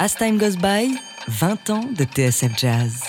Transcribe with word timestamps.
As 0.00 0.14
Time 0.14 0.38
Goes 0.38 0.56
By, 0.56 0.96
20 1.26 1.70
ans 1.70 1.84
de 1.92 2.04
TSF 2.04 2.56
Jazz. 2.56 3.02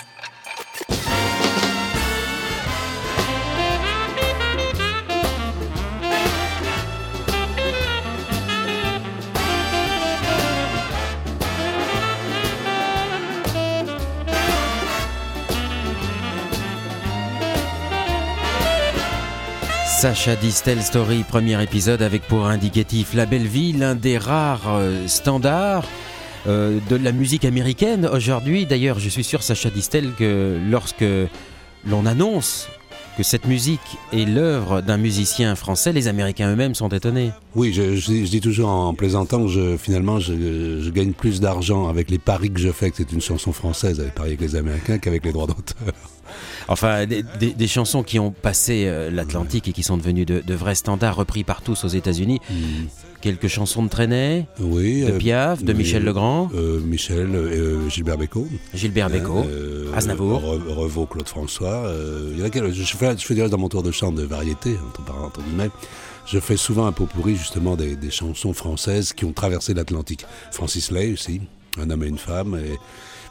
Sacha 19.85 20.35
Distel 20.37 20.81
Story, 20.81 21.23
premier 21.23 21.61
épisode 21.61 22.01
avec 22.01 22.23
pour 22.23 22.47
indicatif 22.47 23.13
La 23.13 23.27
Belle 23.27 23.45
Vie, 23.45 23.73
l'un 23.73 23.93
des 23.93 24.17
rares 24.17 24.61
euh, 24.69 25.07
standards 25.07 25.85
euh, 26.47 26.79
de 26.89 26.95
la 26.95 27.11
musique 27.11 27.45
américaine 27.45 28.05
aujourd'hui. 28.05 28.65
D'ailleurs, 28.65 28.99
je 28.99 29.09
suis 29.09 29.23
sûr, 29.23 29.43
Sacha 29.43 29.69
Distel, 29.69 30.13
que 30.17 30.57
lorsque 30.69 31.05
l'on 31.85 32.05
annonce 32.05 32.67
que 33.17 33.23
cette 33.23 33.45
musique 33.47 33.97
est 34.13 34.23
l'œuvre 34.23 34.79
d'un 34.79 34.95
musicien 34.95 35.55
français, 35.55 35.91
les 35.91 36.07
Américains 36.07 36.53
eux-mêmes 36.53 36.73
sont 36.73 36.87
étonnés. 36.87 37.31
Oui, 37.53 37.73
je, 37.73 38.23
dis 38.23 38.39
toujours 38.39 38.69
en 38.69 38.93
plaisantant 38.93 39.43
que 39.43 39.49
je, 39.49 39.75
finalement 39.75 40.19
je, 40.19 40.89
gagne 40.89 41.11
plus 41.11 41.41
d'argent 41.41 41.89
avec 41.89 42.09
les 42.09 42.17
paris 42.17 42.49
que 42.49 42.61
je 42.61 42.71
fais 42.71 42.89
que 42.91 42.95
c'est 42.95 43.11
une 43.11 43.19
chanson 43.19 43.51
française 43.51 43.99
avec 43.99 44.15
paris 44.15 44.29
avec 44.29 44.41
les 44.41 44.55
Américains 44.55 44.99
qu'avec 44.99 45.25
les 45.25 45.33
droits 45.33 45.47
d'auteur. 45.47 45.93
Enfin, 46.67 47.05
des, 47.05 47.67
chansons 47.67 48.03
qui 48.03 48.19
ont 48.19 48.31
passé 48.31 48.85
euh, 48.87 49.09
l'Atlantique 49.11 49.67
et 49.67 49.71
qui 49.71 49.83
sont 49.83 49.97
devenues 49.97 50.25
de, 50.25 50.53
vrais 50.53 50.75
standards 50.75 51.15
repris 51.15 51.43
par 51.43 51.61
tous 51.61 51.83
aux 51.83 51.89
États-Unis. 51.89 52.39
Hmm. 52.49 52.87
Quelques 53.21 53.47
chansons 53.47 53.83
de 53.83 53.89
Trenet, 53.89 54.45
oui, 54.59 55.01
de 55.01 55.11
euh, 55.11 55.17
Piaf, 55.17 55.61
de 55.61 55.73
Michel 55.73 56.05
Legrand. 56.05 56.49
Euh, 56.55 56.79
Michel, 56.79 57.27
Gilbert 57.89 58.17
Bécaud. 58.17 58.47
Gilbert 58.73 59.09
Bécaud, 59.09 59.45
Aznavour. 59.93 60.41
Revaux, 60.41 61.05
Claude 61.05 61.27
François. 61.27 61.91
il 62.31 62.39
y 62.39 62.43
a 62.43 62.71
je, 62.71 62.83
fais, 62.95 63.17
je 63.17 63.25
fais 63.25 63.35
dans 63.35 63.57
mon 63.57 63.67
tour 63.67 63.83
de 63.83 63.91
chant 63.91 64.11
de 64.11 64.23
variété, 64.23 64.77
entre 65.25 65.41
guillemets 65.41 65.69
je 66.31 66.39
fais 66.39 66.57
souvent 66.57 66.85
un 66.85 66.91
pot 66.91 67.07
pourri 67.07 67.35
justement 67.35 67.75
des, 67.75 67.95
des, 67.95 68.11
chansons 68.11 68.53
françaises 68.53 69.13
qui 69.13 69.25
ont 69.25 69.33
traversé 69.33 69.73
l'Atlantique. 69.73 70.25
Francis 70.51 70.91
Lay 70.91 71.11
aussi, 71.11 71.41
Un 71.79 71.89
homme 71.89 72.03
et 72.03 72.07
une 72.07 72.19
femme, 72.19 72.55
et 72.55 72.77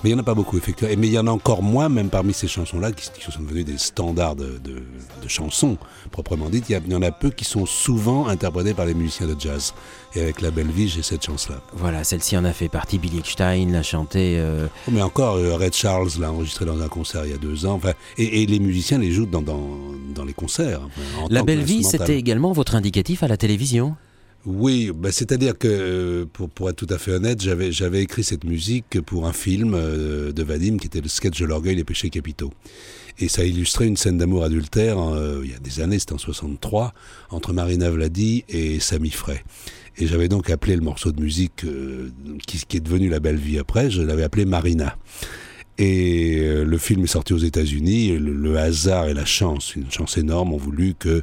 mais 0.03 0.11
il 0.11 0.13
n'y 0.13 0.19
en 0.19 0.23
a 0.23 0.25
pas 0.25 0.35
beaucoup, 0.35 0.57
effectivement. 0.57 0.95
Mais 0.97 1.09
il 1.09 1.13
y 1.13 1.19
en 1.19 1.27
a 1.27 1.31
encore 1.31 1.63
moins, 1.63 1.89
même 1.89 2.09
parmi 2.09 2.33
ces 2.33 2.47
chansons-là, 2.47 2.93
qui, 2.93 3.05
sont 3.05 3.43
devenues 3.43 3.65
des 3.65 3.79
standards 3.79 4.37
de, 4.37 4.61
chansons, 5.27 5.77
proprement 6.13 6.49
dites. 6.49 6.71
Il 6.71 6.81
y, 6.91 6.95
en 6.95 7.03
a 7.03 7.11
peu 7.11 7.31
qui 7.31 7.45
sont 7.45 7.67
souvent 7.67 8.29
interprétés 8.29 8.75
par 8.75 8.87
les 8.87 8.95
musiciens 8.95 9.27
de 9.27 9.35
jazz. 9.39 9.75
Et 10.15 10.23
avec 10.23 10.41
La 10.41 10.51
Belle 10.51 10.71
Vie, 10.71 10.89
j'ai 10.89 11.03
cette 11.03 11.25
chance-là. 11.25 11.57
Voilà, 11.73 12.05
celle-ci 12.05 12.37
en 12.37 12.45
a 12.45 12.53
fait 12.53 12.69
partie. 12.69 12.99
Billy 12.99 13.19
Eckstein 13.19 13.71
l'a 13.71 13.83
chanté. 13.83 14.39
Euh, 14.39 14.69
oh, 14.87 14.91
mais 14.93 15.03
encore, 15.03 15.35
euh, 15.35 15.57
Red 15.57 15.75
Charles 15.75 16.11
l'a 16.21 16.33
enregistré 16.33 16.65
dans 16.65 16.81
un 16.81 16.89
concert 16.89 17.27
il 17.27 17.33
y 17.33 17.35
a 17.35 17.39
deux 17.39 17.67
ans. 17.67 17.75
Enfin, 17.75 17.93
et, 18.17 18.47
les 18.47 18.59
musiciens 18.61 18.99
les 18.99 19.11
jouent 19.11 19.27
dans, 19.27 19.43
dans, 19.43 20.25
les 20.25 20.33
concerts. 20.33 20.81
la 21.29 21.43
Belle 21.43 21.63
Vie, 21.63 21.85
c'était 21.85 22.17
également 22.17 22.53
votre 22.53 22.75
indicatif 22.77 23.23
à 23.23 23.29
la 23.29 23.37
télévision? 23.37 23.97
Oui, 24.51 24.91
bah, 24.95 25.13
c'est-à-dire 25.13 25.59
que, 25.59 25.69
euh, 25.69 26.25
pour, 26.55 26.71
être 26.71 26.77
tout 26.77 26.87
à 26.89 26.97
fait 26.97 27.13
honnête, 27.13 27.43
j'avais, 27.43 28.03
écrit 28.03 28.25
cette 28.25 28.45
musique 28.45 28.99
pour 29.03 29.27
un 29.27 29.35
film 29.35 29.75
euh, 29.75 30.33
de 30.33 30.43
Vadim 30.43 30.79
qui 30.79 30.87
était 30.87 31.03
le 31.03 31.09
sketch 31.09 31.39
de 31.39 31.45
l'orgueil 31.45 31.77
des 31.77 31.85
péchés 31.85 32.09
capitaux. 32.09 32.51
Et 33.19 33.29
ça 33.29 33.45
illustrait 33.45 33.87
une 33.87 33.99
scène 33.99 34.17
d'amour 34.17 34.45
adultère, 34.45 34.99
euh, 35.01 35.43
il 35.45 35.51
y 35.51 35.55
a 35.55 35.59
des 35.59 35.81
années, 35.81 35.99
c'était 35.99 36.15
en 36.15 36.19
63, 36.19 36.95
entre 37.29 37.53
Marina 37.53 37.91
Vladi 37.91 38.47
et 38.49 38.81
Sami 38.81 39.11
Frey. 39.11 39.45
Et 39.99 40.07
j'avais 40.07 40.29
donc 40.29 40.49
appelé 40.49 40.77
le 40.77 40.83
morceau 40.83 41.13
de 41.13 41.21
musique 41.21 41.67
qui, 42.47 42.77
est 42.77 42.81
devenu 42.81 43.11
La 43.11 43.21
Belle 43.21 43.37
Vie 43.37 43.59
après, 43.59 43.91
je 43.91 44.01
l'avais 44.01 44.23
appelé 44.23 44.47
Marina. 44.47 44.97
Et 45.77 46.41
le 46.65 46.79
film 46.79 47.05
est 47.05 47.09
sorti 47.09 47.35
aux 47.35 47.39
États-Unis. 47.39 48.17
Le, 48.19 48.57
hasard 48.57 49.09
et 49.09 49.15
la 49.15 49.25
chance, 49.25 49.77
une 49.77 49.91
chance 49.91 50.17
énorme, 50.17 50.53
ont 50.53 50.59
voulu 50.59 50.95
que 50.95 51.23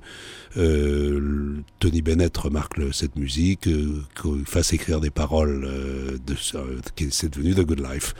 euh, 0.57 1.57
Tony 1.79 2.01
Bennett 2.01 2.35
remarque 2.37 2.79
cette 2.93 3.15
musique, 3.15 3.67
euh, 3.67 4.01
qu'il 4.21 4.45
fasse 4.45 4.73
écrire 4.73 5.01
des 5.01 5.09
paroles 5.09 5.65
euh, 5.65 6.17
de 6.25 6.35
qui 6.95 7.07
c'est 7.11 7.29
devenu 7.29 7.53
The 7.53 7.65
Good 7.65 7.81
Life. 7.81 8.13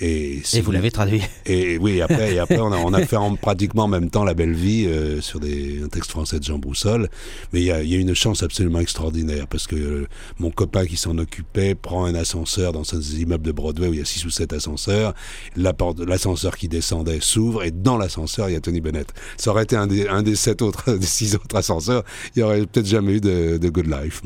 Et, 0.00 0.42
vous 0.62 0.70
l'avez 0.70 0.90
traduit. 0.90 1.22
Et 1.46 1.78
oui, 1.78 2.00
après, 2.00 2.34
et 2.34 2.38
après 2.38 2.58
on 2.58 2.72
a, 2.72 2.76
on 2.76 2.92
a 2.92 3.04
fait 3.04 3.16
en, 3.16 3.34
pratiquement 3.36 3.84
en 3.84 3.88
même 3.88 4.10
temps 4.10 4.24
La 4.24 4.34
Belle 4.34 4.54
Vie 4.54 4.88
sur 5.20 5.40
des, 5.40 5.82
un 5.82 5.88
texte 5.88 6.10
français 6.10 6.38
de 6.38 6.44
Jean 6.44 6.58
Broussol. 6.58 7.08
Mais 7.52 7.60
il 7.60 7.66
y 7.66 7.72
a, 7.72 7.82
y 7.82 7.94
a, 7.94 7.98
une 7.98 8.14
chance 8.14 8.42
absolument 8.42 8.80
extraordinaire 8.80 9.46
parce 9.48 9.66
que 9.66 10.06
mon 10.38 10.50
copain 10.50 10.86
qui 10.86 10.96
s'en 10.96 11.18
occupait 11.18 11.74
prend 11.74 12.04
un 12.04 12.14
ascenseur 12.14 12.72
dans 12.72 12.94
un 12.94 13.00
immeuble 13.00 13.44
de 13.44 13.52
Broadway 13.52 13.88
où 13.88 13.94
il 13.94 13.98
y 13.98 14.02
a 14.02 14.06
six 14.06 14.24
ou 14.24 14.30
sept 14.30 14.52
ascenseurs. 14.52 15.14
L'ascenseur 15.56 16.56
qui 16.56 16.68
descendait 16.68 17.20
s'ouvre 17.20 17.64
et 17.64 17.70
dans 17.70 17.98
l'ascenseur 17.98 18.48
il 18.48 18.52
y 18.52 18.56
a 18.56 18.60
Tony 18.60 18.80
Bennett. 18.80 19.12
Ça 19.36 19.50
aurait 19.50 19.64
été 19.64 19.76
un 19.76 19.86
des, 19.86 20.06
un 20.06 20.22
des 20.22 20.36
sept 20.36 20.62
autres, 20.62 20.92
des 20.96 21.06
six 21.06 21.34
autres 21.34 21.56
ascenseurs 21.56 21.79
il 21.88 22.02
n'y 22.36 22.42
aurait 22.42 22.66
peut-être 22.66 22.86
jamais 22.86 23.14
eu 23.14 23.20
de, 23.20 23.68
Good 23.68 23.86
Life. 23.86 24.22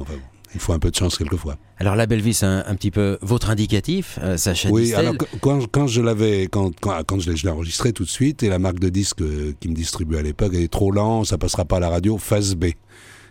il 0.54 0.60
faut 0.60 0.72
un 0.72 0.78
peu 0.78 0.90
de 0.90 0.96
chance 0.96 1.16
quelquefois. 1.18 1.56
Alors 1.78 1.96
la 1.96 2.06
belle 2.06 2.20
vie, 2.20 2.34
c'est 2.34 2.46
un, 2.46 2.74
petit 2.74 2.90
peu 2.90 3.18
votre 3.20 3.50
indicatif, 3.50 4.18
euh, 4.22 4.36
Sacha 4.36 4.70
Oui, 4.70 4.94
alors 4.94 5.14
quand, 5.40 5.86
je 5.86 6.00
l'avais, 6.00 6.44
quand, 6.44 6.70
quand, 6.80 7.20
je 7.20 7.30
l'ai 7.30 7.48
enregistré 7.48 7.92
tout 7.92 8.04
de 8.04 8.08
suite, 8.08 8.42
et 8.42 8.48
la 8.48 8.58
marque 8.58 8.78
de 8.78 8.88
disque 8.88 9.22
euh, 9.22 9.52
qui 9.60 9.68
me 9.68 9.74
distribuait 9.74 10.18
à 10.18 10.22
l'époque, 10.22 10.52
elle 10.54 10.62
est 10.62 10.72
trop 10.72 10.92
lent, 10.92 11.24
ça 11.24 11.38
passera 11.38 11.64
pas 11.64 11.76
à 11.76 11.80
la 11.80 11.88
radio, 11.88 12.18
phase 12.18 12.54
B. 12.54 12.66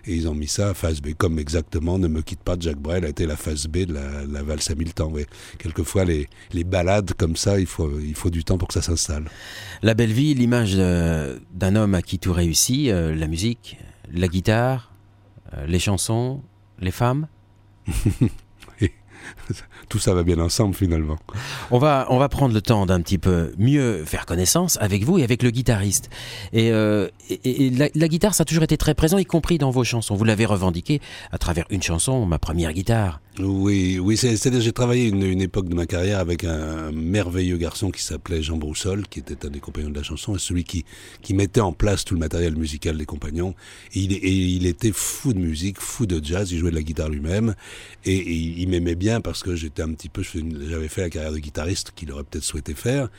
Et 0.05 0.15
ils 0.15 0.27
ont 0.27 0.35
mis 0.35 0.47
ça, 0.47 0.73
phase 0.73 1.01
B, 1.01 1.13
comme 1.17 1.39
exactement 1.39 1.97
Ne 1.97 2.09
me 2.09 2.21
quitte 2.21 2.41
pas 2.41 2.57
de 2.57 2.61
Jacques 2.61 2.81
Brel 2.81 3.05
a 3.05 3.09
été 3.09 3.25
la 3.25 3.37
phase 3.37 3.67
B 3.67 3.85
de 3.85 3.93
la, 3.93 4.25
la 4.29 4.43
valse 4.43 4.69
à 4.69 4.75
mille 4.75 4.93
temps. 4.93 5.11
Quelquefois, 5.59 6.03
les, 6.03 6.27
les 6.51 6.65
balades 6.65 7.13
comme 7.13 7.37
ça, 7.37 7.59
il 7.59 7.67
faut, 7.67 7.89
il 8.01 8.15
faut 8.15 8.29
du 8.29 8.43
temps 8.43 8.57
pour 8.57 8.67
que 8.67 8.73
ça 8.73 8.81
s'installe. 8.81 9.29
La 9.81 9.93
belle 9.93 10.11
vie, 10.11 10.33
l'image 10.33 10.75
d'un 10.75 11.75
homme 11.75 11.95
à 11.95 12.01
qui 12.01 12.19
tout 12.19 12.33
réussit, 12.33 12.89
euh, 12.89 13.15
la 13.15 13.27
musique, 13.27 13.77
la 14.11 14.27
guitare, 14.27 14.91
euh, 15.53 15.65
les 15.65 15.79
chansons, 15.79 16.41
les 16.79 16.91
femmes 16.91 17.27
tout 19.89 19.99
ça 19.99 20.13
va 20.13 20.23
bien 20.23 20.39
ensemble 20.39 20.75
finalement. 20.75 21.17
On 21.71 21.77
va, 21.77 22.07
on 22.09 22.17
va 22.17 22.29
prendre 22.29 22.53
le 22.53 22.61
temps 22.61 22.85
d'un 22.85 23.01
petit 23.01 23.17
peu 23.17 23.53
mieux 23.57 24.03
faire 24.05 24.25
connaissance 24.25 24.77
avec 24.81 25.03
vous 25.03 25.19
et 25.19 25.23
avec 25.23 25.43
le 25.43 25.51
guitariste. 25.51 26.09
Et, 26.51 26.71
euh, 26.71 27.09
la, 27.95 28.07
guitare, 28.07 28.33
ça 28.33 28.43
a 28.43 28.45
toujours 28.45 28.63
été 28.63 28.77
très 28.77 28.93
présent, 28.93 29.17
y 29.17 29.25
compris 29.25 29.57
dans 29.57 29.69
vos 29.69 29.83
chansons. 29.83 30.15
Vous 30.15 30.23
l'avez 30.23 30.45
revendiqué 30.45 31.01
à 31.31 31.37
travers 31.37 31.65
une 31.69 31.83
chanson, 31.83 32.25
ma 32.25 32.39
première 32.39 32.73
guitare. 32.73 33.21
Oui, 33.39 33.97
oui, 33.97 34.15
c'est-à-dire 34.15 34.61
j'ai 34.61 34.73
travaillé 34.73 35.07
une, 35.07 35.41
époque 35.41 35.67
de 35.67 35.73
ma 35.73 35.87
carrière 35.87 36.19
avec 36.19 36.43
un, 36.43 36.91
merveilleux 36.91 37.57
garçon 37.57 37.89
qui 37.89 38.03
s'appelait 38.03 38.43
Jean 38.43 38.57
Broussol, 38.57 39.07
qui 39.07 39.17
était 39.17 39.47
un 39.47 39.49
des 39.49 39.59
compagnons 39.59 39.89
de 39.89 39.95
la 39.95 40.03
chanson, 40.03 40.35
et 40.35 40.39
celui 40.39 40.63
qui, 40.63 40.85
qui 41.23 41.33
mettait 41.33 41.59
en 41.59 41.73
place 41.73 42.05
tout 42.05 42.13
le 42.13 42.19
matériel 42.19 42.55
musical 42.55 42.95
des 42.95 43.07
compagnons. 43.07 43.55
Et 43.95 44.01
il, 44.01 44.13
et 44.13 44.29
il 44.29 44.67
était 44.67 44.91
fou 44.91 45.33
de 45.33 45.39
musique, 45.39 45.79
fou 45.79 46.05
de 46.05 46.23
jazz, 46.23 46.51
il 46.51 46.59
jouait 46.59 46.69
de 46.69 46.75
la 46.75 46.83
guitare 46.83 47.09
lui-même, 47.09 47.55
et, 48.05 48.15
et 48.15 48.33
il 48.33 48.69
m'aimait 48.69 48.93
bien 48.93 49.19
parce 49.19 49.41
que 49.41 49.55
j'étais 49.55 49.81
un 49.81 49.91
petit 49.93 50.09
peu, 50.09 50.21
j'avais 50.21 50.87
fait 50.87 51.01
la 51.01 51.09
carrière 51.09 51.31
de 51.31 51.39
guitariste 51.39 51.91
qu'il 51.95 52.11
aurait 52.11 52.25
peut-être 52.25 52.43
souhaité 52.43 52.75
faire, 52.75 53.09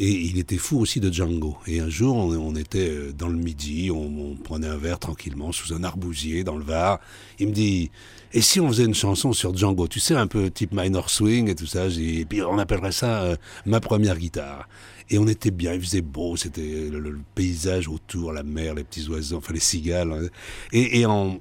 et 0.00 0.10
il 0.10 0.38
était 0.38 0.56
fou 0.56 0.80
aussi 0.80 0.98
de 0.98 1.12
Django. 1.12 1.58
Et 1.66 1.80
un 1.80 1.90
jour, 1.90 2.16
on, 2.16 2.56
était 2.56 2.88
euh, 2.88 3.12
dans 3.12 3.28
le 3.28 3.36
midi, 3.36 3.90
on, 3.90 4.34
prenait 4.34 4.66
un 4.66 4.78
verre 4.78 4.98
tranquillement 4.98 5.52
sous 5.52 5.74
un 5.74 5.84
arbousier 5.84 6.42
dans 6.42 6.56
le 6.56 6.64
Var. 6.64 7.00
Il 7.38 7.48
me 7.48 7.52
dit, 7.52 7.90
et 8.32 8.40
si 8.40 8.60
on 8.60 8.68
faisait 8.68 8.84
une 8.84 8.94
chanson 8.94 9.32
sur 9.32 9.56
Django, 9.56 9.88
tu 9.88 10.00
sais, 10.00 10.14
un 10.14 10.26
peu 10.26 10.50
type 10.50 10.72
minor 10.72 11.10
swing 11.10 11.48
et 11.48 11.54
tout 11.54 11.66
ça, 11.66 11.86
et 11.86 12.24
puis 12.24 12.42
on 12.42 12.58
appellerait 12.58 12.92
ça 12.92 13.22
euh, 13.22 13.36
ma 13.66 13.80
première 13.80 14.16
guitare. 14.16 14.68
Et 15.12 15.18
on 15.18 15.26
était 15.26 15.50
bien, 15.50 15.74
il 15.74 15.80
faisait 15.80 16.02
beau, 16.02 16.36
c'était 16.36 16.88
le, 16.88 17.18
paysage 17.34 17.88
autour, 17.88 18.32
la 18.32 18.44
mer, 18.44 18.74
les 18.74 18.84
petits 18.84 19.08
oiseaux, 19.08 19.38
enfin 19.38 19.52
les 19.52 19.60
cigales. 19.60 20.12
Hein. 20.12 20.28
Et, 20.72 21.00
et 21.00 21.06
en 21.06 21.40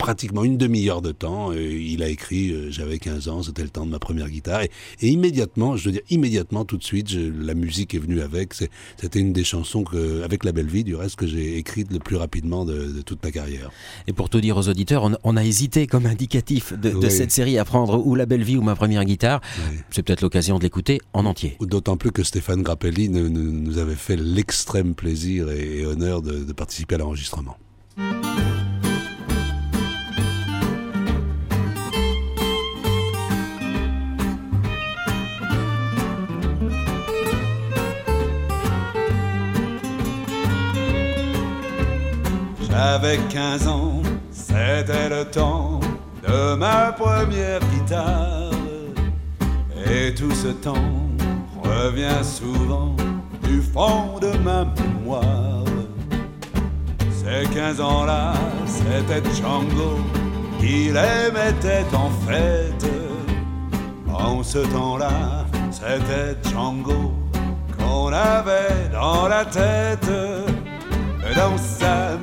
pratiquement 0.00 0.44
une 0.44 0.56
demi-heure 0.56 1.02
de 1.02 1.12
temps. 1.12 1.52
il 1.52 2.02
a 2.02 2.08
écrit, 2.08 2.50
euh, 2.50 2.70
j'avais 2.70 2.98
15 2.98 3.28
ans, 3.28 3.42
c'était 3.42 3.62
le 3.62 3.68
temps 3.68 3.84
de 3.84 3.90
ma 3.90 3.98
première 3.98 4.30
guitare. 4.30 4.62
Et, 4.62 5.08
immédiatement, 5.08 5.76
je 5.76 5.84
veux 5.84 5.92
dire 5.92 6.00
immédiatement, 6.08 6.64
tout 6.64 6.78
de 6.78 6.82
suite, 6.82 7.12
la 7.12 7.54
musique 7.54 7.94
est 7.94 7.98
venue 7.98 8.22
avec. 8.22 8.54
C'était 8.54 9.20
une 9.20 9.32
des 9.32 9.44
chansons 9.44 9.84
que, 9.84 10.22
avec 10.22 10.44
La 10.44 10.52
Belle 10.52 10.68
Vie, 10.68 10.84
du 10.84 10.96
reste, 10.96 11.16
que 11.16 11.26
j'ai 11.26 11.58
écrite 11.58 11.92
le 11.92 11.98
plus 11.98 12.16
rapidement 12.16 12.64
de, 12.64 13.02
toute 13.02 13.22
ma 13.22 13.30
carrière. 13.30 13.70
Et 14.06 14.12
pour 14.14 14.30
tout 14.30 14.40
dire 14.40 14.56
aux 14.56 14.68
auditeurs, 14.68 15.10
on, 15.22 15.36
a 15.36 15.44
hésité 15.44 15.86
comme 15.86 16.06
indicatif 16.06 16.72
de, 16.72 17.08
cette 17.08 17.30
série 17.30 17.58
à 17.58 17.64
prendre 17.66 18.04
ou 18.04 18.14
La 18.14 18.24
Belle 18.24 18.42
Vie 18.42 18.56
ou 18.56 18.62
ma 18.62 18.74
première 18.74 19.04
guitare. 19.04 19.42
C'est 19.90 20.02
peut-être 20.02 20.22
l'occasion 20.22 20.58
de 20.58 20.62
l'écouter 20.62 21.00
en 21.12 21.26
entier. 21.26 21.56
D'autant 21.60 21.98
plus 21.98 22.10
que 22.10 22.22
Stéphane 22.22 22.62
Grappelli 22.62 23.10
nous, 23.10 23.78
avait 23.78 23.94
fait 23.94 24.16
l'extrême 24.16 24.94
plaisir 24.94 25.50
et, 25.50 25.84
honneur 25.84 26.22
de, 26.22 26.42
de 26.42 26.52
participer 26.52 26.94
à 26.94 26.98
l'enregistrement. 26.98 27.56
J'avais 42.82 43.18
15 43.28 43.68
ans, 43.68 44.00
c'était 44.30 45.10
le 45.10 45.26
temps 45.26 45.80
de 46.26 46.54
ma 46.54 46.92
première 46.92 47.60
guitare. 47.60 48.52
Et 49.84 50.14
tout 50.14 50.30
ce 50.30 50.48
temps 50.48 50.96
revient 51.62 52.24
souvent 52.24 52.96
du 53.42 53.60
fond 53.60 54.18
de 54.18 54.32
ma 54.38 54.64
mémoire. 54.64 55.66
Ces 57.12 57.46
15 57.54 57.82
ans-là, 57.82 58.32
c'était 58.64 59.28
Django 59.34 59.98
qui 60.58 60.84
les 60.84 61.30
mettait 61.34 61.84
en 61.94 62.08
fête. 62.26 62.86
En 64.10 64.42
ce 64.42 64.60
temps-là, 64.60 65.44
c'était 65.70 66.34
Django 66.48 67.12
qu'on 67.76 68.10
avait 68.10 68.88
dans 68.90 69.28
la 69.28 69.44
tête. 69.44 70.10
Dans 71.36 71.58
sa 71.58 72.16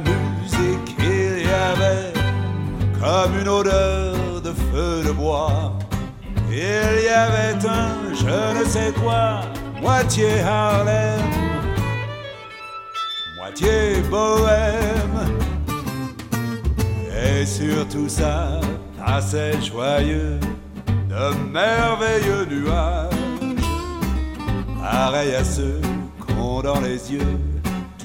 comme 3.00 3.40
une 3.40 3.48
odeur 3.48 4.42
de 4.42 4.52
feu 4.72 5.04
de 5.06 5.12
bois. 5.12 5.74
Il 6.50 6.58
y 6.58 7.10
avait 7.10 7.56
un 7.68 8.14
je 8.14 8.60
ne 8.60 8.66
sais 8.66 8.92
quoi, 9.02 9.42
moitié 9.82 10.40
Harlem, 10.42 11.22
moitié 13.38 14.02
bohème. 14.10 15.20
Et 17.16 17.46
sur 17.46 17.88
tout 17.88 18.10
ça, 18.10 18.60
assez 19.06 19.54
joyeux, 19.62 20.40
de 21.10 21.52
merveilleux 21.52 22.46
nuages, 22.46 23.14
pareil 24.82 25.36
à 25.36 25.44
ceux 25.44 25.82
qu'ont 26.20 26.62
dans 26.62 26.80
les 26.80 27.12
yeux 27.12 27.38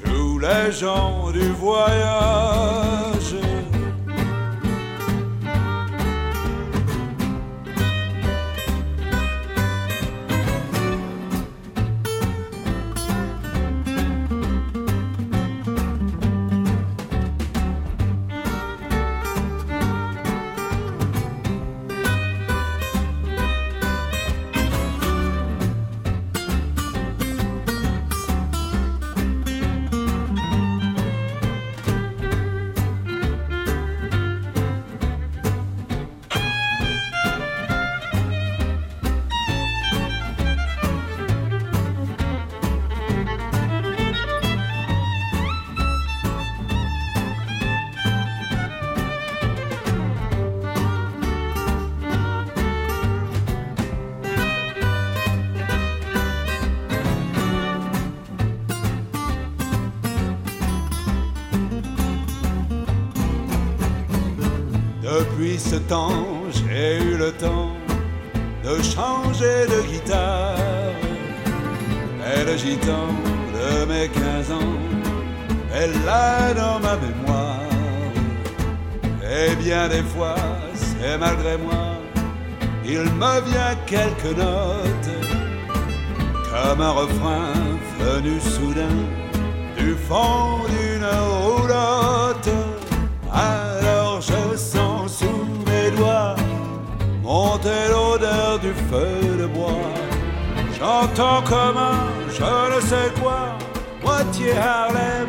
tous 0.05 0.39
les 0.39 0.73
gens 0.73 1.31
du 1.31 1.49
voyage. 1.53 3.37
J'ai 66.53 66.99
eu 66.99 67.17
le 67.17 67.33
temps 67.33 67.73
de 68.65 68.83
changer 68.83 69.67
de 69.67 69.83
guitare. 69.91 70.57
Et 72.35 72.45
le 72.45 72.57
gitan 72.57 73.09
de 73.57 73.85
mes 73.87 74.09
15 74.09 74.53
ans 74.53 74.79
est 75.75 75.89
là 76.07 76.55
dans 76.55 76.79
ma 76.81 76.97
mémoire. 76.97 77.59
Et 79.23 79.55
bien 79.57 79.89
des 79.89 80.03
fois, 80.03 80.37
c'est 80.75 81.19
malgré 81.19 81.57
moi, 81.59 81.99
il 82.85 83.01
me 83.01 83.41
vient 83.49 83.75
quelques 83.87 84.37
notes, 84.37 85.11
comme 86.51 86.81
un 86.81 86.91
refrain 86.91 87.53
venu 88.01 88.41
soudain 88.41 88.99
du 89.77 89.95
fond 90.09 90.62
de 98.93 99.47
bois. 99.47 99.91
J'entends 100.79 101.43
comme 101.43 101.77
un 101.77 102.13
je 102.29 102.77
ne 102.77 102.81
sais 102.81 103.11
quoi, 103.21 103.59
moitié 104.03 104.53
Harlem, 104.57 105.29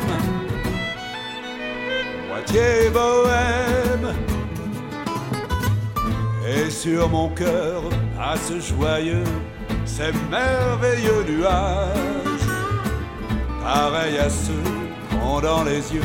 moitié 2.27 2.89
bohème. 2.89 4.15
Et 6.47 6.69
sur 6.69 7.09
mon 7.09 7.29
cœur 7.29 7.83
passe 8.17 8.51
joyeux 8.59 9.23
ces 9.85 10.11
merveilleux 10.29 11.23
nuages, 11.27 12.49
pareil 13.63 14.17
à 14.17 14.29
ceux 14.29 14.63
qu'ont 15.11 15.39
dans 15.39 15.63
les 15.63 15.93
yeux 15.93 16.01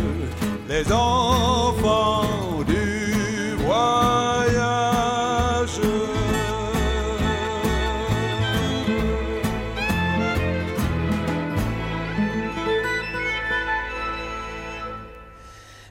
les 0.68 0.92
enfants 0.92 2.62
du 2.66 3.54
voyage. 3.64 4.37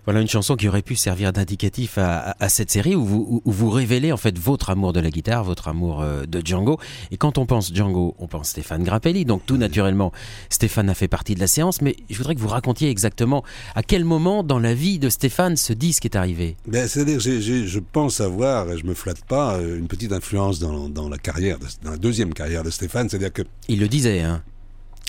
Voilà 0.08 0.22
une 0.22 0.30
chanson 0.30 0.56
qui 0.56 0.70
aurait 0.70 0.84
pu 0.84 0.96
servir 0.96 1.34
d'indicatif 1.34 1.98
à, 1.98 2.20
à, 2.30 2.46
à, 2.46 2.48
cette 2.48 2.72
série 2.72 2.96
où 2.96 3.04
vous, 3.04 3.42
où 3.44 3.52
vous 3.52 3.70
révélez 3.70 4.14
en 4.14 4.18
fait 4.18 4.40
votre 4.40 4.70
amour 4.70 4.94
de 4.94 5.02
la 5.02 5.10
guitare, 5.10 5.44
votre 5.44 5.68
amour 5.68 6.02
euh, 6.02 6.26
de 6.26 6.42
Django. 6.42 6.80
Et 7.12 7.18
quand 7.18 7.38
on 7.38 7.46
pense 7.46 7.74
Django, 7.74 8.16
on 8.18 8.26
pense 8.28 8.48
Stéphane 8.48 8.86
Grappelli. 8.86 9.26
Donc 9.26 9.46
tout 9.46 9.58
naturellement, 9.58 10.14
Stéphane 10.50 10.90
a 10.90 10.94
fait 10.94 11.10
partie 11.10 11.36
de 11.36 11.42
la 11.42 11.48
séance. 11.48 11.82
Mais 11.82 11.98
je 12.10 12.18
voudrais 12.18 12.36
que 12.36 12.40
vous 12.40 12.48
racontiez 12.48 12.90
exactement 12.90 13.44
à 13.76 13.84
quel 13.84 14.06
moment 14.06 14.44
dans 14.44 14.60
la 14.60 14.74
vie 14.74 14.98
de 14.98 15.10
Stéphane 15.10 15.58
ce 15.58 15.74
disque 15.74 16.06
est 16.06 16.16
arrivé. 16.16 16.56
Ben, 16.68 16.88
C'est-à-dire, 16.88 17.20
j'ai- 17.20 17.68
je 17.68 17.80
pense 17.80 18.22
avoir, 18.22 18.72
et 18.72 18.78
je 18.78 18.86
me 18.86 18.94
flatte 18.94 19.26
pas, 19.26 19.56
euh, 19.58 19.78
une 19.78 19.88
petite 19.90 20.14
influence 20.14 20.60
dans, 20.60 20.88
dans 20.88 21.10
la 21.10 21.18
carrière, 21.18 21.60
de- 21.60 21.66
dans 21.84 21.92
la 21.92 21.98
deuxième 21.98 22.34
carrière 22.34 22.64
de 22.64 22.70
Stéphane. 22.70 23.10
C'est-à-dire 23.10 23.34
que 23.34 23.42
Il 23.68 23.82
le 23.82 23.90
disait, 23.90 24.22
hein. 24.22 24.42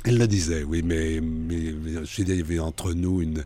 Elle 0.05 0.19
le 0.19 0.27
disait, 0.27 0.65
oui, 0.65 0.83
mais, 0.85 1.21
mais, 1.21 1.57
il 2.19 2.29
y 2.37 2.41
avait 2.41 2.59
entre 2.59 2.93
nous 2.95 3.21
une, 3.23 3.45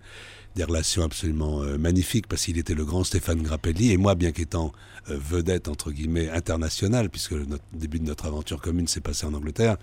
des 0.55 0.65
relations 0.65 1.03
absolument 1.03 1.63
euh, 1.63 1.79
magnifiques 1.79 2.27
parce 2.27 2.45
qu'il 2.45 2.59
était 2.59 2.75
le 2.75 2.85
grand 2.85 3.05
Stéphane 3.05 3.43
Grappelli 3.43 3.93
et 3.93 3.97
moi, 3.97 4.15
bien 4.15 4.33
qu'étant 4.33 4.73
euh, 5.11 5.19
vedette 5.19 5.69
entre 5.69 5.91
guillemets 5.91 6.29
internationale, 6.31 7.09
puisque 7.11 7.33
le 7.33 7.47
début 7.73 7.99
de 7.99 8.05
notre 8.05 8.27
aventure 8.27 8.61
commune 8.61 8.87
s'est 8.87 9.01
passé 9.01 9.27
en 9.27 9.35
Angleterre, 9.35 9.77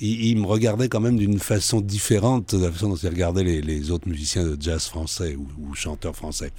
il, 0.00 0.36
me 0.38 0.46
regardait 0.46 0.88
quand 0.88 1.00
même 1.00 1.16
d'une 1.16 1.38
façon 1.38 1.80
différente 1.80 2.54
de 2.54 2.64
la 2.64 2.72
façon 2.72 2.90
dont 2.90 2.96
il 2.96 3.08
regardait 3.08 3.42
les, 3.42 3.90
autres 3.90 4.08
musiciens 4.08 4.44
de 4.44 4.56
jazz 4.60 4.86
français 4.86 5.36
ou, 5.36 5.74
chanteurs 5.74 6.14
français. 6.14 6.52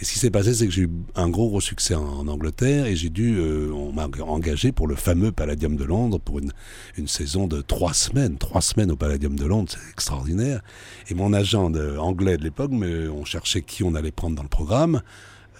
Et 0.00 0.04
ce 0.04 0.12
qui 0.12 0.18
s'est 0.18 0.30
passé, 0.30 0.54
c'est 0.54 0.66
que 0.66 0.72
j'ai 0.72 0.82
eu 0.82 0.90
un 1.14 1.28
gros 1.28 1.48
gros 1.48 1.60
succès 1.60 1.94
en, 1.94 2.28
Angleterre 2.28 2.86
et 2.86 2.96
j'ai 2.96 3.10
dû, 3.10 3.36
euh, 3.36 3.70
on 3.72 3.92
m'a 3.92 4.08
engagé 4.20 4.72
pour 4.72 4.86
le 4.86 4.94
fameux 4.94 5.32
Palladium 5.32 5.76
de 5.76 5.84
Londres 5.84 6.18
pour 6.18 6.38
une, 6.38 6.52
saison 7.06 7.46
de 7.46 7.60
trois 7.60 7.92
semaines, 7.94 8.38
trois 8.38 8.62
semaines 8.62 8.90
au 8.90 8.96
Palladium 8.96 9.36
de 9.36 9.44
Londres, 9.44 9.70
c'est 9.72 9.90
extraordinaire. 9.90 10.62
Et 11.08 11.14
mon 11.14 11.32
agent 11.32 11.72
anglais 11.98 12.36
de 12.36 12.42
l'époque, 12.42 12.70
me- 12.70 13.03
on 13.08 13.24
cherchait 13.24 13.62
qui 13.62 13.82
on 13.82 13.94
allait 13.94 14.12
prendre 14.12 14.36
dans 14.36 14.42
le 14.42 14.48
programme. 14.48 15.02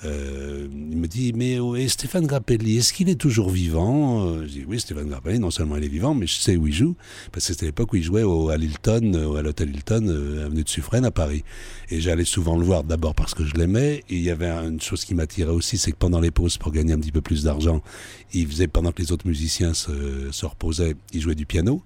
Euh, 0.05 0.67
il 0.71 0.99
me 0.99 1.07
dit, 1.07 1.33
mais 1.35 1.59
oh, 1.59 1.77
et 1.77 1.89
Stéphane 1.89 2.27
Grappelli, 2.27 2.79
est-ce 2.79 2.93
qu'il 2.93 3.09
est 3.09 3.15
toujours 3.19 3.49
vivant? 3.49 4.43
Je 4.43 4.49
dis, 4.49 4.65
oui, 4.67 4.79
Stéphane 4.79 5.09
Grappelli, 5.09 5.39
non 5.39 5.51
seulement 5.51 5.77
il 5.77 5.85
est 5.85 5.89
vivant, 5.89 6.15
mais 6.15 6.27
je 6.27 6.35
sais 6.35 6.57
où 6.57 6.67
il 6.67 6.75
joue, 6.75 6.95
parce 7.33 7.47
que 7.47 7.53
c'était 7.53 7.67
l'époque 7.67 7.93
où 7.93 7.97
il 7.97 8.03
jouait 8.03 8.23
au, 8.23 8.51
à 8.51 8.55
euh, 8.55 9.35
à 9.37 9.43
l'hôtel 9.43 9.71
Hilton, 9.71 10.07
euh, 10.09 10.47
avenue 10.47 10.65
de 10.65 10.69
Suffren 10.69 11.05
à 11.05 11.11
Paris. 11.11 11.45
Et 11.91 12.01
j'allais 12.01 12.25
souvent 12.25 12.59
le 12.59 12.65
voir 12.65 12.85
d'abord 12.85 13.15
parce 13.15 13.35
que 13.35 13.45
je 13.45 13.55
l'aimais, 13.55 14.05
et 14.11 14.17
il 14.17 14.23
y 14.23 14.31
avait 14.31 14.51
une 14.51 14.81
chose 14.81 15.05
qui 15.05 15.15
m'attirait 15.15 15.53
aussi, 15.53 15.79
c'est 15.79 15.93
que 15.93 15.97
pendant 15.97 16.21
les 16.21 16.31
pauses, 16.31 16.59
pour 16.59 16.73
gagner 16.73 16.93
un 16.93 16.99
petit 16.99 17.13
peu 17.13 17.23
plus 17.23 17.45
d'argent, 17.45 17.83
il 18.33 18.47
faisait, 18.47 18.69
pendant 18.69 18.93
que 18.93 19.01
les 19.01 19.13
autres 19.13 19.27
musiciens 19.27 19.73
se 19.75 20.45
reposaient, 20.45 20.97
il 21.13 21.21
jouait 21.21 21.35
du 21.35 21.47
piano. 21.47 21.83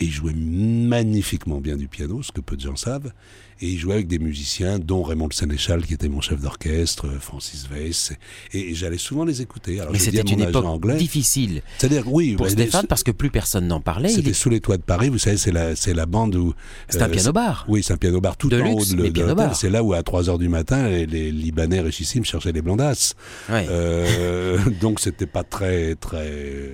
Et 0.00 0.06
il 0.06 0.10
jouait 0.10 0.34
magnifiquement 0.34 1.60
bien 1.60 1.76
du 1.76 1.86
piano, 1.88 2.22
ce 2.22 2.32
que 2.32 2.40
peu 2.40 2.56
de 2.56 2.60
gens 2.62 2.76
savent. 2.76 3.12
Et 3.60 3.68
il 3.68 3.78
jouait 3.78 3.94
avec 3.94 4.08
des 4.08 4.18
musiciens, 4.18 4.80
dont 4.80 5.04
Raymond 5.04 5.28
Le 5.28 5.34
Sénéchal, 5.34 5.86
qui 5.86 5.94
était 5.94 6.08
mon 6.08 6.20
chef 6.20 6.40
d'orchestre, 6.40 7.06
euh, 7.06 7.20
Francis 7.20 7.68
Weiss. 7.70 8.12
Et, 8.52 8.70
et 8.70 8.74
j'allais 8.74 8.98
souvent 8.98 9.24
les 9.24 9.40
écouter. 9.40 9.78
Alors, 9.78 9.92
Mais 9.92 10.00
c'était 10.00 10.22
une 10.22 10.40
époque 10.40 10.64
anglais. 10.64 10.96
difficile 10.96 11.62
C'est-à-dire, 11.78 12.12
oui, 12.12 12.34
pour 12.34 12.46
bah, 12.46 12.50
Stéphane 12.50 12.82
les- 12.82 12.88
parce 12.88 13.04
que 13.04 13.12
plus 13.12 13.30
personne 13.30 13.68
n'en 13.68 13.80
parlait. 13.80 14.08
C'était 14.08 14.30
est- 14.30 14.34
sous 14.34 14.50
les 14.50 14.60
toits 14.60 14.76
de 14.76 14.82
Paris, 14.82 15.08
vous 15.08 15.18
savez, 15.18 15.36
c'est 15.36 15.52
la, 15.52 15.76
c'est 15.76 15.94
la 15.94 16.06
bande 16.06 16.34
où. 16.34 16.52
C'est 16.88 17.00
un 17.00 17.06
euh, 17.06 17.10
piano-bar. 17.10 17.64
Oui, 17.68 17.84
c'est 17.84 17.92
un 17.92 17.96
piano-bar 17.96 18.36
tout 18.36 18.48
De 18.48 18.60
en 18.60 18.64
luxe, 18.64 18.90
haut 18.92 18.96
de, 18.96 19.08
de. 19.08 19.54
C'est 19.54 19.70
là 19.70 19.84
où, 19.84 19.92
à 19.92 20.02
3 20.02 20.28
heures 20.28 20.38
du 20.38 20.48
matin, 20.48 20.88
les, 20.88 21.06
les 21.06 21.30
Libanais 21.30 21.80
richissimes 21.80 22.24
cherchaient 22.24 22.52
les 22.52 22.62
blondasses. 22.62 23.14
Ouais. 23.48 23.66
Euh, 23.70 24.58
donc, 24.80 24.98
c'était 24.98 25.26
pas 25.26 25.44
très, 25.44 25.94
très. 25.94 26.72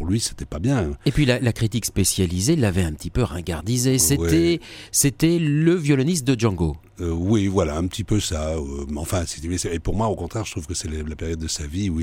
Pour 0.00 0.08
lui, 0.08 0.18
c'était 0.18 0.46
pas 0.46 0.60
bien. 0.60 0.92
Et 1.04 1.12
puis 1.12 1.26
la, 1.26 1.52
critique 1.52 1.84
spécialisée 1.84 2.56
l'avait 2.56 2.84
un 2.84 2.92
petit 2.92 3.10
peu 3.10 3.22
ringardisé. 3.22 3.98
C'était, 3.98 4.58
c'était 4.92 5.38
le 5.38 5.74
violoniste 5.74 6.26
de 6.26 6.40
Django. 6.40 6.78
Euh, 7.00 7.10
oui, 7.10 7.46
voilà, 7.46 7.76
un 7.76 7.86
petit 7.86 8.04
peu 8.04 8.20
ça. 8.20 8.50
Euh, 8.50 8.86
enfin, 8.96 9.24
et 9.72 9.78
pour 9.78 9.94
moi, 9.94 10.08
au 10.08 10.16
contraire, 10.16 10.44
je 10.44 10.50
trouve 10.50 10.66
que 10.66 10.74
c'est 10.74 10.88
la 10.88 11.16
période 11.16 11.38
de 11.38 11.48
sa 11.48 11.66
vie 11.66 11.88
où, 11.88 12.02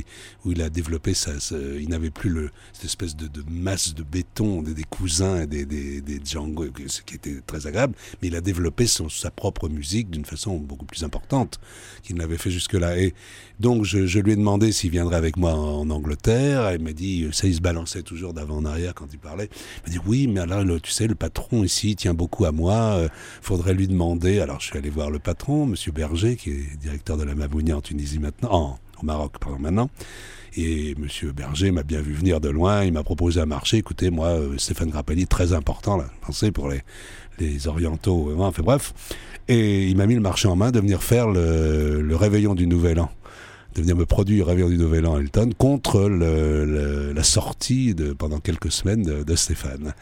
il 0.49 0.61
a 0.61 0.69
développé 0.69 1.13
ça. 1.13 1.31
il 1.51 1.89
n'avait 1.89 2.09
plus 2.09 2.49
cette 2.73 2.85
espèce 2.85 3.15
de, 3.15 3.29
masse 3.49 3.93
de 3.93 4.03
béton 4.03 4.61
des, 4.61 4.83
cousins 4.83 5.41
et 5.41 5.47
des, 5.65 6.21
Django, 6.25 6.65
ce 6.87 7.01
qui 7.01 7.15
était 7.15 7.41
très 7.45 7.67
agréable, 7.67 7.93
mais 8.21 8.29
il 8.29 8.35
a 8.35 8.41
développé 8.41 8.87
sa 8.87 9.31
propre 9.31 9.69
musique 9.69 10.09
d'une 10.09 10.25
façon 10.25 10.57
beaucoup 10.57 10.85
plus 10.85 11.03
importante 11.03 11.59
qu'il 12.03 12.15
n'avait 12.15 12.37
fait 12.37 12.51
jusque-là. 12.51 12.97
Et 12.97 13.13
donc, 13.59 13.83
je, 13.83 14.19
lui 14.19 14.31
ai 14.31 14.35
demandé 14.35 14.71
s'il 14.71 14.91
viendrait 14.91 15.15
avec 15.17 15.37
moi 15.37 15.53
en, 15.53 15.89
Angleterre. 15.89 16.73
Il 16.73 16.83
m'a 16.83 16.93
dit, 16.93 17.27
ça, 17.31 17.47
il 17.47 17.55
se 17.55 17.61
balançait 17.61 18.03
toujours 18.03 18.33
d'avant 18.33 18.57
en 18.57 18.65
arrière 18.65 18.93
quand 18.93 19.07
il 19.13 19.19
parlait. 19.19 19.49
Il 19.85 19.89
m'a 19.89 19.97
dit, 19.97 20.03
oui, 20.07 20.27
mais 20.27 20.45
là, 20.45 20.63
tu 20.81 20.91
sais, 20.91 21.07
le 21.07 21.15
patron 21.15 21.63
ici 21.63 21.95
tient 21.95 22.13
beaucoup 22.13 22.45
à 22.45 22.51
moi. 22.51 22.73
Euh, 22.73 23.09
faudrait 23.41 23.73
lui 23.73 23.87
demander. 23.87 24.39
Alors, 24.39 24.59
je 24.59 24.67
suis 24.67 24.77
allé 24.77 24.86
voir 24.89 25.09
le 25.09 25.19
patron, 25.19 25.65
Monsieur 25.65 25.91
Berger, 25.91 26.35
qui 26.35 26.51
est 26.51 26.77
directeur 26.79 27.17
de 27.17 27.23
la 27.23 27.35
Mabounia 27.35 27.77
en 27.77 27.81
Tunisie 27.81 28.19
maintenant, 28.19 28.79
au 29.01 29.05
Maroc, 29.05 29.33
pardon, 29.39 29.59
maintenant. 29.59 29.89
Et 30.55 30.95
Monsieur 30.97 31.31
Berger 31.31 31.71
m'a 31.71 31.83
bien 31.83 32.01
vu 32.01 32.13
venir 32.13 32.39
de 32.39 32.49
loin, 32.49 32.83
il 32.83 32.93
m'a 32.93 33.03
proposé 33.03 33.39
un 33.39 33.45
marché. 33.45 33.77
Écoutez, 33.77 34.09
moi, 34.09 34.27
euh, 34.27 34.57
Stéphane 34.57 34.89
Grappelli, 34.89 35.27
très 35.27 35.53
important, 35.53 35.97
là, 35.97 36.05
pensez, 36.21 36.51
pour 36.51 36.69
les, 36.69 36.81
les 37.39 37.67
orientaux, 37.67 38.31
euh, 38.31 38.39
enfin 38.39 38.63
bref. 38.63 38.93
Et 39.47 39.87
il 39.87 39.97
m'a 39.97 40.07
mis 40.07 40.15
le 40.15 40.21
marché 40.21 40.47
en 40.47 40.55
main 40.55 40.71
de 40.71 40.79
venir 40.79 41.03
faire 41.03 41.29
le, 41.29 42.15
réveillon 42.15 42.55
du 42.55 42.67
Nouvel 42.67 42.99
An 42.99 43.09
de 43.75 43.81
venir 43.81 43.95
me 43.95 44.07
produire 44.07 44.47
Réveillon 44.47 44.69
du 44.69 44.77
Nouvel 44.79 45.05
An 45.05 45.19
Elton 45.19 45.51
contre 45.55 46.09
la 46.09 47.23
sortie 47.23 47.93
de, 47.93 48.11
pendant 48.11 48.39
quelques 48.39 48.71
semaines 48.71 49.03
de 49.03 49.35
Stéphane. 49.35 49.93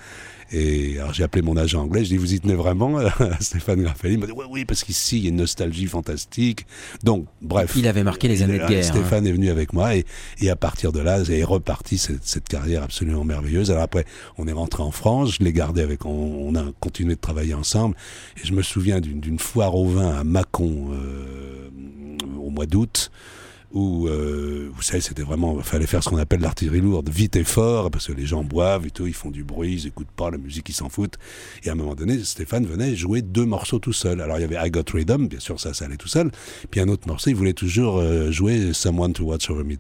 Et 0.52 1.00
alors 1.00 1.14
j'ai 1.14 1.24
appelé 1.24 1.42
mon 1.42 1.58
agent 1.58 1.82
anglais, 1.82 2.04
je 2.04 2.10
dis 2.10 2.18
vous 2.18 2.34
y 2.34 2.40
tenez 2.40 2.54
vraiment 2.54 3.00
Stéphane 3.40 3.86
Raffaelli 3.86 4.16
Il 4.16 4.20
m'a 4.20 4.28
dit 4.28 4.34
oui, 4.36 4.46
oui, 4.50 4.66
parce 4.66 4.84
qu'ici 4.84 5.18
il 5.18 5.24
y 5.24 5.25
a 5.28 5.30
une 5.30 5.38
nostalgie 5.38 5.88
fantastique. 5.88 6.66
Donc, 7.04 7.25
bref. 7.42 7.74
Il 7.75 7.88
avait 7.88 8.04
marqué 8.04 8.28
les 8.28 8.44
années 8.44 8.60
de 8.60 8.68
guerre. 8.68 8.84
Stéphane 8.84 9.25
hein. 9.25 9.30
est 9.30 9.34
venu 9.34 9.50
avec 9.50 9.74
moi 9.74 9.96
et, 9.96 10.06
et 10.40 10.50
à 10.50 10.56
partir 10.56 10.92
de 10.92 11.00
là, 11.00 11.20
est 11.22 11.44
reparti 11.44 11.98
cette, 11.98 12.24
cette, 12.24 12.48
carrière 12.48 12.84
absolument 12.84 13.24
merveilleuse. 13.24 13.72
Alors 13.72 13.84
après, 13.84 14.06
on 14.38 14.48
est 14.48 14.54
rentré 14.54 14.84
en 14.84 14.92
France, 14.92 15.36
je 15.40 15.44
l'ai 15.44 15.54
gardé 15.54 15.82
avec, 15.82 16.06
on, 16.06 16.54
a 16.56 16.64
continué 16.80 17.16
de 17.16 17.20
travailler 17.20 17.54
ensemble. 17.54 17.96
Et 18.38 18.46
je 18.46 18.54
me 18.54 18.62
souviens 18.62 19.02
d'une 19.02 19.40
foire 19.40 19.75
au 19.75 19.88
vin 19.88 20.20
à 20.20 20.24
Mâcon 20.24 20.92
euh, 20.94 21.70
au 22.40 22.50
mois 22.50 22.66
d'août 22.66 23.12
où, 23.75 24.08
euh, 24.08 24.72
vous 24.74 24.82
savez, 24.82 25.01
c'était 25.01 25.22
vraiment, 25.22 25.60
fallait 25.62 25.86
faire 25.86 26.01
ce 26.01 26.10
qu'on 26.10 26.17
appelle 26.17 26.39
l'artillerie 26.39 26.79
lourde, 26.79 27.10
vite 27.10 27.36
et 27.36 27.44
fort, 27.44 27.91
parce 27.91 28.08
que 28.08 28.13
les 28.13 28.25
gens 28.25 28.41
boivent 28.41 28.88
et 28.88 28.89
tout, 28.89 29.05
ils 29.05 29.13
font 29.13 29.32
du 29.32 29.44
bruit, 29.44 29.74
ils 29.74 29.88
écoutent 29.88 30.12
pas 30.15 30.32
la 30.32 30.38
musique, 30.38 30.70
ils 30.70 30.74
s'en 30.74 30.88
foutent. 30.88 31.17
Et 31.63 31.70
à 31.70 31.74
un 31.74 31.75
moment 31.75 31.94
donné, 31.94 32.24
Stéphane 32.24 32.65
venait 32.65 32.96
jouer 32.96 33.22
deux 33.22 33.46
morceaux 33.46 33.79
tout 33.79 33.94
seul. 33.94 34.22
Alors 34.22 34.38
il 34.38 34.41
y 34.41 34.44
avait 34.46 34.65
I 34.65 34.72
Got 34.72 34.86
Rhythm, 34.94 35.27
bien 35.27 35.41
sûr, 35.41 35.60
ça, 35.60 35.74
ça 35.74 35.86
allait 35.86 35.98
tout 35.98 36.08
seul. 36.08 36.32
Puis 36.72 36.79
un 36.79 36.88
autre 36.88 37.05
morceau, 37.08 37.29
il 37.29 37.36
voulait 37.36 37.53
toujours 37.53 37.98
euh, 37.98 38.32
jouer 38.32 38.72
Someone 38.74 39.12
to 39.12 39.25
Watch 39.25 39.50
Over 39.50 39.65
Me. 39.65 39.75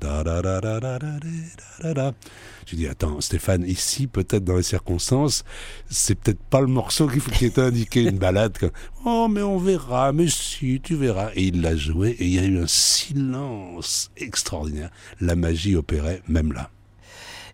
J'ai 2.65 2.77
dit, 2.77 2.87
attends, 2.87 3.21
Stéphane, 3.21 3.63
ici, 3.63 4.07
peut-être 4.07 4.43
dans 4.43 4.57
les 4.57 4.63
circonstances, 4.63 5.43
c'est 5.87 6.15
peut-être 6.15 6.41
pas 6.49 6.61
le 6.61 6.67
morceau 6.67 7.07
qui, 7.07 7.45
était 7.45 7.61
indiqué, 7.61 8.01
une 8.01 8.17
balade. 8.17 8.57
Oh, 9.05 9.27
mais 9.29 9.43
on 9.43 9.59
verra, 9.59 10.11
mais 10.11 10.27
si, 10.27 10.81
tu 10.81 10.95
verras. 10.95 11.29
Et 11.35 11.43
il 11.43 11.61
l'a 11.61 11.75
joué, 11.75 12.11
et 12.19 12.25
il 12.25 12.33
y 12.33 12.39
a 12.39 12.43
eu 12.43 12.57
un 12.57 12.67
silence 12.67 13.84
extraordinaire. 14.17 14.89
La 15.21 15.35
magie 15.35 15.75
opérait 15.75 16.21
même 16.27 16.53
là. 16.53 16.69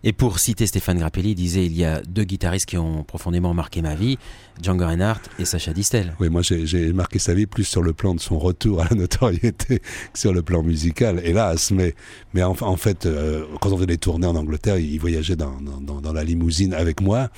Et 0.04 0.12
pour 0.12 0.40
citer 0.40 0.66
Stéphane 0.66 0.98
Grappelli, 0.98 1.30
il 1.30 1.34
disait 1.36 1.64
il 1.64 1.76
y 1.76 1.84
a 1.84 2.00
deux 2.02 2.24
guitaristes 2.24 2.66
qui 2.66 2.76
ont 2.76 3.04
profondément 3.04 3.54
marqué 3.54 3.82
ma 3.82 3.94
vie, 3.94 4.18
Django 4.60 4.84
Reinhardt 4.84 5.20
et 5.38 5.44
Sacha 5.44 5.72
Distel. 5.72 6.16
Oui, 6.18 6.28
moi 6.28 6.42
j'ai 6.42 6.92
marqué 6.92 7.20
sa 7.20 7.34
vie 7.34 7.46
plus 7.46 7.62
sur 7.62 7.82
le 7.82 7.92
plan 7.92 8.12
de 8.12 8.20
son 8.20 8.36
retour 8.36 8.80
à 8.82 8.88
la 8.90 8.96
notoriété 8.96 9.78
que 9.78 10.18
sur 10.18 10.32
le 10.32 10.42
plan 10.42 10.64
musical, 10.64 11.20
hélas. 11.24 11.70
Mais, 11.70 11.94
mais 12.34 12.42
en, 12.42 12.56
en 12.60 12.76
fait, 12.76 13.06
euh, 13.06 13.44
quand 13.60 13.70
on 13.70 13.76
faisait 13.76 13.86
les 13.86 13.98
tournées 13.98 14.26
en 14.26 14.34
Angleterre, 14.34 14.76
il 14.76 14.98
voyageait 14.98 15.36
dans, 15.36 15.60
dans, 15.60 16.00
dans 16.00 16.12
la 16.12 16.24
limousine 16.24 16.74
avec 16.74 17.00
moi. 17.00 17.30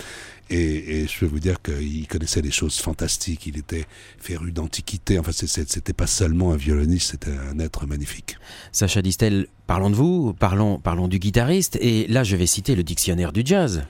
Et, 0.51 1.07
je 1.07 1.19
peux 1.19 1.27
vous 1.27 1.41
dire 1.41 1.63
qu'il 1.63 2.07
connaissait 2.07 2.43
des 2.43 2.51
choses 2.51 2.79
fantastiques. 2.79 3.47
Il 3.47 3.59
était 3.59 3.85
féru 4.19 4.53
d'antiquité. 4.53 5.19
Enfin, 5.19 5.33
c'était 5.33 5.93
pas 5.93 6.07
seulement 6.07 6.53
un 6.53 6.57
violoniste, 6.57 7.13
c'était 7.13 7.33
un 7.33 7.59
être 7.59 7.87
magnifique. 7.87 8.37
Sacha 8.73 9.03
Distel, 9.03 9.47
parlons 9.67 9.91
de 9.91 9.97
vous, 9.97 10.35
parlons, 10.35 10.79
parlons 10.79 11.09
du 11.09 11.19
guitariste. 11.19 11.77
Et 11.81 12.07
là, 12.09 12.25
je 12.25 12.37
vais 12.37 12.47
citer 12.47 12.75
le 12.75 12.83
dictionnaire 12.83 13.33
du 13.33 13.43
jazz. 13.45 13.85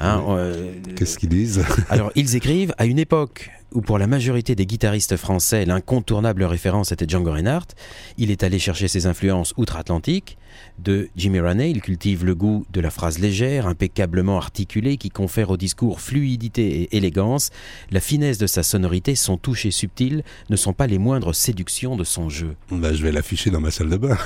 Hein, 0.00 0.22
euh, 0.28 0.72
Qu'est-ce 0.96 1.18
qu'ils 1.18 1.28
disent 1.28 1.64
Alors, 1.88 2.10
ils 2.14 2.36
écrivent 2.36 2.74
à 2.78 2.86
une 2.86 2.98
époque 2.98 3.50
où 3.74 3.80
pour 3.80 3.98
la 3.98 4.06
majorité 4.06 4.54
des 4.54 4.66
guitaristes 4.66 5.16
français, 5.16 5.66
l'incontournable 5.66 6.44
référence 6.44 6.92
était 6.92 7.06
Django 7.08 7.32
Reinhardt, 7.32 7.74
il 8.16 8.30
est 8.30 8.44
allé 8.44 8.60
chercher 8.60 8.86
ses 8.88 9.06
influences 9.06 9.52
outre-Atlantique. 9.56 10.38
De 10.78 11.08
Jimmy 11.16 11.40
Raney, 11.40 11.72
il 11.72 11.80
cultive 11.82 12.24
le 12.24 12.36
goût 12.36 12.64
de 12.72 12.80
la 12.80 12.90
phrase 12.90 13.18
légère, 13.18 13.66
impeccablement 13.66 14.36
articulée, 14.36 14.96
qui 14.96 15.10
confère 15.10 15.50
au 15.50 15.56
discours 15.56 16.00
fluidité 16.00 16.82
et 16.82 16.96
élégance. 16.96 17.50
La 17.90 17.98
finesse 17.98 18.38
de 18.38 18.46
sa 18.46 18.62
sonorité, 18.62 19.16
son 19.16 19.36
toucher 19.36 19.72
subtil, 19.72 20.22
ne 20.50 20.56
sont 20.56 20.72
pas 20.72 20.86
les 20.86 20.98
moindres 20.98 21.34
séductions 21.34 21.96
de 21.96 22.04
son 22.04 22.28
jeu. 22.28 22.54
Bah, 22.70 22.94
je 22.94 23.02
vais 23.02 23.10
l'afficher 23.10 23.50
dans 23.50 23.60
ma 23.60 23.72
salle 23.72 23.90
de 23.90 23.96
bain. 23.96 24.16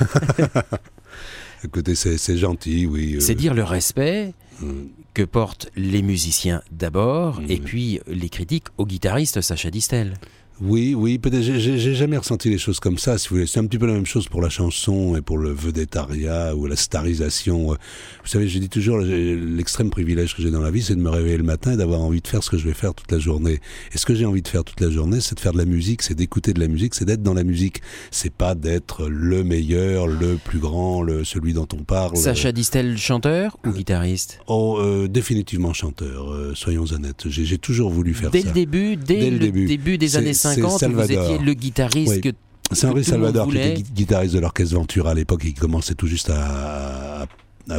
Écoutez, 1.64 1.94
c'est 1.94 2.36
gentil, 2.36 2.86
oui. 2.86 3.16
Euh. 3.16 3.20
C'est 3.20 3.34
dire 3.34 3.54
le 3.54 3.64
respect 3.64 4.34
mm. 4.60 4.84
Que 5.18 5.24
portent 5.24 5.68
les 5.74 6.02
musiciens 6.02 6.62
d'abord, 6.70 7.40
et 7.48 7.58
puis 7.58 7.98
les 8.06 8.28
critiques 8.28 8.68
aux 8.76 8.86
guitaristes 8.86 9.40
Sacha 9.40 9.68
Distel. 9.68 10.14
Oui, 10.60 10.94
oui, 10.94 11.18
peut-être. 11.18 11.42
J'ai 11.42 11.94
jamais 11.94 12.16
ressenti 12.16 12.50
les 12.50 12.58
choses 12.58 12.80
comme 12.80 12.98
ça, 12.98 13.16
si 13.18 13.28
vous 13.28 13.36
voulez. 13.36 13.46
C'est 13.46 13.60
un 13.60 13.66
petit 13.66 13.78
peu 13.78 13.86
la 13.86 13.92
même 13.92 14.06
chose 14.06 14.28
pour 14.28 14.42
la 14.42 14.48
chanson 14.48 15.16
et 15.16 15.22
pour 15.22 15.38
le 15.38 15.52
vedettariat 15.52 16.54
ou 16.56 16.66
la 16.66 16.76
starisation. 16.76 17.68
Vous 17.68 17.76
savez, 18.24 18.48
j'ai 18.48 18.58
dit 18.58 18.68
toujours, 18.68 18.98
l'extrême 18.98 19.90
privilège 19.90 20.34
que 20.34 20.42
j'ai 20.42 20.50
dans 20.50 20.60
la 20.60 20.70
vie, 20.70 20.82
c'est 20.82 20.96
de 20.96 21.00
me 21.00 21.10
réveiller 21.10 21.36
le 21.36 21.44
matin 21.44 21.72
et 21.72 21.76
d'avoir 21.76 22.00
envie 22.00 22.20
de 22.20 22.26
faire 22.26 22.42
ce 22.42 22.50
que 22.50 22.58
je 22.58 22.66
vais 22.66 22.74
faire 22.74 22.94
toute 22.94 23.10
la 23.12 23.18
journée. 23.18 23.60
Et 23.92 23.98
ce 23.98 24.06
que 24.06 24.14
j'ai 24.14 24.26
envie 24.26 24.42
de 24.42 24.48
faire 24.48 24.64
toute 24.64 24.80
la 24.80 24.90
journée, 24.90 25.20
c'est 25.20 25.36
de 25.36 25.40
faire 25.40 25.52
de 25.52 25.58
la 25.58 25.64
musique, 25.64 26.02
c'est 26.02 26.14
d'écouter 26.14 26.52
de 26.52 26.60
la 26.60 26.68
musique, 26.68 26.94
c'est 26.94 27.04
d'être 27.04 27.22
dans 27.22 27.34
la 27.34 27.44
musique. 27.44 27.80
C'est 28.10 28.32
pas 28.32 28.54
d'être 28.54 29.08
le 29.08 29.44
meilleur, 29.44 30.08
le 30.08 30.36
plus 30.36 30.58
grand, 30.58 31.02
le, 31.02 31.22
celui 31.24 31.52
dont 31.52 31.68
on 31.72 31.84
parle. 31.84 32.16
Sacha 32.16 32.50
Distel, 32.50 32.98
chanteur 32.98 33.56
ou 33.64 33.70
guitariste? 33.70 34.40
Oh, 34.48 34.78
euh, 34.80 35.06
définitivement 35.06 35.72
chanteur, 35.72 36.32
euh, 36.32 36.52
soyons 36.54 36.84
honnêtes. 36.92 37.28
J'ai 37.28 37.58
toujours 37.58 37.90
voulu 37.90 38.14
faire 38.14 38.32
ça. 38.32 38.38
Dès 38.38 38.42
le 38.42 38.52
début, 38.52 38.96
dès, 38.96 39.30
le 39.30 39.38
début, 39.38 39.98
des 39.98 40.16
années 40.16 40.34
50 40.34 40.47
vous 40.56 41.12
étiez 41.12 41.38
le 41.38 41.54
guitariste 41.54 42.20
que 42.20 42.30
c'est 42.72 42.86
Henri 42.86 43.02
Salvador 43.02 43.48
qui 43.48 43.58
était 43.58 43.82
guitariste 43.82 44.34
de 44.34 44.40
l'orchestre 44.40 44.74
Ventura 44.74 45.12
à 45.12 45.14
l'époque 45.14 45.44
et 45.44 45.48
qui 45.48 45.54
commençait 45.54 45.94
tout 45.94 46.06
juste 46.06 46.30
à, 46.30 47.26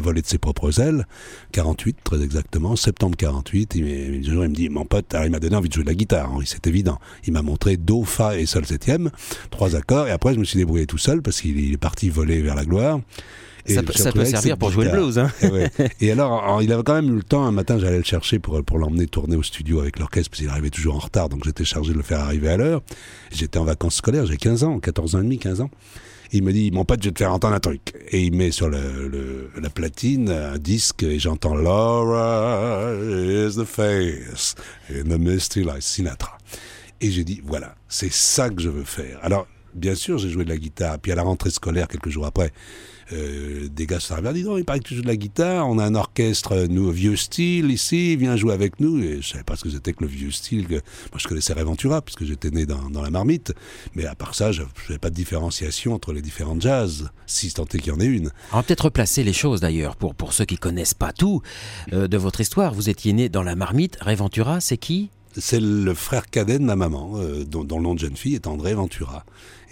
voler 0.01 0.21
de 0.21 0.27
ses 0.27 0.37
propres 0.37 0.79
ailes. 0.79 1.05
48, 1.51 1.97
très 2.03 2.21
exactement, 2.21 2.75
septembre 2.75 3.15
48. 3.15 3.75
Il, 3.75 3.87
il, 3.87 4.25
il 4.25 4.33
me 4.33 4.47
dit, 4.47 4.69
mon 4.69 4.85
pote, 4.85 5.15
il 5.23 5.29
m'a 5.31 5.39
donné 5.39 5.55
envie 5.55 5.69
de 5.69 5.73
jouer 5.73 5.83
de 5.83 5.89
la 5.89 5.95
guitare, 5.95 6.31
c'est 6.45 6.65
évident. 6.67 6.97
Il 7.25 7.33
m'a 7.33 7.41
montré 7.41 7.77
Do, 7.77 8.03
Fa 8.03 8.37
et 8.37 8.45
Sol 8.45 8.65
septième, 8.65 9.11
trois 9.51 9.75
accords, 9.75 10.07
et 10.07 10.11
après 10.11 10.33
je 10.33 10.39
me 10.39 10.43
suis 10.43 10.57
débrouillé 10.57 10.87
tout 10.87 10.97
seul 10.97 11.21
parce 11.21 11.41
qu'il 11.41 11.73
est 11.73 11.77
parti 11.77 12.09
voler 12.09 12.41
vers 12.41 12.55
la 12.55 12.65
gloire 12.65 12.99
ça, 13.69 14.11
peut, 14.11 14.25
servir 14.25 14.57
pour 14.57 14.71
jouer 14.71 14.85
le 14.85 14.91
blues. 14.91 15.19
Hein. 15.19 15.31
Et, 16.01 16.11
alors, 16.11 16.61
il 16.61 16.71
avait 16.71 16.83
quand 16.83 16.95
même 16.95 17.09
eu 17.09 17.17
le 17.17 17.23
temps. 17.23 17.45
Un 17.45 17.51
matin, 17.51 17.77
j'allais 17.79 17.97
le 17.97 18.03
chercher 18.03 18.39
pour, 18.39 18.63
pour 18.63 18.77
l'emmener 18.77 19.07
tourner 19.07 19.35
au 19.35 19.43
studio 19.43 19.79
avec 19.79 19.99
l'orchestre, 19.99 20.31
parce 20.31 20.41
qu'il 20.41 20.49
arrivait 20.49 20.69
toujours 20.69 20.95
en 20.95 20.99
retard, 20.99 21.29
donc 21.29 21.43
j'étais 21.45 21.65
chargé 21.65 21.91
de 21.93 21.97
le 21.97 22.03
faire 22.03 22.19
arriver 22.19 22.49
à 22.49 22.57
l'heure. 22.57 22.81
J'étais 23.31 23.57
en 23.57 23.65
vacances 23.65 23.95
scolaires, 23.95 24.25
j'ai 24.25 24.37
15 24.37 24.63
ans, 24.63 24.79
14 24.79 25.15
ans 25.15 25.19
et 25.19 25.23
demi, 25.23 25.37
15 25.37 25.61
ans. 25.61 25.69
il 26.31 26.43
me 26.43 26.51
dit, 26.51 26.71
mon 26.71 26.85
pote, 26.85 27.01
je 27.01 27.09
vais 27.09 27.13
te 27.13 27.19
faire 27.19 27.33
entendre 27.33 27.55
un 27.55 27.59
truc. 27.59 27.93
Et 28.09 28.21
il 28.21 28.33
met 28.33 28.51
sur 28.51 28.69
le, 28.69 29.49
la 29.59 29.69
platine 29.69 30.29
un 30.29 30.57
disque 30.57 31.03
et 31.03 31.19
j'entends 31.19 31.55
Laura 31.55 32.93
is 32.93 33.55
the 33.55 33.65
face 33.65 34.55
in 34.89 35.03
the 35.03 35.19
misty 35.19 35.63
light, 35.63 35.81
Sinatra. 35.81 36.37
Et 37.01 37.11
j'ai 37.11 37.23
dit, 37.23 37.41
voilà, 37.45 37.75
c'est 37.87 38.11
ça 38.11 38.49
que 38.49 38.61
je 38.61 38.69
veux 38.69 38.83
faire. 38.83 39.19
Alors, 39.21 39.47
bien 39.73 39.95
sûr, 39.95 40.17
j'ai 40.17 40.29
joué 40.29 40.43
de 40.43 40.49
la 40.49 40.57
guitare. 40.57 40.99
Puis 40.99 41.11
à 41.11 41.15
la 41.15 41.23
rentrée 41.23 41.49
scolaire, 41.49 41.87
quelques 41.87 42.09
jours 42.09 42.25
après, 42.25 42.51
euh, 43.11 43.67
des 43.69 43.87
gars 43.87 43.99
se 43.99 44.13
dit 44.33 44.43
non, 44.43 44.57
il 44.57 44.65
paraît 44.65 44.79
que 44.79 44.87
tu 44.87 44.95
joues 44.95 45.01
de 45.01 45.07
la 45.07 45.15
guitare, 45.15 45.67
on 45.67 45.79
a 45.79 45.85
un 45.85 45.95
orchestre 45.95 46.53
euh, 46.53 46.67
nous, 46.67 46.91
vieux 46.91 47.15
style 47.15 47.71
ici, 47.71 48.15
viens 48.15 48.35
jouer 48.35 48.53
avec 48.53 48.79
nous. 48.79 49.01
Et 49.01 49.21
je 49.21 49.29
savais 49.29 49.43
pas 49.43 49.55
ce 49.55 49.63
que 49.63 49.69
c'était 49.69 49.93
que 49.93 50.03
le 50.03 50.09
vieux 50.09 50.31
style. 50.31 50.67
Moi, 50.69 50.79
je 51.17 51.27
connaissais 51.27 51.53
Réventura, 51.53 52.01
puisque 52.01 52.23
j'étais 52.23 52.51
né 52.51 52.65
dans, 52.65 52.89
dans, 52.89 53.01
la 53.01 53.09
marmite. 53.09 53.53
Mais 53.95 54.05
à 54.05 54.15
part 54.15 54.35
ça, 54.35 54.51
je 54.51 54.61
n'avais 54.61 54.99
pas 54.99 55.09
de 55.09 55.15
différenciation 55.15 55.93
entre 55.93 56.13
les 56.13 56.21
différents 56.21 56.59
jazz, 56.59 57.09
si 57.25 57.51
tant 57.51 57.65
est 57.65 57.79
qu'il 57.79 57.87
y 57.87 57.95
en 57.95 57.99
ait 57.99 58.05
une. 58.05 58.31
On 58.51 58.57
va 58.57 58.63
peut-être 58.63 58.85
replacer 58.85 59.23
les 59.23 59.33
choses 59.33 59.61
d'ailleurs, 59.61 59.95
pour, 59.95 60.13
pour 60.13 60.33
ceux 60.33 60.45
qui 60.45 60.57
connaissent 60.57 60.93
pas 60.93 61.11
tout 61.11 61.41
euh, 61.93 62.07
de 62.07 62.17
votre 62.17 62.41
histoire. 62.41 62.73
Vous 62.73 62.89
étiez 62.89 63.13
né 63.13 63.29
dans 63.29 63.43
la 63.43 63.55
marmite. 63.55 63.97
Réventura, 64.01 64.61
c'est 64.61 64.77
qui? 64.77 65.09
C'est 65.37 65.59
le 65.59 65.93
frère 65.93 66.25
cadet 66.25 66.57
de 66.57 66.63
ma 66.63 66.75
maman, 66.75 67.19
dont, 67.47 67.63
dont, 67.63 67.77
le 67.77 67.83
nom 67.83 67.93
de 67.93 67.99
jeune 67.99 68.17
fille 68.17 68.33
est 68.33 68.47
André 68.47 68.73
Ventura. 68.73 69.23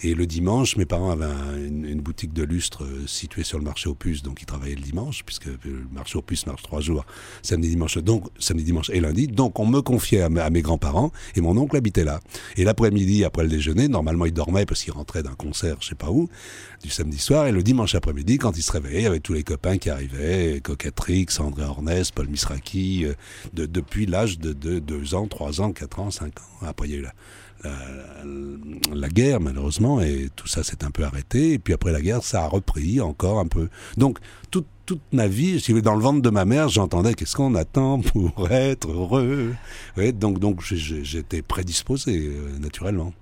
Et 0.03 0.13
le 0.13 0.27
dimanche, 0.27 0.75
mes 0.75 0.85
parents 0.85 1.09
avaient 1.09 1.25
une, 1.67 2.01
boutique 2.01 2.31
de 2.31 2.43
lustre 2.43 2.83
euh, 2.83 3.07
située 3.07 3.43
sur 3.43 3.57
le 3.57 3.63
marché 3.63 3.89
aux 3.89 3.95
puces, 3.95 4.21
donc 4.21 4.41
ils 4.41 4.45
travaillaient 4.45 4.75
le 4.75 4.81
dimanche, 4.81 5.23
puisque 5.25 5.47
le 5.47 5.87
marché 5.91 6.17
aux 6.17 6.21
puces 6.21 6.45
marche 6.45 6.61
trois 6.61 6.81
jours, 6.81 7.03
samedi, 7.41 7.69
dimanche, 7.69 7.97
donc 7.97 8.27
samedi, 8.37 8.63
dimanche 8.63 8.91
et 8.91 8.99
lundi. 8.99 9.27
Donc 9.27 9.59
on 9.59 9.65
me 9.65 9.81
confiait 9.81 10.21
à, 10.21 10.29
mes 10.29 10.61
grands-parents 10.61 11.11
et 11.35 11.41
mon 11.41 11.57
oncle 11.57 11.75
habitait 11.75 12.03
là. 12.03 12.19
Et 12.57 12.63
l'après-midi, 12.63 13.23
après 13.23 13.43
le 13.43 13.49
déjeuner, 13.49 13.87
normalement 13.87 14.25
il 14.25 14.33
dormait 14.33 14.67
parce 14.67 14.83
qu'il 14.83 14.93
rentrait 14.93 15.23
d'un 15.23 15.33
concert, 15.33 15.77
je 15.81 15.87
sais 15.87 15.95
pas 15.95 16.11
où, 16.11 16.29
du 16.83 16.89
samedi 16.89 17.17
soir. 17.17 17.47
Et 17.47 17.51
le 17.51 17.63
dimanche 17.63 17.95
après-midi, 17.95 18.37
quand 18.37 18.55
il 18.55 18.61
se 18.61 18.71
réveillait, 18.71 18.99
il 18.99 19.03
y 19.03 19.07
avait 19.07 19.19
tous 19.19 19.33
les 19.33 19.43
copains 19.43 19.79
qui 19.79 19.89
arrivaient, 19.89 20.61
Cocatrix, 20.61 21.25
André 21.39 21.63
Ornès, 21.63 22.11
Paul 22.11 22.27
Misraki, 22.27 23.05
euh, 23.05 23.13
depuis 23.53 24.05
l'âge 24.05 24.37
de 24.37 24.53
2 24.53 25.15
ans, 25.15 25.27
3 25.27 25.61
ans, 25.61 25.71
4 25.71 25.99
ans, 25.99 26.11
5 26.11 26.39
ans. 26.39 26.65
Après, 26.67 26.87
il 26.87 26.91
y 26.91 26.97
a 26.97 26.99
eu 26.99 27.07
la, 27.63 29.09
guerre, 29.09 29.39
malheureusement, 29.39 30.01
et 30.01 30.29
tout 30.35 30.47
ça 30.47 30.63
s'est 30.63 30.83
un 30.83 30.91
peu 30.91 31.03
arrêté. 31.03 31.53
Et 31.53 31.59
puis 31.59 31.73
après 31.73 31.91
la 31.91 32.01
guerre, 32.01 32.23
ça 32.23 32.43
a 32.43 32.47
repris 32.47 33.01
encore 33.01 33.39
un 33.39 33.47
peu. 33.47 33.69
Donc, 33.97 34.19
toute, 34.51 34.67
toute 34.85 35.01
ma 35.11 35.27
vie, 35.27 35.59
si 35.59 35.73
dans 35.81 35.95
le 35.95 36.01
ventre 36.01 36.21
de 36.21 36.29
ma 36.29 36.45
mère, 36.45 36.69
j'entendais 36.69 37.13
qu'est-ce 37.13 37.35
qu'on 37.35 37.55
attend 37.55 37.99
pour 38.01 38.49
être 38.51 38.89
heureux. 38.89 39.55
donc, 40.13 40.39
donc 40.39 40.61
j'étais 40.63 41.41
prédisposé, 41.41 42.27
euh, 42.27 42.57
naturellement. 42.59 43.13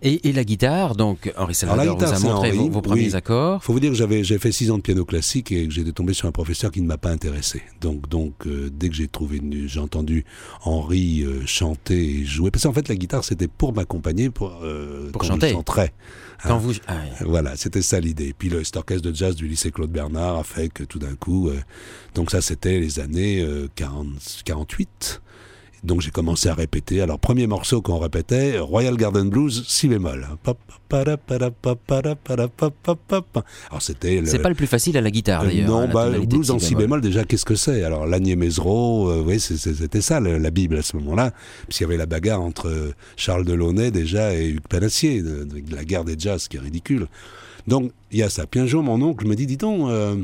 Et, 0.00 0.32
la 0.32 0.44
guitare, 0.44 0.94
donc 0.94 1.32
Henri 1.36 1.54
Salvador 1.54 1.98
vous 1.98 2.04
a 2.04 2.18
montré 2.20 2.52
vos, 2.52 2.80
premiers 2.80 3.16
accords. 3.16 3.60
Il 3.62 3.64
faut 3.64 3.72
vous 3.72 3.80
dire 3.80 3.90
que 3.90 3.96
j'avais 3.96 4.22
j'ai 4.22 4.38
fait 4.38 4.52
six 4.52 4.70
ans 4.70 4.76
de 4.76 4.82
piano 4.82 5.04
classique 5.04 5.50
et 5.50 5.66
que 5.66 5.74
j'étais 5.74 5.90
tombé 5.90 6.14
sur 6.14 6.28
un 6.28 6.32
professeur 6.32 6.70
qui 6.70 6.80
ne 6.80 6.86
m'a 6.86 6.98
pas 6.98 7.10
intéressé. 7.10 7.62
Donc 7.80 8.08
donc 8.08 8.46
euh, 8.46 8.70
dès 8.72 8.88
que 8.88 8.94
j'ai 8.94 9.08
trouvé 9.08 9.40
j'ai 9.66 9.80
entendu 9.80 10.24
Henri 10.62 11.22
euh, 11.22 11.44
chanter 11.46 12.20
et 12.20 12.24
jouer 12.24 12.52
parce 12.52 12.62
qu'en 12.62 12.72
fait 12.72 12.88
la 12.88 12.94
guitare 12.94 13.24
c'était 13.24 13.48
pour 13.48 13.74
m'accompagner 13.74 14.30
pour, 14.30 14.60
euh, 14.62 15.10
pour 15.10 15.22
quand 15.22 15.28
chanter. 15.28 15.48
je 15.48 15.54
chanterais. 15.54 15.92
Quand 16.44 16.54
hein. 16.54 16.58
vous 16.58 16.74
ah 16.86 16.94
voilà 17.22 17.56
c'était 17.56 17.82
ça 17.82 17.98
l'idée. 17.98 18.34
Puis 18.38 18.50
le, 18.50 18.62
cet 18.62 18.76
orchestre 18.76 19.10
de 19.10 19.14
jazz 19.14 19.34
du 19.34 19.48
lycée 19.48 19.72
Claude 19.72 19.90
Bernard 19.90 20.38
a 20.38 20.44
fait 20.44 20.68
que 20.68 20.84
tout 20.84 21.00
d'un 21.00 21.16
coup 21.16 21.50
donc 22.14 22.30
ça 22.30 22.40
c'était 22.40 22.78
les 22.78 23.00
années 23.00 23.44
40 23.74 24.06
48 24.44 25.22
donc 25.84 26.00
j'ai 26.00 26.10
commencé 26.10 26.48
à 26.48 26.54
répéter. 26.54 27.00
Alors 27.00 27.18
premier 27.18 27.46
morceau 27.46 27.80
qu'on 27.82 27.98
répétait, 27.98 28.58
Royal 28.58 28.96
Garden 28.96 29.28
Blues, 29.28 29.64
si 29.68 29.88
bémol. 29.88 30.26
Alors 33.70 33.82
c'était. 33.82 34.22
C'est 34.24 34.38
pas 34.38 34.48
le 34.48 34.54
plus 34.54 34.66
facile 34.66 34.96
à 34.96 35.00
la 35.00 35.10
guitare 35.10 35.44
d'ailleurs. 35.44 35.68
Non, 35.68 35.88
bah, 35.88 36.08
le 36.08 36.20
blues 36.20 36.50
en 36.50 36.58
si 36.58 36.74
bémol 36.74 37.00
déjà 37.00 37.24
qu'est-ce 37.24 37.44
que 37.44 37.54
c'est? 37.54 37.84
Alors 37.84 38.06
Lagné 38.06 38.36
Mesro, 38.36 39.08
euh, 39.08 39.22
oui 39.24 39.38
c'était 39.40 40.00
ça 40.00 40.20
la 40.20 40.50
Bible 40.50 40.76
à 40.76 40.82
ce 40.82 40.96
moment-là, 40.96 41.32
puisqu'il 41.64 41.84
y 41.84 41.86
avait 41.86 41.96
la 41.96 42.06
bagarre 42.06 42.40
entre 42.40 42.92
Charles 43.16 43.44
Delaunay 43.44 43.90
déjà 43.90 44.34
et 44.34 44.48
Hugues 44.48 44.66
Panassier, 44.68 45.22
de, 45.22 45.46
la 45.70 45.84
guerre 45.84 46.04
des 46.04 46.16
jazz 46.18 46.48
qui 46.48 46.56
est 46.56 46.60
ridicule. 46.60 47.06
Donc 47.66 47.92
il 48.10 48.18
y 48.18 48.22
a 48.22 48.30
ça. 48.30 48.46
Puis 48.46 48.60
un 48.60 48.66
jour 48.66 48.82
mon 48.82 49.00
oncle 49.02 49.26
me 49.26 49.34
dit, 49.34 49.46
dis 49.46 49.56
donc. 49.56 49.88
Euh, 49.90 50.16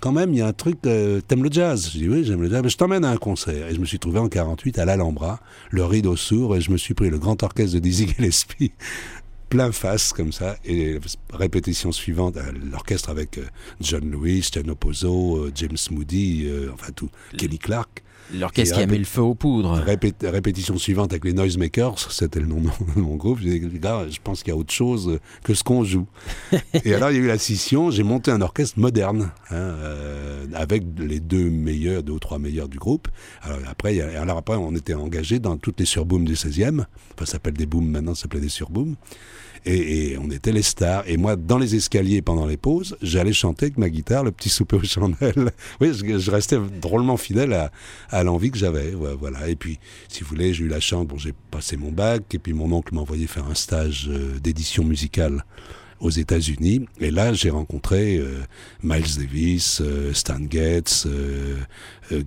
quand 0.00 0.12
même, 0.12 0.32
il 0.32 0.38
y 0.38 0.42
a 0.42 0.46
un 0.46 0.52
truc, 0.52 0.78
euh, 0.86 1.20
t'aimes 1.20 1.42
le 1.42 1.50
jazz. 1.50 1.90
Je 1.92 1.98
dis 1.98 2.08
oui, 2.08 2.24
j'aime 2.24 2.42
le 2.42 2.50
jazz, 2.50 2.62
mais 2.62 2.68
je 2.68 2.76
t'emmène 2.76 3.04
à 3.04 3.10
un 3.10 3.16
concert. 3.16 3.68
Et 3.68 3.74
je 3.74 3.80
me 3.80 3.84
suis 3.84 3.98
trouvé 3.98 4.18
en 4.18 4.28
48 4.28 4.78
à 4.78 4.84
l'Alhambra, 4.84 5.40
le 5.70 5.84
rideau 5.84 6.16
sourd, 6.16 6.56
et 6.56 6.60
je 6.60 6.70
me 6.70 6.76
suis 6.76 6.94
pris 6.94 7.10
le 7.10 7.18
grand 7.18 7.42
orchestre 7.42 7.74
de 7.74 7.80
Dizzy 7.80 8.08
Gillespie 8.08 8.72
plein 9.48 9.72
face 9.72 10.12
comme 10.12 10.32
ça. 10.32 10.56
Et 10.64 10.98
répétition 11.32 11.92
suivante 11.92 12.36
euh, 12.36 12.52
l'orchestre 12.70 13.10
avec 13.10 13.38
euh, 13.38 13.44
John 13.80 14.10
Lewis, 14.10 14.48
Tiano 14.52 14.74
Pozzo, 14.74 15.48
James 15.54 15.76
Moody, 15.90 16.48
enfin 16.72 16.92
tout, 16.94 17.10
Kelly 17.36 17.58
Clark 17.58 18.02
L'orchestre 18.34 18.76
qui 18.76 18.82
a 18.82 18.86
mis 18.86 18.98
le 18.98 19.04
feu 19.04 19.22
aux 19.22 19.34
poudres. 19.34 19.82
répétition 20.22 20.76
suivante 20.78 21.12
avec 21.12 21.24
les 21.24 21.32
Noisemakers, 21.32 21.98
c'était 22.10 22.40
le 22.40 22.46
nom 22.46 22.60
de 22.60 23.00
mon 23.00 23.16
groupe. 23.16 23.40
Dit, 23.40 23.60
je 23.60 24.18
pense 24.22 24.42
qu'il 24.42 24.52
y 24.52 24.56
a 24.56 24.56
autre 24.56 24.72
chose 24.72 25.18
que 25.44 25.54
ce 25.54 25.64
qu'on 25.64 25.84
joue. 25.84 26.06
et 26.84 26.94
alors, 26.94 27.10
il 27.10 27.16
y 27.16 27.20
a 27.20 27.22
eu 27.22 27.26
la 27.26 27.38
scission. 27.38 27.90
J'ai 27.90 28.02
monté 28.02 28.30
un 28.30 28.40
orchestre 28.40 28.78
moderne, 28.78 29.30
hein, 29.50 29.54
euh, 29.56 30.46
avec 30.54 30.84
les 30.98 31.20
deux 31.20 31.50
meilleurs, 31.50 32.02
deux 32.02 32.12
ou 32.12 32.18
trois 32.18 32.38
meilleurs 32.38 32.68
du 32.68 32.78
groupe. 32.78 33.08
Alors 33.42 33.58
après, 33.68 34.00
alors 34.00 34.38
après 34.38 34.56
on 34.56 34.74
était 34.74 34.94
engagé 34.94 35.38
dans 35.38 35.56
toutes 35.56 35.80
les 35.80 35.86
surbooms 35.86 36.24
du 36.24 36.34
16e. 36.34 36.80
Enfin, 36.80 36.86
ça 37.20 37.32
s'appelle 37.32 37.54
des 37.54 37.66
booms 37.66 37.88
maintenant, 37.88 38.14
ça 38.14 38.22
s'appelait 38.22 38.40
des 38.40 38.48
surbooms. 38.48 38.96
Et, 39.64 40.16
on 40.18 40.30
était 40.30 40.52
les 40.52 40.62
stars. 40.62 41.04
Et 41.06 41.16
moi, 41.16 41.36
dans 41.36 41.58
les 41.58 41.74
escaliers, 41.74 42.22
pendant 42.22 42.46
les 42.46 42.56
pauses, 42.56 42.96
j'allais 43.02 43.32
chanter 43.32 43.66
avec 43.66 43.78
ma 43.78 43.90
guitare 43.90 44.24
le 44.24 44.32
petit 44.32 44.48
souper 44.48 44.76
aux 44.76 44.84
chandelles. 44.84 45.50
oui, 45.80 45.92
je, 45.92 46.30
restais 46.30 46.58
drôlement 46.80 47.16
fidèle 47.16 47.52
à, 47.52 47.70
à 48.10 48.24
l'envie 48.24 48.50
que 48.50 48.58
j'avais. 48.58 48.92
Voilà. 48.92 49.48
Et 49.48 49.56
puis, 49.56 49.78
si 50.08 50.22
vous 50.22 50.30
voulez, 50.30 50.54
j'ai 50.54 50.64
eu 50.64 50.68
la 50.68 50.80
chance. 50.80 51.06
Bon, 51.06 51.18
j'ai 51.18 51.34
passé 51.50 51.76
mon 51.76 51.92
bac. 51.92 52.22
Et 52.34 52.38
puis, 52.38 52.52
mon 52.52 52.70
oncle 52.72 52.94
m'a 52.94 53.00
envoyé 53.00 53.26
faire 53.26 53.46
un 53.46 53.54
stage 53.54 54.08
euh, 54.08 54.38
d'édition 54.40 54.84
musicale 54.84 55.44
aux 56.00 56.10
États-Unis. 56.10 56.86
Et 57.00 57.10
là, 57.10 57.32
j'ai 57.32 57.50
rencontré 57.50 58.18
euh, 58.18 58.38
Miles 58.82 59.16
Davis, 59.18 59.80
euh, 59.80 60.12
Stan 60.12 60.38
Getz, 60.48 61.08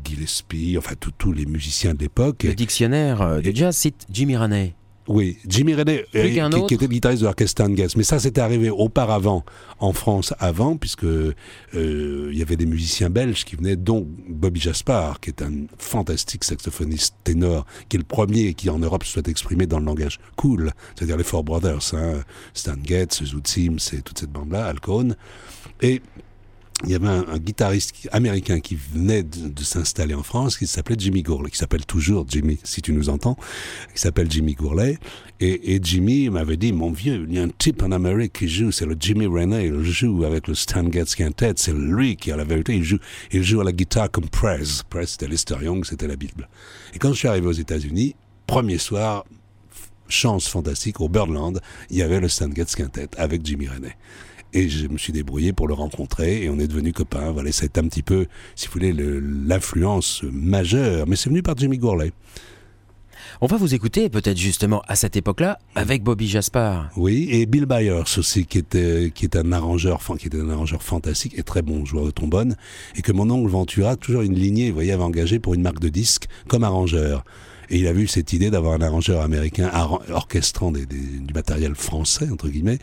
Gillespie, 0.03 0.77
enfin 0.77 0.95
tous 1.17 1.31
les 1.31 1.45
musiciens 1.45 1.93
de 1.93 1.99
l'époque. 1.99 2.43
Le 2.43 2.53
dictionnaire 2.53 3.41
de 3.41 3.51
jazz 3.55 3.75
cite 3.75 4.05
Jimmy 4.11 4.35
Raney. 4.35 4.75
Oui, 5.07 5.37
Jimmy 5.47 5.73
René, 5.73 6.05
euh, 6.15 6.49
qui, 6.67 6.75
était 6.75 6.85
le 6.85 6.91
guitariste 6.91 7.21
de 7.21 7.25
l'orchestre 7.27 7.63
Stan 7.63 7.73
Mais 7.97 8.03
ça, 8.03 8.19
c'était 8.19 8.41
arrivé 8.41 8.69
auparavant 8.69 9.43
en 9.79 9.93
France, 9.93 10.33
avant, 10.39 10.77
puisque 10.77 11.05
euh, 11.05 11.33
il 11.73 12.37
y 12.37 12.41
avait 12.41 12.55
des 12.55 12.67
musiciens 12.67 13.09
belges 13.09 13.43
qui 13.43 13.55
venaient, 13.55 13.75
dont 13.75 14.07
Bobby 14.27 14.59
Jaspar, 14.59 15.19
qui 15.19 15.31
est 15.31 15.41
un 15.41 15.65
fantastique 15.79 16.43
saxophoniste 16.43 17.15
ténor, 17.23 17.65
qui 17.89 17.97
est 17.97 17.99
le 17.99 18.05
premier 18.05 18.53
qui 18.53 18.69
en 18.69 18.77
Europe 18.77 19.03
se 19.03 19.13
soit 19.13 19.27
exprimé 19.27 19.65
dans 19.65 19.79
le 19.79 19.85
langage 19.85 20.19
cool, 20.35 20.71
c'est-à-dire 20.95 21.17
les 21.17 21.23
Four 21.23 21.43
Brothers, 21.43 21.93
hein, 21.93 22.21
Stan 22.53 22.75
Getz, 22.83 23.23
Zoot 23.23 23.47
Sims 23.47 23.93
et 23.93 24.01
toute 24.01 24.19
cette 24.19 24.31
bande-là, 24.31 24.65
Alcone. 24.65 25.15
Et 25.81 26.01
il 26.83 26.91
y 26.91 26.95
avait 26.95 27.07
un, 27.07 27.37
guitariste 27.37 28.09
américain 28.11 28.59
qui 28.59 28.75
venait 28.75 29.23
de, 29.23 29.63
s'installer 29.63 30.13
en 30.13 30.23
France, 30.23 30.57
qui 30.57 30.67
s'appelait 30.67 30.95
Jimmy 30.97 31.21
Gourlay, 31.21 31.49
qui 31.51 31.57
s'appelle 31.57 31.85
toujours 31.85 32.25
Jimmy, 32.27 32.59
si 32.63 32.81
tu 32.81 32.93
nous 32.93 33.09
entends, 33.09 33.37
qui 33.93 34.01
s'appelle 34.01 34.29
Jimmy 34.29 34.53
Gourlay. 34.53 34.97
Et, 35.39 35.79
Jimmy 35.81 36.29
m'avait 36.29 36.57
dit, 36.57 36.71
mon 36.71 36.91
vieux, 36.91 37.25
il 37.27 37.35
y 37.35 37.39
a 37.39 37.43
un 37.43 37.49
type 37.49 37.81
en 37.81 37.91
Amérique 37.91 38.33
qui 38.33 38.47
joue, 38.47 38.71
c'est 38.71 38.85
le 38.85 38.95
Jimmy 38.99 39.25
René, 39.25 39.65
il 39.65 39.83
joue 39.83 40.23
avec 40.23 40.47
le 40.47 40.53
Stan 40.53 40.89
Getz 40.91 41.15
Quintet, 41.15 41.53
c'est 41.55 41.73
lui 41.73 42.15
qui 42.15 42.31
a 42.31 42.37
la 42.37 42.43
vérité, 42.43 42.75
il 42.75 42.83
joue, 42.83 42.99
il 43.31 43.43
joue 43.43 43.61
à 43.61 43.63
la 43.63 43.71
guitare 43.71 44.11
comme 44.11 44.29
Prez. 44.29 44.83
Prez, 44.89 45.07
c'était 45.07 45.27
Lester 45.27 45.55
Young, 45.61 45.83
c'était 45.83 46.07
la 46.07 46.15
Bible. 46.15 46.47
Et 46.93 46.99
quand 46.99 47.09
je 47.09 47.17
suis 47.17 47.27
arrivé 47.27 47.47
aux 47.47 47.51
États-Unis, 47.51 48.15
premier 48.45 48.77
soir, 48.77 49.25
chance 50.09 50.47
fantastique, 50.47 51.01
au 51.01 51.09
Birdland, 51.09 51.59
il 51.89 51.97
y 51.97 52.03
avait 52.03 52.19
le 52.19 52.27
Stan 52.27 52.49
Getz 52.53 52.75
Quintet 52.75 53.09
avec 53.17 53.43
Jimmy 53.43 53.67
René. 53.67 53.95
Et 54.53 54.69
je 54.69 54.87
me 54.87 54.97
suis 54.97 55.13
débrouillé 55.13 55.53
pour 55.53 55.67
le 55.67 55.73
rencontrer 55.73 56.43
et 56.43 56.49
on 56.49 56.59
est 56.59 56.67
devenus 56.67 56.93
copains. 56.93 57.31
Voilà, 57.31 57.51
c'est 57.51 57.77
un 57.77 57.87
petit 57.87 58.03
peu, 58.03 58.27
si 58.55 58.67
vous 58.67 58.73
voulez, 58.73 58.93
l'influence 58.93 60.23
majeure. 60.31 61.07
Mais 61.07 61.15
c'est 61.15 61.29
venu 61.29 61.41
par 61.41 61.57
Jimmy 61.57 61.77
Gourlay. 61.77 62.11
On 63.39 63.47
va 63.47 63.57
vous 63.57 63.73
écouter 63.73 64.09
peut-être 64.09 64.37
justement 64.37 64.83
à 64.87 64.95
cette 64.95 65.15
époque-là 65.15 65.57
avec 65.73 66.03
Bobby 66.03 66.27
Jaspar. 66.27 66.89
Oui, 66.95 67.27
et 67.31 67.45
Bill 67.45 67.65
Byers 67.65 68.17
aussi, 68.17 68.45
qui 68.45 68.57
était, 68.57 69.11
qui 69.15 69.25
est 69.25 69.35
un 69.35 69.51
arrangeur, 69.51 69.99
qui 70.19 70.27
était 70.27 70.39
un 70.39 70.49
arrangeur 70.49 70.83
fantastique 70.83 71.33
et 71.37 71.43
très 71.43 71.61
bon 71.61 71.85
joueur 71.85 72.05
de 72.05 72.11
trombone, 72.11 72.55
et 72.95 73.01
que 73.01 73.11
mon 73.11 73.29
oncle 73.29 73.49
Ventura, 73.49 73.95
toujours 73.95 74.21
une 74.21 74.35
lignée, 74.35 74.69
vous 74.69 74.75
voyez, 74.75 74.91
avait 74.91 75.03
engagé 75.03 75.39
pour 75.39 75.53
une 75.53 75.61
marque 75.61 75.79
de 75.79 75.89
disques 75.89 76.27
comme 76.47 76.63
arrangeur. 76.63 77.23
Et 77.69 77.79
il 77.79 77.87
a 77.87 77.93
vu 77.93 78.05
cette 78.05 78.33
idée 78.33 78.51
d'avoir 78.51 78.73
un 78.73 78.81
arrangeur 78.81 79.21
américain 79.21 79.71
orchestrant 80.09 80.71
du 80.71 81.33
matériel 81.33 81.73
français, 81.73 82.29
entre 82.29 82.49
guillemets, 82.49 82.79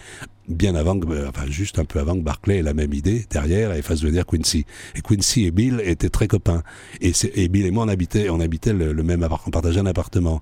bien 0.49 0.75
avant, 0.75 0.99
que, 0.99 1.29
enfin 1.29 1.47
juste 1.49 1.79
un 1.79 1.85
peu 1.85 1.99
avant 1.99 2.15
que 2.15 2.23
Barclay 2.23 2.59
ait 2.59 2.63
la 2.63 2.75
même 2.75 2.93
idée 2.93 3.27
derrière 3.31 3.73
et 3.73 3.83
fasse 3.83 4.03
venir 4.03 4.27
Quincy. 4.27 4.65
Et 4.97 5.01
Quincy 5.01 5.47
et 5.47 5.51
Bill 5.51 5.81
étaient 5.85 6.09
très 6.09 6.29
copains. 6.29 6.63
Et, 7.01 7.13
et 7.35 7.49
Bill 7.49 7.67
et 7.67 7.71
moi, 7.71 7.85
on 7.85 7.89
habitait, 7.89 8.31
on 8.31 8.41
habitait 8.41 8.73
le, 8.73 8.95
même 9.03 9.23
appartement, 9.23 9.49
on 9.49 9.51
partageait 9.51 9.81
un 9.81 9.87
appartement. 9.87 10.41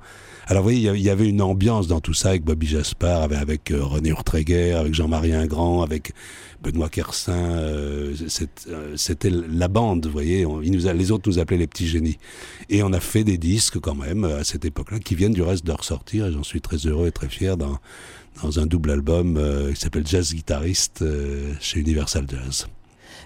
Alors 0.49 0.62
vous 0.62 0.71
voyez, 0.71 0.90
il 0.95 1.03
y 1.03 1.11
avait 1.11 1.29
une 1.29 1.42
ambiance 1.42 1.88
dans 1.88 2.01
tout 2.01 2.14
ça 2.14 2.31
avec 2.31 2.45
Bobby 2.45 2.69
Jaspar, 2.69 3.23
avec, 3.23 3.38
avec 3.38 3.71
euh, 3.73 3.83
René 3.83 4.11
Urtreger, 4.11 4.75
avec 4.75 4.95
Jean-Marie 4.95 5.33
Ingrand, 5.33 5.83
avec 5.83 6.12
Benoît 6.62 6.88
Kersin. 6.88 7.33
Euh, 7.33 8.14
euh, 8.69 8.92
c'était 8.97 9.31
la 9.31 9.66
bande, 9.66 10.07
vous 10.07 10.12
voyez. 10.12 10.45
nous 10.47 10.87
a, 10.87 10.92
les 10.92 11.11
autres 11.11 11.29
nous 11.29 11.40
appelaient 11.40 11.59
les 11.59 11.66
petits 11.66 11.88
génies. 11.88 12.19
Et 12.69 12.85
on 12.85 12.92
a 12.92 13.01
fait 13.01 13.25
des 13.25 13.38
disques 13.38 13.81
quand 13.81 13.97
même 13.97 14.25
à 14.25 14.45
cette 14.45 14.64
époque-là 14.64 15.01
qui 15.01 15.16
viennent 15.16 15.33
du 15.33 15.42
reste 15.42 15.66
de 15.66 15.73
ressortir. 15.73 16.27
Et 16.27 16.33
j'en 16.33 16.45
suis 16.45 16.61
très 16.61 16.77
heureux 16.77 17.09
et 17.09 17.12
très 17.12 17.29
fier 17.29 17.57
dans, 17.57 17.79
dans 18.42 18.61
un 18.61 18.66
double 18.66 18.90
album 18.90 19.40
qui 19.75 19.81
s'appelle 19.81 20.07
Jazz 20.07 20.35
Guitariste 20.35 21.05
chez 21.61 21.81
Universal 21.81 22.27
Jazz. 22.29 22.66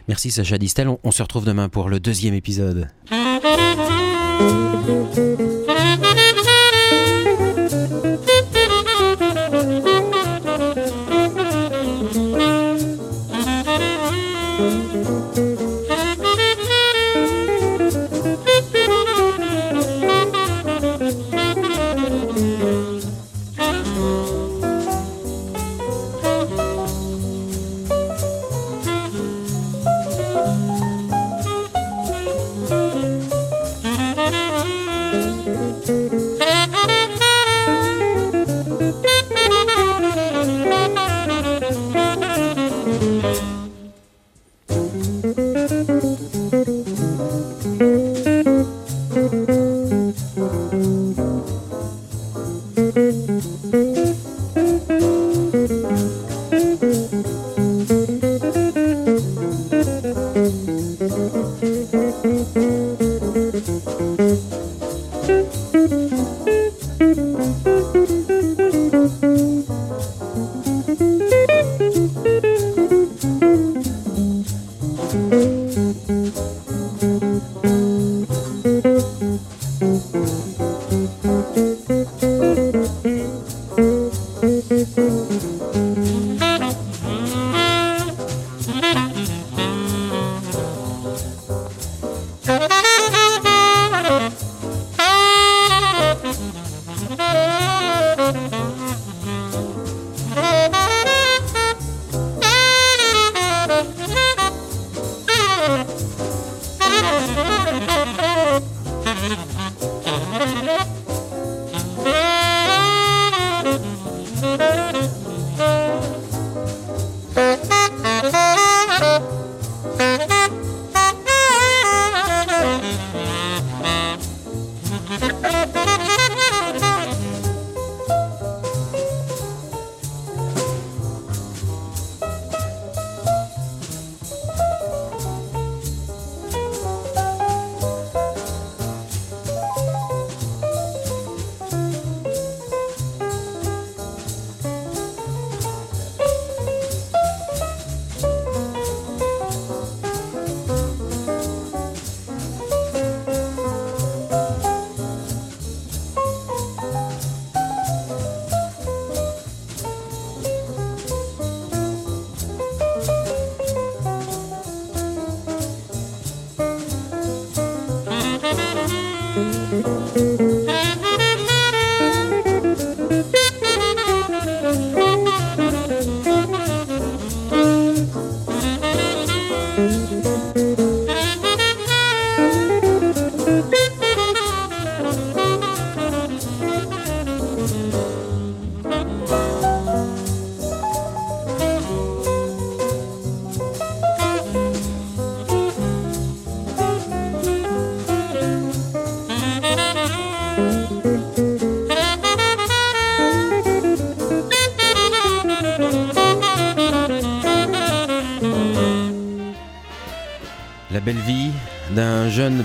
Merci 0.08 0.30
Sacha 0.30 0.58
Distel. 0.58 0.88
on 1.02 1.10
se 1.10 1.22
retrouve 1.22 1.44
demain 1.44 1.68
pour 1.68 1.88
le 1.88 2.00
deuxième 2.00 2.34
épisode. 2.34 2.88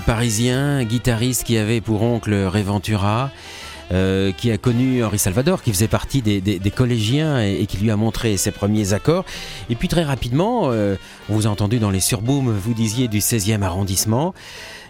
Parisien, 0.06 0.84
guitariste 0.84 1.42
qui 1.44 1.58
avait 1.58 1.80
pour 1.80 2.02
oncle 2.02 2.32
Ray 2.32 2.62
Ventura. 2.62 3.30
Euh, 3.92 4.32
qui 4.32 4.50
a 4.50 4.58
connu 4.58 5.04
Henri 5.04 5.16
Salvador, 5.16 5.62
qui 5.62 5.70
faisait 5.72 5.86
partie 5.86 6.20
des, 6.20 6.72
collégiens 6.74 7.40
et, 7.40 7.66
qui 7.66 7.76
lui 7.76 7.92
a 7.92 7.96
montré 7.96 8.36
ses 8.36 8.50
premiers 8.50 8.94
accords. 8.94 9.24
Et 9.70 9.76
puis 9.76 9.86
très 9.86 10.02
rapidement, 10.02 10.72
euh, 10.72 10.96
on 11.28 11.34
vous 11.34 11.46
a 11.46 11.50
entendu 11.50 11.78
dans 11.78 11.90
les 11.90 12.00
surbooms, 12.00 12.50
vous 12.50 12.74
disiez 12.74 13.06
du 13.06 13.20
16e 13.20 13.62
arrondissement, 13.62 14.34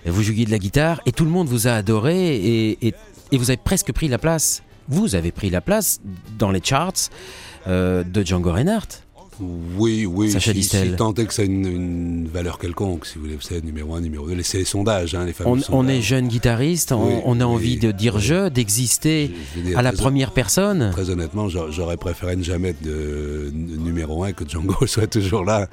vous 0.07 0.23
jouiez 0.23 0.47
de 0.47 0.51
la 0.51 0.59
guitare 0.59 1.03
et 1.05 1.13
tout 1.13 1.27
le 1.27 1.31
monde 1.31 1.47
vous 1.47 1.69
a 1.69 1.73
adoré 1.73 2.37
et, 2.39 2.95
vous 3.33 3.51
avez 3.51 3.59
presque 3.59 3.93
pris 3.93 4.09
la 4.09 4.17
place, 4.17 4.63
vous 4.89 5.15
avez 5.15 5.31
pris 5.31 5.51
la 5.51 5.61
place 5.61 6.01
dans 6.39 6.51
les 6.51 6.63
charts 6.65 7.11
euh, 7.67 8.03
de 8.03 8.25
Django 8.25 8.51
Reinhardt. 8.51 9.06
Oui, 9.41 10.07
oui. 10.07 10.31
Sacha 10.31 10.53
si, 10.53 10.63
si 10.63 10.93
tant 10.97 11.13
est 11.15 11.27
que 11.27 11.35
ça 11.35 11.43
ait 11.43 11.47
une, 11.47 12.29
valeur 12.29 12.59
quelconque, 12.59 13.07
si 13.07 13.17
vous 13.17 13.23
voulez, 13.23 13.37
c'est 13.41 13.63
numéro 13.65 13.95
un, 13.95 14.01
numéro 14.01 14.27
deux. 14.29 14.43
C'est 14.43 14.59
les 14.59 14.65
sondages, 14.65 15.15
hein, 15.15 15.25
les 15.25 15.33
fameux 15.33 15.63
on, 15.71 15.81
on 15.81 15.89
est 15.89 16.01
jeune 16.01 16.29
guitariste, 16.29 16.93
on, 16.93 17.41
a 17.41 17.45
envie 17.45 17.77
de 17.77 17.93
dire 17.93 18.19
je, 18.19 18.49
d'exister 18.49 19.31
à 19.75 19.83
la 19.83 19.93
première 19.93 20.33
personne. 20.33 20.91
Très 20.93 21.11
honnêtement, 21.11 21.49
j'aurais 21.49 21.97
préféré 21.97 22.37
ne 22.37 22.43
jamais 22.43 22.71
être 22.71 22.83
de, 22.83 23.51
numéro 23.53 24.25
un 24.25 24.33
que 24.33 24.49
Django 24.49 24.87
soit 24.87 25.07
toujours 25.07 25.45
là. 25.45 25.69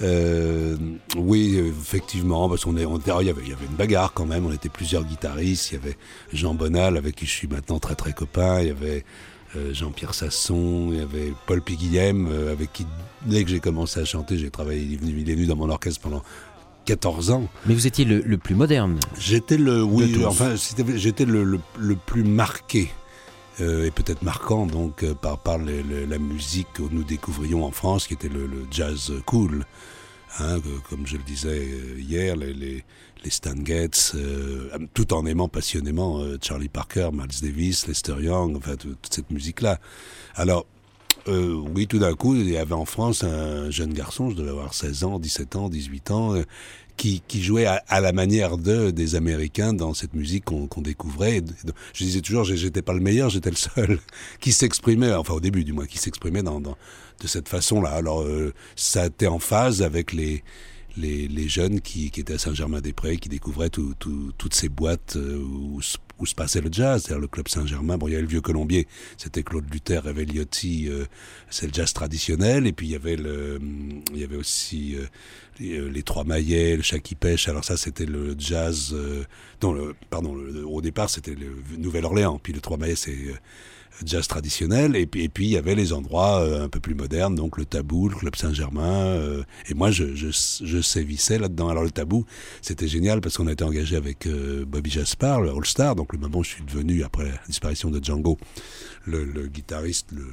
Euh, 0.00 0.76
oui, 1.16 1.58
effectivement, 1.58 2.48
parce 2.48 2.64
qu'on 2.64 2.76
est, 2.76 2.84
on, 2.84 2.98
il, 2.98 3.26
y 3.26 3.30
avait, 3.30 3.42
il 3.42 3.48
y 3.48 3.52
avait 3.52 3.66
une 3.68 3.76
bagarre 3.76 4.12
quand 4.12 4.26
même. 4.26 4.46
On 4.46 4.52
était 4.52 4.68
plusieurs 4.68 5.04
guitaristes. 5.04 5.72
Il 5.72 5.74
y 5.74 5.78
avait 5.78 5.96
Jean 6.32 6.54
Bonal 6.54 6.96
avec 6.96 7.16
qui 7.16 7.26
je 7.26 7.32
suis 7.32 7.48
maintenant 7.48 7.78
très 7.78 7.94
très 7.94 8.12
copain. 8.12 8.60
Il 8.60 8.68
y 8.68 8.70
avait 8.70 9.04
Jean-Pierre 9.72 10.14
Sasson, 10.14 10.88
il 10.92 10.98
y 10.98 11.00
avait 11.00 11.32
Paul 11.46 11.62
Piguillem, 11.62 12.28
euh, 12.30 12.52
avec 12.52 12.72
qui, 12.72 12.86
dès 13.26 13.44
que 13.44 13.50
j'ai 13.50 13.60
commencé 13.60 14.00
à 14.00 14.04
chanter, 14.04 14.36
j'ai 14.36 14.50
travaillé, 14.50 14.82
il 14.82 14.94
est, 14.94 14.96
venu, 14.96 15.14
il 15.18 15.30
est 15.30 15.34
venu 15.34 15.46
dans 15.46 15.56
mon 15.56 15.70
orchestre 15.70 16.00
pendant 16.00 16.22
14 16.84 17.30
ans. 17.30 17.48
Mais 17.66 17.74
vous 17.74 17.86
étiez 17.86 18.04
le, 18.04 18.38
plus 18.38 18.54
moderne 18.54 18.98
J'étais 19.18 19.56
le, 19.56 19.82
oui, 19.82 20.22
enfin, 20.26 20.54
j'étais 20.54 21.24
le, 21.24 21.60
le, 21.78 21.96
plus 21.96 22.24
marqué. 22.24 22.90
Euh, 23.60 23.86
et 23.86 23.90
peut-être 23.90 24.22
marquant 24.22 24.66
donc 24.66 25.04
par, 25.14 25.38
par 25.38 25.58
la 25.58 26.18
musique 26.18 26.68
que 26.74 26.82
nous 26.82 27.02
découvrions 27.02 27.64
en 27.64 27.72
France, 27.72 28.06
qui 28.06 28.14
était 28.14 28.28
le, 28.28 28.48
jazz 28.70 29.12
cool. 29.26 29.64
Hein, 30.40 30.58
comme 30.88 31.06
je 31.06 31.16
le 31.16 31.22
disais 31.22 31.68
hier, 31.96 32.36
les, 32.36 32.84
les 33.24 33.30
Stan 33.30 33.54
Getz, 33.64 34.12
euh, 34.14 34.70
tout 34.94 35.12
en 35.12 35.26
aimant 35.26 35.48
passionnément 35.48 36.20
euh, 36.20 36.36
Charlie 36.40 36.68
Parker, 36.68 37.10
Miles 37.12 37.40
Davis, 37.42 37.86
Lester 37.86 38.16
Young, 38.20 38.56
enfin 38.56 38.76
toute 38.76 39.08
cette 39.10 39.30
musique-là. 39.30 39.80
Alors, 40.34 40.66
euh, 41.26 41.54
oui, 41.74 41.86
tout 41.86 41.98
d'un 41.98 42.14
coup, 42.14 42.34
il 42.34 42.48
y 42.48 42.56
avait 42.56 42.74
en 42.74 42.84
France 42.84 43.24
un 43.24 43.70
jeune 43.70 43.92
garçon, 43.92 44.30
je 44.30 44.36
devais 44.36 44.50
avoir 44.50 44.72
16 44.72 45.04
ans, 45.04 45.18
17 45.18 45.56
ans, 45.56 45.68
18 45.68 46.10
ans, 46.10 46.34
qui, 46.96 47.22
jouait 47.42 47.66
à, 47.66 48.00
la 48.00 48.12
manière 48.12 48.58
de, 48.58 48.90
des 48.90 49.14
Américains 49.14 49.72
dans 49.72 49.94
cette 49.94 50.14
musique 50.14 50.44
qu'on 50.44 50.82
découvrait. 50.82 51.42
Je 51.92 52.04
disais 52.04 52.20
toujours, 52.20 52.44
j'étais 52.44 52.82
pas 52.82 52.92
le 52.92 53.00
meilleur, 53.00 53.30
j'étais 53.30 53.50
le 53.50 53.56
seul 53.56 54.00
qui 54.40 54.52
s'exprimait, 54.52 55.12
enfin 55.12 55.34
au 55.34 55.40
début 55.40 55.64
du 55.64 55.72
moins, 55.72 55.86
qui 55.86 55.98
s'exprimait 55.98 56.42
dans, 56.42 56.60
de 56.60 56.74
cette 57.26 57.48
façon-là. 57.48 57.90
Alors, 57.90 58.26
ça 58.74 59.06
été 59.06 59.28
en 59.28 59.38
phase 59.38 59.82
avec 59.82 60.12
les 60.12 60.42
les, 60.98 61.48
jeunes 61.48 61.80
qui, 61.80 62.06
étaient 62.06 62.34
à 62.34 62.38
Saint-Germain-des-Prés, 62.38 63.16
qui 63.16 63.28
découvraient 63.28 63.70
toutes 63.70 64.54
ces 64.54 64.68
boîtes 64.68 65.16
euh, 65.16 65.38
où, 65.38 65.80
se 65.80 66.34
passait 66.34 66.60
le 66.60 66.68
jazz, 66.72 67.02
c'est-à-dire 67.02 67.20
le 67.20 67.28
club 67.28 67.48
Saint-Germain. 67.48 67.96
Bon, 67.96 68.08
il 68.08 68.12
y 68.12 68.14
avait 68.14 68.22
le 68.22 68.28
vieux 68.28 68.40
Colombier, 68.40 68.88
c'était 69.16 69.42
Claude 69.42 69.72
Luther, 69.72 70.02
Reveliotti, 70.02 70.88
euh, 70.88 71.04
c'est 71.48 71.66
le 71.66 71.72
jazz 71.72 71.92
traditionnel. 71.92 72.66
Et 72.66 72.72
puis 72.72 72.88
il 72.88 72.90
y 72.90 72.96
avait 72.96 73.16
le, 73.16 73.60
il 74.12 74.18
y 74.18 74.24
avait 74.24 74.36
aussi 74.36 74.96
euh, 74.96 75.88
les, 75.90 76.02
Trois 76.02 76.24
Maillets, 76.24 76.76
le 76.76 76.82
Chat 76.82 76.98
qui 76.98 77.14
pêche. 77.14 77.48
Alors 77.48 77.64
ça, 77.64 77.76
c'était 77.76 78.06
le 78.06 78.34
jazz. 78.36 78.94
non, 79.62 79.94
pardon, 80.10 80.36
au 80.66 80.80
départ, 80.80 81.08
c'était 81.08 81.34
le 81.34 81.48
Nouvelle-Orléans. 81.78 82.40
Puis 82.42 82.52
le 82.52 82.60
Trois 82.60 82.76
Maillets, 82.76 82.96
c'est 82.96 83.16
jazz 84.04 84.28
traditionnel, 84.28 84.96
et 84.96 85.06
puis, 85.06 85.24
et 85.24 85.28
puis 85.28 85.46
il 85.46 85.50
y 85.50 85.56
avait 85.56 85.74
les 85.74 85.92
endroits 85.92 86.40
euh, 86.40 86.64
un 86.64 86.68
peu 86.68 86.80
plus 86.80 86.94
modernes, 86.94 87.34
donc 87.34 87.58
le 87.58 87.64
Tabou, 87.64 88.08
le 88.08 88.16
Club 88.16 88.36
Saint-Germain, 88.36 89.06
euh, 89.06 89.42
et 89.68 89.74
moi 89.74 89.90
je, 89.90 90.14
je, 90.14 90.80
sévissais 90.80 91.38
là-dedans. 91.38 91.68
Alors 91.68 91.82
le 91.82 91.90
Tabou, 91.90 92.24
c'était 92.62 92.88
génial 92.88 93.20
parce 93.20 93.36
qu'on 93.36 93.46
a 93.46 93.52
été 93.52 93.64
engagé 93.64 93.96
avec 93.96 94.26
euh, 94.26 94.64
Bobby 94.66 94.90
Jaspar, 94.90 95.40
le 95.40 95.50
All-Star, 95.50 95.94
donc 95.96 96.12
le 96.12 96.18
moment 96.18 96.38
où 96.38 96.44
je 96.44 96.50
suis 96.50 96.64
devenu, 96.64 97.02
après 97.02 97.24
la 97.24 97.40
disparition 97.46 97.90
de 97.90 98.02
Django, 98.02 98.38
le, 99.06 99.46
guitariste 99.46 100.12
le, 100.12 100.24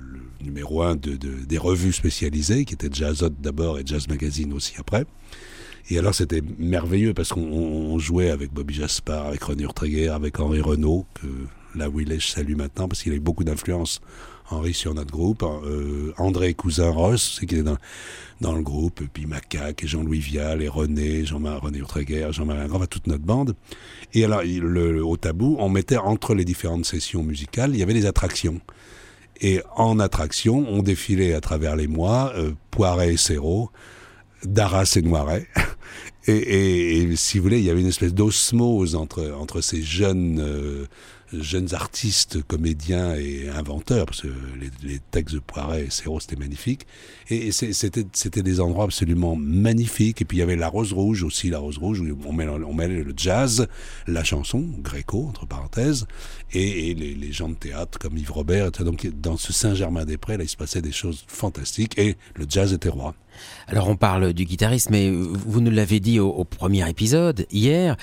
numéro 0.41 0.83
un 0.83 0.95
de, 0.95 1.15
des 1.15 1.57
revues 1.57 1.93
spécialisées, 1.93 2.65
qui 2.65 2.73
était 2.73 2.89
Jazzot 2.91 3.29
d'abord 3.29 3.79
et 3.79 3.83
Jazz 3.85 4.07
Magazine 4.07 4.53
aussi 4.53 4.73
après. 4.77 5.05
Et 5.89 5.99
alors 5.99 6.15
c'était 6.15 6.41
merveilleux 6.57 7.13
parce 7.13 7.29
qu'on 7.29 7.99
jouait 7.99 8.31
avec 8.31 8.51
Bobby 8.51 8.73
Jaspar, 8.73 9.27
avec 9.27 9.43
René 9.43 9.63
Urtreguer, 9.63 10.07
avec 10.09 10.39
Henri 10.39 10.61
Renault, 10.61 11.05
que 11.13 11.27
là 11.75 11.89
où 11.89 11.99
il 11.99 12.11
est, 12.11 12.19
je 12.19 12.27
salue 12.27 12.55
maintenant 12.55 12.87
parce 12.87 13.03
qu'il 13.03 13.13
a 13.13 13.15
eu 13.15 13.19
beaucoup 13.19 13.43
d'influence, 13.43 14.01
Henri, 14.49 14.73
sur 14.73 14.93
notre 14.93 15.11
groupe. 15.11 15.43
Euh, 15.43 16.13
André 16.17 16.53
Cousin-Ross, 16.53 17.41
qui 17.47 17.55
est 17.55 17.63
dans, 17.63 18.53
le 18.53 18.61
groupe, 18.61 19.01
et 19.01 19.07
puis 19.11 19.25
Macaque, 19.25 19.83
et 19.83 19.87
Jean-Louis 19.87 20.19
Vial, 20.19 20.61
et 20.61 20.67
René, 20.67 21.25
Jean-Marie 21.25 21.59
René 21.61 21.77
Urtreguer, 21.79 22.27
Jean-Marie 22.31 22.67
Grand, 22.67 22.85
toute 22.85 23.07
notre 23.07 23.23
bande. 23.23 23.55
Et 24.13 24.23
alors, 24.23 24.41
au 25.03 25.17
tabou, 25.17 25.57
on 25.59 25.69
mettait 25.69 25.97
entre 25.97 26.35
les 26.35 26.45
différentes 26.45 26.85
sessions 26.85 27.23
musicales, 27.23 27.71
il 27.73 27.79
y 27.79 27.83
avait 27.83 27.93
des 27.93 28.05
attractions. 28.05 28.61
Et 29.41 29.61
en 29.75 29.99
attraction, 29.99 30.65
on 30.69 30.81
défilait 30.81 31.33
à 31.33 31.41
travers 31.41 31.75
les 31.75 31.87
mois, 31.87 32.31
euh, 32.35 32.51
Poiret 32.71 33.13
et 33.13 33.17
Serrault, 33.17 33.69
Darras 34.43 34.93
et 34.95 35.01
Noiret. 35.01 35.47
Et, 36.27 37.15
si 37.15 37.37
vous 37.37 37.43
voulez, 37.43 37.59
il 37.59 37.65
y 37.65 37.69
avait 37.69 37.81
une 37.81 37.87
espèce 37.87 38.13
d'osmose 38.13 38.95
entre, 38.95 39.31
entre 39.39 39.61
ces 39.61 39.83
jeunes 39.83 40.39
euh, 40.39 40.87
jeunes 41.41 41.73
artistes, 41.73 42.41
comédiens 42.43 43.15
et 43.15 43.49
inventeurs, 43.49 44.05
parce 44.05 44.21
que 44.21 44.27
les, 44.83 44.99
textes 45.11 45.35
de 45.35 45.39
Poiret 45.39 45.85
et 45.85 45.89
Serrault, 45.89 46.19
c'était 46.19 46.35
magnifique. 46.35 46.85
Et, 47.29 47.51
c'était 47.51 48.43
des 48.43 48.59
endroits 48.59 48.85
absolument 48.85 49.35
magnifiques. 49.35 50.21
Et 50.21 50.25
puis 50.25 50.37
il 50.37 50.39
y 50.39 50.43
avait 50.43 50.55
la 50.55 50.67
Rose 50.67 50.93
Rouge 50.93 51.23
aussi, 51.23 51.49
la 51.49 51.59
Rose 51.59 51.77
Rouge, 51.77 51.99
où 51.99 52.17
on 52.27 52.33
mêlait, 52.73 53.03
le 53.03 53.13
jazz, 53.15 53.67
la 54.07 54.23
chanson, 54.23 54.63
gréco, 54.79 55.25
entre 55.27 55.45
parenthèses, 55.45 56.07
et, 56.53 56.93
les, 56.93 57.31
gens 57.31 57.49
de 57.49 57.55
théâtre 57.55 57.99
comme 57.99 58.17
Yves 58.17 58.31
Robert. 58.31 58.71
Donc 58.71 59.07
dans 59.07 59.37
ce 59.37 59.51
Saint-Germain-des-Prés, 59.51 60.37
là, 60.37 60.43
il 60.43 60.49
se 60.49 60.57
passait 60.57 60.81
des 60.81 60.91
choses 60.91 61.25
fantastiques, 61.27 61.97
et 61.97 62.15
le 62.35 62.45
jazz 62.47 62.73
était 62.73 62.89
roi. 62.89 63.15
Alors 63.67 63.89
on 63.89 63.95
parle 63.95 64.33
du 64.33 64.45
guitariste, 64.45 64.89
mais 64.89 65.11
vous 65.11 65.61
nous 65.61 65.71
l'avez 65.71 65.99
dit 65.99 66.19
au, 66.19 66.43
premier 66.43 66.87
épisode, 66.89 67.45
hier, 67.51 67.97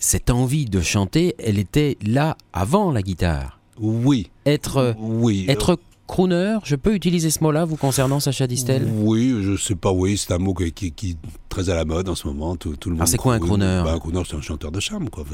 cette 0.00 0.30
envie 0.30 0.64
de 0.64 0.80
chanter, 0.80 1.36
elle 1.38 1.58
était 1.58 1.96
là 2.04 2.36
avant 2.52 2.90
la 2.90 3.02
guitare. 3.02 3.60
Oui. 3.78 4.30
Être, 4.46 4.96
oui. 4.98 5.44
être 5.48 5.78
crooner, 6.08 6.58
je 6.64 6.74
peux 6.74 6.94
utiliser 6.94 7.30
ce 7.30 7.42
mot-là 7.44 7.64
vous 7.64 7.76
concernant 7.76 8.18
Sacha 8.18 8.48
Distel? 8.48 8.88
Oui, 8.92 9.36
je 9.42 9.56
sais 9.56 9.76
pas, 9.76 9.92
oui, 9.92 10.18
c'est 10.18 10.32
un 10.32 10.38
mot 10.38 10.54
qui, 10.54 10.86
est 10.88 11.16
très 11.48 11.70
à 11.70 11.74
la 11.74 11.84
mode 11.84 12.08
en 12.08 12.16
ce 12.16 12.26
moment. 12.26 12.56
Tout, 12.56 12.74
le 12.86 12.96
monde 12.96 13.06
c'est 13.06 13.16
quoi 13.16 13.34
un 13.34 13.38
crooner? 13.38 13.82
bah, 13.84 13.92
Un 13.92 13.98
crooner, 14.00 14.22
c'est 14.28 14.36
un 14.36 14.40
chanteur 14.40 14.72
de 14.72 14.80
charme, 14.80 15.08
quoi. 15.08 15.24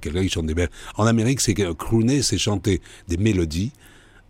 Quelqu'un 0.00 0.22
qui 0.22 0.28
chante 0.28 0.46
des 0.46 0.54
belles. 0.54 0.70
En 0.96 1.06
Amérique, 1.06 1.40
c'est 1.40 1.54
crooner, 1.54 2.22
c'est 2.22 2.38
chanter 2.38 2.80
des 3.06 3.16
mélodies 3.16 3.72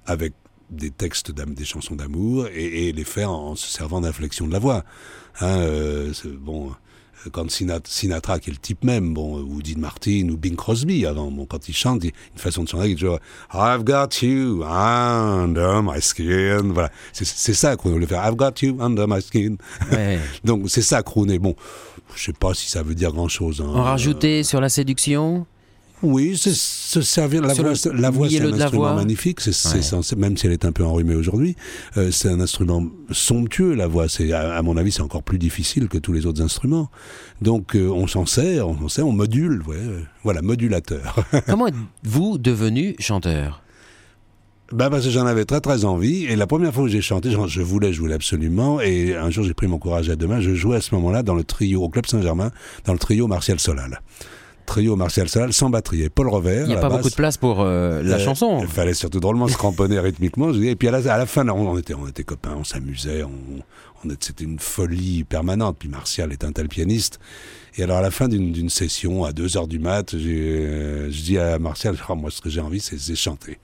avec 0.05 0.35
des 0.71 0.91
textes, 0.91 1.31
des 1.31 1.65
chansons 1.65 1.95
d'amour 1.95 2.49
et, 2.55 2.93
les 2.93 3.05
faire 3.05 3.31
en 3.31 3.55
se 3.55 3.69
servant 3.69 4.01
d'inflexion 4.01 4.47
de 4.47 4.53
la 4.53 4.59
voix. 4.59 4.85
Hein, 5.41 5.59
euh, 5.61 6.13
bon, 6.39 6.73
quand 7.33 7.51
Sinatra, 7.51 8.39
qui 8.39 8.51
est 8.51 8.53
le 8.53 8.59
type 8.59 8.85
même, 8.85 9.15
bon, 9.15 9.41
ou 9.41 9.63
Dean 9.63 9.79
Martin, 9.79 10.29
ou 10.31 10.37
Bing 10.37 10.57
Crosby, 10.57 11.07
avant, 11.07 11.31
bon, 11.31 11.47
quand 11.47 11.69
il 11.69 11.75
chante, 11.75 12.05
il, 12.05 12.13
une 12.33 12.39
façon 12.39 12.65
de 12.65 12.69
chanter, 12.69 12.91
il 12.91 12.97
dit 12.97 13.05
I've 13.53 13.85
got 13.85 14.23
you 14.23 14.65
under 14.65 15.83
my 15.83 16.01
skin. 16.01 16.73
Voilà. 16.73 16.91
C'est 17.13 17.55
ça 17.55 17.77
qu'on 17.77 17.91
veut 17.91 18.07
faire. 18.07 18.25
I've 18.27 18.37
got 18.37 18.63
you 18.63 18.81
under 18.81 19.07
my 19.07 19.23
skin. 19.23 19.57
Donc, 20.45 20.69
c'est 20.69 20.83
ça, 20.83 21.03
crooner. 21.03 21.39
Bon, 21.39 21.55
je 22.15 22.25
sais 22.25 22.33
pas 22.33 22.55
si 22.55 22.71
ça 22.71 22.83
veut 22.83 22.95
dire 22.95 23.13
grand 23.13 23.29
chose. 23.29 23.61
Hein. 23.61 23.69
En 23.69 23.83
rajouter 23.83 24.43
sur 24.43 24.61
la 24.61 24.69
séduction? 24.69 25.47
Oui, 26.03 26.37
c'est 26.37 26.55
se 26.55 27.01
servir 27.01 27.43
la 27.43 27.55
voix. 27.55 27.73
la 27.93 28.11
voix, 28.11 28.29
c'est 28.29 28.41
un 28.41 28.53
instrument 28.53 28.95
magnifique. 28.95 29.41
C'est 29.41 30.17
même 30.17 30.37
si 30.37 30.47
elle 30.47 30.53
est 30.53 30.65
un 30.65 30.73
peu 30.73 30.85
enrhumée 30.85 31.15
aujourd'hui, 31.15 31.57
euh, 31.97 32.11
c'est 32.11 32.29
un 32.29 32.41
instrument 32.41 32.87
somptueux. 33.11 33.75
La 33.75 33.87
voix, 33.87 34.09
c'est 34.09 34.33
à, 34.33 34.63
mon 34.63 34.77
avis, 34.77 34.93
c'est 34.93 35.03
encore 35.03 35.23
plus 35.23 35.39
difficile 35.39 35.89
que 35.89 35.99
tous 35.99 36.13
les 36.13 36.27
autres 36.27 36.43
instruments. 36.43 36.91
Donc, 37.43 37.75
euh, 37.75 37.89
on 37.89 38.07
s'en 38.07 38.27
sert, 38.27 38.69
on 38.69 38.79
s'en 38.79 38.89
sert, 38.89 39.07
on 39.07 39.13
module. 39.13 39.63
Ouais, 39.67 39.77
voilà, 40.23 40.43
modulateur. 40.43 41.17
Comment 41.47 41.69
êtes-vous 41.69 42.39
devenu 42.39 42.95
chanteur? 42.99 43.63
Bah 44.71 44.91
parce 44.91 45.05
que 45.05 45.11
j'en 45.11 45.25
avais 45.25 45.47
très 45.47 45.63
très 45.63 45.87
envie 45.87 46.27
et 46.27 46.37
la 46.37 46.47
première 46.47 46.75
fois 46.75 46.85
que 46.85 46.91
j'ai 46.91 47.01
chanté, 47.01 47.31
je 47.31 47.63
voulais, 47.63 47.95
je 47.95 48.01
voulais 48.01 48.13
absolument 48.13 48.83
et 48.83 49.17
un 49.17 49.31
jour 49.31 49.43
j'ai 49.43 49.55
pris 49.55 49.67
mon 49.67 49.79
courage 49.79 50.11
à 50.11 50.17
deux 50.17 50.27
mains. 50.27 50.43
Je 50.43 50.55
jouais 50.55 50.77
à 50.77 50.83
ce 50.83 50.95
moment-là 50.97 51.23
dans 51.23 51.35
le 51.35 51.43
trio 51.43 51.83
au 51.83 51.89
club 51.89 52.05
Saint-Germain, 52.05 52.51
dans 52.85 52.93
le 52.93 52.99
trio 52.99 53.27
Martial 53.29 53.59
Solal 53.59 54.03
trio 54.69 54.95
Martial 54.97 55.29
Solal 55.29 55.53
sans 55.53 55.71
batterie 55.71 56.03
et 56.03 56.11
Paul 56.11 56.29
Revers. 56.29 56.67
Il 56.67 56.69
n'y 56.69 56.75
a 56.75 56.81
pas 56.81 56.91
beaucoup 56.91 57.11
de 57.11 57.15
place 57.15 57.37
pour 57.37 57.63
euh, 57.63 58.03
la 58.03 58.17
euh, 58.17 58.19
chanson. 58.19 58.61
Il 58.61 58.69
fallait 58.69 58.95
surtout 58.95 59.19
drôlement 59.19 59.49
se 59.49 59.57
cramponner 59.57 59.99
rythmiquement. 60.09 60.53
Et 60.53 60.77
puis 60.77 60.87
à 60.89 60.91
la, 60.93 61.13
à 61.13 61.19
la 61.19 61.27
fin, 61.27 61.49
on, 61.49 61.77
était, 61.79 61.95
on 61.95 62.07
était 62.07 62.23
copains, 62.23 62.55
on 62.57 62.65
s'amusait, 62.65 63.25
on, 63.25 63.31
on 64.05 64.15
c'était 64.21 64.45
une 64.45 64.59
folie 64.59 65.25
permanente. 65.25 65.77
Puis 65.79 65.89
Martial 65.89 66.33
est 66.33 66.45
un 66.45 66.53
tel 66.53 66.69
pianiste. 66.69 67.19
Et 67.77 67.83
alors 67.83 67.97
à 67.97 68.03
la 68.03 68.11
fin 68.11 68.29
d'une 68.29 68.71
session, 68.71 69.25
à 69.25 69.33
2 69.33 69.57
heures 69.57 69.69
du 69.69 69.79
mat, 69.79 70.15
euh, 70.15 71.09
je 71.11 71.23
dis 71.23 71.39
à 71.39 71.59
Martial, 71.59 71.97
oh, 72.09 72.15
moi 72.15 72.31
ce 72.31 72.41
que 72.41 72.51
j'ai 72.51 72.61
envie 72.61 72.81
c'est 72.81 73.17
chanter. 73.17 73.59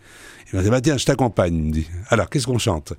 Il 0.52 0.56
m'a 0.56 0.62
dit, 0.62 0.70
bah, 0.70 0.80
tiens, 0.80 0.96
je 0.96 1.04
t'accompagne. 1.04 1.54
Il 1.54 1.64
me 1.64 1.72
dit, 1.72 1.86
alors 2.08 2.30
qu'est-ce 2.30 2.46
qu'on 2.46 2.58
chante? 2.58 2.94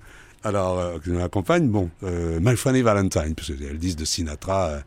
Alors, 0.45 0.77
euh, 0.77 0.97
je 1.03 1.11
m'accompagne, 1.11 1.67
bon, 1.69 1.89
euh, 2.03 2.39
My 2.39 2.55
Funny 2.55 2.83
Valentine, 2.83 3.33
parce 3.35 3.47
qu'elle 3.47 3.79
disent 3.79 3.95
de 3.95 4.05
Sinatra, 4.05 4.67
euh, 4.67 4.79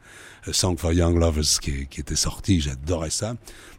Song 0.53 0.77
for 0.77 0.93
Young 0.93 1.19
Lovers, 1.19 1.61
qui, 1.61 1.87
était 1.99 2.17
sorti, 2.17 2.61
j'adorais 2.61 3.11
ça. 3.11 3.35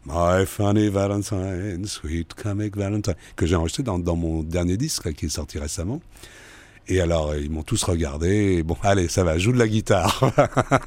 My 0.06 0.46
Funny 0.46 0.88
Valentine, 0.88 1.84
Sweet 1.84 2.34
Comic 2.34 2.76
Valentine, 2.76 3.14
que 3.36 3.46
j'ai 3.46 3.56
enregistré 3.56 3.82
dans, 3.82 3.98
dans, 3.98 4.16
mon 4.16 4.42
dernier 4.42 4.76
disque, 4.76 5.12
qui 5.14 5.26
est 5.26 5.30
sorti 5.30 5.58
récemment. 5.58 6.00
Et 6.88 7.00
alors, 7.00 7.36
ils 7.36 7.50
m'ont 7.50 7.62
tous 7.62 7.82
regardé. 7.84 8.62
bon, 8.62 8.76
allez, 8.82 9.08
ça 9.08 9.22
va, 9.22 9.38
joue 9.38 9.52
de 9.52 9.58
la 9.58 9.68
guitare. 9.68 10.32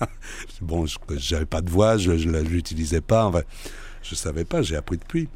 bon, 0.62 0.86
j'avais 1.15 1.46
pas 1.46 1.62
de 1.62 1.69
voix, 1.69 1.98
je 1.98 2.12
ne 2.12 2.41
l'utilisais 2.41 3.02
pas. 3.02 3.26
Enfin, 3.26 3.43
je 4.02 4.15
savais 4.15 4.43
pas, 4.43 4.62
j'ai 4.62 4.76
appris 4.76 4.98
depuis. 4.98 5.30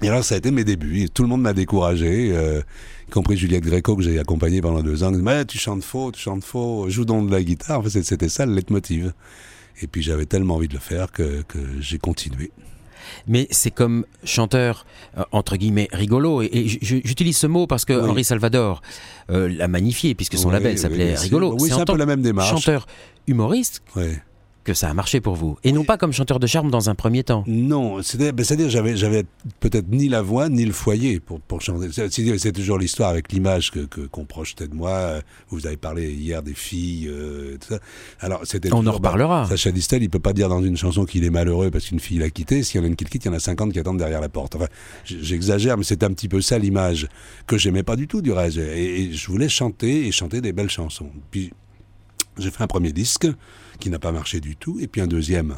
Et 0.00 0.08
alors, 0.08 0.24
ça 0.24 0.34
a 0.34 0.38
été 0.38 0.50
mes 0.50 0.64
débuts. 0.64 1.08
Tout 1.10 1.22
le 1.22 1.28
monde 1.28 1.42
m'a 1.42 1.52
découragé, 1.52 2.32
euh, 2.32 2.62
y 3.06 3.10
compris 3.10 3.36
Juliette 3.36 3.64
Gréco, 3.64 3.94
que 3.94 4.02
j'ai 4.02 4.18
accompagné 4.18 4.60
pendant 4.60 4.82
deux 4.82 5.04
ans. 5.04 5.12
Mais 5.12 5.44
tu 5.44 5.58
chantes 5.58 5.84
faux, 5.84 6.10
tu 6.10 6.20
chantes 6.20 6.42
faux, 6.42 6.88
joue 6.88 7.04
donc 7.04 7.28
de 7.28 7.32
la 7.32 7.42
guitare. 7.42 7.78
En 7.78 7.82
fait, 7.82 8.02
c'était 8.02 8.28
ça 8.28 8.46
le 8.46 8.54
leitmotiv. 8.54 9.12
Et 9.80 9.86
puis, 9.86 10.02
j'avais 10.02 10.26
tellement 10.26 10.56
envie 10.56 10.68
de 10.68 10.74
le 10.74 10.80
faire 10.80 11.10
que, 11.10 11.42
que 11.42 11.58
j'ai 11.80 11.98
continué. 11.98 12.50
Mais 13.26 13.46
c'est 13.50 13.70
comme 13.70 14.04
chanteur, 14.24 14.86
euh, 15.16 15.24
entre 15.32 15.56
guillemets, 15.56 15.88
rigolo. 15.92 16.42
Et, 16.42 16.66
j'utilise 16.66 17.36
ce 17.36 17.46
mot 17.46 17.66
parce 17.66 17.84
que 17.84 17.92
Henri 17.92 18.24
Salvador 18.24 18.82
euh, 19.30 19.48
l'a 19.48 19.68
magnifié, 19.68 20.14
puisque 20.14 20.38
son 20.38 20.50
label 20.50 20.78
s'appelait 20.78 21.14
Rigolo. 21.14 21.56
Oui, 21.58 21.70
c'est 21.70 21.80
un 21.80 21.84
peu 21.84 21.96
la 21.96 22.06
même 22.06 22.22
démarche. 22.22 22.50
Chanteur 22.50 22.86
humoriste 23.26 23.82
que 24.64 24.74
ça 24.74 24.88
a 24.88 24.94
marché 24.94 25.20
pour 25.20 25.34
vous. 25.34 25.58
Et 25.64 25.72
non 25.72 25.84
pas 25.84 25.96
comme 25.96 26.12
chanteur 26.12 26.38
de 26.38 26.46
charme 26.46 26.70
dans 26.70 26.88
un 26.88 26.94
premier 26.94 27.24
temps. 27.24 27.44
Non, 27.46 27.96
ben, 27.96 28.02
c'est-à-dire 28.02 28.70
j'avais, 28.70 28.96
j'avais 28.96 29.24
peut-être 29.60 29.88
ni 29.88 30.08
la 30.08 30.22
voix 30.22 30.48
ni 30.48 30.64
le 30.64 30.72
foyer 30.72 31.20
pour, 31.20 31.40
pour 31.40 31.60
chanter. 31.60 31.88
C'est, 31.92 32.52
toujours 32.52 32.78
l'histoire 32.78 33.10
avec 33.10 33.32
l'image 33.32 33.70
que, 33.70 34.06
qu'on 34.06 34.24
projetait 34.24 34.68
de 34.68 34.74
moi. 34.74 35.20
Vous 35.48 35.66
avez 35.66 35.76
parlé 35.76 36.12
hier 36.12 36.42
des 36.42 36.54
filles, 36.54 37.08
euh, 37.08 37.56
tout 37.60 37.74
ça. 37.74 37.78
Alors, 38.20 38.40
c'était 38.44 38.72
On 38.72 38.86
en 38.86 38.92
reparlera. 38.92 39.46
Sacha 39.48 39.72
Distel, 39.72 40.02
il 40.02 40.10
peut 40.10 40.18
pas 40.18 40.32
dire 40.32 40.48
dans 40.48 40.62
une 40.62 40.76
chanson 40.76 41.04
qu'il 41.04 41.24
est 41.24 41.30
malheureux 41.30 41.70
parce 41.70 41.86
qu'une 41.86 42.00
fille 42.00 42.18
l'a 42.18 42.30
quitté. 42.30 42.62
S'il 42.62 42.80
y 42.80 42.82
en 42.82 42.84
a 42.84 42.88
une 42.88 42.96
qui 42.96 43.04
le 43.04 43.10
quitte, 43.10 43.24
il 43.24 43.28
y 43.28 43.30
en 43.30 43.34
a 43.34 43.40
50 43.40 43.72
qui 43.72 43.78
attendent 43.78 43.98
derrière 43.98 44.20
la 44.20 44.28
porte. 44.28 44.54
Enfin, 44.54 44.68
j'exagère, 45.04 45.76
mais 45.76 45.84
c'est 45.84 46.02
un 46.02 46.12
petit 46.12 46.28
peu 46.28 46.40
ça 46.40 46.58
l'image 46.58 47.08
que 47.46 47.58
j'aimais 47.58 47.82
pas 47.82 47.96
du 47.96 48.06
tout 48.06 48.22
du 48.22 48.32
reste. 48.32 48.58
et 48.58 49.12
je 49.12 49.26
voulais 49.28 49.48
chanter 49.48 50.06
et 50.06 50.12
chanter 50.12 50.40
des 50.40 50.52
belles 50.52 50.70
chansons. 50.70 51.10
Puis, 51.30 51.52
j'ai 52.38 52.50
fait 52.50 52.62
un 52.62 52.68
premier 52.68 52.92
disque 52.92 53.26
qui 53.82 53.90
n'a 53.90 53.98
pas 53.98 54.12
marché 54.12 54.38
du 54.38 54.54
tout, 54.54 54.78
et 54.80 54.86
puis 54.86 55.00
un 55.00 55.08
deuxième 55.08 55.56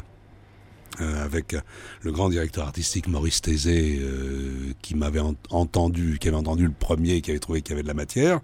euh, 0.99 1.23
avec 1.23 1.55
le 2.01 2.11
grand 2.11 2.29
directeur 2.29 2.65
artistique 2.65 3.07
Maurice 3.07 3.39
Tézé 3.39 3.99
euh, 4.01 4.73
qui 4.81 4.95
m'avait 4.95 5.21
entendu, 5.51 6.17
qui 6.19 6.27
avait 6.27 6.37
entendu 6.37 6.65
le 6.65 6.73
premier, 6.73 7.21
qui 7.21 7.29
avait 7.29 7.39
trouvé 7.39 7.61
qu'il 7.61 7.71
y 7.71 7.73
avait 7.73 7.83
de 7.83 7.87
la 7.87 7.93
matière. 7.93 8.39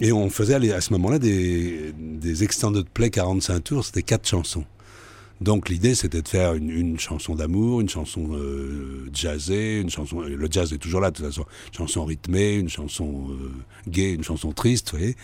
Et 0.00 0.10
on 0.10 0.30
faisait 0.30 0.72
à 0.72 0.80
ce 0.80 0.92
moment-là 0.94 1.20
des, 1.20 1.92
des 1.96 2.42
extended 2.42 2.88
play 2.88 3.10
45 3.10 3.60
tours, 3.62 3.84
c'était 3.84 4.02
quatre 4.02 4.26
chansons. 4.26 4.64
Donc 5.40 5.68
l'idée 5.68 5.94
c'était 5.94 6.22
de 6.22 6.28
faire 6.28 6.54
une, 6.54 6.98
chanson 6.98 7.34
d'amour, 7.34 7.80
une 7.80 7.88
chanson 7.88 8.28
euh, 8.32 9.08
jazzée, 9.12 9.80
une 9.80 9.90
chanson, 9.90 10.20
le 10.20 10.48
jazz 10.50 10.72
est 10.72 10.78
toujours 10.78 11.00
là 11.00 11.10
de 11.10 11.16
toute 11.16 11.26
façon, 11.26 11.44
une 11.68 11.74
chanson 11.74 12.04
rythmée, 12.04 12.54
une 12.54 12.68
chanson 12.68 13.28
euh, 13.30 13.52
gay, 13.88 14.12
une 14.14 14.24
chanson 14.24 14.52
triste, 14.52 14.90
vous 14.90 14.98
voyez. 14.98 15.16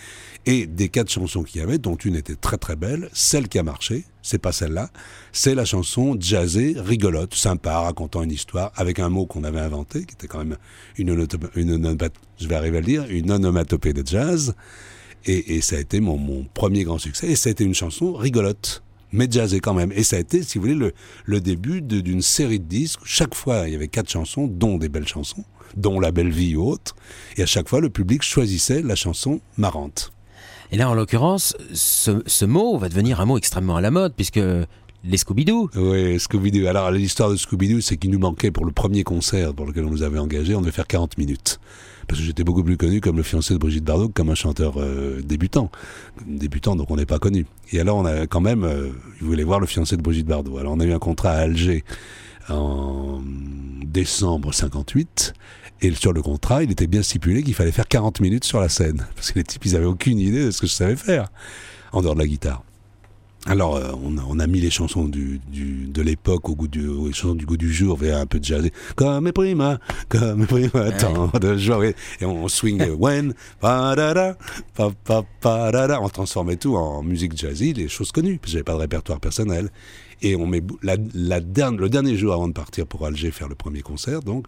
Et 0.46 0.66
des 0.66 0.88
quatre 0.88 1.10
chansons 1.10 1.42
qu'il 1.42 1.60
y 1.60 1.64
avait, 1.64 1.78
dont 1.78 1.96
une 1.96 2.14
était 2.14 2.36
très 2.36 2.58
très 2.58 2.76
belle, 2.76 3.08
celle 3.12 3.48
qui 3.48 3.58
a 3.58 3.64
marché, 3.64 4.04
c'est 4.22 4.38
pas 4.38 4.52
celle-là, 4.52 4.90
c'est 5.32 5.54
la 5.54 5.64
chanson 5.64 6.16
jazzée, 6.18 6.76
rigolote, 6.78 7.34
sympa, 7.34 7.80
racontant 7.80 8.22
une 8.22 8.30
histoire 8.30 8.70
avec 8.76 9.00
un 9.00 9.08
mot 9.08 9.26
qu'on 9.26 9.42
avait 9.42 9.60
inventé, 9.60 10.04
qui 10.04 10.14
était 10.14 10.28
quand 10.28 10.38
même 10.38 10.56
une, 10.96 11.26
une, 11.56 11.98
je 12.38 12.48
vais 12.48 12.54
arriver 12.54 12.78
à 12.78 12.80
le 12.80 12.86
dire, 12.86 13.04
une 13.08 13.32
onomatopée 13.32 13.92
de 13.92 14.06
jazz. 14.06 14.54
Et, 15.26 15.56
et 15.56 15.60
ça 15.62 15.76
a 15.76 15.78
été 15.78 16.00
mon, 16.00 16.18
mon 16.18 16.44
premier 16.44 16.84
grand 16.84 16.98
succès. 16.98 17.28
Et 17.28 17.36
ça 17.36 17.48
a 17.48 17.52
été 17.52 17.64
une 17.64 17.74
chanson 17.74 18.12
rigolote 18.12 18.82
mais 19.14 19.28
jazzé 19.30 19.60
quand 19.60 19.74
même. 19.74 19.92
Et 19.92 20.02
ça 20.02 20.16
a 20.16 20.18
été, 20.18 20.42
si 20.42 20.58
vous 20.58 20.62
voulez, 20.62 20.74
le, 20.74 20.92
le 21.24 21.40
début 21.40 21.80
d'une 21.80 22.20
série 22.20 22.58
de 22.58 22.64
disques. 22.64 23.00
Chaque 23.04 23.34
fois, 23.34 23.66
il 23.68 23.72
y 23.72 23.76
avait 23.76 23.88
quatre 23.88 24.10
chansons, 24.10 24.46
dont 24.46 24.76
des 24.76 24.88
belles 24.88 25.08
chansons, 25.08 25.44
dont 25.76 26.00
La 26.00 26.10
Belle 26.10 26.30
Vie 26.30 26.56
ou 26.56 26.68
autre. 26.68 26.96
Et 27.36 27.42
à 27.42 27.46
chaque 27.46 27.68
fois, 27.68 27.80
le 27.80 27.90
public 27.90 28.22
choisissait 28.22 28.82
la 28.82 28.96
chanson 28.96 29.40
marrante. 29.56 30.12
Et 30.72 30.76
là, 30.76 30.90
en 30.90 30.94
l'occurrence, 30.94 31.56
ce, 31.72 32.22
ce 32.26 32.44
mot 32.44 32.76
va 32.76 32.88
devenir 32.88 33.20
un 33.20 33.26
mot 33.26 33.38
extrêmement 33.38 33.76
à 33.76 33.80
la 33.80 33.92
mode, 33.92 34.14
puisque 34.14 34.40
les 35.04 35.16
Scooby-Doo. 35.16 35.70
Oui, 35.76 36.18
Scooby-Doo. 36.18 36.66
Alors, 36.66 36.90
l'histoire 36.90 37.30
de 37.30 37.36
Scooby-Doo, 37.36 37.80
c'est 37.80 37.96
qu'il 37.96 38.10
nous 38.10 38.18
manquait 38.18 38.50
pour 38.50 38.64
le 38.64 38.72
premier 38.72 39.04
concert 39.04 39.54
pour 39.54 39.66
lequel 39.66 39.84
on 39.84 39.90
nous 39.90 40.02
avait 40.02 40.18
engagé, 40.18 40.54
on 40.54 40.60
devait 40.60 40.72
faire 40.72 40.86
40 40.86 41.18
minutes. 41.18 41.60
Parce 42.06 42.20
que 42.20 42.26
j'étais 42.26 42.44
beaucoup 42.44 42.62
plus 42.62 42.76
connu 42.76 43.00
comme 43.00 43.16
le 43.16 43.22
fiancé 43.22 43.54
de 43.54 43.58
Brigitte 43.58 43.84
Bardot 43.84 44.08
que 44.08 44.12
comme 44.12 44.30
un 44.30 44.34
chanteur 44.34 44.74
euh, 44.76 45.20
débutant. 45.22 45.70
Débutant, 46.26 46.76
donc 46.76 46.90
on 46.90 46.96
n'est 46.96 47.06
pas 47.06 47.18
connu. 47.18 47.46
Et 47.72 47.80
alors, 47.80 47.96
on 47.96 48.04
a 48.04 48.26
quand 48.26 48.40
même, 48.40 48.64
euh, 48.64 48.90
il 49.20 49.26
voulait 49.26 49.44
voir 49.44 49.60
le 49.60 49.66
fiancé 49.66 49.96
de 49.96 50.02
Brigitte 50.02 50.26
Bardot. 50.26 50.58
Alors, 50.58 50.74
on 50.74 50.80
a 50.80 50.84
eu 50.84 50.92
un 50.92 50.98
contrat 50.98 51.30
à 51.30 51.38
Alger 51.38 51.84
en 52.48 53.22
décembre 53.84 54.52
58. 54.52 55.34
Et 55.80 55.92
sur 55.92 56.12
le 56.12 56.22
contrat, 56.22 56.62
il 56.62 56.70
était 56.70 56.86
bien 56.86 57.02
stipulé 57.02 57.42
qu'il 57.42 57.54
fallait 57.54 57.72
faire 57.72 57.88
40 57.88 58.20
minutes 58.20 58.44
sur 58.44 58.60
la 58.60 58.68
scène. 58.68 59.06
Parce 59.14 59.32
que 59.32 59.38
les 59.38 59.44
types, 59.44 59.64
ils 59.64 59.76
avaient 59.76 59.84
aucune 59.84 60.18
idée 60.18 60.46
de 60.46 60.50
ce 60.50 60.60
que 60.60 60.66
je 60.66 60.72
savais 60.72 60.96
faire, 60.96 61.28
en 61.92 62.02
dehors 62.02 62.14
de 62.14 62.20
la 62.20 62.26
guitare. 62.26 62.62
Alors, 63.46 63.76
euh, 63.76 63.92
on, 64.02 64.16
a, 64.16 64.22
on, 64.26 64.38
a, 64.38 64.46
mis 64.46 64.60
les 64.60 64.70
chansons 64.70 65.04
du, 65.04 65.38
du, 65.48 65.86
de 65.86 66.00
l'époque 66.00 66.48
au 66.48 66.54
goût 66.54 66.66
du, 66.66 66.86
les 67.06 67.12
chansons 67.12 67.34
du 67.34 67.44
goût 67.44 67.58
du 67.58 67.70
jour, 67.70 67.94
vers 67.96 68.18
un 68.18 68.24
peu 68.26 68.40
de 68.40 68.44
jazz. 68.44 68.66
Comme 68.96 69.30
prima, 69.32 69.78
comme 70.08 70.46
prima, 70.46 70.90
tant 70.92 71.30
de 71.38 71.56
joie. 71.58 71.88
Et 72.20 72.24
on, 72.24 72.48
swing 72.48 72.82
when, 72.98 73.34
pa 73.60 73.94
da 73.96 74.14
da, 74.14 74.36
pa 74.74 74.90
pa 75.04 75.22
pa 75.42 75.70
da 75.70 75.86
da. 75.86 76.00
On 76.00 76.08
transformait 76.08 76.56
tout 76.56 76.76
en 76.76 77.02
musique 77.02 77.36
jazzy, 77.36 77.74
les 77.74 77.88
choses 77.88 78.12
connues, 78.12 78.38
parce 78.38 78.46
que 78.46 78.52
j'avais 78.52 78.64
pas 78.64 78.74
de 78.74 78.78
répertoire 78.78 79.20
personnel. 79.20 79.70
Et 80.22 80.36
on 80.36 80.46
met 80.46 80.62
la, 80.82 80.96
la 81.12 81.40
dernière, 81.40 81.80
le 81.80 81.90
dernier 81.90 82.16
jour 82.16 82.32
avant 82.32 82.48
de 82.48 82.54
partir 82.54 82.86
pour 82.86 83.04
Alger 83.04 83.30
faire 83.30 83.48
le 83.48 83.54
premier 83.54 83.82
concert, 83.82 84.22
donc, 84.22 84.46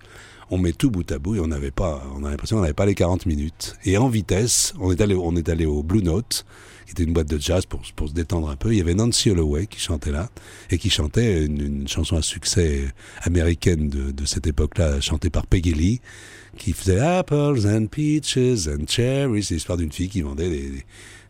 on 0.50 0.56
met 0.56 0.72
tout 0.72 0.90
bout 0.90 1.10
à 1.12 1.18
bout 1.18 1.34
et 1.34 1.40
on 1.40 1.48
n'avait 1.48 1.70
pas, 1.70 2.02
on 2.16 2.24
a 2.24 2.30
l'impression 2.30 2.56
qu'on 2.56 2.62
n'avait 2.62 2.72
pas 2.72 2.86
les 2.86 2.94
40 2.94 3.26
minutes. 3.26 3.76
Et 3.84 3.98
en 3.98 4.08
vitesse, 4.08 4.72
on 4.80 4.90
est 4.90 5.00
allé, 5.02 5.14
on 5.14 5.36
est 5.36 5.50
allé 5.50 5.66
au 5.66 5.82
Blue 5.82 6.02
Note 6.02 6.46
qui 6.86 6.92
était 6.92 7.02
une 7.02 7.12
boîte 7.12 7.28
de 7.28 7.38
jazz 7.38 7.66
pour, 7.66 7.84
se 7.84 8.12
détendre 8.12 8.48
un 8.48 8.56
peu. 8.56 8.72
Il 8.72 8.78
y 8.78 8.80
avait 8.80 8.94
Nancy 8.94 9.30
Holloway 9.30 9.66
qui 9.66 9.80
chantait 9.80 10.12
là, 10.12 10.30
et 10.70 10.78
qui 10.78 10.88
chantait 10.88 11.44
une, 11.44 11.86
chanson 11.88 12.16
à 12.16 12.22
succès 12.22 12.84
américaine 13.22 13.88
de, 13.88 14.24
cette 14.24 14.46
époque-là, 14.46 15.00
chantée 15.00 15.30
par 15.30 15.46
Peggy 15.46 15.74
Lee, 15.74 16.00
qui 16.56 16.72
faisait 16.72 17.00
Apples 17.00 17.66
and 17.66 17.86
Peaches 17.86 18.68
and 18.68 18.86
Cherries. 18.88 19.42
C'est 19.42 19.54
l'histoire 19.54 19.76
d'une 19.76 19.92
fille 19.92 20.08
qui 20.08 20.22
vendait 20.22 20.84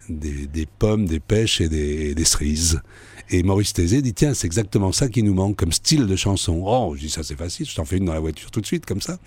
des, 0.09 0.69
pommes, 0.79 1.07
des 1.07 1.21
pêches 1.21 1.61
et 1.61 1.69
des, 1.69 2.14
des 2.14 2.25
cerises. 2.25 2.81
Et 3.29 3.42
Maurice 3.42 3.73
Thésée 3.73 4.03
dit 4.03 4.14
tiens, 4.14 4.35
c'est 4.35 4.47
exactement 4.47 4.92
ça 4.92 5.09
qui 5.09 5.23
nous 5.25 5.35
manque 5.35 5.57
comme 5.57 5.73
style 5.73 6.07
de 6.07 6.14
chanson. 6.14 6.62
Oh, 6.64 6.95
je 6.95 7.01
dis 7.01 7.11
ça 7.11 7.25
c'est 7.25 7.37
facile, 7.37 7.66
je 7.66 7.75
t'en 7.75 7.85
fais 7.85 7.97
une 7.97 8.05
dans 8.05 8.14
la 8.14 8.21
voiture 8.21 8.53
tout 8.53 8.61
de 8.61 8.66
suite 8.66 8.87
comme 8.87 9.01
ça. 9.01 9.19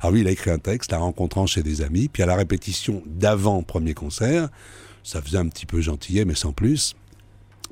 Alors 0.00 0.12
lui, 0.12 0.20
il 0.20 0.28
a 0.28 0.30
écrit 0.30 0.50
un 0.50 0.58
texte, 0.58 0.92
la 0.92 0.98
rencontrant 0.98 1.46
chez 1.46 1.64
des 1.64 1.82
amis, 1.82 2.08
puis 2.08 2.22
à 2.22 2.26
la 2.26 2.36
répétition 2.36 3.02
d'avant 3.06 3.62
premier 3.64 3.94
concert, 3.94 4.48
ça 5.08 5.22
faisait 5.22 5.38
un 5.38 5.48
petit 5.48 5.64
peu 5.64 5.80
gentillet, 5.80 6.26
mais 6.26 6.34
sans 6.34 6.52
plus. 6.52 6.94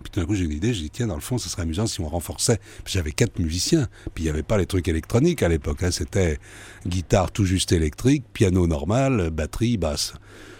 Puis 0.03 0.11
tout 0.11 0.21
d'un 0.21 0.27
coup, 0.27 0.35
j'ai 0.35 0.47
une 0.47 0.53
idée, 0.53 0.73
j'ai 0.73 0.85
dit, 0.85 0.91
tiens, 0.91 1.07
dans 1.07 1.17
le 1.17 1.21
fond, 1.21 1.37
ce 1.37 1.51
serait 1.51 1.63
amusant 1.63 1.87
si 1.87 2.01
on 2.01 2.09
renforçait. 2.09 2.59
J'avais 2.87 3.13
quatre 3.13 3.39
musiciens, 3.39 3.89
puis 4.15 4.25
il 4.25 4.27
n'y 4.27 4.31
avait 4.31 4.43
pas 4.43 4.57
les 4.57 4.65
trucs 4.65 4.89
électroniques 4.89 5.43
à 5.43 5.49
l'époque. 5.49 5.83
Hein. 5.83 5.91
C'était 5.91 6.39
guitare 6.87 7.31
tout 7.33 7.45
juste 7.45 7.73
électrique, 7.73 8.25
piano 8.33 8.67
normal, 8.67 9.29
batterie, 9.29 9.77
basse. 9.77 10.15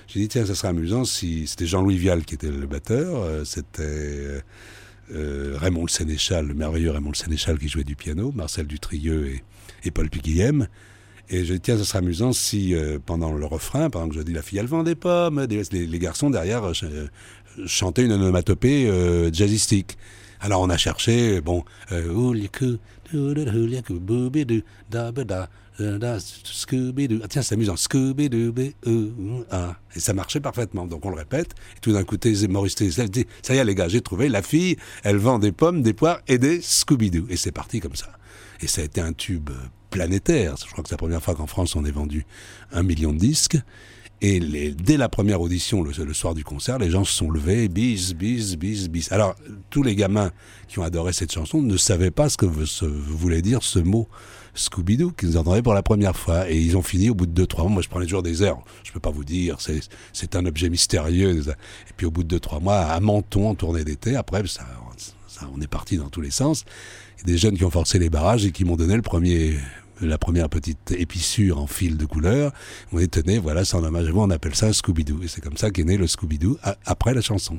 J'ai 0.07 0.21
dit, 0.21 0.29
tiens, 0.29 0.45
ça 0.45 0.55
serait 0.55 0.69
amusant 0.69 1.07
si 1.07 1.47
c'était 1.47 1.67
Jean-Louis 1.67 1.97
Vial 1.97 2.27
qui 2.27 2.35
était 2.35 2.51
le 2.51 2.67
batteur, 2.67 3.23
euh, 3.23 3.45
c'était 3.47 4.43
euh, 5.13 5.57
Raymond 5.57 5.85
le 5.85 5.89
Sénéchal, 5.89 6.47
le 6.47 6.55
merveilleux 6.55 6.91
Raymond 6.91 7.13
le 7.13 7.17
Sénéchal 7.17 7.59
qui 7.59 7.69
jouait 7.69 7.85
du 7.85 7.97
piano, 7.97 8.33
Marcel 8.33 8.67
Dutrieux 8.67 9.29
et, 9.29 9.45
et 9.85 9.91
Paul 9.91 10.11
Piquillem. 10.11 10.69
Et 11.29 11.45
je 11.45 11.55
dis, 11.55 11.61
tiens, 11.61 11.77
ça 11.77 11.85
serait 11.85 11.99
amusant 11.99 12.33
si, 12.33 12.75
euh, 12.75 12.99
pendant 13.05 13.33
le 13.33 13.47
refrain, 13.47 13.91
pendant 13.91 14.09
que 14.09 14.15
je 14.15 14.21
dis 14.21 14.33
la 14.33 14.43
fille, 14.43 14.59
elle 14.59 14.67
vend 14.67 14.85
des 14.85 14.95
pommes, 14.95 15.45
les, 15.49 15.99
garçons 15.99 16.31
derrière 16.31 16.65
euh, 16.65 17.09
chantaient 17.67 18.05
une 18.05 18.13
onomatopée 18.13 18.89
euh, 18.89 19.33
jazzistique. 19.33 19.99
Alors 20.41 20.61
on 20.61 20.71
a 20.71 20.77
cherché, 20.77 21.41
bon, 21.41 21.65
Scooby-Doo. 26.45 27.21
Ah, 27.23 27.29
tiens, 27.29 27.43
c'est 27.43 27.55
amusant. 27.55 27.75
Scooby-Doo. 27.75 28.53
Ah. 29.51 29.77
Et 29.95 30.01
ça 30.01 30.13
marchait 30.13 30.41
parfaitement. 30.41 30.87
Donc 30.87 31.05
on 31.07 31.11
le 31.11 31.17
répète. 31.17 31.53
Et 31.77 31.81
tout 31.81 31.93
d'un 31.93 32.05
coup, 32.05 32.17
Maurice 32.49 32.75
Tézé 32.75 33.09
dit 33.09 33.27
Ça 33.43 33.55
y 33.55 33.59
est, 33.59 33.65
les 33.65 33.75
gars, 33.75 33.89
j'ai 33.89 34.01
trouvé 34.03 34.29
la 34.29 34.43
fille. 34.43 34.77
Elle 35.05 35.17
vend 35.17 35.39
des 35.39 35.53
pommes, 35.53 35.83
des 35.83 35.95
poires 35.95 36.21
et 36.29 36.39
des 36.39 36.61
Scooby-Doo. 36.61 37.27
Et 37.31 37.37
c'est 37.37 37.53
parti 37.53 37.81
comme 37.81 37.97
ça. 37.97 38.11
Et 38.61 38.67
ça 38.67 38.83
a 38.83 38.85
été 38.85 39.01
un 39.01 39.13
tube 39.13 39.51
planétaire. 39.91 40.57
Je 40.57 40.71
crois 40.71 40.83
que 40.83 40.89
c'est 40.89 40.95
la 40.95 40.99
première 40.99 41.23
fois 41.23 41.35
qu'en 41.35 41.47
France 41.47 41.77
on 41.77 41.85
ait 41.85 41.91
vendu 41.91 42.27
un 42.73 42.83
million 42.83 43.13
de 43.13 43.19
disques. 43.19 43.59
Et 44.23 44.41
dès 44.73 44.97
la 44.97 45.11
première 45.11 45.43
audition, 45.43 45.83
le, 45.83 45.93
soir 46.15 46.35
du 46.35 46.43
concert, 46.43 46.79
les 46.79 46.91
gens 46.91 47.05
se 47.05 47.13
sont 47.13 47.31
levés, 47.31 47.69
bis, 47.69 48.15
bis, 48.15 48.57
bis, 48.57 48.89
bis. 48.89 49.13
Alors, 49.13 49.35
tous 49.69 49.83
les 49.83 49.95
gamins 49.95 50.31
qui 50.69 50.79
ont 50.79 50.83
adoré 50.83 51.13
cette 51.13 51.33
chanson 51.33 51.61
ne 51.61 51.77
savaient 51.77 52.11
pas 52.11 52.31
ce 52.31 52.39
que 52.39 52.47
voulait 52.47 53.43
dire 53.43 53.63
ce 53.63 53.79
mot 53.79 54.09
Scooby-Doo, 54.55 55.13
qu'ils 55.13 55.37
entendaient 55.37 55.61
pour 55.61 55.75
la 55.75 55.83
première 55.83 56.17
fois. 56.17 56.51
Et 56.51 56.59
ils 56.59 56.79
ont 56.79 56.83
fini 56.83 57.11
au 57.11 57.15
bout 57.15 57.27
de 57.27 57.45
2-3 57.45 57.63
mois. 57.65 57.69
Moi, 57.69 57.83
je 57.83 57.89
prenais 57.91 58.07
toujours 58.07 58.23
des 58.23 58.43
airs. 58.43 58.57
Je 58.85 58.93
peux 58.93 59.01
pas 59.01 59.11
vous 59.11 59.25
dire, 59.25 59.59
c'est 60.15 60.35
un 60.35 60.47
objet 60.47 60.71
mystérieux. 60.71 61.43
Et 61.47 61.93
puis, 61.95 62.07
au 62.07 62.11
bout 62.11 62.25
de 62.25 62.39
2-3 62.39 62.63
mois, 62.63 62.79
à 62.79 62.99
Menton, 63.01 63.51
en 63.51 63.55
tournée 63.55 63.85
d'été, 63.85 64.17
après, 64.17 64.43
ça, 64.47 64.65
on 65.55 65.61
est 65.61 65.67
parti 65.67 65.99
dans 65.99 66.09
tous 66.09 66.23
les 66.23 66.31
sens. 66.31 66.65
Des 67.25 67.39
jeunes 67.39 67.57
qui 67.57 67.65
ont 67.65 67.71
forcé 67.71 67.99
les 67.99 68.11
barrages 68.11 68.45
et 68.45 68.53
qui 68.53 68.65
m'ont 68.65 68.77
donné 68.77 68.95
le 68.95 69.03
premier 69.03 69.57
la 70.01 70.19
première 70.19 70.49
petite 70.49 70.93
épissure 70.93 71.59
en 71.59 71.67
fil 71.67 71.97
de 71.97 72.05
couleur. 72.05 72.53
On 72.93 72.99
est 72.99 73.11
tenu, 73.11 73.39
voilà, 73.39 73.65
c'est 73.65 73.77
en 73.77 73.85
hommage 73.85 74.09
à 74.09 74.13
vous, 74.13 74.21
on 74.21 74.31
appelle 74.31 74.55
ça 74.55 74.71
Scooby-Doo. 74.71 75.23
Et 75.23 75.29
c'est 75.29 75.41
comme 75.41 75.57
ça 75.57 75.71
qu'est 75.71 75.85
né 75.85 75.97
le 75.97 76.07
Scooby-Doo 76.07 76.59
après 76.85 77.15
la 77.15 77.21
chanson. 77.21 77.59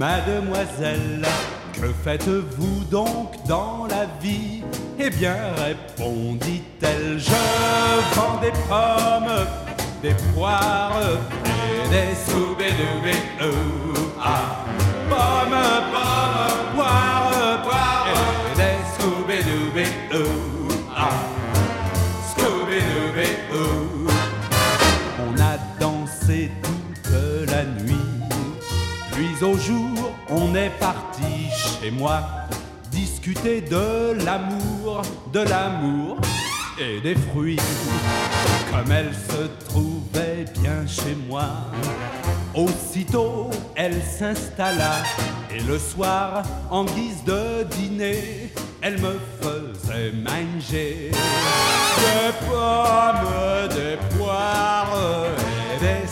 Mademoiselle, 0.00 1.26
que 1.74 1.88
faites-vous 2.02 2.84
donc 2.90 3.34
dans 3.46 3.86
la 3.86 4.06
vie? 4.22 4.62
Eh 4.98 5.10
bien, 5.10 5.36
répondit-elle, 5.58 7.18
je 7.18 8.16
vends 8.16 8.40
des 8.40 8.50
pommes, 8.66 9.44
des 10.02 10.14
poires 10.32 11.02
et 11.44 11.88
des 11.90 12.14
soubés 12.14 12.72
ah, 14.22 14.64
pommes, 15.10 15.60
pommes, 15.92 16.74
poires, 16.74 17.62
poires 17.62 18.06
des 18.56 18.80
au 29.42 29.56
jour 29.56 30.12
on 30.28 30.54
est 30.54 30.70
parti 30.78 31.48
chez 31.80 31.90
moi 31.90 32.22
discuter 32.90 33.60
de 33.60 34.12
l'amour, 34.24 35.02
de 35.32 35.40
l'amour 35.40 36.18
et 36.78 37.00
des 37.00 37.14
fruits. 37.14 37.58
Comme 38.70 38.92
elle 38.92 39.12
se 39.14 39.66
trouvait 39.68 40.44
bien 40.60 40.86
chez 40.86 41.16
moi, 41.28 41.48
aussitôt 42.54 43.50
elle 43.76 44.02
s'installa 44.02 45.02
et 45.54 45.60
le 45.60 45.78
soir, 45.78 46.42
en 46.70 46.84
guise 46.84 47.24
de 47.24 47.64
dîner, 47.64 48.52
elle 48.82 48.98
me 49.00 49.18
faisait 49.40 50.12
manger 50.12 51.10
des 51.96 52.32
pommes, 52.46 53.68
des 53.68 54.16
poires 54.16 54.96
et 55.74 55.80
des 55.80 56.08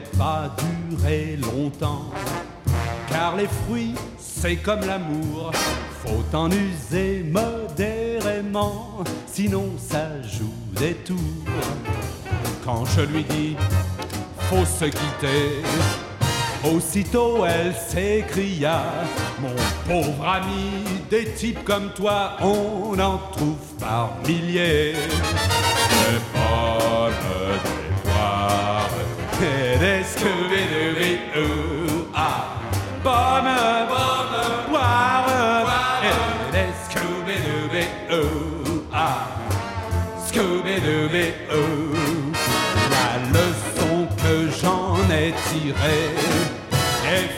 pas 0.00 0.54
durer 0.90 1.36
longtemps, 1.36 2.10
car 3.08 3.36
les 3.36 3.46
fruits, 3.46 3.94
c'est 4.18 4.56
comme 4.56 4.80
l'amour, 4.80 5.52
faut 6.04 6.36
en 6.36 6.50
user 6.50 7.24
modérément, 7.24 9.04
sinon 9.26 9.70
ça 9.78 10.20
joue 10.22 10.54
des 10.78 10.94
tours. 10.94 11.18
Quand 12.64 12.84
je 12.86 13.02
lui 13.02 13.24
dis, 13.24 13.56
faut 14.48 14.64
se 14.64 14.86
quitter, 14.86 15.62
Aussitôt 16.64 17.44
elle 17.44 17.74
s'écria 17.74 18.82
Mon 19.40 19.54
pauvre 19.88 20.28
ami, 20.28 20.84
des 21.10 21.32
types 21.32 21.64
comme 21.64 21.92
toi, 21.92 22.36
on 22.40 22.96
en 23.00 23.18
trouve 23.32 23.56
par 23.80 24.16
milliers. 24.26 24.94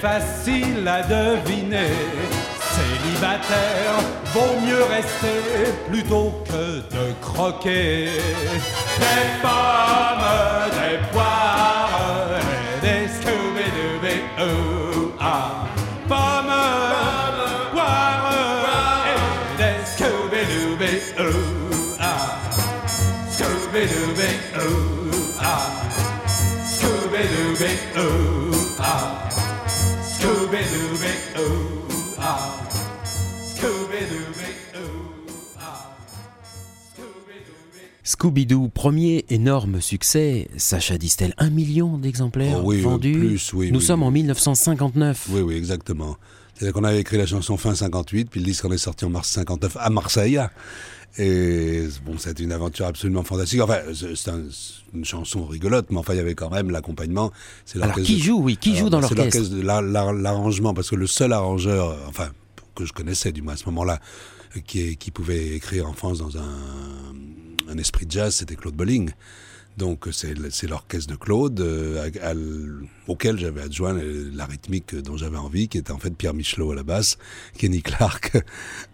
Facile 0.04 0.86
à 0.86 1.00
deviner. 1.02 1.94
Célibataire, 2.76 3.96
vaut 4.34 4.60
mieux 4.66 4.84
rester 4.96 5.40
plutôt 5.90 6.30
que 6.44 6.64
de 6.94 7.04
croquer. 7.22 8.10
Des 9.02 9.26
pommes, 9.40 10.30
des 10.78 10.98
poires, 11.10 12.38
et 12.38 12.86
des 12.86 13.08
scooby 13.16 13.68
ah. 15.20 15.64
Pommes, 16.06 16.52
poires, 17.72 19.06
et 19.12 19.56
des 19.60 19.78
scooby 19.92 20.42
ah. 21.98 22.04
scooby 23.30 23.84
ah. 25.40 25.60
scooby 26.66 27.24
ah. 27.96 28.33
Scooby-Doo, 38.04 38.68
premier 38.68 39.24
énorme 39.30 39.80
succès. 39.80 40.48
Sacha 40.56 40.98
Distel, 40.98 41.34
un 41.38 41.50
million 41.50 41.96
d'exemplaires 41.98 42.58
Oh 42.60 42.66
oui, 42.68 42.80
vendus. 42.82 43.12
plus, 43.18 43.52
oui, 43.54 43.72
Nous 43.72 43.78
oui. 43.80 43.84
sommes 43.84 44.02
en 44.02 44.10
1959. 44.10 45.28
Oui, 45.30 45.40
oui, 45.40 45.54
exactement. 45.56 46.16
C'est-à-dire 46.54 46.74
qu'on 46.74 46.84
avait 46.84 47.00
écrit 47.00 47.16
la 47.16 47.26
chanson 47.26 47.56
fin 47.56 47.74
58, 47.74 48.28
puis 48.30 48.40
le 48.40 48.46
disque 48.46 48.64
en 48.66 48.70
est 48.72 48.78
sorti 48.78 49.04
en 49.06 49.10
mars 49.10 49.28
59 49.30 49.76
à 49.80 49.88
Marseille. 49.90 50.38
Et 51.16 51.84
bon, 52.04 52.18
c'était 52.18 52.42
une 52.42 52.52
aventure 52.52 52.86
absolument 52.86 53.22
fantastique. 53.24 53.60
Enfin, 53.60 53.78
c'est 53.94 54.14
c'est 54.16 54.30
un- 54.30 54.42
c'est 54.50 54.82
une 54.96 55.04
chanson 55.04 55.46
rigolote, 55.46 55.86
mais 55.90 55.96
enfin, 55.98 56.12
il 56.12 56.16
y 56.16 56.20
avait 56.20 56.34
quand 56.34 56.50
même 56.50 56.70
l'accompagnement. 56.70 57.32
C'est 57.64 57.80
Alors 57.80 57.96
qui 57.96 58.18
joue, 58.20 58.40
oui, 58.42 58.56
qui 58.56 58.76
joue 58.76 58.90
dans 58.90 59.00
c'est 59.00 59.14
l'orchestre? 59.14 59.54
L'arrangement, 59.62 60.74
parce 60.74 60.90
que 60.90 60.96
le 60.96 61.06
seul 61.06 61.32
arrangeur, 61.32 61.96
enfin, 62.08 62.28
que 62.74 62.84
je 62.84 62.92
connaissais 62.92 63.32
du 63.32 63.42
moins 63.42 63.54
à 63.54 63.56
ce 63.56 63.64
moment-là, 63.66 64.00
qui, 64.66 64.80
est- 64.80 64.94
qui 64.96 65.10
pouvait 65.10 65.54
écrire 65.54 65.88
en 65.88 65.92
France 65.94 66.18
dans 66.18 66.36
un, 66.36 66.58
un 67.68 67.78
esprit 67.78 68.06
de 68.06 68.12
jazz, 68.12 68.36
c'était 68.36 68.56
Claude 68.56 68.74
Bolling. 68.74 69.10
Donc 69.76 70.06
c'est 70.12 70.34
l'orchestre 70.68 71.10
de 71.12 71.16
Claude 71.16 71.60
euh, 71.60 72.08
à- 72.22 72.28
à 72.28 72.30
l- 72.30 72.74
auquel 73.08 73.38
j'avais 73.38 73.60
adjoint 73.62 73.94
euh, 73.96 74.30
la 74.34 74.46
rythmique 74.46 74.94
dont 74.94 75.16
j'avais 75.16 75.36
envie, 75.36 75.68
qui 75.68 75.78
était 75.78 75.90
en 75.90 75.98
fait 75.98 76.10
Pierre 76.14 76.32
Michelot 76.32 76.70
à 76.70 76.74
la 76.76 76.84
basse, 76.84 77.18
Kenny 77.58 77.82
Clark 77.82 78.36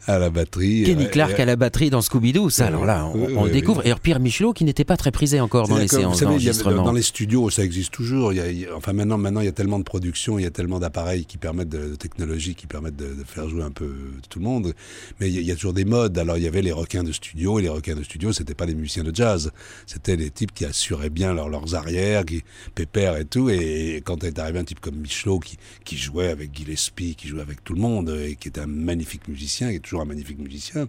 à 0.06 0.18
la 0.18 0.30
batterie. 0.30 0.84
Kenny 0.84 1.04
Et- 1.04 1.10
Clark 1.10 1.38
et- 1.38 1.42
à 1.42 1.44
la 1.44 1.56
batterie 1.56 1.90
dans 1.90 2.00
Scooby-Doo, 2.00 2.48
ça, 2.48 2.66
alors 2.66 2.86
là, 2.86 3.06
on, 3.06 3.12
oui, 3.26 3.34
on 3.36 3.42
oui, 3.42 3.48
le 3.48 3.52
découvre. 3.52 3.80
oui. 3.80 3.84
Et 3.86 3.90
alors 3.90 4.00
Pierre 4.00 4.20
Michelot, 4.20 4.52
qui 4.54 4.64
n'était 4.64 4.84
pas 4.86 4.96
très 4.96 5.10
prisé 5.10 5.38
encore 5.40 5.68
dans 5.68 5.76
les 5.76 5.86
séances 5.86 6.20
d'enregistrement. 6.20 6.82
Dans 6.84 6.92
les 6.92 7.02
studios, 7.02 7.50
ça 7.50 7.62
existe 7.62 7.92
toujours. 7.92 8.32
Il 8.32 8.36
y 8.36 8.40
a- 8.40 8.50
il 8.50 8.68
enfin, 8.74 8.94
maintenant, 8.94 9.18
maintenant, 9.18 9.40
il 9.40 9.46
y 9.46 9.48
a 9.48 9.52
tellement 9.52 9.78
de 9.78 9.84
production, 9.84 10.38
il 10.38 10.42
y 10.42 10.46
a 10.46 10.50
tellement 10.50 10.78
d'appareils 10.80 11.26
qui 11.26 11.36
permettent, 11.36 11.68
de, 11.68 11.90
de 11.90 11.94
technologies 11.94 12.54
qui 12.54 12.66
permettent 12.66 12.96
de, 12.96 13.14
de 13.14 13.24
faire 13.24 13.48
jouer 13.50 13.62
un 13.62 13.70
peu 13.70 13.92
tout 14.30 14.38
le 14.38 14.44
monde. 14.46 14.72
Mais 15.20 15.28
il 15.28 15.34
y, 15.34 15.38
a, 15.38 15.40
il 15.42 15.46
y 15.46 15.52
a 15.52 15.54
toujours 15.56 15.74
des 15.74 15.84
modes. 15.84 16.16
Alors, 16.18 16.38
il 16.38 16.42
y 16.42 16.48
avait 16.48 16.62
les 16.62 16.72
requins 16.72 17.04
de 17.04 17.12
studio, 17.12 17.58
et 17.58 17.62
les 17.62 17.68
requins 17.68 17.94
de 17.94 18.02
studio, 18.02 18.32
c'était 18.32 18.54
pas 18.54 18.64
des 18.66 18.74
musiciens 18.74 19.04
de 19.04 19.14
jazz. 19.14 19.52
C'était 19.86 20.16
des 20.16 20.30
types 20.30 20.52
qui 20.54 20.64
assuraient 20.70 21.10
bien 21.10 21.34
leur- 21.34 21.48
leurs 21.48 21.74
arrières, 21.74 22.24
qui 22.24 22.42
pépèrent 22.74 23.16
et 23.16 23.24
tout. 23.24 23.50
Et, 23.50 24.02
quand 24.04 24.24
est 24.24 24.38
arrivé 24.38 24.58
un 24.58 24.64
type 24.64 24.80
comme 24.80 24.96
Michelot, 24.96 25.40
qui, 25.84 25.96
jouait 25.96 26.28
avec 26.28 26.54
Gillespie, 26.56 27.14
qui 27.14 27.28
jouait 27.28 27.42
avec 27.42 27.62
tout 27.62 27.74
le 27.74 27.80
monde, 27.80 28.10
et 28.10 28.36
qui 28.36 28.48
était 28.48 28.60
un 28.60 28.66
magnifique 28.66 29.28
musicien, 29.28 29.70
qui 29.70 29.76
est 29.76 29.80
toujours 29.80 30.00
un 30.00 30.06
magnifique 30.06 30.38
musicien, 30.38 30.88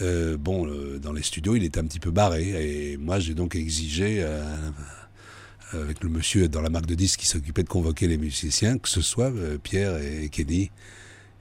euh, 0.00 0.36
bon, 0.36 0.66
euh, 0.66 0.98
dans 0.98 1.12
les 1.12 1.22
studios, 1.22 1.54
il 1.56 1.64
était 1.64 1.80
un 1.80 1.84
petit 1.84 2.00
peu 2.00 2.10
barré. 2.10 2.92
Et 2.92 2.96
moi, 2.96 3.18
j'ai 3.20 3.34
donc 3.34 3.54
exigé, 3.54 4.16
euh, 4.20 4.42
avec 5.72 6.02
le 6.02 6.10
monsieur 6.10 6.48
dans 6.48 6.60
la 6.60 6.68
marque 6.68 6.86
de 6.86 6.94
disques 6.94 7.20
qui 7.20 7.26
s'occupait 7.26 7.62
de 7.62 7.68
convoquer 7.68 8.06
les 8.06 8.18
musiciens, 8.18 8.76
que 8.76 8.88
ce 8.88 9.00
soit 9.00 9.32
Pierre 9.62 9.96
et 9.96 10.28
Kenny 10.28 10.70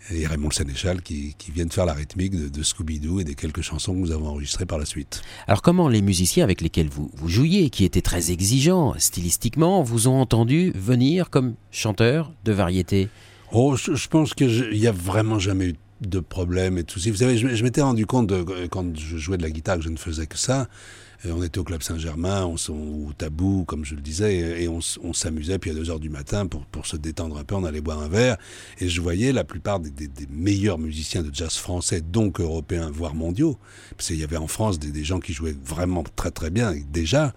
et 0.10 0.26
Raymond 0.26 0.50
le 0.50 0.54
Sénéchal 0.54 1.02
qui, 1.02 1.36
qui 1.38 1.52
viennent 1.52 1.72
faire 1.72 1.86
la 1.86 1.94
rythmique 1.94 2.36
de, 2.36 2.50
de 2.50 2.64
Scooby-Doo 2.64 3.20
et 3.20 3.24
des 3.24 3.36
quelques 3.36 3.62
chansons 3.62 3.94
que 3.94 4.00
nous 4.00 4.12
avons 4.12 4.28
enregistrées 4.28 4.66
par 4.66 4.78
la 4.78 4.86
suite. 4.86 5.22
Alors 5.48 5.62
comment 5.62 5.88
les 5.88 6.02
musiciens 6.02 6.44
avec 6.44 6.62
lesquels 6.62 6.90
vous, 6.90 7.12
vous 7.14 7.28
jouiez, 7.30 7.70
qui 7.70 7.86
étaient 7.86 8.02
très 8.02 8.32
exigeants 8.32 8.94
stylistiquement, 8.98 9.84
vous 9.84 10.08
ont 10.08 10.20
entendu 10.20 10.72
venir 10.76 11.30
comme 11.30 11.56
chanteur 11.72 12.32
de 12.44 12.52
variété? 12.52 13.10
Oh, 13.52 13.76
je, 13.76 13.96
je 13.96 14.08
pense 14.08 14.34
qu'il 14.34 14.72
n'y 14.72 14.88
a 14.88 14.92
vraiment 14.92 15.40
jamais 15.40 15.68
eu 15.68 15.76
de 16.02 16.20
problème 16.20 16.78
et 16.78 16.84
tout. 16.84 17.00
ça. 17.00 17.10
Vous 17.12 17.18
savez, 17.18 17.38
je, 17.38 17.48
je 17.50 17.64
m'étais 17.64 17.82
rendu 17.82 18.06
compte 18.06 18.28
de, 18.28 18.68
quand 18.68 18.98
je 18.98 19.18
jouais 19.18 19.38
de 19.38 19.44
la 19.44 19.52
guitare 19.52 19.78
que 19.78 19.84
je 19.84 19.90
ne 19.90 19.98
faisais 19.98 20.26
que 20.26 20.38
ça. 20.38 20.68
Et 21.24 21.32
on 21.32 21.44
était 21.44 21.60
au 21.60 21.64
Club 21.64 21.84
Saint-Germain, 21.84 22.46
ou 22.46 23.14
Tabou, 23.16 23.64
comme 23.66 23.86
je 23.86 23.94
le 23.94 24.02
disais, 24.02 24.64
et, 24.64 24.68
on, 24.68 24.82
s'amusait. 25.14 25.60
Puis 25.60 25.70
à 25.70 25.74
2 25.76 25.92
heures 25.92 26.00
du 26.00 26.10
matin, 26.10 26.48
pour, 26.48 26.66
pour 26.66 26.88
se 26.88 26.98
détendre 26.98 27.38
un 27.38 27.44
peu, 27.44 27.54
on 27.54 27.64
allait 27.64 27.82
boire 27.82 28.00
un 28.02 28.08
verre. 28.08 28.38
Et 28.80 28.90
je 28.90 29.02
voyais 29.02 29.32
la 29.32 29.44
plupart 29.44 29.80
des, 29.80 29.92
des- 29.92 30.08
des 30.08 30.28
meilleurs 30.32 30.80
musiciens 30.80 31.22
de 31.22 31.30
jazz 31.34 31.56
français, 31.58 32.02
donc 32.02 32.40
européens, 32.40 32.90
voire 32.92 33.14
mondiaux. 33.14 33.58
Parce 33.96 34.08
qu'il 34.08 34.18
y 34.18 34.24
avait 34.24 34.38
en 34.38 34.48
France 34.48 34.80
des, 34.80 34.92
des 34.92 35.04
gens 35.04 35.20
qui 35.20 35.34
jouaient 35.34 35.56
vraiment 35.64 36.04
très 36.16 36.32
très 36.32 36.50
bien 36.50 36.74
déjà, 36.92 37.34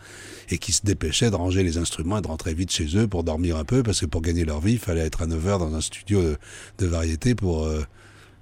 et 0.49 0.57
qui 0.57 0.73
se 0.73 0.81
dépêchaient 0.83 1.31
de 1.31 1.37
ranger 1.37 1.63
les 1.63 1.77
instruments 1.77 2.19
et 2.19 2.23
de 2.23 2.29
rentrer 2.29 2.55
vite 2.55 2.71
chez 2.71 2.97
eux 2.97 3.07
pour 3.07 3.23
dormir 3.23 3.59
un 3.59 3.65
peu, 3.65 3.83
parce 3.83 4.01
que 4.01 4.07
pour 4.07 4.23
gagner 4.23 4.47
leur 4.47 4.61
vie, 4.63 4.73
il 4.73 4.79
fallait 4.79 5.01
être 5.05 5.21
à 5.23 5.27
9 5.27 5.47
heures 5.47 5.59
dans 5.59 5.75
un 5.75 5.81
studio 5.83 6.23
de, 6.23 6.37
de 6.79 6.87
variété 6.87 7.35
pour, 7.35 7.65
euh, 7.65 7.83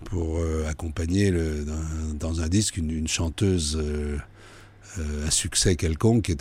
pour 0.05 0.39
euh, 0.39 0.67
accompagner 0.69 1.31
le, 1.33 1.65
dans, 1.65 2.29
dans 2.31 2.41
un 2.43 2.49
disque 2.49 2.77
une, 2.77 2.91
une 2.93 3.09
chanteuse 3.09 3.77
euh, 3.81 4.17
euh, 4.99 5.27
à 5.27 5.31
succès 5.31 5.77
quelconque 5.77 6.23
qui 6.23 6.37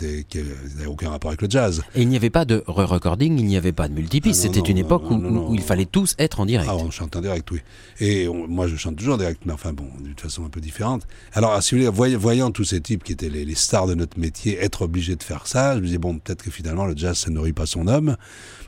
n'avait 0.76 0.86
aucun 0.86 1.10
rapport 1.10 1.30
avec 1.30 1.42
le 1.42 1.48
jazz. 1.50 1.82
Et 1.94 2.02
il 2.02 2.08
n'y 2.08 2.16
avait 2.16 2.30
pas 2.30 2.44
de 2.44 2.62
re-recording, 2.66 3.38
il 3.38 3.46
n'y 3.46 3.56
avait 3.56 3.72
pas 3.72 3.88
de 3.88 3.94
multipiste. 3.94 4.40
Ah 4.44 4.48
C'était 4.52 4.70
une 4.70 4.78
non, 4.78 4.84
époque 4.86 5.10
où, 5.10 5.16
non, 5.16 5.30
non, 5.30 5.48
où 5.50 5.54
il 5.54 5.62
fallait 5.62 5.86
tous 5.86 6.14
être 6.18 6.40
en 6.40 6.46
direct. 6.46 6.68
Ah, 6.70 6.76
on 6.76 6.90
chante 6.90 7.16
en 7.16 7.20
direct, 7.20 7.50
oui. 7.50 7.60
Et 8.00 8.28
on- 8.28 8.46
moi, 8.48 8.66
je 8.68 8.76
chante 8.76 8.96
toujours 8.96 9.14
en 9.14 9.18
direct, 9.18 9.42
mais 9.46 9.52
enfin 9.52 9.72
bon, 9.72 9.86
d'une 10.02 10.16
façon 10.18 10.44
un 10.44 10.48
peu 10.50 10.60
différente. 10.60 11.06
Alors, 11.32 11.62
si 11.62 11.74
vous 11.78 11.90
voulez, 11.92 12.14
voyant, 12.16 12.50
tous 12.50 12.64
ces 12.64 12.80
types 12.80 13.04
qui 13.04 13.12
étaient 13.12 13.28
les, 13.30 13.44
les 13.44 13.54
stars 13.54 13.86
de 13.86 13.94
notre 13.94 14.18
métier 14.18 14.58
être 14.58 14.82
obligés 14.82 15.16
de 15.16 15.22
faire 15.22 15.46
ça, 15.46 15.74
je 15.76 15.80
me 15.80 15.86
disais, 15.86 15.98
bon, 15.98 16.18
peut-être 16.18 16.42
que 16.42 16.50
finalement, 16.50 16.84
le 16.86 16.96
jazz, 16.96 17.16
ça 17.18 17.30
nourrit 17.30 17.52
pas 17.52 17.66
son 17.66 17.86
homme. 17.86 18.16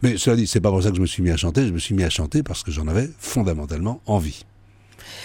Mais 0.02 0.16
cela 0.16 0.36
dit, 0.36 0.46
c'est 0.46 0.60
pas 0.60 0.70
pour 0.70 0.82
ça 0.82 0.90
que 0.90 0.96
je 0.96 1.00
me 1.02 1.06
suis 1.06 1.22
mis 1.22 1.30
à 1.30 1.36
chanter. 1.36 1.66
Je 1.66 1.72
me 1.72 1.78
suis 1.78 1.94
mis 1.94 2.04
à 2.04 2.10
chanter 2.10 2.42
parce 2.42 2.62
que 2.62 2.70
j'en 2.70 2.86
avais 2.88 3.10
fondamentalement 3.18 4.00
envie. 4.06 4.44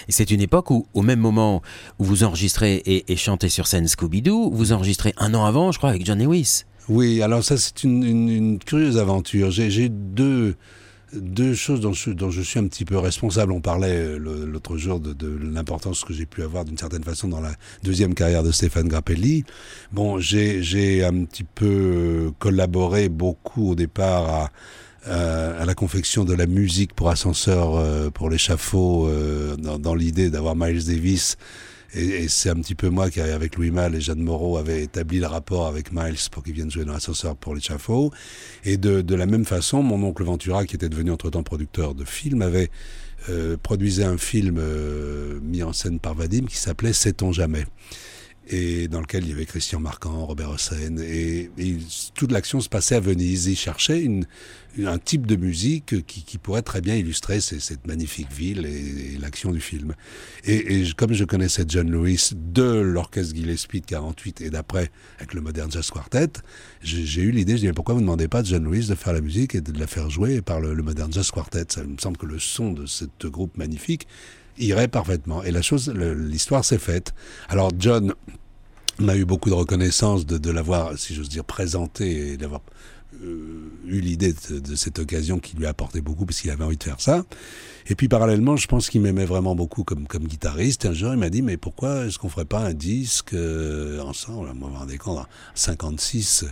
C'est 0.08 0.30
une 0.30 0.40
époque 0.40 0.70
où, 0.70 0.86
au 0.94 1.02
même 1.02 1.20
moment 1.20 1.62
où 1.98 2.04
vous 2.04 2.24
enregistrez 2.24 2.82
et, 2.86 3.16
chantez 3.16 3.48
sur 3.48 3.66
scène 3.66 3.86
Scooby-Doo, 3.86 4.50
vous 4.52 4.72
enregistrez 4.72 5.14
un 5.18 5.34
an 5.34 5.44
avant, 5.44 5.72
je 5.72 5.78
crois, 5.78 5.90
avec 5.90 6.04
John 6.04 6.22
Lewis. 6.22 6.64
Oui, 6.88 7.22
alors 7.22 7.44
ça, 7.44 7.56
c'est 7.56 7.84
une, 7.84 8.58
curieuse 8.58 8.98
aventure. 8.98 9.50
J'ai 9.50 9.88
deux, 9.88 10.56
choses 11.54 11.80
dont 11.80 11.92
je, 11.92 12.10
dont 12.10 12.30
je 12.30 12.42
suis 12.42 12.58
un 12.58 12.66
petit 12.66 12.84
peu 12.84 12.98
responsable. 12.98 13.52
On 13.52 13.60
parlait 13.60 13.96
euh, 13.96 14.18
l'autre 14.18 14.76
jour 14.76 14.98
de, 14.98 15.38
l'importance 15.40 16.04
que 16.04 16.12
j'ai 16.12 16.26
pu 16.26 16.42
avoir 16.42 16.64
d'une 16.64 16.78
certaine 16.78 17.04
façon 17.04 17.28
dans 17.28 17.40
la 17.40 17.52
deuxième 17.84 18.14
carrière 18.14 18.42
de 18.42 18.50
Stéphane 18.50 18.88
Grappelli. 18.88 19.44
Bon, 19.92 20.18
j'ai 20.18 20.62
j'ai 20.62 21.04
un 21.04 21.24
petit 21.24 21.44
peu 21.44 21.66
euh, 21.66 22.30
collaboré 22.38 23.08
beaucoup 23.08 23.70
au 23.70 23.74
départ 23.74 24.28
à, 24.28 24.50
à, 25.06 25.50
à 25.60 25.64
la 25.64 25.74
confection 25.74 26.24
de 26.24 26.34
la 26.34 26.46
musique 26.46 26.94
pour 26.94 27.10
ascenseur 27.10 27.76
euh, 27.76 28.10
pour 28.10 28.30
l'échafaud 28.30 29.06
euh, 29.08 29.56
dans, 29.56 29.78
dans 29.78 29.94
l'idée 29.94 30.30
d'avoir 30.30 30.56
Miles 30.56 30.84
Davis 30.84 31.36
et, 31.94 32.28
c'est 32.28 32.50
un 32.50 32.56
petit 32.56 32.74
peu 32.74 32.88
moi 32.88 33.10
qui, 33.10 33.20
avec 33.20 33.56
Louis 33.56 33.70
Malle 33.70 33.94
et 33.94 34.00
Jeanne 34.00 34.20
Moreau, 34.20 34.58
avait 34.58 34.84
établi 34.84 35.18
le 35.18 35.26
rapport 35.26 35.66
avec 35.66 35.92
Miles 35.92 36.16
pour 36.30 36.42
qu'il 36.42 36.54
vienne 36.54 36.70
jouer 36.70 36.84
dans 36.84 36.92
l'ascenseur 36.92 37.36
pour 37.36 37.54
l'échafaud. 37.54 38.12
Et 38.64 38.76
de, 38.76 39.00
de 39.00 39.14
la 39.14 39.26
même 39.26 39.44
façon, 39.44 39.82
mon 39.82 40.02
oncle 40.04 40.22
Ventura, 40.22 40.66
qui 40.66 40.76
était 40.76 40.88
devenu 40.88 41.10
entre-temps 41.10 41.42
producteur 41.42 41.94
de 41.94 42.04
films, 42.04 42.42
avait 42.42 42.70
euh, 43.28 43.56
produisait 43.56 44.04
un 44.04 44.18
film 44.18 44.58
euh, 44.58 45.40
mis 45.42 45.62
en 45.62 45.72
scène 45.72 45.98
par 45.98 46.14
Vadim 46.14 46.46
qui 46.46 46.56
s'appelait 46.56 46.92
Sait-on 46.92 47.32
jamais 47.32 47.66
et 48.52 48.88
dans 48.88 49.00
lequel 49.00 49.22
il 49.24 49.30
y 49.30 49.32
avait 49.32 49.46
Christian 49.46 49.78
Marquand, 49.78 50.26
Robert 50.26 50.50
Hossein, 50.50 50.96
et, 50.98 51.50
toute 52.14 52.32
l'action 52.32 52.60
se 52.60 52.68
passait 52.68 52.96
à 52.96 53.00
Venise. 53.00 53.46
Il 53.46 53.56
cherchait 53.56 54.02
une, 54.02 54.26
un 54.84 54.98
type 54.98 55.24
de 55.24 55.36
musique 55.36 56.04
qui, 56.04 56.38
pourrait 56.38 56.62
très 56.62 56.80
bien 56.80 56.96
illustrer 56.96 57.40
cette 57.40 57.86
magnifique 57.86 58.32
ville 58.32 58.66
et, 58.66 59.18
l'action 59.18 59.52
du 59.52 59.60
film. 59.60 59.94
Et, 60.44 60.84
comme 60.96 61.12
je 61.12 61.24
connaissais 61.24 61.64
John 61.68 61.88
Lewis 61.88 62.30
de 62.34 62.80
l'orchestre 62.80 63.36
Gillespie 63.36 63.82
de 63.82 63.86
48 63.86 64.40
et 64.40 64.50
d'après 64.50 64.90
avec 65.18 65.32
le 65.32 65.42
Modern 65.42 65.70
Jazz 65.70 65.88
Quartet, 65.90 66.32
j'ai 66.82 67.22
eu 67.22 67.30
l'idée, 67.30 67.52
je 67.52 67.58
dis 67.58 67.66
mais 67.68 67.72
pourquoi 67.72 67.94
vous 67.94 68.00
ne 68.00 68.06
demandez 68.06 68.26
pas 68.26 68.40
à 68.40 68.42
John 68.42 68.64
Lewis 68.64 68.88
de 68.88 68.96
faire 68.96 69.12
la 69.12 69.20
musique 69.20 69.54
et 69.54 69.60
de 69.60 69.78
la 69.78 69.86
faire 69.86 70.10
jouer 70.10 70.42
par 70.42 70.60
le, 70.60 70.74
Modern 70.82 71.12
Jazz 71.12 71.30
Quartet? 71.30 71.66
Ça 71.68 71.84
me 71.84 71.98
semble 71.98 72.16
que 72.16 72.26
le 72.26 72.40
son 72.40 72.72
de 72.72 72.86
ce 72.86 73.04
groupe 73.28 73.56
magnifique 73.56 74.08
irait 74.58 74.88
parfaitement. 74.88 75.42
Et 75.42 75.50
la 75.50 75.62
chose, 75.62 75.92
l'histoire 75.94 76.64
s'est 76.64 76.78
faite. 76.78 77.14
Alors 77.48 77.70
John 77.78 78.14
m'a 79.00 79.16
eu 79.16 79.24
beaucoup 79.24 79.50
de 79.50 79.54
reconnaissance 79.54 80.26
de, 80.26 80.50
l'avoir, 80.50 80.98
si 80.98 81.14
j'ose 81.14 81.28
dire, 81.28 81.44
présenté 81.44 82.32
et 82.32 82.36
d'avoir 82.36 82.62
eu 83.22 84.00
l'idée 84.00 84.32
de, 84.32 84.60
de, 84.60 84.74
cette 84.76 84.98
occasion 84.98 85.38
qui 85.40 85.56
lui 85.56 85.66
a 85.66 85.70
apporté 85.70 86.00
beaucoup 86.00 86.24
parce 86.24 86.40
qu'il 86.40 86.50
avait 86.50 86.64
envie 86.64 86.76
de 86.76 86.82
faire 86.82 87.00
ça. 87.00 87.24
Et 87.88 87.94
puis 87.94 88.08
parallèlement, 88.08 88.56
je 88.56 88.66
pense 88.66 88.88
qu'il 88.88 89.00
m'aimait 89.00 89.24
vraiment 89.24 89.54
beaucoup 89.54 89.84
comme, 89.84 90.06
comme 90.06 90.26
guitariste. 90.26 90.86
Un 90.86 90.92
jour, 90.92 91.12
il 91.12 91.18
m'a 91.18 91.30
dit, 91.30 91.42
mais 91.42 91.56
pourquoi 91.56 92.06
est-ce 92.06 92.18
qu'on 92.18 92.28
ferait 92.28 92.44
pas 92.44 92.60
un 92.60 92.74
disque 92.74 93.34
euh, 93.34 94.00
ensemble? 94.00 94.52
Moi, 94.54 94.70
je 94.86 94.92
me 94.92 94.98
compte, 94.98 95.18
en 95.18 95.26
56, 95.54 96.46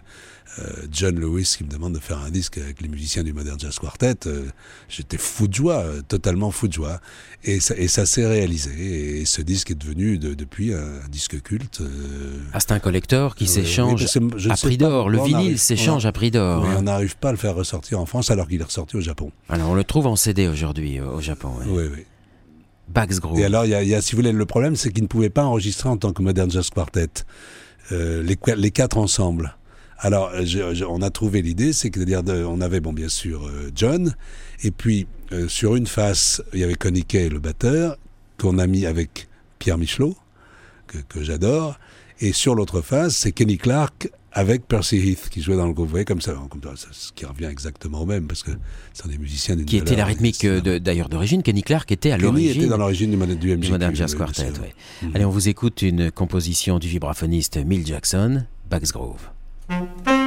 euh, 0.58 0.86
John 0.90 1.18
Lewis 1.18 1.54
qui 1.56 1.64
me 1.64 1.68
demande 1.68 1.94
de 1.94 1.98
faire 1.98 2.18
un 2.18 2.30
disque 2.30 2.58
avec 2.58 2.80
les 2.80 2.88
musiciens 2.88 3.22
du 3.22 3.32
Modern 3.32 3.58
Jazz 3.60 3.78
Quartet, 3.78 4.26
euh, 4.26 4.46
j'étais 4.88 5.18
fou 5.18 5.46
de 5.46 5.54
joie, 5.54 5.80
euh, 5.80 6.00
totalement 6.00 6.50
fou 6.50 6.68
de 6.68 6.72
joie. 6.72 7.00
Et 7.44 7.60
ça, 7.60 7.76
et 7.76 7.86
ça 7.86 8.06
s'est 8.06 8.26
réalisé. 8.26 9.20
Et 9.20 9.24
ce 9.24 9.42
disque 9.42 9.70
est 9.70 9.74
devenu 9.74 10.18
de, 10.18 10.34
depuis 10.34 10.72
un, 10.72 11.00
disque 11.10 11.40
culte. 11.42 11.82
Ah, 12.52 12.60
c'est 12.60 12.72
un 12.72 12.80
collector 12.80 13.34
qui 13.34 13.46
s'échange 13.46 14.04
à 14.48 14.56
prix 14.56 14.78
d'or. 14.78 15.08
Le 15.08 15.22
vinyle 15.22 15.58
s'échange 15.58 16.06
à 16.06 16.12
prix 16.12 16.30
d'or. 16.30 16.62
Mais 16.62 16.70
hein. 16.70 16.76
on 16.78 16.82
n'arrive 16.82 17.16
pas 17.16 17.28
à 17.28 17.32
le 17.32 17.38
faire 17.38 17.54
ressortir 17.54 18.00
en 18.00 18.06
France 18.06 18.30
alors 18.30 18.48
qu'il 18.48 18.60
est 18.60 18.64
ressorti 18.64 18.96
au 18.96 19.00
Japon. 19.00 19.30
Alors 19.48 19.70
on 19.70 19.74
le 19.74 19.84
trouve 19.84 20.06
en 20.06 20.16
CD 20.16 20.48
aujourd'hui 20.48 21.00
au 21.00 21.20
Japon. 21.28 21.50
Oui, 21.66 21.84
oui. 21.94 22.04
Bax 22.88 23.20
Groove. 23.20 23.38
Et 23.38 23.44
alors, 23.44 23.64
il 23.64 23.70
y, 23.70 23.88
y, 23.88 23.94
a, 23.94 24.00
si 24.00 24.12
vous 24.12 24.18
voulez, 24.18 24.32
le 24.32 24.46
problème, 24.46 24.74
c'est 24.74 24.90
qu'il 24.90 25.02
ne 25.02 25.08
pouvait 25.08 25.30
pas 25.30 25.44
enregistrer 25.44 25.88
en 25.88 25.96
tant 25.96 26.12
que 26.12 26.22
Modern 26.22 26.50
Jazz 26.50 26.70
Quartet. 26.70 27.24
Euh, 27.92 28.22
les, 28.22 28.36
les 28.56 28.70
quatre 28.70 28.98
ensemble. 28.98 29.56
Alors, 29.98 30.30
je, 30.44 30.74
je, 30.74 30.84
on 30.84 31.02
a 31.02 31.10
trouvé 31.10 31.42
l'idée, 31.42 31.72
c'est 31.72 31.90
que 31.90 32.00
dire, 32.00 32.22
on 32.26 32.60
avait 32.60 32.80
bon 32.80 32.92
bien 32.92 33.08
sûr 33.08 33.46
euh, 33.46 33.70
John, 33.74 34.14
et 34.62 34.70
puis 34.70 35.06
euh, 35.32 35.48
sur 35.48 35.74
une 35.74 35.86
face, 35.86 36.40
il 36.52 36.60
y 36.60 36.64
avait 36.64 36.76
Connie 36.76 37.04
Kay, 37.04 37.28
le 37.28 37.40
batteur, 37.40 37.96
qu'on 38.38 38.58
a 38.58 38.66
mis 38.66 38.86
avec 38.86 39.28
Pierre 39.58 39.78
Michelot, 39.78 40.16
que, 40.86 40.98
que 40.98 41.24
j'adore, 41.24 41.78
et 42.20 42.32
sur 42.32 42.54
l'autre 42.54 42.80
face, 42.80 43.16
c'est 43.16 43.32
Kenny 43.32 43.58
Clark 43.58 44.10
avec 44.32 44.66
Percy 44.66 44.96
Heath 44.98 45.28
qui 45.30 45.40
jouait 45.42 45.56
dans 45.56 45.66
le 45.66 45.72
groupe, 45.72 45.86
vous 45.86 45.90
voyez, 45.92 46.04
comme 46.04 46.20
ça, 46.20 46.34
comme 46.50 46.60
ça, 46.76 46.88
ce 46.92 47.12
qui 47.12 47.24
revient 47.24 47.46
exactement 47.46 48.02
au 48.02 48.06
même, 48.06 48.26
parce 48.26 48.42
que 48.42 48.50
ce 48.92 49.02
sont 49.02 49.08
des 49.08 49.18
musiciens 49.18 49.56
d'une 49.56 49.64
Qui 49.64 49.78
était 49.78 49.96
la 49.96 50.04
rythmique 50.04 50.44
d'ailleurs 50.46 51.08
d'origine, 51.08 51.42
Kenny 51.42 51.62
Clark 51.62 51.90
était 51.90 52.10
à 52.10 52.18
l'origine. 52.18 52.48
Kenny 52.52 52.64
était 52.64 52.70
dans 52.70 52.76
l'origine 52.76 53.10
du, 53.10 53.36
du, 53.36 53.56
du 53.56 53.70
Modern 53.70 53.94
Jazz 53.94 54.14
Quartet, 54.14 54.44
ouais. 54.44 54.74
mm 55.02 55.08
-hmm. 55.08 55.14
Allez, 55.14 55.24
on 55.24 55.30
vous 55.30 55.48
écoute 55.48 55.82
une 55.82 56.10
composition 56.10 56.78
du 56.78 56.88
vibraphoniste 56.88 57.56
Mill 57.64 57.86
Jackson, 57.86 58.44
Bax 58.70 58.92
Grove. 58.92 60.17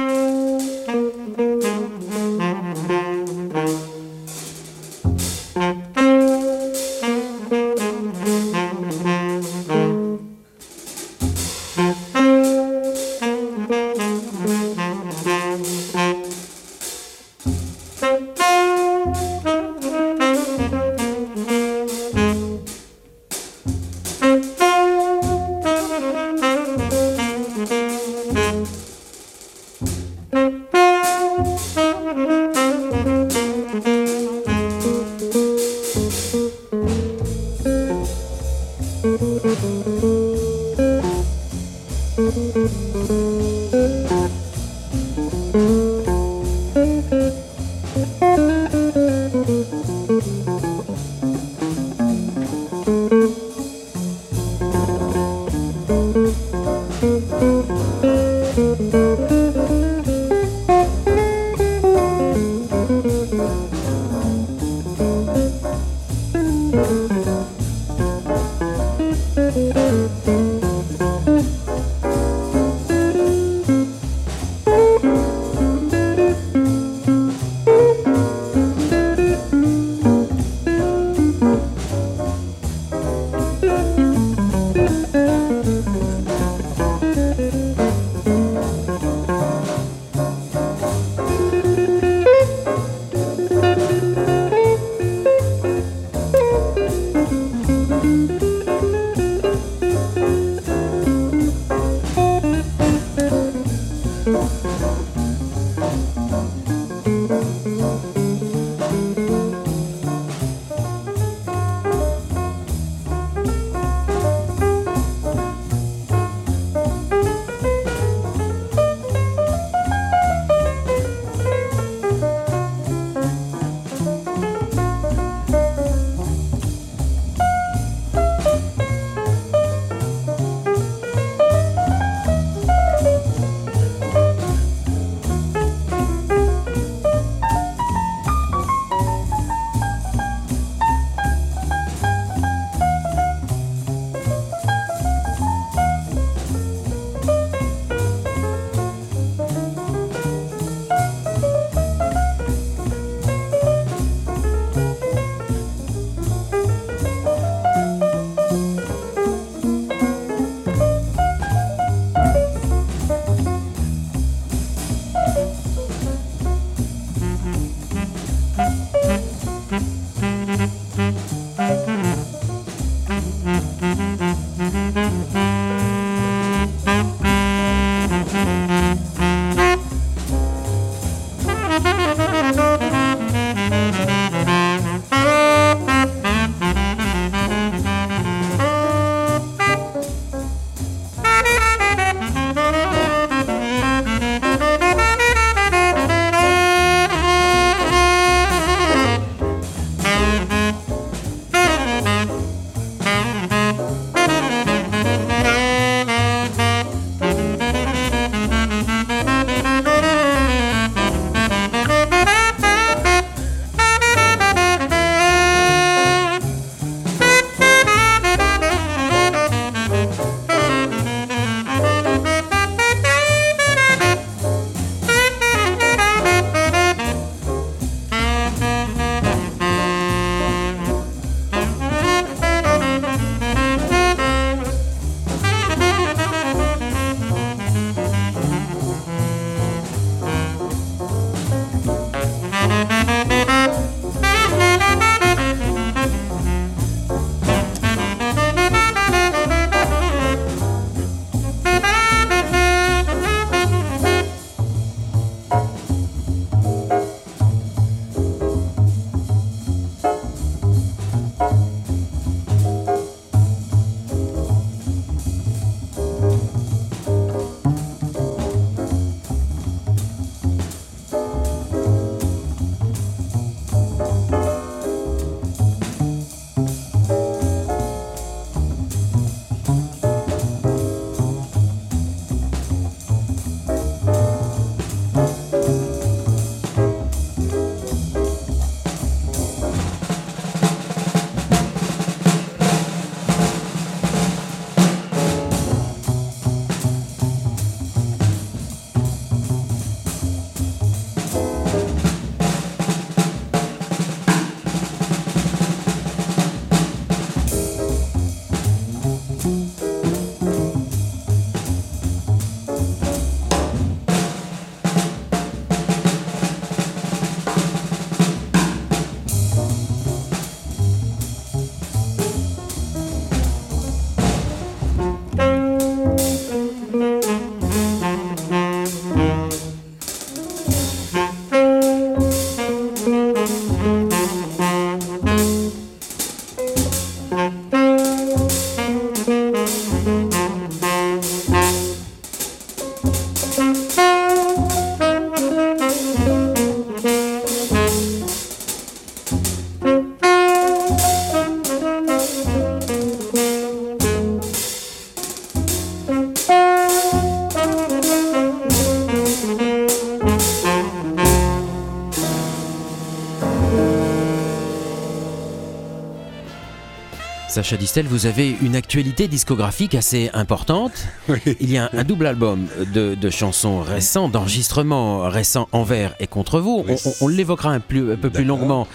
Sacha 367.52 367.76
Distel, 367.76 368.06
vous 368.06 368.24
avez 368.24 368.56
une 368.62 368.74
actualité 368.74 369.28
discographique 369.28 369.94
assez 369.94 370.30
importante. 370.32 371.06
Il 371.60 371.70
y 371.70 371.76
a 371.76 371.90
un, 371.92 372.02
double 372.02 372.26
album 372.26 372.66
de, 372.94 373.28
chansons 373.28 373.82
récentes, 373.82 374.32
d'enregistrements 374.32 375.28
récents 375.28 375.68
envers 375.72 376.14
et 376.18 376.26
contre 376.26 376.60
vous. 376.60 376.82
on, 377.20 377.28
l'évoquera 377.28 377.72
un, 377.72 377.80
peu 377.80 378.16
plus 378.16 378.44
longuement 378.44 378.88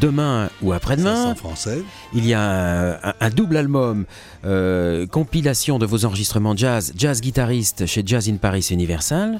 demain 0.00 0.48
ou 0.62 0.72
après-demain. 0.72 1.34
français. 1.34 1.82
Il 2.14 2.24
y 2.24 2.32
a 2.32 3.14
un, 3.20 3.28
double 3.28 3.58
album, 3.58 4.06
euh, 4.46 5.06
compilation 5.06 5.78
de 5.78 5.84
vos 5.84 6.06
enregistrements 6.06 6.56
jazz, 6.56 6.94
jazz 6.96 7.20
guitariste 7.20 7.84
chez 7.84 8.02
Jazz 8.06 8.26
in 8.30 8.36
Paris 8.36 8.68
Universal. 8.70 9.38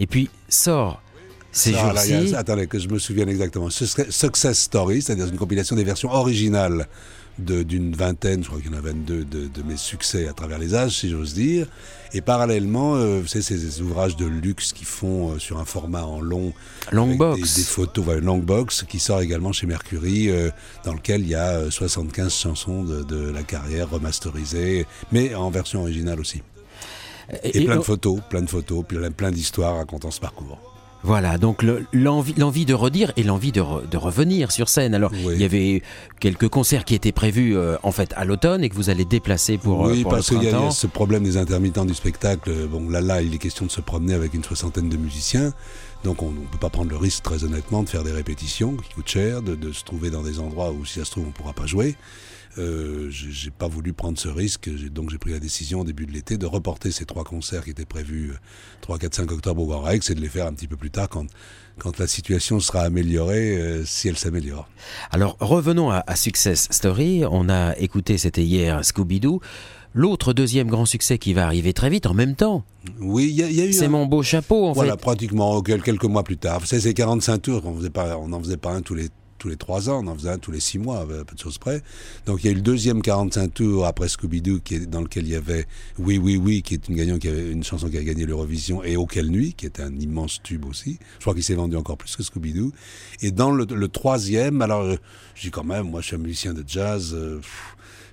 Et 0.00 0.06
puis 0.06 0.28
sort 0.50 1.00
ces 1.50 1.72
jours-ci. 1.72 2.34
Attendez, 2.34 2.66
que 2.66 2.78
je 2.78 2.88
me 2.88 2.98
souvienne 2.98 3.30
exactement. 3.30 3.70
Ce 3.70 3.86
serait 3.86 4.08
Success 4.10 4.58
Story, 4.58 5.00
c'est-à-dire 5.00 5.28
une 5.28 5.38
compilation 5.38 5.74
des 5.74 5.84
versions 5.84 6.12
originales 6.12 6.86
d'une 7.38 7.94
vingtaine, 7.94 8.42
je 8.42 8.48
crois 8.48 8.60
qu'il 8.60 8.70
y 8.70 8.74
en 8.74 8.78
a 8.78 8.80
22 8.80 9.24
de, 9.24 9.46
de, 9.48 9.62
mes 9.62 9.76
succès 9.76 10.26
à 10.28 10.32
travers 10.32 10.58
les 10.58 10.74
âges, 10.74 10.98
si 10.98 11.10
j'ose 11.10 11.34
dire. 11.34 11.66
Et 12.12 12.20
parallèlement, 12.20 12.96
euh, 12.96 13.20
vous 13.20 13.26
savez, 13.26 13.42
ces 13.42 13.80
ouvrages 13.82 14.16
de 14.16 14.24
luxe 14.24 14.72
qui 14.72 14.84
font 14.84 15.32
euh, 15.32 15.38
sur 15.38 15.58
un 15.58 15.64
format 15.64 16.04
en 16.04 16.20
long. 16.20 16.52
Longbox. 16.92 17.40
Des, 17.40 17.60
des, 17.60 17.66
photos, 17.66 18.06
ouais, 18.06 18.20
Longbox, 18.20 18.84
qui 18.88 18.98
sort 18.98 19.20
également 19.20 19.52
chez 19.52 19.66
Mercury, 19.66 20.30
euh, 20.30 20.50
dans 20.84 20.94
lequel 20.94 21.22
il 21.22 21.28
y 21.28 21.34
a 21.34 21.70
75 21.70 22.32
chansons 22.32 22.84
de, 22.84 23.02
de, 23.02 23.30
la 23.30 23.42
carrière 23.42 23.90
remasterisées, 23.90 24.86
mais 25.12 25.34
en 25.34 25.50
version 25.50 25.82
originale 25.82 26.20
aussi. 26.20 26.42
Et, 27.42 27.64
plein 27.64 27.76
de 27.76 27.82
photos, 27.82 28.20
plein 28.30 28.42
de 28.42 28.48
photos, 28.48 28.84
plein, 28.86 29.10
plein 29.10 29.30
d'histoires 29.30 29.76
racontant 29.76 30.10
ce 30.10 30.20
parcours. 30.20 30.75
Voilà, 31.06 31.38
donc 31.38 31.64
l'envie 31.92 32.64
de 32.64 32.74
redire 32.74 33.12
et 33.16 33.22
l'envie 33.22 33.52
de, 33.52 33.60
revenir 33.60 34.50
sur 34.50 34.68
scène. 34.68 34.92
Alors, 34.92 35.12
il 35.14 35.40
y 35.40 35.44
avait 35.44 35.82
quelques 36.18 36.48
concerts 36.48 36.84
qui 36.84 36.96
étaient 36.96 37.12
prévus 37.12 37.56
euh, 37.56 37.76
en 37.84 37.92
fait 37.92 38.12
à 38.16 38.24
l'automne 38.24 38.64
et 38.64 38.68
que 38.68 38.74
vous 38.74 38.90
allez 38.90 39.04
déplacer 39.04 39.56
pour. 39.56 39.82
Oui, 39.82 40.02
euh, 40.04 40.10
parce 40.10 40.30
qu'il 40.30 40.42
y, 40.42 40.48
a 40.48 40.70
ce 40.72 40.88
problème 40.88 41.22
des 41.22 41.36
intermittents 41.36 41.84
du 41.84 41.94
spectacle. 41.94 42.50
Bon, 42.66 42.90
là, 42.90 43.00
là, 43.00 43.22
il 43.22 43.32
est 43.32 43.38
question 43.38 43.66
de 43.66 43.70
se 43.70 43.80
promener 43.80 44.14
avec 44.14 44.34
une 44.34 44.42
soixantaine 44.42 44.88
de 44.88 44.96
musiciens. 44.96 45.52
Donc 46.02 46.22
on 46.22 46.32
ne 46.32 46.40
peut 46.40 46.58
pas 46.58 46.70
prendre 46.70 46.90
le 46.90 46.96
risque, 46.96 47.22
très 47.22 47.44
honnêtement, 47.44 47.84
de 47.84 47.88
faire 47.88 48.02
des 48.02 48.12
répétitions 48.12 48.74
qui 48.74 48.92
coûtent 48.92 49.08
cher, 49.08 49.42
de, 49.42 49.54
de 49.54 49.70
se 49.70 49.84
trouver 49.84 50.10
dans 50.10 50.22
des 50.22 50.40
endroits 50.40 50.72
où, 50.72 50.84
si 50.84 50.98
ça 50.98 51.04
se 51.04 51.12
trouve, 51.12 51.24
on 51.24 51.28
ne 51.28 51.32
pourra 51.32 51.52
pas 51.52 51.66
jouer. 51.66 51.94
Euh, 52.58 53.08
j'ai 53.10 53.50
pas 53.50 53.68
voulu 53.68 53.92
prendre 53.92 54.18
ce 54.18 54.28
risque, 54.28 54.70
donc 54.90 55.10
j'ai 55.10 55.18
pris 55.18 55.32
la 55.32 55.38
décision 55.38 55.80
au 55.80 55.84
début 55.84 56.06
de 56.06 56.12
l'été 56.12 56.38
de 56.38 56.46
reporter 56.46 56.90
ces 56.90 57.04
trois 57.04 57.24
concerts 57.24 57.64
qui 57.64 57.70
étaient 57.70 57.84
prévus 57.84 58.32
3, 58.80 58.98
4, 58.98 59.14
5 59.14 59.32
octobre 59.32 59.62
au 59.62 59.66
Grand 59.66 59.82
Rex 59.82 60.08
et 60.10 60.14
de 60.14 60.20
les 60.20 60.28
faire 60.28 60.46
un 60.46 60.54
petit 60.54 60.66
peu 60.66 60.76
plus 60.76 60.90
tard 60.90 61.08
quand, 61.08 61.26
quand 61.78 61.98
la 61.98 62.06
situation 62.06 62.58
sera 62.58 62.80
améliorée, 62.80 63.58
euh, 63.58 63.84
si 63.84 64.08
elle 64.08 64.16
s'améliore. 64.16 64.68
Alors 65.10 65.36
revenons 65.40 65.90
à, 65.90 66.16
Success 66.16 66.68
Story. 66.70 67.24
On 67.30 67.48
a 67.50 67.76
écouté, 67.76 68.16
c'était 68.16 68.44
hier, 68.44 68.82
Scooby-Doo. 68.82 69.40
L'autre 69.92 70.32
deuxième 70.32 70.68
grand 70.68 70.86
succès 70.86 71.18
qui 71.18 71.32
va 71.32 71.46
arriver 71.46 71.72
très 71.72 71.90
vite 71.90 72.06
en 72.06 72.14
même 72.14 72.36
temps. 72.36 72.64
Oui, 73.00 73.28
il 73.30 73.36
y, 73.36 73.60
a 73.60 73.64
eu. 73.66 73.72
C'est 73.72 73.88
mon 73.88 74.06
beau 74.06 74.22
chapeau, 74.22 74.66
en 74.66 74.72
voilà, 74.72 74.92
fait. 74.92 74.96
Voilà, 74.96 74.96
pratiquement 74.96 75.62
quelques 75.62 76.04
mois 76.04 76.22
plus 76.22 76.36
tard. 76.36 76.60
C'est 76.64 76.80
ces 76.80 76.92
45 76.94 77.38
tours, 77.38 77.62
on 77.64 78.28
n'en 78.28 78.40
faisait 78.40 78.56
pas 78.56 78.72
un 78.72 78.82
tous 78.82 78.94
les 78.94 79.08
tous 79.38 79.48
les 79.48 79.56
trois 79.56 79.88
ans, 79.90 80.04
on 80.04 80.08
en 80.08 80.14
faisait 80.14 80.30
un 80.30 80.38
tous 80.38 80.50
les 80.50 80.60
six 80.60 80.78
mois, 80.78 81.00
à 81.00 81.06
peu 81.06 81.34
de 81.34 81.40
choses 81.40 81.58
près. 81.58 81.82
Donc 82.26 82.42
il 82.42 82.46
y 82.46 82.48
a 82.48 82.52
eu 82.52 82.56
le 82.56 82.62
deuxième 82.62 83.02
45 83.02 83.52
tours 83.52 83.86
après 83.86 84.08
Scooby-Doo, 84.08 84.60
dans 84.88 85.00
lequel 85.00 85.24
il 85.24 85.32
y 85.32 85.36
avait 85.36 85.66
Oui, 85.98 86.18
oui, 86.18 86.36
oui, 86.36 86.62
qui 86.62 86.74
est 86.74 86.88
une, 86.88 86.96
gagnante, 86.96 87.20
qui 87.20 87.28
avait 87.28 87.50
une 87.50 87.64
chanson 87.64 87.88
qui 87.88 87.98
a 87.98 88.04
gagné 88.04 88.26
l'Eurovision, 88.26 88.82
et 88.82 88.96
Auquel 88.96 89.28
Nuit, 89.28 89.54
qui 89.54 89.66
était 89.66 89.82
un 89.82 89.94
immense 89.96 90.42
tube 90.42 90.64
aussi. 90.66 90.98
Je 91.18 91.20
crois 91.20 91.34
qu'il 91.34 91.44
s'est 91.44 91.54
vendu 91.54 91.76
encore 91.76 91.96
plus 91.96 92.16
que 92.16 92.22
Scooby-Doo. 92.22 92.72
Et 93.22 93.30
dans 93.30 93.52
le, 93.52 93.88
troisième, 93.88 94.62
alors 94.62 94.82
euh, 94.82 94.96
dis 95.40 95.50
quand 95.50 95.64
même, 95.64 95.90
moi 95.90 96.00
je 96.00 96.08
suis 96.08 96.16
un 96.16 96.20
musicien 96.20 96.54
de 96.54 96.64
jazz. 96.66 97.14
Euh, 97.14 97.40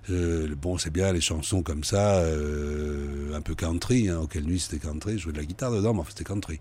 euh, 0.10 0.54
bon, 0.62 0.78
c'est 0.78 0.92
bien 0.92 1.14
les 1.14 1.22
chansons 1.22 1.64
comme 1.64 1.84
ça, 1.84 2.22
un 2.22 3.42
peu 3.42 3.56
country. 3.56 4.10
Hein, 4.10 4.20
Auquel 4.20 4.44
nuit 4.44 4.60
c'était 4.60 4.86
country. 4.86 5.14
Je 5.14 5.24
jouais 5.24 5.32
de 5.32 5.38
la 5.38 5.46
guitare 5.46 5.72
dedans, 5.72 5.94
mais 5.94 6.02
en 6.02 6.04
fait 6.04 6.12
c'était 6.12 6.26
country. 6.26 6.60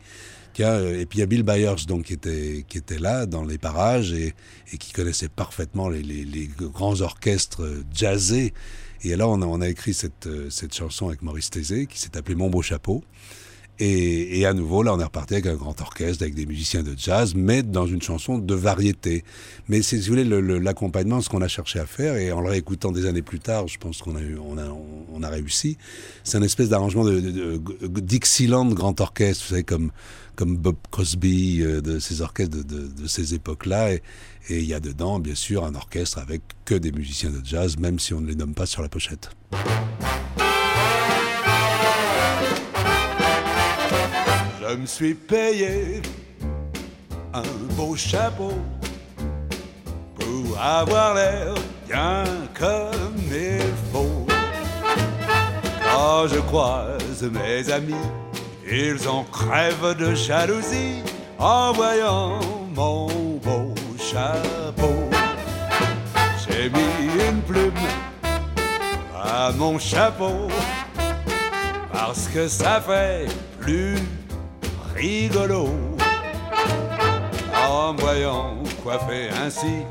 Euh, 0.61 1.01
et 1.01 1.07
puis 1.07 1.19
il 1.19 1.21
y 1.21 1.23
a 1.23 1.27
Bill 1.27 1.43
Byers 1.43 1.87
donc, 1.87 2.05
qui, 2.05 2.15
était, 2.15 2.65
qui 2.69 2.79
était 2.79 2.99
là 2.99 3.27
dans 3.27 3.45
les 3.45 3.59
parages 3.59 4.13
et, 4.13 4.35
qui 4.79 4.93
connaissait 4.93 5.29
parfaitement 5.29 5.89
les, 5.89 6.51
grands 6.59 7.01
orchestres 7.01 7.63
jazzés. 7.93 8.53
Et 9.05 9.17
là, 9.17 9.29
on 9.29 9.43
a, 9.43 9.47
on 9.47 9.61
a 9.61 9.69
écrit 9.69 9.95
cette, 9.95 10.27
euh, 10.27 10.49
cette 10.49 10.75
chanson 10.75 11.09
avec 11.09 11.23
Maurice 11.23 11.51
Tézé 11.51 11.87
qui 11.87 11.99
s'est 11.99 12.17
appelée 12.17 12.37
Mon 12.37 12.51
beau 12.51 12.63
chapeau. 12.63 13.03
Et, 13.79 14.39
et, 14.39 14.47
à 14.47 14.53
nouveau, 14.53 14.83
là, 14.83 14.95
on 14.95 15.01
est 15.01 15.05
reparti 15.05 15.35
avec 15.35 15.47
un 15.47 15.57
grand 15.57 15.81
orchestre, 15.81 16.23
avec 16.23 16.35
des 16.35 16.47
musiciens 16.47 16.83
de 16.83 16.95
jazz, 16.97 17.35
mais 17.35 17.63
dans 17.63 17.87
une 17.87 18.03
chanson 18.03 18.39
de 18.39 18.55
variété. 18.55 19.25
Mais 19.69 19.81
c'est, 19.83 19.97
si 20.01 20.09
vous 20.09 20.15
voulez, 20.15 20.61
l'accompagnement, 20.61 21.21
ce 21.21 21.29
qu'on 21.29 21.41
a 21.41 21.49
cherché 21.49 21.81
à 21.81 21.87
faire, 21.87 22.17
et 22.17 22.31
en 22.31 22.43
le 22.43 22.51
réécoutant 22.51 22.93
des 22.93 23.07
années 23.07 23.23
plus 23.23 23.41
tard, 23.41 23.67
je 23.69 23.79
pense 23.79 24.03
qu'on 24.03 24.15
a, 24.15 24.21
on 24.47 24.59
a, 24.59 24.69
on 25.13 25.23
a 25.23 25.29
réussi, 25.29 25.79
c'est 26.23 26.37
un 26.37 26.43
espèce 26.43 26.69
d'arrangement 26.69 27.05
de, 27.05 27.19
de, 27.19 28.75
grand 28.75 29.01
orchestre, 29.01 29.45
vous 29.45 29.51
savez, 29.51 29.65
comme 29.65 29.91
comme 30.37 30.57
Bob 30.57 30.77
Crosby, 30.91 31.61
euh, 31.63 31.81
de 31.81 31.99
ces 31.99 32.21
orchestres 32.21 32.65
de, 32.65 33.07
ces 33.07 33.35
époques-là. 33.35 33.93
Et, 33.93 34.03
il 34.49 34.65
y 34.65 34.75
a 34.75 34.81
dedans, 34.81 35.19
bien 35.19 35.35
sûr, 35.35 35.65
un 35.65 35.75
orchestre 35.75 36.19
avec 36.19 36.43
que 36.65 36.75
des 36.75 36.93
musiciens 36.93 37.31
de 37.31 37.41
jazz, 37.45 37.77
même 37.79 37.99
si 37.99 38.13
on 38.15 38.21
ne 38.21 38.27
les 38.27 38.35
nomme 38.35 38.55
pas 38.55 38.67
sur 38.67 38.83
la 38.83 38.89
pochette. 38.89 39.31
Je 44.61 44.77
me 44.77 44.87
suis 44.87 45.15
payé 45.15 46.03
un 47.35 47.43
beau 47.77 47.95
chapeau 47.95 48.55
pour 50.19 50.59
avoir 50.59 51.15
l'air 51.15 51.55
bien 51.87 52.25
comme 52.59 53.19
il 53.31 53.61
faut. 53.93 54.27
Quand 55.85 56.27
je 56.27 56.41
croise 56.41 57.23
mes 57.23 57.71
amis, 57.71 57.95
ils 58.73 59.07
en 59.07 59.25
crèvent 59.25 59.97
de 59.99 60.15
jalousie 60.15 61.03
en 61.39 61.73
voyant 61.73 62.41
mon 62.75 63.07
beau 63.43 63.75
chapeau. 63.99 65.11
J'ai 66.43 66.71
mis 66.71 67.29
une 67.29 67.43
plume 67.43 67.73
à 69.15 69.53
mon 69.53 69.79
chapeau 69.79 70.49
parce 71.93 72.29
que 72.29 72.49
ça 72.49 72.81
fait 72.81 73.27
plus 73.61 73.99
rigolo. 74.95 75.69
En 77.69 77.95
voyant 77.95 78.57
coiffer 78.83 79.29
ainsi, 79.45 79.85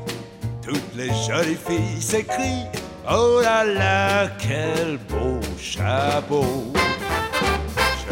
toutes 0.60 0.94
les 0.96 1.10
jolies 1.26 1.58
filles 1.68 2.02
s'écrient 2.02 2.66
Oh 3.08 3.40
là 3.42 3.64
là, 3.64 4.28
quel 4.38 4.98
beau 5.08 5.40
chapeau! 5.58 6.72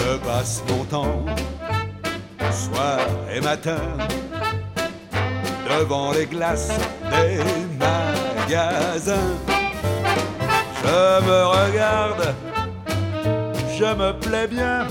Je 0.00 0.16
passe 0.16 0.62
mon 0.68 0.84
temps, 0.84 1.24
soir 2.50 3.00
et 3.32 3.40
matin, 3.40 3.82
devant 5.68 6.12
les 6.12 6.26
glaces 6.26 6.72
des 7.10 7.38
magasins. 7.78 9.34
Je 10.82 11.24
me 11.26 11.40
regarde, 11.46 12.34
je 13.78 13.84
me 13.84 14.12
plais 14.18 14.48
bien, 14.48 14.86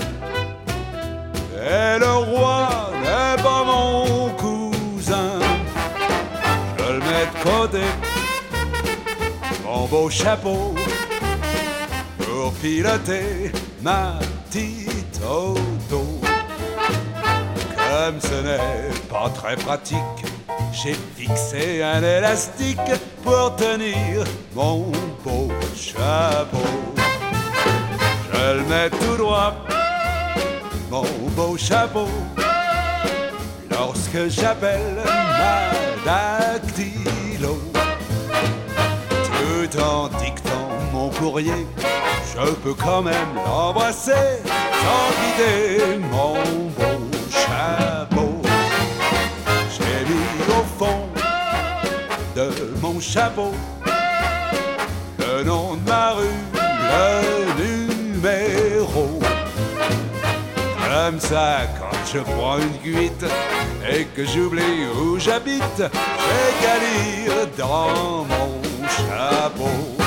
et 1.56 1.98
le 1.98 2.12
roi 2.12 2.90
n'est 3.02 3.42
pas 3.42 3.64
mon 3.64 4.30
cousin. 4.30 5.38
Je 6.78 6.92
le 6.92 6.98
mets 7.00 7.26
de 7.26 7.42
côté, 7.42 7.84
mon 9.64 9.86
beau 9.86 10.08
chapeau, 10.08 10.74
pour 12.18 12.52
piloter 12.54 13.52
ma 13.82 14.18
Comme 18.10 18.20
ce 18.20 18.42
n'est 18.42 18.90
pas 19.08 19.28
très 19.28 19.54
pratique, 19.54 19.96
j'ai 20.72 20.96
fixé 21.16 21.82
un 21.82 22.02
élastique 22.02 22.78
pour 23.22 23.54
tenir 23.54 24.24
mon 24.56 24.90
beau 25.22 25.48
chapeau. 25.76 26.58
Je 28.32 28.54
le 28.56 28.62
mets 28.64 28.90
tout 28.90 29.16
droit, 29.16 29.54
mon 30.90 31.04
beau 31.36 31.56
chapeau, 31.56 32.08
lorsque 33.70 34.28
j'appelle 34.28 34.98
ma 35.04 35.70
dactylo, 36.04 37.56
tout 39.12 39.80
en 39.80 40.08
dictant 40.08 40.59
mon 41.00 41.08
courrier 41.08 41.66
je 42.34 42.50
peux 42.62 42.74
quand 42.74 43.00
même 43.00 43.32
l'embrasser 43.34 44.26
sans 44.82 45.06
guider 45.20 45.98
mon 46.10 46.34
beau 46.76 47.00
chapeau. 47.30 48.32
J'ai 49.74 49.98
mis 50.10 50.36
au 50.58 50.64
fond 50.78 51.02
de 52.36 52.48
mon 52.82 53.00
chapeau 53.00 53.52
le 55.18 55.44
nom 55.44 55.76
de 55.76 55.88
ma 55.88 56.12
rue, 56.12 56.40
le 56.82 57.64
numéro. 57.64 59.06
Comme 60.88 61.18
ça, 61.18 61.60
quand 61.78 61.98
je 62.12 62.18
prends 62.18 62.58
une 62.58 62.78
cuite 62.82 63.24
et 63.90 64.04
que 64.04 64.24
j'oublie 64.26 64.84
où 65.00 65.18
j'habite, 65.18 65.78
j'ai 65.78 66.50
qu'à 66.60 66.76
lire 66.84 67.46
dans 67.56 68.24
mon 68.24 68.60
chapeau. 68.96 69.99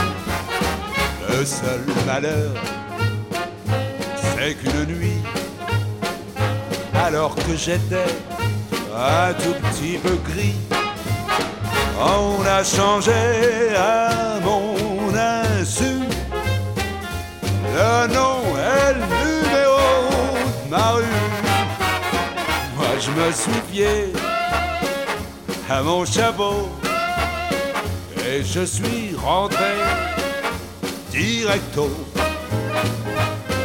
Le 1.36 1.46
seul 1.46 1.82
malheur, 2.06 2.54
c'est 4.22 4.54
qu'une 4.54 4.86
nuit, 4.86 5.22
alors 6.94 7.34
que 7.36 7.56
j'étais 7.58 8.06
un 8.96 9.34
tout 9.34 9.56
petit 9.64 9.98
peu 9.98 10.16
gris, 10.30 10.54
on 12.00 12.46
a 12.46 12.64
changé 12.64 13.12
à 13.76 14.40
mon 14.44 14.76
insu 15.16 16.06
le 17.74 18.08
nom 18.14 18.42
et 18.56 18.94
le 18.94 19.06
numéro 19.26 19.82
de 20.66 20.70
ma 20.70 20.92
rue. 20.92 21.04
Moi 22.78 22.94
je 23.00 23.10
me 23.10 23.32
suis 23.32 23.62
fié 23.72 24.14
à 25.68 25.82
mon 25.82 26.06
chapeau 26.06 26.70
et 28.30 28.44
je 28.44 28.64
suis 28.66 29.16
rentré 29.18 29.74
directo 31.14 31.92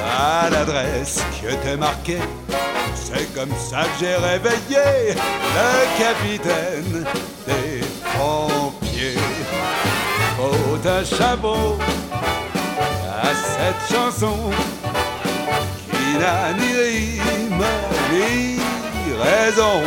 à 0.04 0.50
l'adresse 0.50 1.24
qui 1.32 1.46
était 1.46 1.76
marquée. 1.76 2.18
C'est 2.94 3.32
comme 3.34 3.52
ça 3.58 3.84
que 3.84 4.00
j'ai 4.00 4.16
réveillé 4.16 5.14
le 5.56 5.70
capitaine 5.98 7.06
des 7.46 7.80
pompiers. 8.16 9.16
Faut 10.36 10.88
un 10.88 11.04
chapeau 11.04 11.78
à 13.22 13.28
cette 13.34 13.96
chanson 13.96 14.50
qui 15.90 16.18
n'a 16.18 16.52
ni 16.52 16.72
rime 16.74 17.64
ni 18.12 18.58
raison. 19.14 19.82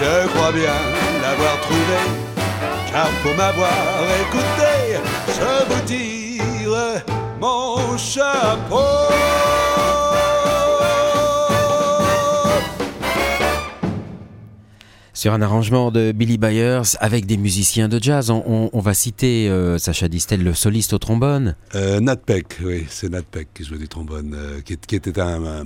Je 0.00 0.26
crois 0.28 0.52
bien 0.52 0.74
l'avoir 1.22 1.60
trouvé, 1.60 2.00
car 2.94 3.10
pour 3.22 3.34
m'avoir 3.34 3.72
écouté, 4.22 5.00
je 5.26 5.74
vous 5.74 5.80
tire 5.86 7.02
mon 7.40 7.98
chapeau. 7.98 9.10
Sur 15.16 15.32
un 15.32 15.40
arrangement 15.42 15.92
de 15.92 16.10
Billy 16.10 16.38
Byers 16.38 16.82
avec 16.98 17.24
des 17.24 17.36
musiciens 17.36 17.88
de 17.88 18.02
jazz, 18.02 18.30
on, 18.30 18.42
on- 18.46 18.70
on 18.72 18.80
va 18.80 18.94
citer 18.94 19.48
euh, 19.48 19.78
Sacha 19.78 20.08
Distel, 20.08 20.42
le 20.42 20.52
soliste 20.54 20.92
au 20.92 20.98
trombone. 20.98 21.54
Euh, 21.76 22.00
Nat 22.00 22.16
Peck, 22.16 22.58
oui, 22.64 22.84
c'est 22.90 23.08
Nat 23.10 23.22
Peck 23.22 23.48
qui 23.54 23.62
jouait 23.64 23.78
du 23.78 23.86
trombone, 23.88 24.34
euh, 24.36 24.60
qui, 24.60 24.72
était 24.72 25.20
un, 25.20 25.44
un 25.44 25.64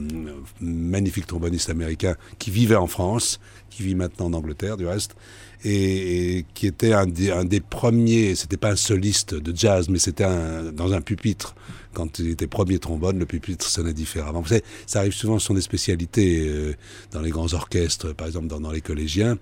magnifique 0.61 1.27
tromboniste 1.27 1.71
américain 1.71 2.15
qui 2.39 2.51
vivait 2.51 2.77
en 2.77 2.87
France, 2.87 3.41
qui 3.71 3.83
vit 3.83 3.95
maintenant 3.95 4.27
en 4.27 4.35
Angleterre 4.35 4.77
du 4.77 4.87
reste, 4.87 5.17
et, 5.65 6.39
et 6.39 6.47
qui 6.55 6.67
était 6.67 6.93
un 6.93 7.07
des, 7.07 7.31
un 7.31 7.45
des 7.45 7.61
premiers, 7.61 8.35
c'était 8.35 8.57
pas 8.57 8.73
un 8.73 8.77
soliste 8.77 9.35
de 9.35 9.57
jazz, 9.57 9.89
mais 9.89 9.99
c'était 9.99 10.25
un, 10.25 10.73
dans 10.73 10.93
un 10.93 11.01
pupitre. 11.01 11.55
Quand 11.95 12.19
il 12.19 12.31
était 12.31 12.47
premier 12.47 12.79
trombone, 12.79 13.19
le 13.19 13.27
pupitre 13.27 13.67
sonnait 13.67 13.95
différemment. 13.95 14.41
Vous 14.41 14.49
savez, 14.49 14.65
ça 14.87 15.01
arrive 15.01 15.15
souvent, 15.15 15.39
ce 15.39 15.47
sont 15.47 15.55
des 15.55 15.61
spécialités 15.61 16.47
euh, 16.49 16.75
dans 17.13 17.21
les 17.21 17.31
grands 17.31 17.53
orchestres, 17.55 18.15
par 18.15 18.27
exemple 18.27 18.47
dans, 18.47 18.61
dans 18.61 18.73
les 18.73 18.83
collégiens. 18.83 19.39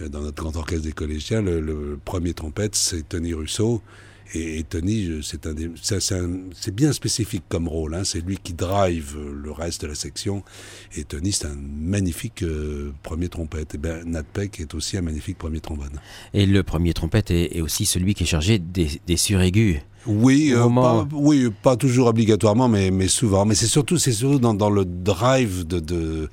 Euh, 0.00 0.08
dans 0.08 0.20
notre 0.20 0.42
grand 0.42 0.56
orchestre 0.56 0.84
des 0.84 0.92
collégiens, 0.92 1.40
le, 1.40 1.60
le 1.60 1.98
premier 2.04 2.34
trompette, 2.34 2.74
c'est 2.74 3.08
Tony 3.08 3.32
Russo. 3.32 3.80
Et, 4.34 4.58
et 4.58 4.64
Tony, 4.64 5.20
c'est 5.22 6.74
bien 6.74 6.92
spécifique 6.92 7.44
comme 7.48 7.68
rôle. 7.68 7.94
Hein. 7.94 8.04
C'est 8.04 8.20
lui 8.20 8.38
qui 8.42 8.52
drive 8.52 9.16
le 9.16 9.50
reste 9.52 9.82
de 9.82 9.86
la 9.86 9.94
section. 9.94 10.42
Et 10.96 11.04
Tony, 11.04 11.32
c'est 11.32 11.46
un 11.46 11.56
magnifique 11.56 12.42
euh, 12.42 12.92
premier 13.02 13.28
trompette. 13.28 13.74
Et 13.74 13.78
ben, 13.78 14.04
Nat 14.04 14.24
Peck 14.24 14.60
est 14.60 14.74
aussi 14.74 14.96
un 14.96 15.02
magnifique 15.02 15.38
premier 15.38 15.60
trombone. 15.60 16.00
Et 16.32 16.46
le 16.46 16.62
premier 16.62 16.92
trompette 16.92 17.30
est, 17.30 17.56
est 17.56 17.60
aussi 17.60 17.86
celui 17.86 18.14
qui 18.14 18.24
est 18.24 18.26
chargé 18.26 18.58
des, 18.58 18.88
des 19.06 19.16
suraigus. 19.16 19.78
Oui, 20.06 20.52
euh, 20.52 20.68
pas, 20.68 21.08
oui, 21.12 21.48
pas 21.62 21.76
toujours 21.76 22.08
obligatoirement, 22.08 22.68
mais, 22.68 22.90
mais 22.90 23.08
souvent. 23.08 23.46
Mais 23.46 23.54
c'est 23.54 23.66
surtout, 23.66 23.96
c'est 23.96 24.12
surtout 24.12 24.38
dans, 24.38 24.52
dans 24.52 24.68
le 24.68 24.84
drive 24.84 25.66
de, 25.66 25.80
de 25.80 26.28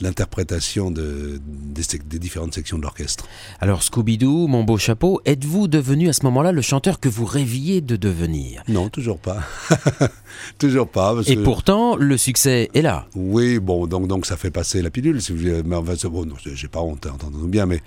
l'interprétation 0.00 0.90
de, 0.90 1.40
des, 1.42 2.18
différentes 2.18 2.54
sections 2.54 2.76
de 2.78 2.82
l'orchestre. 2.82 3.26
Alors 3.60 3.82
Scooby-Doo, 3.82 4.46
mon 4.46 4.64
beau 4.64 4.78
chapeau, 4.78 5.20
êtes-vous 5.24 5.68
devenu 5.68 6.08
à 6.08 6.12
ce 6.12 6.24
moment-là 6.24 6.52
le 6.52 6.62
chanteur 6.62 7.00
que 7.00 7.08
vous 7.08 7.24
rêviez 7.24 7.80
de 7.80 7.96
devenir? 7.96 8.62
Non, 8.68 8.88
toujours 8.88 9.18
pas. 9.18 9.38
toujours 10.58 10.88
pas. 10.88 11.14
Parce 11.14 11.28
Et 11.28 11.36
que- 11.36 11.42
pourtant, 11.42 11.96
le 11.96 12.16
succès 12.16 12.70
est 12.74 12.82
là. 12.82 13.06
Oui, 13.14 13.58
bon, 13.58 13.86
donc, 13.86 14.06
donc 14.08 14.26
ça 14.26 14.36
fait 14.36 14.50
passer 14.50 14.82
la 14.82 14.90
pilule, 14.90 15.20
si 15.22 15.32
vous 15.32 15.38
voulez. 15.38 15.62
Mais 15.64 15.76
enfin, 15.76 15.94
c'est- 15.96 16.08
bon, 16.08 16.26
j'ai 16.44 16.68
pas 16.68 16.80
honte, 16.80 17.06
hein, 17.06 17.12
entendons-nous 17.14 17.48
bien, 17.48 17.66
mais, 17.66 17.80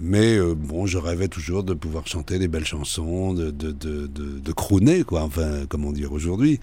mais 0.00 0.36
euh, 0.38 0.54
bon, 0.54 0.86
je 0.86 0.98
rêvais 0.98 1.28
toujours 1.28 1.62
de 1.62 1.74
pouvoir 1.74 2.06
chanter 2.06 2.38
des 2.38 2.48
belles 2.48 2.64
chansons, 2.64 3.34
de, 3.34 3.50
de, 3.50 3.70
de, 3.72 4.06
de, 4.06 4.38
de 4.38 4.52
crooner, 4.52 5.04
quoi, 5.04 5.22
enfin, 5.22 5.66
comme 5.68 5.84
on 5.84 5.92
dit 5.92 6.06
aujourd'hui. 6.06 6.60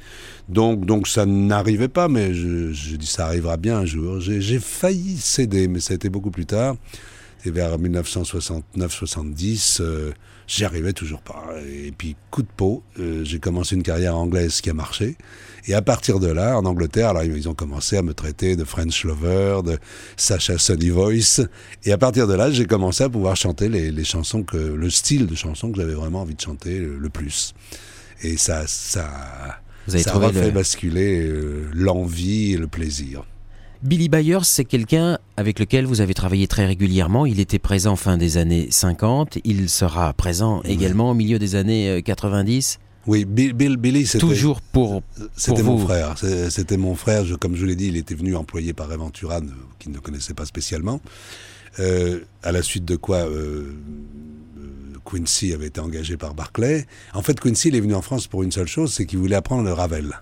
Donc, 0.49 0.85
donc 0.85 1.07
ça 1.07 1.25
n'arrivait 1.25 1.87
pas, 1.87 2.07
mais 2.07 2.33
je, 2.33 2.71
je 2.73 2.95
dis 2.95 3.05
ça 3.05 3.25
arrivera 3.27 3.57
bien 3.57 3.77
un 3.79 3.85
jour. 3.85 4.19
J'ai 4.19 4.41
j'ai 4.41 4.59
failli 4.87 5.17
céder, 5.17 5.67
mais 5.67 5.79
ça 5.81 5.93
a 5.93 5.95
été 5.95 6.09
beaucoup 6.09 6.31
plus 6.31 6.45
tard. 6.45 6.75
Et 7.45 7.51
vers 7.51 7.77
1969-70, 7.77 9.81
euh, 9.81 10.11
j'y 10.47 10.65
arrivais 10.65 10.93
toujours 10.93 11.21
pas. 11.21 11.45
Et 11.67 11.91
puis, 11.91 12.15
coup 12.31 12.41
de 12.41 12.47
peau, 12.55 12.83
euh, 12.99 13.23
j'ai 13.23 13.39
commencé 13.39 13.75
une 13.75 13.83
carrière 13.83 14.15
anglaise 14.17 14.61
qui 14.61 14.69
a 14.69 14.73
marché. 14.73 15.15
Et 15.67 15.73
à 15.73 15.81
partir 15.81 16.19
de 16.19 16.27
là, 16.27 16.57
en 16.57 16.65
Angleterre, 16.65 17.09
alors 17.09 17.23
ils 17.23 17.49
ont 17.49 17.53
commencé 17.53 17.97
à 17.97 18.01
me 18.01 18.13
traiter 18.13 18.55
de 18.55 18.63
French 18.63 19.03
Lover, 19.03 19.59
de 19.65 19.77
Sacha 20.15 20.57
Sunny 20.57 20.89
Voice. 20.89 21.41
Et 21.83 21.91
à 21.91 21.97
partir 21.97 22.27
de 22.27 22.33
là, 22.33 22.49
j'ai 22.51 22.65
commencé 22.65 23.03
à 23.03 23.09
pouvoir 23.09 23.35
chanter 23.35 23.67
les, 23.69 23.91
les 23.91 24.03
chansons 24.05 24.43
que, 24.43 24.57
le 24.57 24.89
style 24.89 25.27
de 25.27 25.35
chansons 25.35 25.71
que 25.71 25.79
j'avais 25.81 25.93
vraiment 25.95 26.21
envie 26.21 26.35
de 26.35 26.41
chanter 26.41 26.79
le, 26.79 26.97
le 26.97 27.09
plus. 27.09 27.53
Et 28.23 28.37
ça, 28.37 28.65
ça, 28.67 29.59
Vous 29.87 29.95
avez 29.95 30.03
ça 30.03 30.15
a 30.15 30.31
fait 30.33 30.45
le- 30.45 30.51
basculer 30.51 31.19
euh, 31.21 31.69
l'envie 31.73 32.53
et 32.53 32.57
le 32.57 32.67
plaisir. 32.67 33.23
Billy 33.83 34.09
Byers, 34.09 34.43
c'est 34.45 34.65
quelqu'un 34.65 35.19
avec 35.37 35.59
lequel 35.59 35.85
vous 35.85 36.01
avez 36.01 36.13
travaillé 36.13 36.47
très 36.47 36.65
régulièrement. 36.65 37.25
Il 37.25 37.39
était 37.39 37.59
présent 37.59 37.95
fin 37.95 38.17
des 38.17 38.37
années 38.37 38.67
50. 38.71 39.37
Il 39.43 39.69
sera 39.69 40.13
présent 40.13 40.61
également 40.63 41.11
au 41.11 41.13
milieu 41.13 41.37
des 41.39 41.55
années 41.55 41.89
euh, 41.89 42.01
90. 42.01 42.79
Oui, 43.05 43.23
Bill, 43.25 43.53
Bill- 43.53 43.77
Billy, 43.77 44.05
c'était... 44.05 44.19
Toujours 44.25 44.61
pour. 44.61 45.01
C'était 45.35 45.63
mon 45.63 45.77
frère. 45.77 46.15
C'était 46.49 46.77
mon 46.77 46.95
frère. 46.95 47.23
Je- 47.23 47.35
comme 47.35 47.55
je 47.55 47.65
l'ai 47.65 47.75
dit, 47.75 47.87
il 47.87 47.97
était 47.97 48.15
venu 48.15 48.35
employé 48.35 48.73
par 48.73 48.91
Aventura, 48.91 49.39
qu'il 49.79 49.91
ne 49.91 49.99
connaissait 49.99 50.33
pas 50.33 50.45
spécialement. 50.45 50.99
Euh, 51.79 52.21
à 52.43 52.51
la 52.51 52.63
suite 52.63 52.83
de 52.83 52.95
quoi 52.95 53.17
euh, 53.17 53.73
euh, 54.57 54.61
Quincy 55.05 55.53
avait 55.53 55.67
été 55.67 55.79
engagé 55.79 56.17
par 56.17 56.33
Barclay. 56.33 56.85
En 57.13 57.21
fait, 57.21 57.39
Quincy, 57.39 57.69
il 57.69 57.75
est 57.75 57.79
venu 57.81 57.93
en 57.93 58.01
France 58.01 58.27
pour 58.27 58.41
une 58.43 58.51
seule 58.51 58.67
chose, 58.67 58.91
c'est 58.93 59.05
qu'il 59.05 59.19
voulait 59.19 59.35
apprendre 59.35 59.63
le 59.63 59.71
Ravel. 59.71 60.19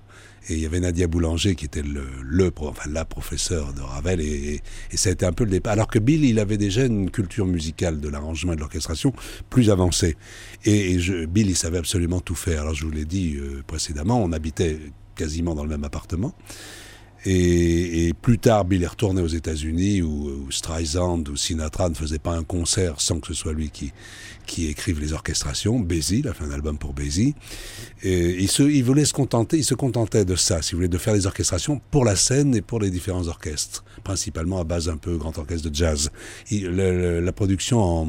Et 0.47 0.53
il 0.53 0.59
y 0.59 0.65
avait 0.65 0.79
Nadia 0.79 1.07
Boulanger 1.07 1.55
qui 1.55 1.65
était 1.65 1.81
le, 1.81 2.05
le 2.23 2.51
enfin, 2.57 2.89
la 2.89 3.03
professeure 3.05 3.73
de 3.73 3.81
Ravel 3.81 4.21
et, 4.21 4.25
et, 4.25 4.61
et 4.91 4.97
ça 4.97 5.09
a 5.09 5.13
été 5.13 5.25
un 5.25 5.33
peu 5.33 5.43
le 5.43 5.49
départ. 5.49 5.73
Alors 5.73 5.87
que 5.87 5.99
Bill, 5.99 6.23
il 6.23 6.39
avait 6.39 6.57
déjà 6.57 6.85
une 6.85 7.09
culture 7.09 7.45
musicale 7.45 7.99
de 7.99 8.09
l'arrangement 8.09 8.53
et 8.53 8.55
de 8.55 8.61
l'orchestration 8.61 9.13
plus 9.49 9.69
avancée. 9.69 10.17
Et, 10.63 10.93
et 10.93 10.99
je, 10.99 11.25
Bill, 11.25 11.49
il 11.49 11.55
savait 11.55 11.79
absolument 11.79 12.19
tout 12.19 12.35
faire. 12.35 12.61
Alors 12.61 12.75
je 12.75 12.85
vous 12.85 12.91
l'ai 12.91 13.05
dit 13.05 13.37
euh, 13.37 13.63
précédemment, 13.65 14.23
on 14.23 14.31
habitait 14.31 14.79
quasiment 15.15 15.55
dans 15.55 15.63
le 15.63 15.69
même 15.69 15.83
appartement. 15.83 16.35
Et, 17.25 18.07
et 18.07 18.13
plus 18.13 18.37
tard, 18.37 18.65
Bill 18.65 18.83
est 18.83 18.87
retourné 18.87 19.21
aux 19.21 19.27
États-Unis 19.27 20.01
où, 20.03 20.29
où 20.45 20.51
Streisand 20.51 21.23
ou 21.27 21.35
Sinatra 21.35 21.89
ne 21.89 21.95
faisaient 21.95 22.19
pas 22.19 22.35
un 22.35 22.43
concert 22.43 23.01
sans 23.01 23.19
que 23.19 23.27
ce 23.27 23.33
soit 23.33 23.53
lui 23.53 23.71
qui, 23.71 23.91
qui 24.45 24.67
écrive 24.67 24.99
les 24.99 25.11
orchestrations. 25.13 25.79
Basie, 25.79 26.19
il 26.19 26.27
a 26.27 26.33
fait 26.33 26.43
un 26.43 26.51
album 26.51 26.77
pour 26.77 26.93
Basie. 26.93 27.33
Et 28.03 28.35
il, 28.39 28.49
se, 28.49 28.61
il 28.61 28.83
voulait 28.83 29.05
se 29.05 29.13
contenter, 29.13 29.57
il 29.57 29.63
se 29.63 29.73
contentait 29.73 30.23
de 30.25 30.35
ça, 30.35 30.61
si 30.61 30.75
vous 30.75 30.87
de 30.87 30.97
faire 30.99 31.15
des 31.15 31.25
orchestrations 31.25 31.81
pour 31.89 32.05
la 32.05 32.15
scène 32.15 32.53
et 32.55 32.61
pour 32.61 32.79
les 32.79 32.91
différents 32.91 33.27
orchestres, 33.27 33.83
principalement 34.03 34.59
à 34.59 34.63
base 34.63 34.87
un 34.87 34.97
peu 34.97 35.17
grand 35.17 35.35
orchestre 35.39 35.67
de 35.69 35.73
jazz. 35.75 36.11
Il- 36.51 36.67
le- 36.67 37.21
la 37.21 37.31
production 37.31 37.81
en, 37.81 38.07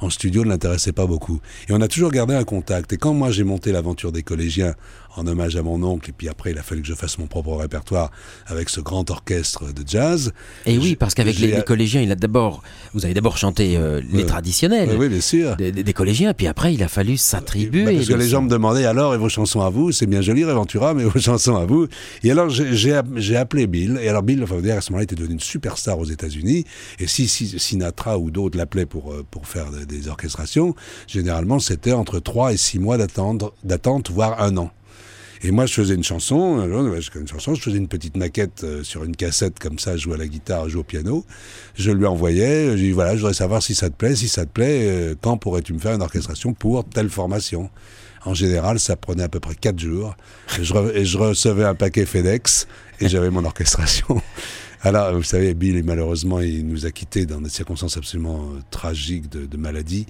en 0.00 0.08
studio 0.08 0.42
ne 0.42 0.48
l'intéressait 0.48 0.92
pas 0.92 1.06
beaucoup. 1.06 1.38
Et 1.68 1.72
on 1.72 1.80
a 1.82 1.88
toujours 1.88 2.10
gardé 2.10 2.32
un 2.34 2.44
contact. 2.44 2.94
Et 2.94 2.96
quand 2.96 3.12
moi 3.12 3.30
j'ai 3.30 3.44
monté 3.44 3.72
l'aventure 3.72 4.10
des 4.10 4.22
collégiens 4.22 4.74
en 5.16 5.26
hommage 5.26 5.56
à 5.56 5.62
mon 5.62 5.82
oncle, 5.82 6.10
et 6.10 6.12
puis 6.12 6.28
après 6.28 6.50
il 6.52 6.58
a 6.58 6.62
fallu 6.62 6.82
que 6.82 6.88
je 6.88 6.94
fasse 6.94 7.18
mon 7.18 7.26
propre 7.26 7.54
répertoire 7.56 8.10
avec 8.46 8.68
ce 8.68 8.80
grand 8.80 9.10
orchestre 9.10 9.72
de 9.72 9.82
jazz. 9.86 10.32
Et 10.66 10.78
oui, 10.78 10.96
parce 10.96 11.14
qu'avec 11.14 11.38
les, 11.38 11.62
collégiens, 11.62 12.00
il 12.02 12.10
a 12.10 12.16
d'abord. 12.16 12.62
Vous 12.94 13.04
avez 13.04 13.14
d'abord 13.14 13.36
chanté 13.38 13.76
euh, 13.76 14.00
les 14.10 14.20
Ouais. 14.20 14.26
traditionnels. 14.26 14.88
Oui, 14.90 14.96
oui, 14.98 15.08
bien 15.08 15.20
sûr. 15.20 15.56
Des, 15.56 15.92
collégiens, 15.92 16.34
puis 16.34 16.46
après 16.46 16.74
il 16.74 16.82
a 16.82 16.88
fallu 16.88 17.16
s'attribuer. 17.16 17.84
Bah, 17.84 17.92
parce 17.94 18.08
que 18.08 18.14
les 18.14 18.28
gens 18.28 18.42
me 18.42 18.48
demandaient 18.48 18.84
alors 18.86 19.14
et 19.14 19.18
vos 19.18 19.28
chansons 19.28 19.60
à 19.60 19.70
vous, 19.70 19.92
c'est 19.92 20.06
bien 20.06 20.20
joli 20.20 20.44
Reventura, 20.44 20.94
mais 20.94 21.04
vos 21.14 21.18
chansons 21.20 21.56
à 21.56 21.64
vous. 21.64 21.86
Et 22.22 22.30
alors 22.30 22.48
j'ai- 22.50 22.74
j'ai 22.74 22.94
app- 22.94 23.06
j'ai 23.16 23.36
appelé 23.36 23.66
Bill, 23.66 23.98
et 24.02 24.08
alors 24.08 24.22
Bill, 24.22 24.42
enfin, 24.42 24.56
à 24.64 24.80
ce 24.80 24.90
moment-là, 24.90 25.04
était 25.04 25.14
devenu 25.14 25.34
une 25.34 25.40
superstar 25.40 25.98
aux 25.98 26.04
États-Unis. 26.04 26.64
Et 26.98 27.06
si, 27.06 27.28
si 27.28 27.58
Sinatra 27.58 28.18
ou 28.18 28.30
d'autres 28.30 28.58
l'appelaient 28.58 28.86
pour 28.86 29.12
euh, 29.12 29.24
pour 29.30 29.46
faire 29.46 29.70
des, 29.70 29.86
des 29.86 30.08
orchestrations, 30.08 30.74
généralement 31.06 31.58
c'était 31.58 31.92
entre 31.92 32.18
3 32.18 32.52
et 32.52 32.56
6 32.56 32.78
mois 32.78 32.98
d'attente, 32.98 34.10
voire 34.10 34.40
un 34.42 34.56
an. 34.56 34.70
Et 35.46 35.50
moi, 35.50 35.66
je 35.66 35.74
faisais 35.74 35.94
une 35.94 36.02
chanson, 36.02 36.66
je 36.66 37.60
faisais 37.60 37.76
une 37.76 37.86
petite 37.86 38.16
maquette 38.16 38.64
euh, 38.64 38.82
sur 38.82 39.04
une 39.04 39.14
cassette 39.14 39.58
comme 39.58 39.78
ça, 39.78 39.94
je 39.94 40.04
jouais 40.04 40.14
à 40.14 40.16
la 40.16 40.26
guitare, 40.26 40.64
je 40.64 40.70
jouais 40.70 40.80
au 40.80 40.84
piano. 40.84 41.26
Je 41.74 41.90
lui 41.90 42.06
envoyais, 42.06 42.68
je 42.68 42.76
lui 42.76 42.82
dis 42.88 42.92
voilà, 42.92 43.14
je 43.14 43.18
voudrais 43.20 43.34
savoir 43.34 43.62
si 43.62 43.74
ça 43.74 43.90
te 43.90 43.94
plaît, 43.94 44.16
si 44.16 44.26
ça 44.26 44.46
te 44.46 44.50
plaît, 44.50 44.88
euh, 44.88 45.14
quand 45.20 45.36
pourrais-tu 45.36 45.74
me 45.74 45.78
faire 45.78 45.92
une 45.92 46.00
orchestration 46.00 46.54
pour 46.54 46.82
telle 46.88 47.10
formation? 47.10 47.68
En 48.24 48.32
général, 48.32 48.80
ça 48.80 48.96
prenait 48.96 49.24
à 49.24 49.28
peu 49.28 49.38
près 49.38 49.54
quatre 49.54 49.78
jours. 49.78 50.16
Et 50.58 51.04
je 51.04 51.18
recevais 51.18 51.64
un 51.64 51.74
paquet 51.74 52.06
FedEx 52.06 52.66
et 53.00 53.10
j'avais 53.10 53.28
mon 53.28 53.44
orchestration. 53.44 54.22
Alors, 54.86 55.14
vous 55.14 55.22
savez, 55.22 55.54
Bill, 55.54 55.82
malheureusement, 55.82 56.40
il 56.40 56.66
nous 56.66 56.84
a 56.84 56.90
quittés 56.90 57.24
dans 57.24 57.40
des 57.40 57.48
circonstances 57.48 57.96
absolument 57.96 58.50
euh, 58.50 58.60
tragiques 58.70 59.30
de, 59.30 59.46
de 59.46 59.56
maladie. 59.56 60.04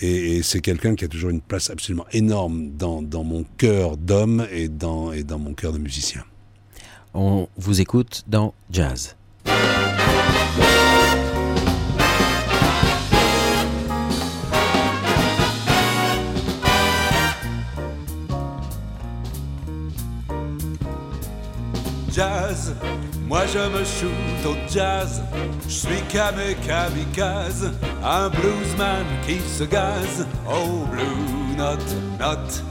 Et, 0.00 0.36
et 0.36 0.42
c'est 0.44 0.60
quelqu'un 0.60 0.94
qui 0.94 1.04
a 1.04 1.08
toujours 1.08 1.30
une 1.30 1.40
place 1.40 1.70
absolument 1.70 2.06
énorme 2.12 2.70
dans, 2.70 3.02
dans 3.02 3.24
mon 3.24 3.44
cœur 3.58 3.96
d'homme 3.96 4.46
et 4.52 4.68
dans, 4.68 5.12
et 5.12 5.24
dans 5.24 5.40
mon 5.40 5.54
cœur 5.54 5.72
de 5.72 5.78
musicien. 5.78 6.22
On 7.14 7.48
vous 7.56 7.80
écoute 7.80 8.22
dans 8.28 8.54
Jazz. 8.70 9.16
Jazz, 22.12 22.76
moi 23.32 23.46
je 23.46 23.60
me 23.60 23.82
shoot 23.82 24.44
au 24.44 24.56
jazz. 24.68 25.22
Je 25.66 25.72
suis 25.72 26.02
camé 26.10 26.54
kamikaze, 26.66 27.72
un 28.04 28.28
bluesman 28.28 29.06
qui 29.26 29.40
se 29.40 29.64
gaze. 29.64 30.26
Oh, 30.46 30.84
blue 30.90 31.56
note, 31.56 31.94
note, 32.20 32.62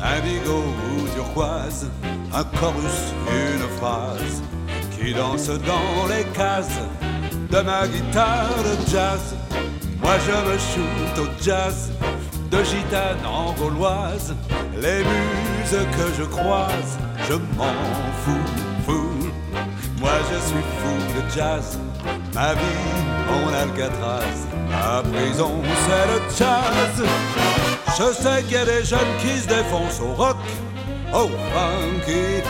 indigo 0.00 0.64
ou 0.90 1.06
turquoise, 1.14 1.88
un 2.34 2.44
chorus, 2.58 3.00
une 3.30 3.68
phrase 3.78 4.42
qui 4.90 5.14
danse 5.14 5.46
dans 5.70 6.08
les 6.08 6.24
cases 6.34 6.80
de 7.52 7.60
ma 7.60 7.86
guitare 7.86 8.64
jazz. 8.90 9.36
Moi 10.02 10.16
je 10.26 10.36
me 10.48 10.58
shoot 10.58 11.14
au 11.24 11.44
jazz, 11.44 11.92
de 12.50 12.64
gitane 12.64 13.24
en 13.24 13.52
gauloise, 13.52 14.34
les 14.74 15.04
muses 15.12 15.86
que 15.96 16.06
je 16.18 16.24
croise, 16.24 16.98
je 17.28 17.34
m'en 17.56 17.76
fous, 18.24 18.46
fou. 18.56 18.61
Moi 20.12 20.20
je 20.30 20.46
suis 20.46 20.66
fou 20.78 20.94
de 21.16 21.34
jazz, 21.34 21.78
ma 22.34 22.52
vie, 22.52 22.60
mon 23.28 23.48
Alcatraz, 23.54 24.46
ma 24.68 25.02
prison 25.10 25.52
c'est 25.86 26.06
le 26.12 26.20
jazz. 26.36 27.08
Je 27.96 28.12
sais 28.22 28.42
qu'il 28.42 28.52
y 28.52 28.56
a 28.56 28.66
des 28.66 28.84
jeunes 28.84 29.14
qui 29.22 29.38
se 29.38 29.48
défoncent 29.48 30.02
au 30.02 30.12
rock, 30.12 30.36
oh 31.14 31.30
funky. 31.54 32.42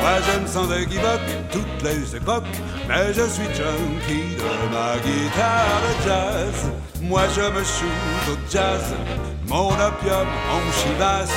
Moi 0.00 0.16
je 0.26 0.40
me 0.40 0.46
sens 0.48 0.66
équivoque 0.76 1.30
toutes 1.52 1.82
les 1.84 2.16
époques, 2.16 2.56
mais 2.88 3.14
je 3.14 3.22
suis 3.28 3.54
junkie 3.54 4.34
de 4.42 4.74
ma 4.74 4.98
guitare 4.98 5.86
jazz. 6.04 6.72
Moi 7.00 7.22
je 7.36 7.42
me 7.42 7.62
shoot 7.62 8.32
au 8.32 8.50
jazz, 8.50 8.96
mon 9.46 9.68
opium, 9.68 10.26
mon 10.50 10.72
chivas, 10.72 11.30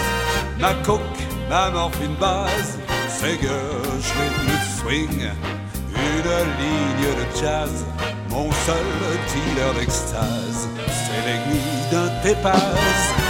ma 0.59 0.73
coke, 0.83 1.19
ma 1.47 1.69
morphine 1.69 2.15
base, 2.19 2.79
c'est 3.07 3.37
gauche, 3.37 4.11
rythme 4.17 4.48
swing, 4.79 5.09
une 5.09 6.31
ligne 6.59 7.15
de 7.19 7.39
jazz, 7.39 7.85
mon 8.29 8.51
seul 8.51 8.85
dealer 9.29 9.73
d'extase, 9.73 10.67
c'est 10.87 11.21
l'aiguille 11.25 11.91
d'un 11.91 12.09
tépaz. 12.21 13.28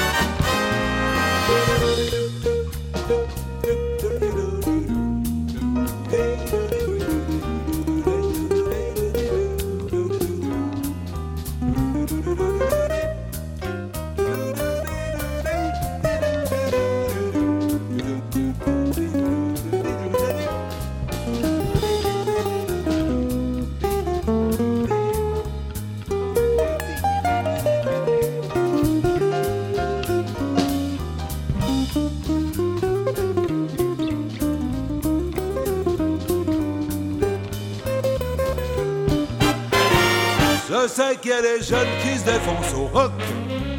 Qu'il 41.22 41.32
y 41.32 41.34
a 41.34 41.42
des 41.42 41.64
jeunes 41.64 41.88
qui 42.02 42.18
se 42.18 42.26
défoncent 42.26 42.74
au 42.76 42.88
rock, 42.88 43.12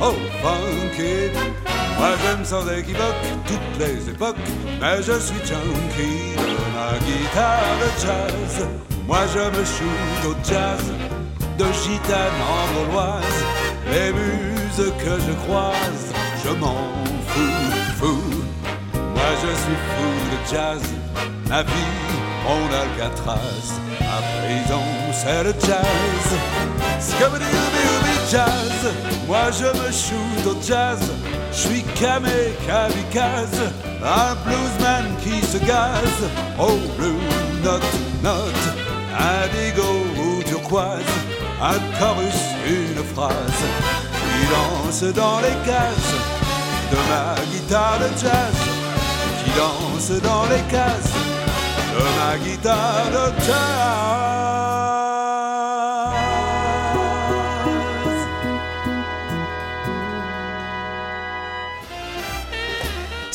oh 0.01 0.15
funky. 0.43 1.31
Moi 1.99 2.11
je 2.23 2.37
me 2.39 2.45
sens 2.45 2.65
équivoque 2.71 3.23
toutes 3.47 3.79
les 3.79 4.09
époques, 4.09 4.37
mais 4.81 4.97
je 4.99 5.19
suis 5.19 5.39
junkie 5.39 6.35
de 6.37 6.57
ma 6.75 6.99
guitare 6.99 7.77
de 7.81 8.01
jazz. 8.01 8.67
Moi 9.07 9.21
je 9.35 9.59
me 9.59 9.65
shoot 9.65 10.25
au 10.27 10.35
jazz, 10.49 10.85
de 11.59 11.65
gitane 11.65 12.41
en 12.49 12.65
gauloise, 12.75 13.41
les 13.91 14.13
muses 14.13 14.93
que 14.99 15.21
je 15.27 15.33
croise, 15.47 16.13
je 16.45 16.51
m'en 16.51 16.93
fous, 17.29 17.97
fou. 17.99 18.21
Moi 18.95 19.31
je 19.43 19.49
suis 19.49 19.81
fou 19.91 20.11
de 20.33 20.55
jazz, 20.55 20.83
ma 21.49 21.63
vie, 21.63 21.97
mon 22.45 22.67
Alcatraz, 22.83 23.79
ma 24.01 24.21
prison 24.41 24.83
c'est 25.13 25.45
le 25.45 25.55
jazz. 25.61 26.80
Scabadoo 27.01 27.71
jazz, 28.31 28.93
moi 29.27 29.51
je 29.51 29.65
me 29.65 29.91
shoot 29.91 30.47
au 30.47 30.57
jazz, 30.63 31.01
je 31.51 31.57
suis 31.57 31.83
camé 31.99 32.55
kamikaze, 32.67 33.73
un 34.05 34.35
bluesman 34.45 35.07
qui 35.23 35.45
se 35.45 35.59
gaze, 35.59 36.23
oh 36.59 36.79
blue 36.97 37.19
note, 37.65 37.83
note, 38.23 38.67
indigo 39.19 40.05
ou 40.17 40.43
turquoise, 40.45 41.15
un 41.61 41.81
chorus, 41.99 42.41
une 42.67 43.03
phrase, 43.15 43.65
qui 44.21 44.47
danse 44.53 45.15
dans 45.15 45.41
les 45.41 45.57
cases 45.67 46.15
de 46.93 46.99
ma 47.09 47.35
guitare 47.51 47.99
de 47.99 48.09
jazz, 48.21 48.59
qui 49.43 49.51
danse 49.59 50.21
dans 50.23 50.45
les 50.45 50.63
cases 50.71 51.15
de 51.95 52.05
ma 52.19 52.39
guitare 52.39 53.11
de 53.11 53.45
jazz. 53.45 54.30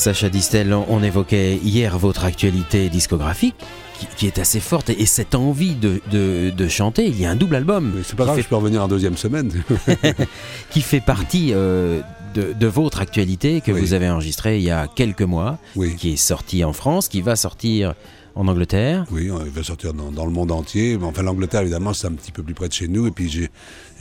Sacha 0.05 0.29
Distel, 0.29 0.71
on 0.71 1.01
évoquait 1.01 1.55
hier 1.63 1.97
votre 1.97 2.25
actualité 2.25 2.89
discographique 2.89 3.55
qui, 3.99 4.05
qui 4.15 4.27
est 4.27 4.37
assez 4.37 4.59
forte 4.59 4.91
et, 4.91 5.01
et 5.01 5.07
cette 5.07 5.33
envie 5.33 5.73
de, 5.73 5.99
de- 6.11 6.51
de 6.55 6.67
chanter. 6.67 7.07
Il 7.07 7.19
y 7.19 7.25
a 7.25 7.31
un 7.31 7.35
double 7.35 7.55
album 7.55 7.91
c'est 8.03 8.15
pas 8.15 8.25
grave, 8.25 8.35
fait, 8.35 8.43
je 8.43 8.47
peux 8.47 8.55
revenir 8.55 8.83
en 8.83 8.87
deuxième 8.87 9.17
semaine. 9.17 9.51
qui 10.69 10.81
fait 10.81 10.99
partie 11.01 11.53
euh, 11.55 12.01
de, 12.35 12.53
de 12.53 12.67
votre 12.67 13.01
actualité 13.01 13.61
que 13.61 13.71
Oui. 13.71 13.81
vous 13.81 13.93
avez 13.93 14.07
enregistré 14.07 14.57
il 14.59 14.63
y 14.63 14.69
a 14.69 14.85
quelques 14.85 15.23
mois, 15.23 15.57
oui. 15.75 15.95
qui 15.95 16.13
est 16.13 16.17
sorti 16.17 16.63
en 16.63 16.73
France, 16.73 17.07
qui 17.07 17.21
va 17.21 17.35
sortir 17.35 17.95
en 18.35 18.47
Angleterre. 18.47 19.05
Oui, 19.11 19.31
il 19.45 19.51
va 19.51 19.63
sortir 19.63 19.95
dans, 19.95 20.11
dans 20.11 20.25
le 20.27 20.31
monde 20.31 20.51
entier. 20.51 20.97
Mais 20.99 21.05
Enfin, 21.05 21.23
l'Angleterre, 21.23 21.61
évidemment, 21.61 21.93
c'est 21.93 22.05
un 22.05 22.11
petit 22.11 22.31
peu 22.33 22.43
plus 22.43 22.53
près 22.53 22.67
de 22.67 22.73
chez 22.73 22.87
nous. 22.89 23.07
Et 23.07 23.11
puis, 23.11 23.47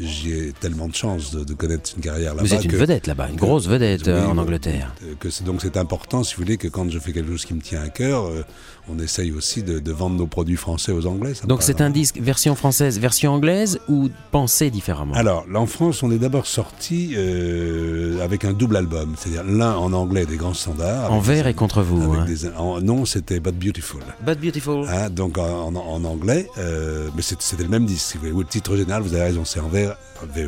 j'ai, 0.00 0.52
tellement 0.60 0.88
de 0.88 0.94
chance 0.94 1.30
de, 1.30 1.44
de 1.44 1.54
connaître 1.54 1.90
une 1.96 2.02
carrière 2.02 2.34
là-bas. 2.34 2.46
Vous 2.46 2.54
êtes 2.54 2.64
une 2.64 2.70
que- 2.70 2.76
vedette 2.76 3.06
là-bas, 3.06 3.28
une 3.30 3.36
que- 3.36 3.40
grosse 3.40 3.66
vedette 3.68 4.08
euh, 4.08 4.24
Oui, 4.24 4.30
en 4.32 4.38
Angleterre. 4.38 4.92
Que 5.20 5.30
c'est, 5.30 5.44
donc, 5.44 5.60
c'est 5.62 5.76
important, 5.76 6.24
si 6.24 6.34
vous 6.36 6.42
voulez, 6.42 6.56
que 6.56 6.68
quand 6.68 6.90
je 6.90 6.98
fais 6.98 7.12
quelque 7.12 7.30
chose 7.30 7.44
qui 7.44 7.54
me 7.54 7.60
tient 7.60 7.82
à 7.82 7.88
cœur, 7.88 8.24
euh, 8.24 8.42
on 8.88 8.98
essaye 8.98 9.32
aussi 9.32 9.62
de, 9.62 9.78
de 9.78 9.92
vendre 9.92 10.16
nos 10.16 10.26
produits 10.26 10.56
français 10.56 10.92
aux 10.92 11.06
Anglais. 11.06 11.34
ça 11.34 11.46
Donc 11.46 11.62
c'est 11.62 11.80
un 11.80 11.90
disque 11.90 12.18
version 12.20 12.54
française, 12.54 12.98
version 12.98 13.32
anglaise 13.32 13.78
ou 13.88 14.10
pensé 14.30 14.70
différemment? 14.70 15.14
Alors, 15.14 15.46
là, 15.50 15.58
en 15.60 15.66
France, 15.66 16.02
on 16.02 16.10
est 16.10 16.18
d'abord 16.18 16.46
sorti 16.46 17.14
euh, 17.16 18.20
avec 18.22 18.44
un 18.44 18.52
double 18.52 18.76
album, 18.76 19.14
c'est-à-dire 19.16 19.44
l'un 19.44 19.74
en 19.76 19.92
anglais 19.92 20.26
des 20.26 20.36
grands 20.36 20.54
standards. 20.54 21.10
En 21.10 21.16
avec 21.16 21.26
vers 21.28 21.44
des- 21.44 21.50
et 21.50 21.54
contre 21.54 21.82
vous. 21.82 22.12
hein. 22.14 22.24
des- 22.26 22.48
en- 22.58 22.80
non, 22.80 23.04
c'était 23.04 23.40
But 23.40 23.54
Beautiful. 23.58 24.02
But 24.26 24.38
Beautiful. 24.40 24.86
Hein, 24.88 25.08
donc 25.10 25.38
en, 25.38 25.68
en- 25.68 25.76
en 25.76 26.04
anglais, 26.04 26.48
euh, 26.58 27.08
mais 27.16 27.22
c'était 27.22 27.62
le 27.62 27.68
même 27.68 27.86
disque. 27.86 28.04
si 28.12 28.18
vous 28.18 28.24
voulez. 28.30 28.38
Le 28.38 28.44
titre 28.44 28.76
général, 28.76 29.02
vous 29.02 29.14
avez 29.14 29.22
raison, 29.24 29.44
c'est 29.44 29.60
en 29.60 29.68
vers, 29.86 29.96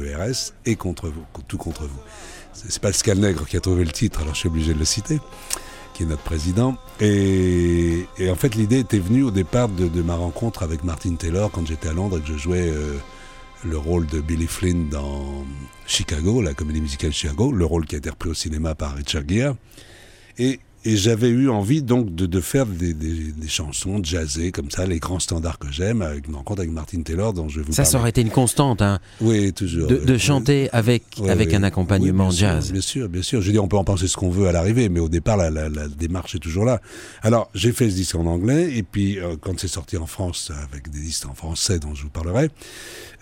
VERS 0.00 0.52
et 0.64 0.76
contre 0.76 1.08
vous, 1.08 1.24
tout 1.48 1.58
contre 1.58 1.82
vous. 1.82 2.00
C'est 2.52 2.78
Pascal 2.80 3.18
Nègre 3.18 3.46
qui 3.46 3.56
a 3.56 3.60
trouvé 3.60 3.84
le 3.84 3.92
titre, 3.92 4.20
alors 4.22 4.34
je 4.34 4.40
suis 4.40 4.48
obligé 4.48 4.72
de 4.72 4.78
le 4.78 4.84
citer, 4.84 5.20
qui 5.94 6.04
est 6.04 6.06
notre 6.06 6.22
président. 6.22 6.76
Et, 7.00 8.06
en 8.28 8.34
fait, 8.34 8.54
l'idée 8.54 8.80
était 8.80 8.98
venue 8.98 9.22
au 9.22 9.30
départ 9.30 9.68
de, 9.68 9.88
de 9.88 10.02
ma 10.02 10.16
rencontre 10.16 10.62
avec 10.62 10.82
Martin 10.82 11.14
Taylor 11.14 11.50
quand 11.50 11.66
j'étais 11.66 11.88
à 11.88 11.92
Londres 11.92 12.18
et 12.18 12.20
que 12.22 12.28
je 12.28 12.38
jouais 12.38 12.70
euh, 12.70 12.96
le 13.64 13.76
rôle 13.76 14.06
de 14.06 14.20
Billy 14.20 14.46
Flynn 14.46 14.88
dans 14.88 15.44
Chicago, 15.86 16.40
la 16.40 16.54
comédie 16.54 16.80
musicale 16.80 17.12
Chicago, 17.12 17.52
le 17.52 17.64
rôle 17.64 17.86
qui 17.86 17.94
a 17.94 17.98
été 17.98 18.10
repris 18.10 18.30
au 18.30 18.34
cinéma 18.34 18.74
par 18.74 18.94
Richard 18.94 19.22
Gere. 19.28 19.54
Et, 20.38 20.60
et 20.86 20.96
j'avais 20.96 21.28
eu 21.28 21.48
envie 21.50 21.82
donc 21.82 22.14
de, 22.14 22.26
de 22.26 22.40
faire 22.40 22.64
des, 22.64 22.94
des, 22.94 23.32
des, 23.32 23.48
chansons 23.48 24.00
jazzées 24.02 24.52
comme 24.52 24.70
ça, 24.70 24.86
les 24.86 24.98
grands 25.00 25.18
standards 25.18 25.58
que 25.58 25.70
j'aime, 25.70 26.00
avec 26.00 26.28
une 26.28 26.36
rencontre 26.36 26.60
avec 26.60 26.70
Martin 26.72 27.02
Taylor 27.02 27.32
dont 27.32 27.48
je 27.48 27.58
vais 27.60 27.66
vous 27.66 27.72
Ça, 27.72 27.82
parler. 27.82 27.90
ça 27.90 27.98
aurait 27.98 28.10
été 28.10 28.20
une 28.20 28.30
constante, 28.30 28.80
hein, 28.82 29.00
Oui, 29.20 29.52
toujours. 29.52 29.88
de, 29.88 29.96
de 29.96 30.16
chanter 30.18 30.70
avec, 30.72 31.02
Ouais, 31.18 31.28
avec 31.30 31.48
ouais. 31.48 31.56
un 31.56 31.62
accompagnement 31.64 32.28
Oui, 32.28 32.36
bien 32.38 32.38
jazz. 32.54 32.64
Sûr, 32.66 32.72
bien 32.72 32.80
sûr, 32.82 33.08
bien 33.08 33.22
sûr. 33.22 33.40
Je 33.40 33.46
veux 33.46 33.52
dire, 33.52 33.64
on 33.64 33.68
peut 33.68 33.76
en 33.76 33.84
penser 33.84 34.06
ce 34.08 34.16
qu'on 34.16 34.30
veut 34.30 34.46
à 34.48 34.52
l'arrivée, 34.52 34.88
mais 34.88 35.00
au 35.00 35.08
départ, 35.08 35.36
la, 35.36 35.50
la, 35.50 35.68
la 35.68 35.88
démarche 35.88 36.34
est 36.36 36.38
toujours 36.38 36.64
là. 36.64 36.80
Alors, 37.22 37.50
j'ai 37.54 37.72
fait 37.72 37.90
ce 37.90 37.96
disque 37.96 38.14
en 38.14 38.26
anglais, 38.26 38.76
et 38.76 38.82
puis 38.84 39.18
euh, 39.18 39.34
quand 39.40 39.58
c'est 39.58 39.68
sorti 39.68 39.96
en 39.96 40.06
France, 40.06 40.52
avec 40.70 40.88
des 40.90 41.00
disques 41.00 41.26
en 41.26 41.34
français 41.34 41.78
dont 41.80 41.94
je 41.94 42.04
vous 42.04 42.10
parlerai, 42.10 42.48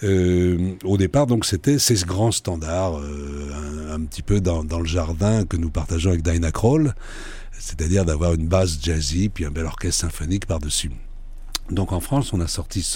euh, 0.02 0.72
au 0.84 0.96
départ, 0.96 1.26
donc, 1.26 1.44
c'était 1.46 1.78
ces 1.78 1.94
grands 2.04 2.32
standards, 2.32 2.98
euh, 2.98 3.90
un, 3.90 3.94
un 3.94 4.00
petit 4.04 4.22
peu 4.22 4.40
dans, 4.40 4.64
dans 4.64 4.80
le 4.80 4.86
jardin 4.86 5.44
que 5.44 5.56
nous 5.56 5.70
partageons 5.70 6.10
avec 6.10 6.22
Dinah 6.22 6.50
Kroll, 6.52 6.94
c'est-à-dire 7.64 8.04
d'avoir 8.04 8.34
une 8.34 8.46
basse 8.46 8.78
jazzy, 8.80 9.30
puis 9.30 9.46
un 9.46 9.50
bel 9.50 9.64
orchestre 9.64 10.02
symphonique 10.02 10.46
par-dessus. 10.46 10.90
Donc 11.70 11.92
en 11.92 12.00
France, 12.00 12.34
on 12.34 12.40
a 12.40 12.46
sorti 12.46 12.86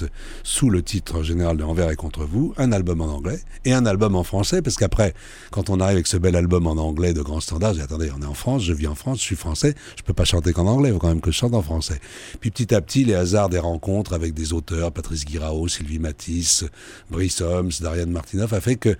sous 0.42 0.68
le 0.68 0.82
titre 0.82 1.22
général 1.22 1.56
de 1.56 1.64
Envers 1.64 1.90
et 1.90 1.96
contre 1.96 2.26
vous, 2.26 2.52
un 2.58 2.70
album 2.70 3.00
en 3.00 3.06
anglais 3.06 3.40
et 3.64 3.72
un 3.72 3.86
album 3.86 4.14
en 4.14 4.24
français, 4.24 4.60
parce 4.60 4.76
qu'après, 4.76 5.14
quand 5.50 5.70
on 5.70 5.80
arrive 5.80 5.94
avec 5.94 6.06
ce 6.06 6.18
bel 6.18 6.36
album 6.36 6.66
en 6.66 6.72
anglais 6.72 7.14
de 7.14 7.22
grand 7.22 7.40
standard, 7.40 7.72
j'ai 7.72 7.80
attendez, 7.80 8.10
on 8.14 8.20
est 8.20 8.26
en 8.26 8.34
France, 8.34 8.62
je 8.62 8.74
vis 8.74 8.86
en 8.86 8.94
France, 8.94 9.20
je 9.20 9.24
suis 9.24 9.36
français, 9.36 9.74
je 9.96 10.02
peux 10.02 10.12
pas 10.12 10.26
chanter 10.26 10.52
qu'en 10.52 10.66
anglais, 10.66 10.90
il 10.90 10.92
faut 10.92 10.98
quand 10.98 11.08
même 11.08 11.22
que 11.22 11.30
je 11.30 11.38
chante 11.38 11.54
en 11.54 11.62
français. 11.62 11.98
Puis 12.40 12.50
petit 12.50 12.74
à 12.74 12.82
petit, 12.82 13.06
les 13.06 13.14
hasards 13.14 13.48
des 13.48 13.58
rencontres 13.58 14.12
avec 14.12 14.34
des 14.34 14.52
auteurs, 14.52 14.92
Patrice 14.92 15.24
Guirao, 15.24 15.66
Sylvie 15.66 15.98
Matisse, 15.98 16.66
Brice 17.10 17.40
Holmes, 17.40 17.72
Darian 17.80 18.08
Martinoff, 18.08 18.52
a 18.52 18.60
fait 18.60 18.76
que 18.76 18.98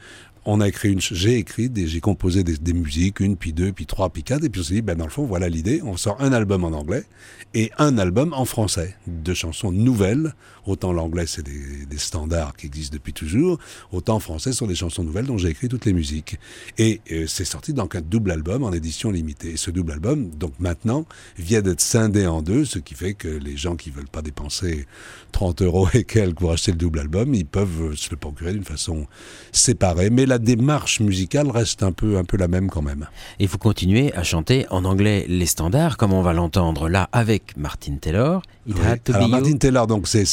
on 0.51 0.62
a 0.62 0.68
écrit 0.68 0.90
une, 0.90 1.01
j'ai 1.01 1.36
écrit, 1.36 1.70
j'ai 1.76 2.01
composé 2.01 2.42
des, 2.42 2.72
musiques, 2.72 3.20
une, 3.20 3.36
puis 3.36 3.53
deux, 3.53 3.70
puis 3.70 3.84
trois, 3.84 4.09
puis 4.09 4.22
quatre, 4.22 4.44
et 4.44 4.49
puis 4.49 4.62
on 4.62 4.64
s'est 4.64 4.74
dit, 4.74 4.82
ben 4.82 4.96
dans 4.96 5.05
le 5.05 5.11
fond, 5.11 5.26
voilà 5.26 5.51
l'idée, 5.51 5.82
on 5.84 5.99
sort 5.99 6.16
un 6.20 6.32
album 6.32 6.64
en 6.64 6.68
anglais 6.68 7.05
et 7.53 7.70
un 7.76 7.99
album 7.99 8.32
en 8.32 8.46
français, 8.46 8.96
de 9.07 9.34
chansons 9.34 9.72
nouvelles. 9.72 10.34
Autant 10.68 10.92
l'anglais, 10.92 11.26
c'est 11.26 11.42
des, 11.42 11.98
standards 11.98 12.54
qui 12.56 12.66
existent 12.66 12.94
depuis 12.94 13.12
toujours, 13.12 13.58
autant 13.90 14.20
français, 14.20 14.52
ce 14.52 14.58
sont 14.58 14.68
des 14.68 14.76
chansons 14.76 15.02
nouvelles 15.02 15.26
dont 15.26 15.36
j'ai 15.36 15.48
écrit 15.48 15.68
toutes 15.68 15.84
les 15.84 15.92
musiques. 15.92 16.38
Et 16.78 17.00
euh, 17.10 17.26
c'est 17.26 17.44
sorti 17.44 17.72
donc 17.72 17.96
un 17.96 18.00
double 18.00 18.30
album 18.30 18.62
en 18.62 18.72
édition 18.72 19.10
limitée. 19.10 19.52
Et 19.52 19.56
ce 19.56 19.72
double 19.72 19.92
album, 19.92 20.30
donc 20.30 20.52
maintenant, 20.60 21.06
vient 21.36 21.60
d'être 21.60 21.80
scindé 21.80 22.26
en 22.26 22.40
deux, 22.40 22.64
ce 22.64 22.78
qui 22.78 22.94
fait 22.94 23.14
que 23.14 23.26
les 23.26 23.56
gens 23.56 23.74
qui 23.74 23.90
veulent 23.90 24.08
pas 24.08 24.22
dépenser 24.22 24.86
30 25.32 25.62
euros 25.62 25.88
et 25.94 26.04
quelques 26.04 26.38
pour 26.38 26.52
acheter 26.52 26.70
le 26.70 26.78
double 26.78 27.00
album, 27.00 27.34
ils 27.34 27.46
peuvent 27.46 27.96
se 27.96 28.10
le 28.10 28.16
procurer 28.16 28.52
d'une 28.52 28.64
façon 28.64 29.06
séparée. 29.50 30.10
Mais 30.10 30.26
la 30.26 30.38
démarche 30.38 31.00
musicale 31.00 31.50
reste 31.50 31.82
un 31.82 31.92
peu, 31.92 32.16
un 32.16 32.24
peu 32.24 32.36
la 32.36 32.48
même 32.48 32.70
quand 32.70 32.82
même. 32.82 33.08
Et 33.40 33.46
vous 33.46 33.58
continuez 33.58 34.14
à 34.14 34.22
chanter 34.22 34.66
en 34.70 34.84
anglais 34.84 35.26
les 35.28 35.46
standards, 35.46 35.96
comme 35.96 36.12
on 36.12 36.22
va 36.22 36.32
l'entendre 36.32 36.88
là 36.88 37.08
avec 37.12 37.56
Martin 37.56 37.96
Taylor. 37.96 38.42
It 38.68 38.76
oui. 39.08 39.14
Alors 39.14 39.28
Martin 39.28 39.50
you. 39.50 39.58
Taylor, 39.58 39.86
donc 39.86 40.06
c'est 40.06 40.24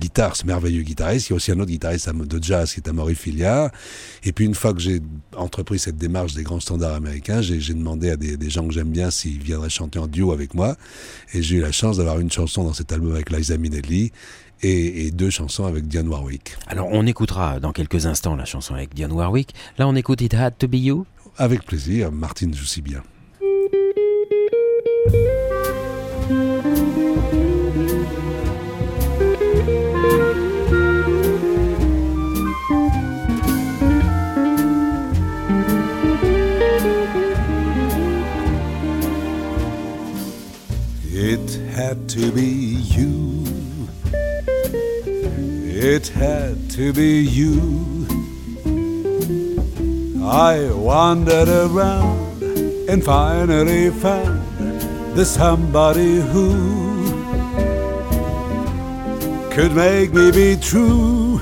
guitare, 0.00 0.34
ce 0.34 0.44
merveilleux 0.44 0.82
guitariste. 0.82 1.28
Il 1.28 1.32
y 1.32 1.34
a 1.34 1.36
aussi 1.36 1.52
un 1.52 1.60
autre 1.60 1.70
guitariste 1.70 2.10
de 2.10 2.42
jazz 2.42 2.72
qui 2.72 2.80
est 2.80 2.88
Amaury 2.88 3.14
Filia. 3.14 3.70
Et 4.24 4.32
puis 4.32 4.44
une 4.44 4.54
fois 4.54 4.74
que 4.74 4.80
j'ai 4.80 5.00
entrepris 5.36 5.78
cette 5.78 5.96
démarche 5.96 6.34
des 6.34 6.42
grands 6.42 6.60
standards 6.60 6.94
américains, 6.94 7.40
j'ai 7.42 7.74
demandé 7.74 8.10
à 8.10 8.16
des, 8.16 8.36
des 8.36 8.50
gens 8.50 8.66
que 8.66 8.74
j'aime 8.74 8.90
bien 8.90 9.10
s'ils 9.10 9.40
viendraient 9.40 9.70
chanter 9.70 9.98
en 9.98 10.08
duo 10.08 10.32
avec 10.32 10.54
moi. 10.54 10.76
Et 11.32 11.42
j'ai 11.42 11.56
eu 11.56 11.60
la 11.60 11.72
chance 11.72 11.98
d'avoir 11.98 12.18
une 12.18 12.30
chanson 12.30 12.64
dans 12.64 12.74
cet 12.74 12.92
album 12.92 13.12
avec 13.14 13.30
Liza 13.30 13.56
Minnelli. 13.56 14.12
Et, 14.62 15.06
et, 15.06 15.10
deux 15.10 15.28
chansons 15.28 15.66
avec 15.66 15.86
Dionne 15.86 16.08
Warwick. 16.08 16.56
Alors 16.66 16.88
on 16.90 17.06
écoutera 17.06 17.60
dans 17.60 17.72
quelques 17.72 18.06
instants 18.06 18.34
la 18.36 18.46
chanson 18.46 18.72
avec 18.72 18.94
Dionne 18.94 19.12
Warwick. 19.12 19.54
Là 19.76 19.86
on 19.86 19.94
écoute 19.94 20.22
It 20.22 20.32
Had 20.32 20.56
to 20.56 20.66
Be 20.66 20.76
You. 20.76 21.06
Avec 21.36 21.62
plaisir, 21.66 22.10
Martine 22.10 22.54
joue 22.54 22.64
si 22.64 22.80
bien. 22.80 23.02
It 41.28 41.50
had 41.74 42.08
to 42.10 42.30
be 42.30 42.44
you. 42.94 43.42
It 45.92 46.06
had 46.06 46.70
to 46.70 46.92
be 46.92 47.20
you. 47.20 48.06
I 50.22 50.70
wandered 50.70 51.48
around 51.48 52.40
and 52.88 53.02
finally 53.02 53.90
found 53.90 55.16
the 55.16 55.24
somebody 55.24 56.20
who 56.20 56.52
could 59.50 59.72
make 59.74 60.12
me 60.14 60.30
be 60.30 60.54
true, 60.54 61.40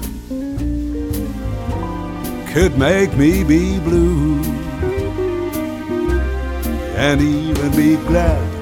could 2.55 2.79
make 2.79 3.13
me 3.19 3.45
be 3.45 3.79
blue, 3.81 4.43
and 6.97 7.21
even 7.21 7.71
be 7.77 7.97
glad 8.09 8.54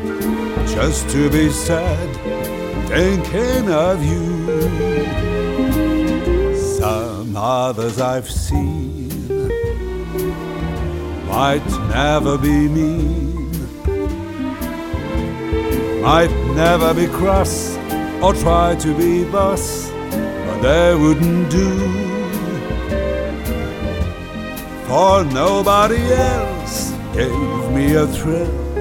just 0.66 1.08
to 1.10 1.30
be 1.30 1.50
sad 1.50 2.08
thinking 2.88 3.70
of 3.70 4.04
you. 4.04 4.26
Some 6.56 7.36
others 7.36 8.00
I've 8.00 8.30
seen 8.30 9.08
might 11.26 11.66
never 11.88 12.36
be 12.36 12.68
mean, 12.68 13.50
might 16.02 16.34
never 16.54 16.92
be 16.92 17.06
cross 17.06 17.76
or 18.22 18.34
try 18.34 18.74
to 18.76 18.94
be 18.96 19.24
boss, 19.24 19.90
but 20.10 20.60
they 20.60 20.94
wouldn't 20.94 21.50
do. 21.50 21.68
For 24.86 25.24
nobody 25.24 26.02
else 26.12 26.90
gave 27.14 27.70
me 27.70 27.94
a 27.94 28.06
thrill. 28.06 28.71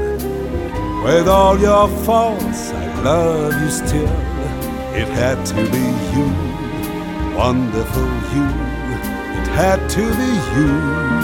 With 1.04 1.28
all 1.28 1.58
your 1.60 1.88
faults, 2.06 2.70
I 2.72 3.02
love 3.02 3.60
you 3.60 3.72
still. 3.72 4.16
It 4.94 5.08
had 5.08 5.44
to 5.48 5.56
be 5.56 5.88
you, 6.14 6.28
wonderful 7.36 8.12
you. 8.36 8.46
It 9.40 9.48
had 9.48 9.90
to 9.90 10.02
be 10.02 10.32
you. 10.56 11.21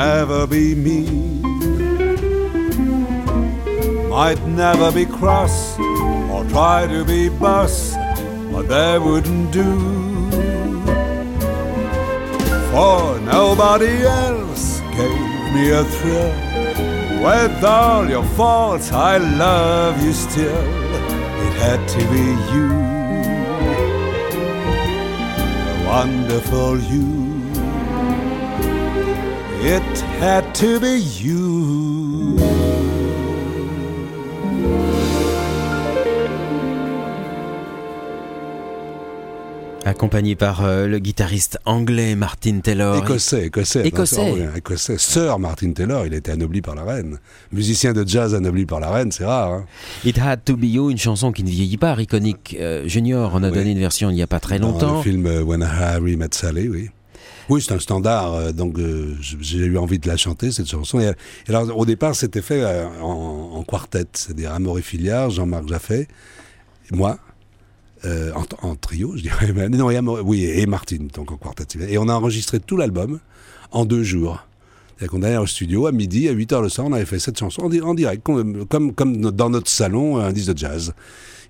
Never 0.00 0.46
be 0.46 0.74
mean, 0.74 1.42
might 4.08 4.42
never 4.46 4.90
be 4.90 5.04
cross 5.04 5.78
or 6.32 6.42
try 6.54 6.86
to 6.86 7.04
be 7.04 7.28
boss, 7.28 7.74
but 8.52 8.64
that 8.72 8.96
wouldn't 9.06 9.52
do. 9.52 9.72
For 12.72 13.02
nobody 13.36 13.94
else 14.24 14.80
gave 14.98 15.44
me 15.54 15.64
a 15.82 15.84
thrill. 15.94 16.34
With 17.26 17.62
all 17.62 18.08
your 18.08 18.26
faults, 18.38 18.90
I 18.92 19.18
love 19.18 20.02
you 20.02 20.14
still. 20.14 20.66
It 21.46 21.54
had 21.64 21.80
to 21.96 22.02
be 22.14 22.26
you 22.52 22.68
wonderful 25.90 26.78
you. 26.92 27.19
It 29.62 29.82
had 30.20 30.54
to 30.56 30.80
be 30.80 30.96
you. 31.20 32.38
Accompagné 39.86 40.36
par 40.36 40.62
euh, 40.62 40.86
le 40.86 40.98
guitariste 40.98 41.58
anglais 41.64 42.14
Martin 42.14 42.60
Taylor. 42.60 42.96
Écossais, 43.02 43.46
écossais. 43.46 43.86
Écossais. 43.86 44.30
oui, 44.30 44.40
écossais. 44.54 44.98
Sir 44.98 45.38
Martin 45.38 45.72
Taylor, 45.72 46.04
il 46.06 46.12
a 46.12 46.18
été 46.18 46.30
anobli 46.30 46.60
par 46.60 46.74
la 46.74 46.84
reine. 46.84 47.18
Musicien 47.50 47.94
de 47.94 48.06
jazz 48.06 48.34
anobli 48.34 48.66
par 48.66 48.78
la 48.80 48.90
reine, 48.90 49.10
c'est 49.10 49.24
rare. 49.24 49.52
Hein. 49.52 49.64
It 50.04 50.18
Had 50.18 50.44
to 50.44 50.56
Be 50.58 50.64
You, 50.64 50.90
une 50.90 50.98
chanson 50.98 51.32
qui 51.32 51.42
ne 51.44 51.48
vieillit 51.48 51.78
pas. 51.78 51.96
Iconic 51.98 52.56
euh, 52.60 52.86
Junior 52.86 53.34
en 53.34 53.42
a 53.42 53.48
Oui. 53.48 53.54
donné 53.54 53.70
une 53.72 53.78
version 53.78 54.10
il 54.10 54.16
n'y 54.16 54.22
a 54.22 54.26
pas 54.26 54.38
très 54.38 54.58
Dans 54.58 54.72
longtemps. 54.72 54.96
le 54.98 55.02
film 55.02 55.24
euh, 55.26 55.42
When 55.42 55.62
Harry 55.62 56.16
Met 56.18 56.28
Sally, 56.32 56.68
oui. 56.68 56.90
Oui, 57.50 57.60
c'est 57.60 57.72
un 57.74 57.80
standard, 57.80 58.32
euh, 58.34 58.52
donc 58.52 58.78
euh, 58.78 59.16
j'ai 59.20 59.58
eu 59.58 59.76
envie 59.76 59.98
de 59.98 60.06
la 60.06 60.16
chanter, 60.16 60.52
cette 60.52 60.68
chanson. 60.70 61.00
Et, 61.00 61.10
alors, 61.48 61.76
au 61.76 61.84
départ, 61.84 62.14
c'était 62.14 62.42
fait 62.42 62.62
euh, 62.62 62.86
en, 63.02 63.64
quartet, 63.64 64.06
c'est-à-dire 64.12 64.52
Amaury 64.54 64.82
Filiard, 64.82 65.30
Jean-Marc 65.30 65.66
Jaffé, 65.68 66.06
moi, 66.92 67.18
en, 68.62 68.76
trio, 68.76 69.16
je 69.16 69.22
dirais. 69.22 69.52
Mais 69.52 69.68
Non, 69.68 69.90
et 69.90 69.98
oui, 69.98 70.44
et 70.44 70.64
Martine, 70.66 71.08
donc 71.08 71.32
en 71.32 71.36
quartet. 71.36 71.66
Et 71.88 71.98
on 71.98 72.08
a 72.08 72.14
enregistré 72.14 72.60
tout 72.60 72.76
l'album 72.76 73.18
en 73.72 73.84
deux 73.84 74.04
jours. 74.04 74.46
C'est-à-dire 74.96 75.10
qu'on 75.10 75.22
allait 75.22 75.36
au 75.36 75.46
studio 75.46 75.86
à 75.86 75.92
midi, 75.92 76.28
à 76.28 76.34
8h 76.34 76.62
le 76.62 76.68
soir, 76.68 76.86
on 76.86 76.92
avait 76.92 77.04
fait 77.04 77.18
cette 77.18 77.38
chanson 77.38 77.62
en, 77.62 77.68
di- 77.68 77.80
en 77.80 77.94
direct, 77.94 78.22
comme 78.24 79.20
dans 79.32 79.50
notre 79.50 79.70
salon, 79.70 80.18
un 80.18 80.32
disque 80.32 80.52
de 80.52 80.58
jazz. 80.58 80.94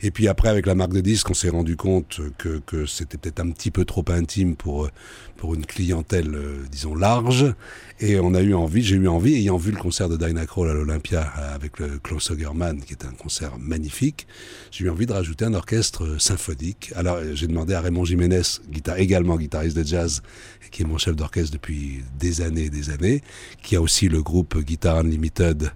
Et 0.02 0.10
puis 0.10 0.28
après, 0.28 0.48
avec 0.48 0.66
la 0.66 0.74
marque 0.74 0.92
de 0.92 1.00
disques, 1.00 1.28
on 1.28 1.34
s'est 1.34 1.50
rendu 1.50 1.76
compte 1.76 2.20
que, 2.38 2.60
que 2.64 2.86
c'était 2.86 3.18
peut-être 3.18 3.40
un 3.40 3.50
petit 3.50 3.70
peu 3.70 3.84
trop 3.84 4.04
intime 4.08 4.56
pour, 4.56 4.88
pour 5.36 5.54
une 5.54 5.66
clientèle, 5.66 6.34
euh, 6.34 6.64
disons, 6.70 6.94
large. 6.94 7.54
Et 7.98 8.18
on 8.18 8.32
a 8.34 8.40
eu 8.40 8.54
envie, 8.54 8.82
j'ai 8.82 8.96
eu 8.96 9.08
envie, 9.08 9.34
ayant 9.34 9.58
vu 9.58 9.72
le 9.72 9.76
concert 9.78 10.08
de 10.08 10.16
Dinah 10.16 10.46
Kroll 10.46 10.70
à 10.70 10.72
l'Olympia 10.72 11.32
euh, 11.38 11.54
avec 11.54 11.78
le 11.78 11.98
Klaus 11.98 12.30
Ogerman, 12.30 12.80
qui 12.80 12.92
est 12.94 13.04
un 13.04 13.12
concert 13.12 13.58
magnifique, 13.58 14.26
j'ai 14.70 14.84
eu 14.84 14.90
envie 14.90 15.04
de 15.04 15.12
rajouter 15.12 15.44
un 15.44 15.52
orchestre 15.54 16.04
euh, 16.04 16.18
symphonique. 16.18 16.92
Alors 16.96 17.18
j'ai 17.34 17.46
demandé 17.46 17.74
à 17.74 17.82
Raymond 17.82 18.06
Jiménez, 18.06 18.42
guitar 18.70 18.98
également 18.98 19.36
guitariste 19.36 19.76
de 19.76 19.84
jazz, 19.84 20.22
qui 20.70 20.82
est 20.82 20.86
mon 20.86 20.96
chef 20.96 21.14
d'orchestre 21.14 21.52
depuis 21.52 22.02
des 22.18 22.40
années 22.40 22.64
et 22.64 22.70
des 22.70 22.88
années, 22.88 23.22
qui 23.62 23.76
a 23.76 23.82
aussi 23.82 24.08
le 24.08 24.22
groupe 24.22 24.58
Guitar 24.58 24.98
Unlimited. 24.98 25.72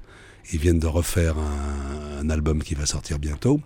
Ils 0.53 0.59
viennent 0.59 0.79
de 0.79 0.87
refaire 0.87 1.37
un, 1.39 2.31
album 2.31 2.63
qui 2.63 2.75
va 2.75 2.87
sortir 2.87 3.19
bientôt. 3.19 3.61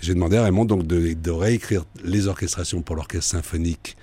J'ai 0.00 0.14
demandé 0.14 0.38
à 0.38 0.44
Raymond 0.44 0.64
donc 0.64 0.86
de, 0.86 1.30
réécrire 1.30 1.84
les 2.02 2.26
orchestrations 2.26 2.80
pour 2.80 2.96
l'orchestre 2.96 3.32
symphonique 3.32 3.96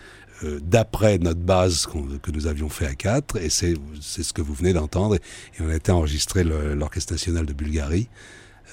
euh, 0.44 0.60
d'après 0.62 1.18
notre 1.18 1.40
base 1.40 1.88
que 2.22 2.32
nous 2.32 2.46
avions 2.46 2.70
fait 2.70 2.86
à 2.86 2.94
quatre, 2.94 3.38
et 3.38 3.50
c'est 3.50 3.74
ce 4.00 4.32
que 4.32 4.44
vous 4.44 4.54
venez 4.54 4.74
d'entendre. 4.74 5.16
Et 5.16 5.62
on 5.62 5.70
a 5.70 5.76
été 5.76 5.92
enregistré 5.92 6.44
l'Orchestre 6.44 7.14
national 7.14 7.46
de 7.46 7.54
Bulgarie. 7.54 8.10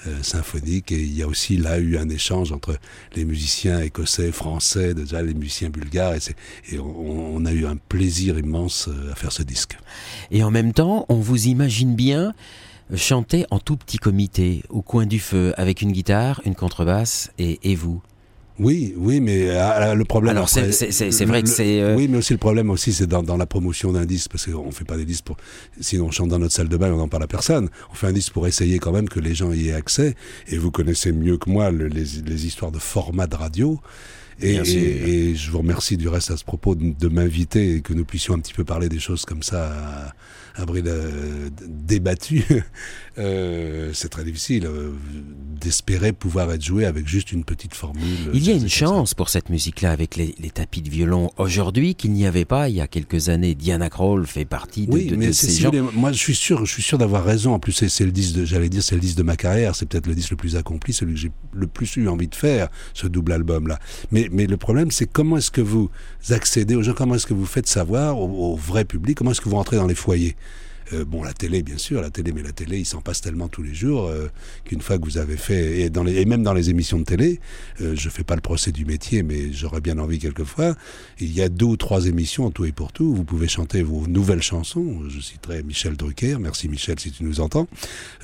euh, 0.07 0.21
symphonique 0.21 0.91
et 0.91 0.99
il 0.99 1.15
y 1.15 1.23
a 1.23 1.27
aussi 1.27 1.55
là 1.57 1.77
eu 1.79 1.97
un 1.97 2.09
échange 2.09 2.51
entre 2.51 2.77
les 3.15 3.25
musiciens 3.25 3.79
écossais, 3.79 4.31
français, 4.31 4.93
déjà 4.93 5.21
les 5.21 5.33
musiciens 5.33 5.69
bulgares 5.69 6.15
et, 6.15 6.79
on 6.79 7.45
a 7.45 7.51
eu 7.51 7.65
un 7.65 7.77
plaisir 7.77 8.37
immense 8.37 8.89
euh, 8.89 9.11
à 9.11 9.15
faire 9.15 9.31
ce 9.31 9.43
disque. 9.43 9.77
Et 10.31 10.43
en 10.43 10.51
même 10.51 10.73
temps, 10.73 11.05
on 11.09 11.19
vous 11.19 11.47
imagine 11.47 11.95
bien 11.95 12.33
chanter 12.95 13.45
en 13.51 13.59
tout 13.59 13.77
petit 13.77 13.97
comité, 13.97 14.63
au 14.69 14.81
coin 14.81 15.05
du 15.05 15.19
feu, 15.19 15.53
avec 15.57 15.81
une 15.81 15.91
guitare, 15.91 16.41
une 16.45 16.55
contrebasse 16.55 17.31
et, 17.39 17.59
et 17.63 17.75
vous. 17.75 18.01
Oui, 18.59 18.93
oui, 18.97 19.19
mais 19.19 19.47
euh, 19.49 19.95
le 19.95 20.05
problème. 20.05 20.37
Alors, 20.37 20.47
c'est- 20.47 20.61
vrai 21.25 21.41
que 21.41 21.49
c'est, 21.49 21.81
euh, 21.81 21.95
Oui, 21.95 22.07
mais 22.07 22.19
aussi 22.19 22.33
le 22.33 22.37
problème 22.39 22.69
aussi, 22.69 22.93
c'est 22.93 23.07
dans, 23.07 23.23
dans 23.23 23.35
la 23.35 23.47
promotion 23.47 23.91
d'un 23.91 24.05
disque, 24.05 24.29
parce 24.29 24.45
qu'on 24.45 24.69
fait 24.71 24.85
pas 24.85 24.95
des 24.95 25.05
disques 25.05 25.23
pour. 25.25 25.37
Sinon, 25.81 26.05
on 26.05 26.11
chante 26.11 26.29
dans 26.29 26.37
notre 26.37 26.53
salle 26.53 26.69
de 26.69 26.77
bain, 26.77 26.93
on 26.93 26.97
n'en 26.97 27.07
parle 27.07 27.23
à 27.23 27.27
personne. 27.27 27.69
On 27.91 27.95
fait 27.95 28.05
un 28.07 28.11
disque 28.13 28.31
pour 28.31 28.45
essayer 28.45 28.77
quand 28.77 28.91
même 28.91 29.09
que 29.09 29.19
les 29.19 29.33
gens 29.33 29.51
y 29.51 29.69
aient 29.69 29.73
accès. 29.73 30.15
Et 30.47 30.59
vous 30.59 30.69
connaissez 30.69 31.11
mieux 31.11 31.37
que 31.37 31.49
moi 31.49 31.71
le- 31.71 31.87
les, 31.87 32.05
les 32.25 32.45
histoires 32.45 32.71
de 32.71 32.77
format 32.77 33.25
de 33.25 33.35
radio. 33.35 33.79
Et, 34.39 34.55
et- 34.75 35.29
et 35.31 35.35
je 35.35 35.49
vous 35.49 35.57
remercie 35.59 35.97
du 35.97 36.07
reste 36.07 36.29
à 36.29 36.37
ce 36.37 36.43
propos 36.43 36.75
de, 36.75 36.91
de 36.91 37.07
m'inviter 37.07 37.75
et 37.77 37.81
que 37.81 37.93
nous 37.93 38.05
puissions 38.05 38.35
un 38.35 38.39
petit 38.39 38.53
peu 38.53 38.63
parler 38.63 38.87
des 38.89 38.99
choses 38.99 39.25
comme 39.25 39.41
ça 39.41 39.71
à, 39.71 40.13
bride 40.59 40.87
euh, 40.87 41.49
débattu. 41.65 42.43
Euh, 43.19 43.91
c'est 43.93 44.09
très 44.09 44.23
difficile 44.23 44.65
euh, 44.65 44.91
d'espérer 45.61 46.13
pouvoir 46.13 46.51
être 46.51 46.63
joué 46.63 46.85
avec 46.85 47.07
juste 47.07 47.31
une 47.31 47.43
petite 47.43 47.75
formule. 47.75 48.03
Il 48.33 48.43
y 48.43 48.49
a 48.51 48.53
une 48.55 48.67
chance 48.67 49.13
pour 49.13 49.29
cette 49.29 49.49
musique-là 49.49 49.91
avec 49.91 50.15
les, 50.15 50.33
les 50.39 50.49
tapis 50.49 50.81
de 50.81 50.89
violon 50.89 51.29
aujourd'hui 51.37 51.93
qu'il 51.93 52.11
n'y 52.11 52.25
avait 52.25 52.43
pas 52.45 52.69
il 52.69 52.75
y 52.75 52.81
a 52.81 52.87
quelques 52.87 53.29
années. 53.29 53.53
Diana 53.53 53.89
Krall 53.89 54.25
fait 54.25 54.45
partie 54.45 54.87
de, 54.87 54.91
Oui, 54.93 55.05
de- 55.05 55.15
mais 55.15 55.27
de 55.27 55.31
c'est- 55.31 55.45
ces 55.47 55.51
si 55.53 55.61
gens. 55.61 55.71
vous 55.71 55.77
voulez, 55.77 55.95
moi 55.97 56.11
je 56.11 56.17
suis 56.17 56.33
sûr, 56.35 56.65
je 56.65 56.71
suis 56.71 56.81
sûr 56.83 56.97
d'avoir 56.97 57.23
raison. 57.23 57.53
En 57.53 57.59
plus, 57.59 57.71
c'est 57.87 58.05
le 58.05 58.11
disque, 58.11 58.35
de- 58.35 58.45
j'allais 58.45 58.69
dire, 58.69 58.81
c'est 58.83 58.95
le 58.95 59.01
disque 59.01 59.17
de 59.17 59.23
ma 59.23 59.35
carrière. 59.35 59.75
C'est 59.75 59.85
peut-être 59.85 60.07
le 60.07 60.15
disque 60.15 60.31
le 60.31 60.37
plus 60.37 60.55
accompli, 60.55 60.91
celui 60.91 61.13
que 61.13 61.19
j'ai 61.19 61.31
le 61.53 61.67
plus 61.67 61.95
eu 61.97 62.07
envie 62.07 62.27
de 62.27 62.35
faire, 62.35 62.69
ce 62.95 63.05
double 63.07 63.31
album 63.33 63.67
là. 63.67 63.79
Mais, 64.11 64.27
mais 64.31 64.47
le 64.47 64.57
problème, 64.57 64.89
c'est 64.89 65.05
comment 65.05 65.37
est-ce 65.37 65.51
que 65.51 65.61
vous 65.61 65.89
accédez 66.31 66.75
aux 66.75 66.81
gens, 66.81 66.93
comment 66.93 67.13
est-ce 67.15 67.27
que 67.27 67.33
vous 67.35 67.45
faites 67.45 67.67
savoir 67.67 68.17
au, 68.19 68.53
au 68.53 68.55
vrai 68.55 68.85
public, 68.85 69.17
comment 69.17 69.31
est-ce 69.31 69.41
que 69.41 69.49
vous 69.49 69.55
rentrez 69.55 69.77
dans 69.77 69.87
les 69.87 69.95
foyers? 69.95 70.35
Euh, 70.91 71.05
bon, 71.05 71.23
la 71.23 71.33
télé, 71.33 71.63
bien 71.63 71.77
sûr, 71.77 72.01
la 72.01 72.09
télé, 72.09 72.31
mais 72.33 72.43
la 72.43 72.51
télé, 72.51 72.79
il 72.79 72.85
s'en 72.85 73.01
passe 73.01 73.21
tellement 73.21 73.47
tous 73.47 73.63
les 73.63 73.73
jours 73.73 74.07
euh, 74.07 74.27
qu'une 74.65 74.81
fois 74.81 74.97
que 74.97 75.05
vous 75.05 75.17
avez 75.17 75.37
fait, 75.37 75.79
et, 75.81 75.89
dans 75.89 76.03
les, 76.03 76.15
et 76.19 76.25
même 76.25 76.43
dans 76.43 76.53
les 76.53 76.69
émissions 76.69 76.99
de 76.99 77.03
télé, 77.03 77.39
euh, 77.81 77.93
je 77.95 78.09
fais 78.09 78.23
pas 78.23 78.35
le 78.35 78.41
procès 78.41 78.71
du 78.71 78.85
métier, 78.85 79.23
mais 79.23 79.53
j'aurais 79.53 79.81
bien 79.81 79.97
envie 79.99 80.19
quelquefois. 80.19 80.75
Il 81.19 81.31
y 81.33 81.41
a 81.41 81.49
deux 81.49 81.65
ou 81.65 81.77
trois 81.77 82.05
émissions 82.07 82.45
en 82.45 82.51
tout 82.51 82.65
et 82.65 82.71
pour 82.71 82.91
tout. 82.91 83.13
Vous 83.13 83.23
pouvez 83.23 83.47
chanter 83.47 83.81
vos 83.83 84.07
nouvelles 84.07 84.41
chansons. 84.41 85.03
Je 85.09 85.19
citerai 85.21 85.63
Michel 85.63 85.95
Drucker. 85.95 86.37
Merci 86.39 86.67
Michel 86.67 86.99
si 86.99 87.11
tu 87.11 87.23
nous 87.23 87.39
entends. 87.39 87.67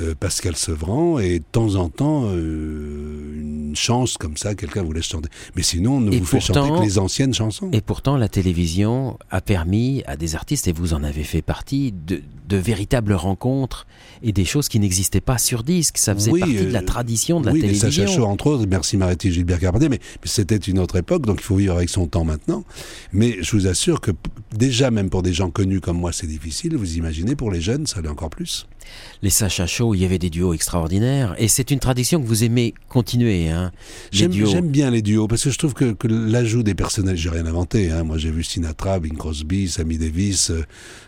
Euh, 0.02 0.16
Pascal 0.20 0.56
Sevran. 0.56 1.20
Et 1.20 1.40
de 1.40 1.46
temps 1.52 1.76
en 1.76 1.90
temps, 1.90 2.24
euh, 2.26 3.34
une 3.40 3.76
chance 3.76 4.18
comme 4.18 4.38
ça, 4.38 4.56
quelqu'un 4.56 4.84
vous 4.84 4.94
laisse 4.94 5.08
chanter. 5.08 5.30
Mais 5.56 5.64
sinon, 5.64 5.98
on 5.98 6.02
ne 6.02 6.12
Et 6.12 6.20
vous 6.20 6.26
fait 6.26 6.40
chanter 6.40 6.60
pourtant- 6.60 6.80
que 6.80 6.84
les 6.86 6.98
anciennes 7.00 7.34
chansons. 7.34 7.70
Et 7.72 7.82
pourtant, 7.82 8.18
la 8.18 8.28
télévision 8.30 9.18
a 9.30 9.42
permis 9.42 10.04
à 10.08 10.18
des 10.18 10.36
artistes, 10.36 10.68
et 10.68 10.72
vous 10.72 10.94
en 10.94 11.04
avez 11.04 11.24
fait 11.24 11.42
partie, 11.42 11.94
de, 12.08 12.22
de 12.50 12.58
véritables 12.58 13.14
rencontres 13.14 13.88
et 14.24 14.34
des 14.34 14.44
choses 14.44 14.68
qui 14.68 14.80
n'existaient 14.80 15.22
pas 15.22 15.38
sur 15.38 15.64
disque. 15.64 15.98
Ça 15.98 16.14
faisait 16.14 16.32
Oui, 16.32 16.40
partie 16.40 16.66
de 16.66 16.72
la 16.72 16.80
euh, 16.80 16.86
tradition 16.86 17.40
de 17.40 17.46
la 17.46 17.52
oui, 17.54 17.62
télévision. 17.62 17.90
Sacha 17.90 18.08
Show, 18.08 18.26
entre 18.26 18.48
autres, 18.48 18.66
merci 18.68 18.98
et 18.98 19.32
Gilbert 19.32 19.60
Carpentier, 19.60 19.88
mais, 19.88 20.00
mais 20.00 20.28
c'était 20.28 20.58
une 20.58 20.80
autre 20.80 20.98
époque, 20.98 21.26
donc 21.26 21.38
il 21.40 21.44
faut 21.44 21.56
vivre 21.56 21.76
avec 21.76 21.90
son 21.90 22.08
temps 22.08 22.26
maintenant. 22.26 22.64
Mais 23.14 23.38
je 23.42 23.56
vous 23.56 23.68
assure 23.68 24.02
que 24.02 24.12
déjà, 24.56 24.92
même 24.92 25.10
pour 25.10 25.22
des 25.22 25.32
gens 25.32 25.52
connus 25.52 25.80
comme 25.80 25.98
moi, 25.98 26.12
c'est 26.12 26.28
difficile. 26.28 26.76
Vous 26.76 26.98
imaginez, 26.98 27.36
pour 27.36 27.52
les 27.52 27.62
jeunes, 27.62 27.86
ça 27.86 28.02
l'est 28.02 28.10
encore 28.10 28.32
plus. 28.32 28.68
Les 29.22 29.30
Sacha 29.30 29.68
Show, 29.68 29.94
il 29.96 30.00
y 30.02 30.06
avait 30.06 30.20
des 30.20 30.30
duos 30.30 30.54
extraordinaires. 30.54 31.36
Et 31.38 31.48
c'est 31.48 31.72
une 31.72 31.80
tradition 31.80 32.22
que 32.22 32.28
vous 32.28 32.44
aimez 32.44 32.74
continuer. 32.88 33.50
Hein, 33.50 33.72
J'aime 34.12 34.32
bien 34.70 34.90
les 34.92 35.02
duos 35.02 35.28
parce 35.28 35.44
que 35.44 35.50
je 35.50 35.58
trouve 35.58 35.74
que, 35.74 35.92
que 35.94 36.08
l'ajout 36.08 36.64
des 36.64 36.76
personnels, 36.76 37.18
j'ai 37.18 37.30
rien 37.30 37.46
inventé. 37.46 37.92
Hein. 37.92 38.04
Moi, 38.04 38.18
j'ai 38.18 38.32
vu 38.32 38.44
Sinatra, 38.44 39.00
Bing 39.00 39.18
Crosby, 39.18 39.68
Sammy 39.68 39.98
Davis, 39.98 40.52
euh, 40.52 40.64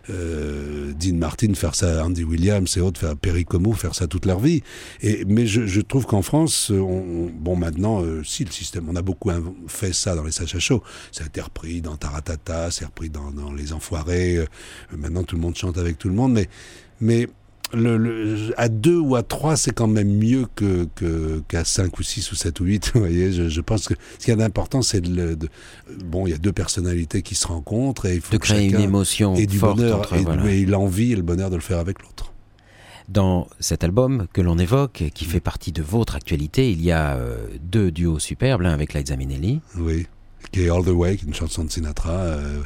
euh, 0.10 0.92
Dean 1.00 1.16
Martin 1.16 1.54
faire 1.54 1.76
ça, 1.76 2.06
Andy 2.06 2.24
Williams 2.24 2.76
et 2.78 2.82
autres, 2.82 3.00
faire 3.00 3.16
Perry 3.16 3.46
Como 3.46 3.74
faire 3.74 3.96
ça 3.96 4.08
toute 4.08 4.26
leur 4.26 4.40
vie. 4.40 4.62
Et 5.02 5.24
mais 5.28 5.48
je, 5.48 5.66
je 5.66 5.82
trouve 5.82 6.06
qu'en 6.06 6.22
France, 6.22 6.70
on, 6.70 6.76
on- 6.82 7.32
bon 7.34 7.56
maintenant, 7.56 8.02
euh, 8.04 8.24
si 8.24 8.44
le 8.44 8.52
système, 8.52 8.88
on 8.90 8.96
a 8.96 9.02
beaucoup 9.02 9.32
fait 9.68 9.94
ça 9.94 10.16
dans 10.16 10.24
les 10.24 10.32
Sacha 10.32 10.60
Show. 10.60 10.84
Ça 11.12 11.24
a 11.24 11.28
été 11.28 11.42
repris 11.42 11.82
dans 11.82 11.96
Taratata, 11.96 12.72
c'est 12.72 12.86
repris 12.86 13.10
dans, 13.10 13.32
dans 13.32 13.54
Les 13.54 13.74
Enfoirés. 13.74 14.38
euh, 14.38 14.46
maintenant, 14.98 15.24
tout 15.24 15.36
le 15.36 15.42
monde 15.42 15.56
chante 15.56 15.78
avec 15.78 15.98
tout 15.98 16.10
le 16.10 16.16
monde, 16.16 16.34
mais 16.34 16.48
mais 17.00 17.28
le, 17.74 17.98
le- 17.98 18.54
à 18.58 18.70
deux 18.70 18.98
ou 18.98 19.16
à 19.16 19.24
trois, 19.24 19.56
c'est 19.56 19.72
quand 19.74 19.88
même 19.88 20.10
mieux 20.18 20.46
que, 20.56 20.88
qu'à 21.48 21.64
cinq 21.66 22.00
ou 22.00 22.04
six 22.04 22.32
ou 22.32 22.36
sept 22.36 22.60
ou 22.60 22.66
huit. 22.66 22.92
Vous 22.94 23.00
voyez, 23.02 23.32
je, 23.32 23.50
je 23.50 23.62
pense 23.62 23.88
que 23.88 23.94
ce 24.20 24.26
qui 24.26 24.32
est 24.32 24.42
important, 24.42 24.82
c'est 24.82 25.02
de, 25.02 25.14
le- 25.16 25.36
de- 25.36 25.50
bon, 26.06 26.28
il 26.28 26.32
y 26.32 26.34
a 26.34 26.38
deux 26.38 26.52
personnalités 26.54 27.22
qui 27.22 27.36
se 27.36 27.48
rencontrent 27.48 28.06
et 28.06 28.16
il 28.16 28.22
faut 28.22 28.34
de 28.34 28.38
que 28.38 28.44
créer 28.44 28.70
une 28.70 28.80
émotion 28.80 29.36
ait 29.36 29.46
du 29.46 29.58
forte 29.58 29.78
bonheur 29.78 30.00
entre 30.00 30.14
et, 30.16 30.22
voilà. 30.24 30.50
et 30.52 30.66
l'envie 30.66 31.12
et 31.12 31.16
le 31.16 31.22
bonheur 31.24 31.50
de 31.50 31.56
le 31.56 31.62
faire 31.62 31.80
avec 31.80 32.02
l'autre. 32.02 32.34
Dans 33.10 33.48
cet 33.60 33.84
album 33.84 34.28
que 34.32 34.42
l'on 34.42 34.58
évoque, 34.58 35.04
qui 35.14 35.26
fait 35.26 35.42
partie 35.42 35.72
de 35.74 35.82
votre 35.82 36.16
actualité, 36.16 36.72
il 36.72 36.82
y 36.82 36.92
a 36.92 37.16
euh, 37.16 37.36
deux 37.62 37.92
duos 37.92 38.20
superbes, 38.20 38.62
l'un 38.62 38.72
avec 38.72 38.94
Liza 38.94 39.18
Minnelli. 39.18 39.60
Oui. 39.78 40.08
Qui 40.52 40.64
est 40.66 40.70
All 40.70 40.84
the 40.84 40.90
Way, 40.90 41.16
qui 41.16 41.24
est 41.26 41.28
une 41.30 41.34
chanson 41.34 41.64
de 41.64 41.72
Sinatra, 41.72 42.12
euh, 42.12 42.58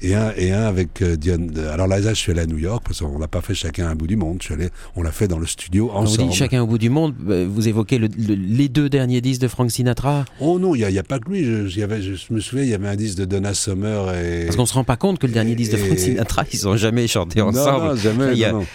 et 0.00 0.14
un 0.14 0.32
et 0.36 0.50
un 0.52 0.62
avec 0.64 1.02
euh, 1.02 1.14
Dion. 1.16 1.48
Alors 1.72 1.86
là, 1.86 2.00
je 2.00 2.14
suis 2.14 2.32
allé 2.32 2.40
à 2.40 2.46
New 2.46 2.56
York 2.58 2.82
parce 2.86 3.00
qu'on 3.00 3.18
l'a 3.18 3.28
pas 3.28 3.42
fait 3.42 3.54
chacun 3.54 3.86
à 3.86 3.90
un 3.90 3.94
bout 3.94 4.06
du 4.06 4.16
monde. 4.16 4.38
Je 4.40 4.46
suis 4.46 4.54
allé, 4.54 4.70
on 4.96 5.02
l'a 5.02 5.12
fait 5.12 5.28
dans 5.28 5.38
le 5.38 5.46
studio 5.46 5.88
Quand 5.92 6.00
vous 6.00 6.06
ensemble. 6.12 6.28
dites 6.30 6.38
chacun 6.38 6.62
au 6.62 6.66
bout 6.66 6.78
du 6.78 6.88
monde, 6.88 7.14
euh, 7.28 7.46
vous 7.50 7.68
évoquez 7.68 7.98
le- 7.98 8.08
le- 8.16 8.34
les 8.34 8.68
deux 8.70 8.88
derniers 8.88 9.20
disques 9.20 9.42
de 9.42 9.48
Frank 9.48 9.70
Sinatra, 9.70 10.24
Oh 10.40 10.58
non, 10.58 10.74
il 10.74 10.80
y, 10.90 10.98
a- 10.98 11.02
pas 11.02 11.18
que 11.18 11.28
lui. 11.30 11.44
Je, 11.44 11.78
y 11.78 11.82
avait, 11.82 12.00
je 12.00 12.16
me 12.30 12.40
souviens, 12.40 12.64
il 12.64 12.70
y 12.70 12.74
avait 12.74 12.88
un 12.88 12.96
disque 12.96 13.18
de 13.18 13.26
Donna 13.26 13.52
Summer 13.52 14.14
et. 14.14 14.44
parce 14.46 14.56
qu'on 14.56 14.64
se 14.66 14.72
rend 14.74 14.84
pas 14.84 14.96
compte 14.96 15.18
que 15.18 15.26
le 15.26 15.32
dernier 15.34 15.54
disque 15.54 15.72
de 15.72 15.76
Frank 15.76 15.98
Sinatra, 15.98 16.44
ils 16.50 16.66
ont 16.66 16.76
jamais 16.78 17.06
chanté 17.06 17.42
ensemble. 17.42 17.84
Non, 17.88 17.90
non, 17.90 17.96
jamais. 17.96 18.32
Il 18.32 18.38
y 18.38 18.44
a- 18.46 18.52
non, 18.52 18.60
non. 18.60 18.66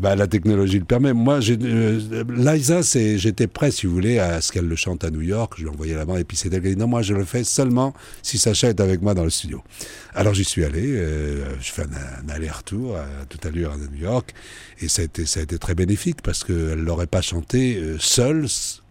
Bah, 0.00 0.16
la 0.16 0.26
technologie 0.26 0.78
le 0.78 0.84
permet. 0.84 1.12
Moi, 1.12 1.38
euh, 1.48 2.24
Liza, 2.28 2.80
j'étais 3.16 3.46
prêt, 3.46 3.70
si 3.70 3.86
vous 3.86 3.92
voulez, 3.92 4.18
à 4.18 4.40
ce 4.40 4.50
qu'elle 4.52 4.66
le 4.66 4.76
chante 4.76 5.04
à 5.04 5.10
New 5.10 5.22
York. 5.22 5.54
Je 5.56 5.62
lui 5.62 5.68
ai 5.68 5.72
envoyé 5.72 5.94
là-bas, 5.94 6.18
et 6.18 6.24
puis 6.24 6.36
c'est 6.36 6.52
elle 6.52 6.62
qui 6.62 6.68
a 6.68 6.70
dit 6.70 6.76
non, 6.76 6.88
moi, 6.88 7.02
je 7.02 7.14
le 7.14 7.24
fais 7.24 7.44
seulement 7.44 7.94
si 8.22 8.38
Sacha 8.38 8.68
est 8.68 8.80
avec 8.80 9.02
moi 9.02 9.14
dans 9.14 9.24
le 9.24 9.30
studio. 9.30 9.62
Alors, 10.14 10.34
j'y 10.34 10.44
suis 10.44 10.64
allé. 10.64 10.82
euh, 10.86 11.44
je 11.60 11.72
fais 11.72 11.82
un, 11.82 12.24
un 12.26 12.28
aller-retour 12.34 12.96
à 12.96 13.24
toute 13.28 13.44
allure 13.46 13.72
à 13.72 13.76
New 13.76 14.00
York, 14.00 14.34
et 14.80 14.88
ça 14.88 15.02
a 15.02 15.04
été, 15.04 15.26
ça 15.26 15.40
a 15.40 15.42
été 15.42 15.58
très 15.58 15.74
bénéfique 15.74 16.22
parce 16.22 16.42
qu'elle 16.42 16.82
l'aurait 16.82 17.06
pas 17.06 17.22
chanté 17.22 17.76
euh, 17.76 17.96
seule. 17.98 18.46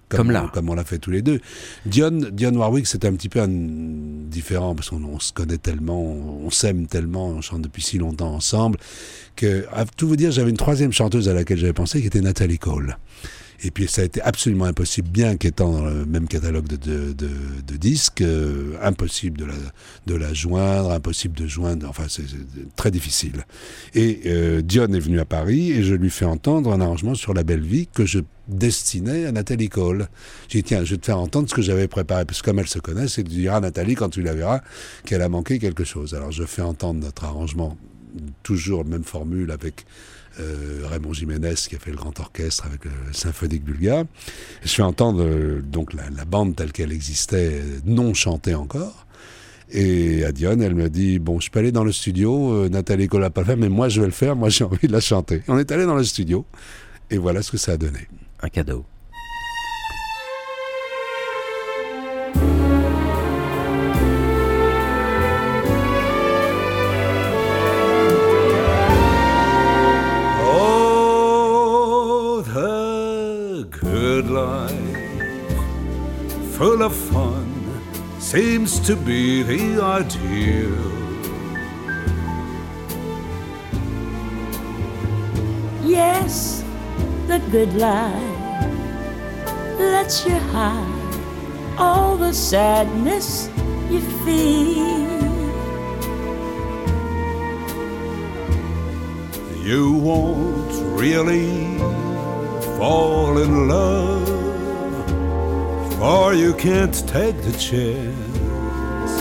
Comme 0.10 0.30
là. 0.32 0.50
Comme 0.54 0.70
on 0.70 0.76
l'a 0.76 0.84
fait 0.84 1.00
tous 1.00 1.12
les 1.12 1.22
deux. 1.22 1.40
Dion, 1.86 2.12
Dion 2.32 2.54
Warwick, 2.56 2.86
c'est 2.88 3.06
un 3.06 3.14
petit 3.14 3.30
peu 3.30 3.42
un- 3.42 3.48
différent 3.50 4.76
parce 4.76 4.90
qu'on 4.90 5.04
on 5.04 5.20
se 5.20 5.34
connaît 5.34 5.58
tellement, 5.58 6.02
on 6.02 6.50
s'aime 6.52 6.88
tellement, 6.88 7.28
on 7.30 7.42
chante 7.42 7.62
depuis 7.62 7.82
si 7.82 7.98
longtemps 7.98 8.34
ensemble 8.34 8.78
que, 9.36 9.66
à 9.74 9.86
tout 9.86 10.08
vous 10.08 10.16
dire, 10.16 10.32
j'avais 10.32 10.50
une 10.52 10.58
troisième 10.58 10.92
chanteuse 10.94 11.28
à 11.30 11.34
laquelle 11.34 11.58
j'avais 11.58 11.74
pensé 11.74 12.02
qui 12.02 12.08
était 12.08 12.22
Nathalie 12.22 12.60
Cole. 12.60 12.98
Et 13.64 13.72
puis 13.72 13.88
ça 13.88 14.02
a 14.02 14.06
été 14.06 14.22
absolument 14.22 14.66
impossible, 14.66 15.10
bien 15.10 15.38
qu'étant 15.38 15.72
dans 15.72 15.86
le 15.86 16.06
même 16.06 16.28
catalogue 16.28 16.68
de, 16.68 17.78
disques, 17.78 18.22
euh, 18.22 18.78
impossible 18.82 19.38
de 19.38 19.46
la, 19.46 20.18
la 20.18 20.34
joindre, 20.34 20.92
impossible 20.92 21.38
de 21.38 21.48
joindre, 21.48 21.88
enfin 21.90 22.06
c'est 22.10 22.24
très 22.76 22.92
difficile. 22.92 23.46
Et 23.94 24.22
euh, 24.26 24.62
Dion 24.62 24.88
est 24.88 25.00
venu 25.00 25.20
à 25.20 25.26
Paris 25.26 25.72
et 25.72 25.84
je 25.84 25.94
lui 25.96 26.10
fais 26.10 26.26
entendre 26.26 26.72
un 26.72 26.82
arrangement 26.82 27.16
sur 27.16 27.34
La 27.34 27.44
Belle 27.44 27.64
Vie 27.64 27.88
que 27.88 28.06
je 28.06 28.20
destinais 28.48 29.26
à 29.26 29.32
Nathalie 29.32 29.70
Cole. 29.70 30.08
J'ai 30.50 30.60
dit 30.60 30.64
tiens, 30.64 30.84
je 30.84 30.92
vais 30.92 31.00
te 31.00 31.06
faire 31.06 31.20
entendre 31.20 31.50
ce 31.50 31.56
que 31.56 31.62
j'avais 31.62 31.88
préparé, 31.88 32.26
parce 32.26 32.42
que 32.42 32.46
comme 32.46 32.60
elle 32.60 32.68
se 32.68 32.80
connaît, 32.80 33.08
c'est 33.08 33.24
que 33.24 33.30
tu 33.30 33.36
diras 33.36 33.58
à 33.58 33.62
Nathalie 33.62 33.96
quand 33.96 34.10
tu 34.10 34.22
la 34.22 34.34
verras 34.34 34.62
qu'elle 35.06 35.22
a 35.22 35.30
manqué 35.30 35.60
quelque 35.60 35.84
chose. 35.84 36.14
Alors 36.14 36.32
je 36.32 36.44
fais 36.44 36.62
entendre 36.62 37.00
notre 37.02 37.24
arrangement, 37.24 37.78
toujours 38.44 38.86
même 38.86 39.04
formule 39.04 39.52
avec 39.52 39.82
euh, 39.82 40.15
Raymond 40.38 41.14
Jiménez 41.14 41.56
qui 41.68 41.76
a 41.76 41.80
fait 41.80 41.92
le 41.92 41.98
grand 41.98 42.20
orchestre 42.20 42.66
avec 42.66 42.86
le 42.86 42.92
symphonique 43.12 43.64
bulgare. 43.64 44.06
Je 44.64 44.70
fais 44.70 44.82
entendre 44.82 45.24
euh, 45.24 45.62
donc 45.62 45.94
la, 45.94 46.26
bande 46.26 46.56
telle 46.56 46.72
qu'elle 46.72 46.92
existait, 46.92 47.62
euh, 47.62 47.80
non 47.86 48.14
chantée 48.14 48.56
encore. 48.56 49.06
Et 49.72 50.24
à 50.24 50.32
Dionne, 50.32 50.62
elle 50.62 50.76
me 50.76 50.90
dit 50.90 51.20
Bon, 51.20 51.40
je 51.40 51.50
peux 51.50 51.60
aller 51.60 51.72
dans 51.72 51.84
le 51.84 51.92
studio, 51.92 52.54
euh, 52.54 52.70
Nathalie 52.70 53.08
Cole 53.08 53.22
l'a 53.22 53.30
pas 53.30 53.44
fait, 53.44 53.56
mais 53.56 53.70
moi 53.70 53.90
je 53.90 54.00
vais 54.02 54.08
le 54.08 54.14
faire, 54.14 54.36
moi 54.36 54.50
j'ai 54.50 54.64
envie 54.64 54.88
de 54.88 54.94
la 54.94 55.00
chanter. 55.00 55.42
On 55.48 55.58
est 55.58 55.72
allé 55.72 55.86
dans 55.86 55.96
le 55.96 56.04
studio, 56.04 56.46
et 57.10 57.18
voilà 57.18 57.42
ce 57.42 57.52
que 57.52 57.58
ça 57.58 57.74
a 57.74 57.78
donné. 57.78 58.08
Un 58.42 58.50
cadeau. 58.50 58.86
Full 76.76 76.84
of 76.84 76.94
fun, 76.94 77.48
seems 78.20 78.82
to 78.82 78.98
be 78.98 79.44
the 79.44 79.82
ideal. 79.82 80.92
Yes, 85.86 86.66
the 87.28 87.40
good 87.50 87.74
life 87.76 88.60
lets 89.80 90.26
you 90.26 90.36
hide 90.36 91.16
all 91.78 92.18
the 92.18 92.34
sadness 92.34 93.50
you 93.90 94.02
feel. 94.26 95.16
You 99.64 99.94
won't 99.94 100.74
really 101.00 101.78
fall 102.78 103.38
in 103.38 103.70
love, 103.70 104.55
for 106.06 106.36
you 106.36 106.54
can't 106.54 106.96
take 107.08 107.36
the 107.42 107.56
chance. 107.68 109.14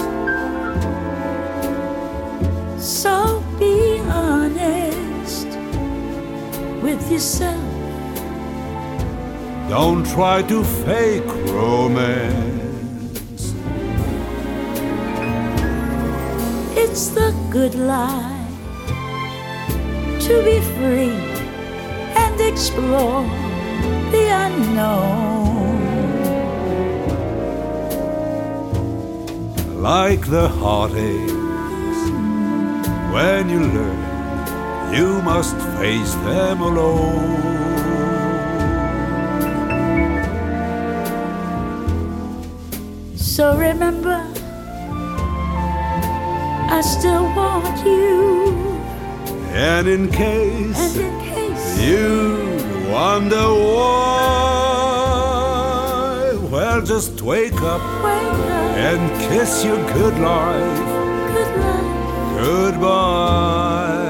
So 2.78 3.42
be 3.58 4.00
honest 4.00 5.46
with 6.84 7.02
yourself. 7.10 7.70
Don't 9.70 10.04
try 10.16 10.42
to 10.42 10.62
fake 10.84 11.30
romance. 11.58 13.42
It's 16.82 17.06
the 17.18 17.30
good 17.50 17.74
life 17.76 18.58
to 20.26 20.34
be 20.48 20.56
free 20.76 21.16
and 22.22 22.38
explore 22.42 23.22
the 24.12 24.24
unknown. 24.44 25.33
Like 29.84 30.24
the 30.30 30.48
heartaches, 30.48 32.00
when 33.12 33.50
you 33.50 33.60
learn, 33.60 34.94
you 34.94 35.20
must 35.20 35.54
face 35.76 36.14
them 36.24 36.62
alone. 36.62 37.44
So 43.14 43.58
remember, 43.58 44.24
I 46.70 46.80
still 46.80 47.24
want 47.36 47.84
you. 47.84 48.64
And 49.52 49.86
in 49.86 50.08
And 50.08 50.14
case 50.14 50.96
in 50.96 51.20
case 51.20 51.78
you 51.78 52.88
wonder 52.90 53.46
why, 53.52 54.53
just 56.84 57.22
wake 57.22 57.60
up 57.62 57.80
wake 58.04 58.22
up, 58.22 58.76
and 58.76 59.30
kiss 59.30 59.64
your 59.64 59.76
good 59.94 60.18
life 60.18 60.78
good 61.34 61.56
life. 61.58 62.44
goodbye. 62.44 64.03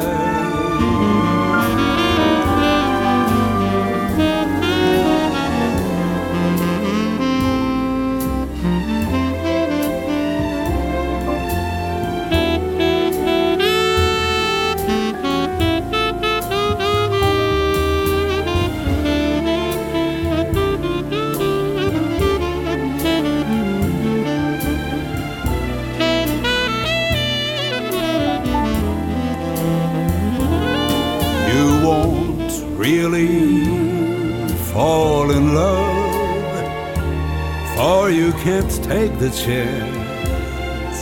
The 39.24 39.30
chance. 39.30 40.98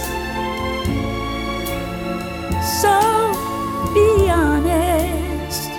So 2.81 2.97
be 3.95 4.31
honest 4.31 5.71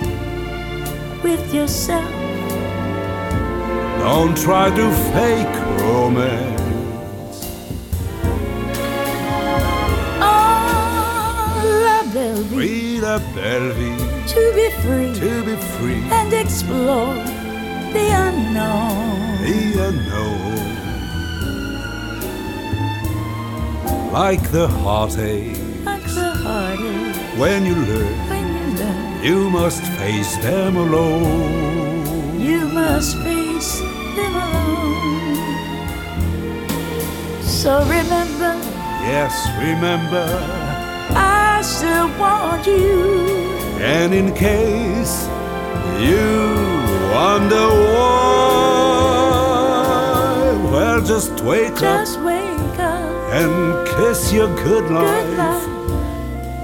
with 1.22 1.54
yourself. 1.54 2.10
Don't 4.00 4.36
try 4.36 4.68
to 4.80 4.86
fake 5.14 5.56
romance. 5.80 7.36
Oh, 10.20 11.62
la 11.86 12.00
belle 12.12 12.44
vie, 12.52 13.00
belle 13.34 13.70
vie 13.78 14.04
to 14.34 14.42
be 14.58 14.66
free 14.82 15.12
to 15.14 15.32
be 15.48 15.56
free, 15.76 16.02
and 16.18 16.32
explore 16.34 17.14
the 17.96 18.06
unknown. 18.26 19.42
the 19.46 19.88
unknown. 19.88 20.63
Like 24.14 24.50
the 24.52 24.68
heartache, 24.68 25.58
Like 25.84 26.04
the 26.04 26.30
heartache 26.44 27.38
when 27.40 27.66
you 27.66 27.74
learn, 27.74 28.14
when 28.30 28.46
you 28.56 28.66
learn, 28.78 29.24
you 29.24 29.50
must 29.50 29.82
face 29.98 30.36
them 30.36 30.76
alone. 30.76 32.38
you 32.40 32.60
must 32.68 33.16
face 33.26 33.80
them 34.16 34.34
alone. 34.46 35.36
So 37.42 37.80
remember, 37.96 38.52
Yes, 39.12 39.34
remember, 39.58 40.26
I 41.16 41.60
still 41.62 42.08
want 42.18 42.64
you. 42.66 43.02
and 43.96 44.14
in 44.14 44.32
case 44.32 45.26
you 46.08 46.26
wonder 47.12 47.66
why, 49.14 50.70
well, 50.72 51.00
just 51.02 51.32
wake 51.40 51.72
up 51.72 51.80
Just 51.80 52.18
up, 52.18 52.24
and 53.36 53.86
kiss 53.88 54.32
your 54.32 54.48
good 54.54 54.84
good 54.88 54.90
life 54.90 55.38
life. 55.38 55.66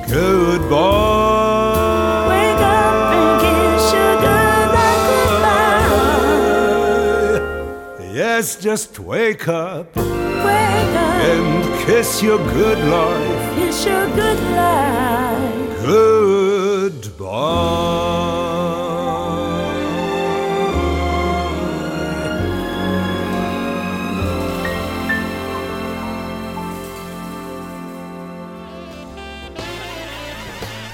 goodbye. 0.09 2.27
Wake 2.33 2.63
up 2.63 3.13
and 3.19 3.31
kiss 3.45 3.85
your 3.99 4.15
good 4.27 4.69
life 4.79 5.07
goodbye. 7.41 8.13
Yes, 8.13 8.57
just 8.57 8.99
wake 9.01 9.49
up 9.49 9.95
Wake 9.97 10.97
up, 11.07 11.23
and 11.31 11.65
kiss 11.87 12.23
your 12.23 12.39
good 12.39 12.79
life 12.97 13.55
kiss 13.59 13.85
your 13.87 14.07
good 14.21 14.41
life. 14.57 15.87
goodbye. 15.87 17.90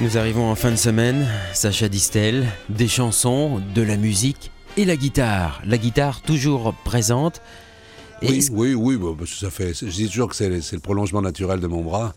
Nous 0.07 0.19
arrivons 0.19 0.49
en 0.49 0.55
fin 0.55 0.71
de 0.71 0.77
semaine, 0.77 1.27
Sacha 1.53 1.89
Distel, 1.89 2.47
des 2.69 2.87
chansons, 2.87 3.61
de 3.75 3.83
la 3.83 3.97
musique 3.97 4.53
et 4.77 4.85
la 4.85 4.95
guitare. 4.95 5.61
La 5.67 5.79
guitare 5.79 6.23
toujours 6.23 6.75
présente. 6.85 7.43
Et 8.23 8.29
oui, 8.29 8.49
oui, 8.53 8.75
oui, 8.77 8.97
bah, 8.97 9.25
ça 9.27 9.51
fait. 9.51 9.75
Je 9.75 9.91
dis 9.91 10.07
toujours 10.09 10.29
que 10.29 10.37
c'est 10.37 10.49
le 10.49 10.79
prolongement 10.79 11.23
naturel 11.23 11.59
de 11.59 11.67
mon 11.67 11.83
bras. 11.83 12.15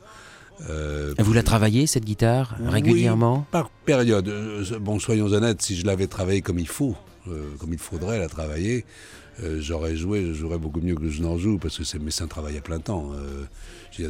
Euh, 0.70 1.16
vous 1.18 1.34
la 1.34 1.42
travaillez 1.42 1.88
cette 1.88 2.06
guitare 2.06 2.58
régulièrement 2.64 3.38
oui, 3.38 3.46
Par 3.50 3.72
période. 3.72 4.28
Euh, 4.28 4.64
bon, 4.80 5.00
soyons 5.00 5.26
honnêtes, 5.26 5.64
si 5.64 5.76
je 5.76 5.88
l'avais 5.88 6.06
travaillée 6.06 6.44
comme 6.44 6.60
il 6.60 6.68
faut, 6.68 6.96
euh, 7.28 7.56
comme 7.58 7.74
il 7.74 7.80
faudrait 7.80 8.20
la 8.20 8.30
travailler, 8.30 8.86
j'aurais 9.58 9.96
joué, 9.96 10.28
je 10.28 10.34
jouerais 10.34 10.60
beaucoup 10.60 10.82
mieux 10.82 10.96
que 10.96 11.10
je 11.10 11.24
n'en 11.24 11.40
joue 11.40 11.58
parce 11.58 11.76
que 11.76 11.84
c'est 11.84 11.98
mais 11.98 12.12
c'est 12.12 12.24
un 12.24 12.28
travail 12.28 12.56
à 12.56 12.62
plein 12.62 12.80
temps. 12.80 13.14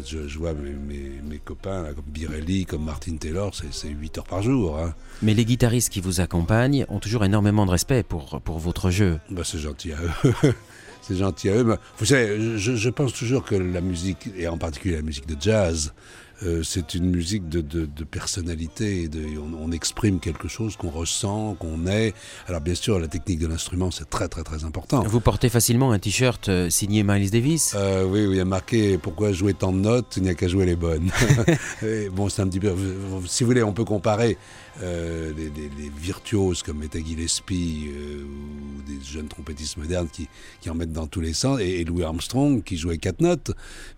Je, 0.06 0.28
je, 0.28 0.38
vois 0.38 0.54
mes, 0.54 1.40
copains 1.44 1.94
comme 1.94 2.06
Birelli, 2.08 2.66
comme 2.66 2.84
Martin 2.84 3.16
Taylor, 3.18 3.54
c'est 3.72 3.90
8 3.90 4.18
heures 4.20 4.24
par 4.26 4.42
jour. 4.42 4.78
Hein. 4.78 4.94
Mais 5.22 5.34
les 5.34 5.46
guitaristes 5.46 5.92
qui 5.92 6.02
vous 6.02 6.22
accompagnent 6.22 6.86
ont 6.90 7.00
toujours 7.00 7.26
énormément 7.26 7.66
de 7.66 7.72
respect 7.72 8.04
pour, 8.04 8.42
pour 8.42 8.60
votre 8.60 8.92
jeu. 8.92 9.20
Bah, 9.30 9.44
c'est 9.44 9.60
gentil 9.60 9.94
à 9.94 9.98
eux. 10.02 10.54
c'est 11.02 11.16
gentil 11.16 11.50
à 11.50 11.56
eux. 11.56 11.78
Vous 11.98 12.06
savez, 12.06 12.58
je, 12.58 12.76
je, 12.76 12.90
pense 12.90 13.14
toujours 13.14 13.44
que 13.44 13.56
la 13.56 13.82
musique, 13.82 14.30
et 14.38 14.48
en 14.48 14.58
particulier 14.58 14.96
la 14.96 15.02
musique 15.02 15.28
de 15.28 15.36
jazz, 15.40 15.94
euh, 16.44 16.64
c'est 16.64 16.94
une 16.94 17.10
musique 17.10 17.50
de, 17.50 17.86
personnalité. 18.04 19.10
on, 19.38 19.72
exprime 19.72 20.20
quelque 20.20 20.48
chose 20.48 20.76
qu'on 20.78 20.90
ressent, 20.90 21.56
qu'on 21.56 21.86
est. 21.86 22.14
Alors 22.48 22.62
bien 22.62 22.74
sûr, 22.76 23.00
la 23.00 23.08
technique 23.08 23.40
de 23.40 23.48
l'instrument, 23.48 23.92
c'est 23.92 24.10
très 24.10 24.28
très 24.28 24.44
très 24.44 24.64
important. 24.64 25.04
Vous 25.04 25.20
portez 25.20 25.50
facilement 25.50 25.92
un 25.92 26.00
t-shirt 26.00 26.50
euh, 26.50 26.70
signé 26.70 27.04
Miles 27.04 27.30
Davis? 27.30 27.74
Euh, 27.76 28.04
Oui, 28.04 28.26
il 28.30 28.36
y 28.36 28.40
a 28.40 28.46
marqué 28.46 28.98
pourquoi 28.98 29.32
jouer 29.32 29.54
tant 29.54 29.72
de 29.72 29.80
notes, 29.80 30.16
il 30.18 30.24
n'y 30.24 30.30
a 30.30 30.34
qu'à 30.34 30.48
jouer 30.48 30.66
les 30.66 30.76
bonnes. 30.76 31.12
bon, 32.14 32.30
c'est 32.30 32.42
un 32.42 32.48
petit 32.48 32.60
peu. 32.60 32.74
Si 33.28 33.44
vous 33.44 33.50
voulez, 33.50 33.64
on 33.64 33.74
peut 33.74 33.86
comparer 33.86 34.38
les, 34.82 35.52
virtuoses 35.98 36.64
comme 36.64 36.80
Metta 36.80 37.00
Gillespie 37.00 37.90
ou 37.92 38.82
des 38.90 39.04
jeunes 39.06 39.28
trompettistes 39.28 39.78
modernes 39.78 40.08
qui, 40.12 40.28
en 40.70 40.74
mettent 40.74 40.94
dans 40.94 41.08
tous 41.08 41.22
les 41.22 41.34
sens, 41.34 41.60
et, 41.60 41.84
Louis 41.84 42.04
Armstrong 42.04 42.64
qui 42.64 42.78
jouait 42.78 42.98
quatre 42.98 43.22
notes, 43.22 43.52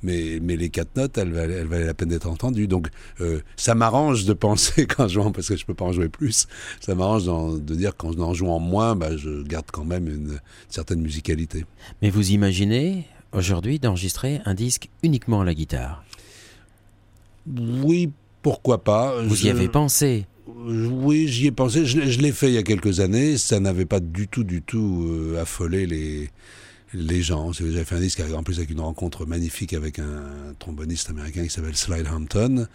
mais, 0.03 0.39
mais 0.41 0.57
les 0.57 0.69
quatre 0.69 0.95
notes, 0.95 1.17
elles, 1.17 1.35
elles 1.35 1.67
valaient 1.67 1.85
la 1.85 1.93
peine 1.93 2.09
d'être 2.09 2.27
entendues. 2.31 2.67
Donc 2.67 2.87
euh, 3.19 3.41
ça 3.55 3.75
m'arrange 3.75 4.25
de 4.25 4.33
penser 4.33 4.87
quand 4.87 5.07
je 5.07 5.15
joue, 5.15 5.31
parce 5.31 5.47
que 5.47 5.55
je 5.55 5.65
peux 5.65 5.73
pas 5.73 5.85
en 5.85 5.91
jouer 5.91 6.09
plus, 6.09 6.47
ça 6.79 6.95
m'arrange 6.95 7.25
de 7.25 7.75
dire 7.75 7.95
quand 7.97 8.19
en 8.19 8.33
joue 8.33 8.49
en 8.49 8.59
moins, 8.59 8.95
bah, 8.95 9.15
je 9.17 9.43
garde 9.43 9.67
quand 9.71 9.85
même 9.85 10.07
une 10.07 10.39
certaine 10.69 11.01
musicalité. 11.01 11.65
Mais 12.01 12.09
vous 12.09 12.31
imaginez 12.31 13.05
aujourd'hui 13.33 13.79
d'enregistrer 13.79 14.41
un 14.45 14.53
disque 14.53 14.89
uniquement 15.03 15.41
à 15.41 15.45
la 15.45 15.53
guitare? 15.53 16.03
Oui, 17.47 18.11
pourquoi 18.41 18.83
pas. 18.83 19.21
Vous 19.23 19.45
y 19.45 19.49
avez 19.49 19.67
pensé? 19.67 20.25
Oui, 20.47 21.27
j'y 21.27 21.47
ai 21.47 21.51
pensé. 21.51 21.85
Je, 21.85 22.19
l'ai 22.19 22.31
fait 22.31 22.49
il 22.49 22.53
y 22.53 22.57
a 22.57 22.63
quelques 22.63 22.99
années. 22.99 23.37
Ça 23.37 23.59
n'avait 23.59 23.85
pas 23.85 23.99
du 23.99 24.27
tout, 24.27 24.43
du 24.43 24.61
tout 24.61 25.07
euh, 25.07 25.41
affolé 25.41 25.85
les, 25.85 26.29
les 26.93 27.21
gens. 27.21 27.51
J'avais 27.51 27.85
fait 27.85 27.95
un 27.95 27.99
disque 27.99 28.21
en 28.33 28.43
plus 28.43 28.57
avec 28.57 28.69
une 28.69 28.81
rencontre 28.81 29.25
magnifique 29.25 29.73
avec 29.73 29.99
un 29.99 30.53
tromboniste 30.59 31.09
américain 31.09 31.43
qui 31.43 31.49
s'appelle 31.49 31.75
Slide 31.75 32.07
Hampton. 32.07 32.67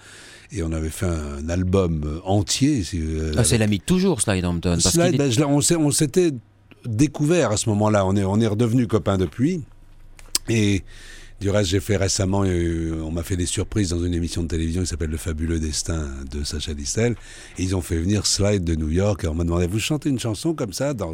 Et 0.53 0.63
on 0.63 0.73
avait 0.73 0.91
fait 0.91 1.07
un 1.07 1.49
album 1.49 2.21
entier. 2.25 2.83
Euh, 2.95 3.35
ah, 3.37 3.45
c'est 3.45 3.59
l'ami 3.59 3.81
toujours, 3.81 4.21
Slide 4.21 4.45
Hampton. 4.45 4.79
Slide, 4.81 5.17
ben, 5.17 5.31
on 5.47 5.91
s'était 5.91 6.33
découvert 6.85 7.51
à 7.51 7.57
ce 7.57 7.69
moment-là. 7.71 8.07
On 8.07 8.15
est, 8.17 8.25
on 8.25 8.41
est 8.41 8.47
redevenu 8.47 8.87
copains 8.87 9.19
depuis. 9.19 9.63
Et 10.49 10.85
du 11.41 11.51
reste, 11.51 11.71
j'ai 11.71 11.81
fait 11.81 11.97
récemment, 11.99 12.45
euh, 12.47 13.03
on 13.05 13.11
m'a 13.11 13.23
fait 13.23 13.37
des 13.37 13.45
surprises 13.45 13.91
dans 13.91 14.03
une 14.03 14.15
émission 14.15 14.43
de 14.43 14.49
télévision 14.49 14.81
qui 14.81 14.89
s'appelle 14.89 15.11
Le 15.11 15.19
fabuleux 15.19 15.59
destin 15.59 16.09
de 16.31 16.43
Sacha 16.45 16.73
Distel. 16.73 17.15
Ils 17.59 17.77
ont 17.77 17.83
fait 17.83 17.99
venir 17.99 18.25
Slide 18.25 18.65
de 18.65 18.75
New 18.75 18.89
York 18.89 19.25
et 19.25 19.29
on 19.29 19.35
m'a 19.35 19.45
demandé, 19.45 19.67
vous 19.67 19.79
chantez 19.79 20.09
une 20.09 20.19
chanson 20.19 20.55
comme 20.55 20.73
ça 20.73 20.95
dans 20.95 21.13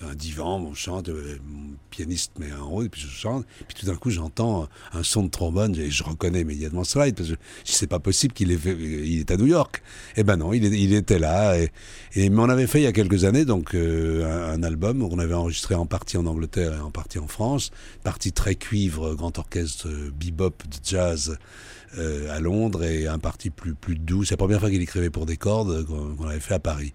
un 0.00 0.14
divan, 0.14 0.60
on 0.60 0.72
chante, 0.72 1.10
euh, 1.10 1.36
mon 1.46 1.74
pianiste 1.90 2.32
met 2.38 2.48
haut 2.52 2.82
et 2.82 2.88
puis 2.88 3.02
je 3.02 3.08
chante. 3.08 3.44
Puis 3.66 3.76
tout 3.78 3.86
d'un 3.86 3.96
coup, 3.96 4.08
j'entends 4.08 4.68
un 4.94 5.02
son 5.02 5.24
de 5.24 5.28
trombone 5.28 5.76
et 5.76 5.90
je 5.90 6.02
reconnais 6.02 6.40
immédiatement 6.40 6.84
Slide 6.84 7.14
parce 7.14 7.28
que 7.28 7.36
c'est 7.64 7.86
pas 7.86 8.00
possible 8.00 8.32
qu'il 8.32 8.50
est, 8.50 9.30
à 9.30 9.36
New 9.36 9.46
York. 9.46 9.82
Eh 10.16 10.22
ben 10.22 10.38
non, 10.38 10.54
il, 10.54 10.94
était 10.94 11.18
là. 11.18 11.58
Et, 11.58 11.70
et 12.14 12.30
mais 12.30 12.40
on 12.40 12.48
avait 12.48 12.66
fait 12.66 12.80
il 12.80 12.84
y 12.84 12.86
a 12.86 12.92
quelques 12.92 13.24
années 13.24 13.44
donc 13.44 13.74
euh, 13.74 14.50
un, 14.50 14.58
un, 14.58 14.62
album 14.62 15.02
on 15.02 15.18
avait 15.18 15.34
enregistré 15.34 15.74
en 15.74 15.84
partie 15.84 16.16
en 16.16 16.24
Angleterre 16.24 16.72
et 16.74 16.80
en 16.80 16.90
partie 16.90 17.18
en 17.18 17.26
France, 17.26 17.70
partie 18.02 18.32
très 18.32 18.54
cuivre, 18.54 19.14
grand 19.14 19.38
orchestre 19.38 19.57
euh, 19.86 20.10
bebop 20.18 20.54
de 20.64 20.76
jazz 20.84 21.38
euh, 21.96 22.36
à 22.36 22.40
Londres 22.40 22.84
et 22.84 23.06
un 23.06 23.18
parti 23.18 23.50
plus, 23.50 23.74
plus 23.74 23.96
doux. 23.96 24.24
C'est 24.24 24.34
la 24.34 24.36
première 24.36 24.60
fois 24.60 24.70
qu'il 24.70 24.82
écrivait 24.82 25.10
pour 25.10 25.26
des 25.26 25.36
cordes 25.36 25.84
qu'on 25.86 26.26
avait 26.26 26.40
fait 26.40 26.54
à 26.54 26.58
Paris. 26.58 26.92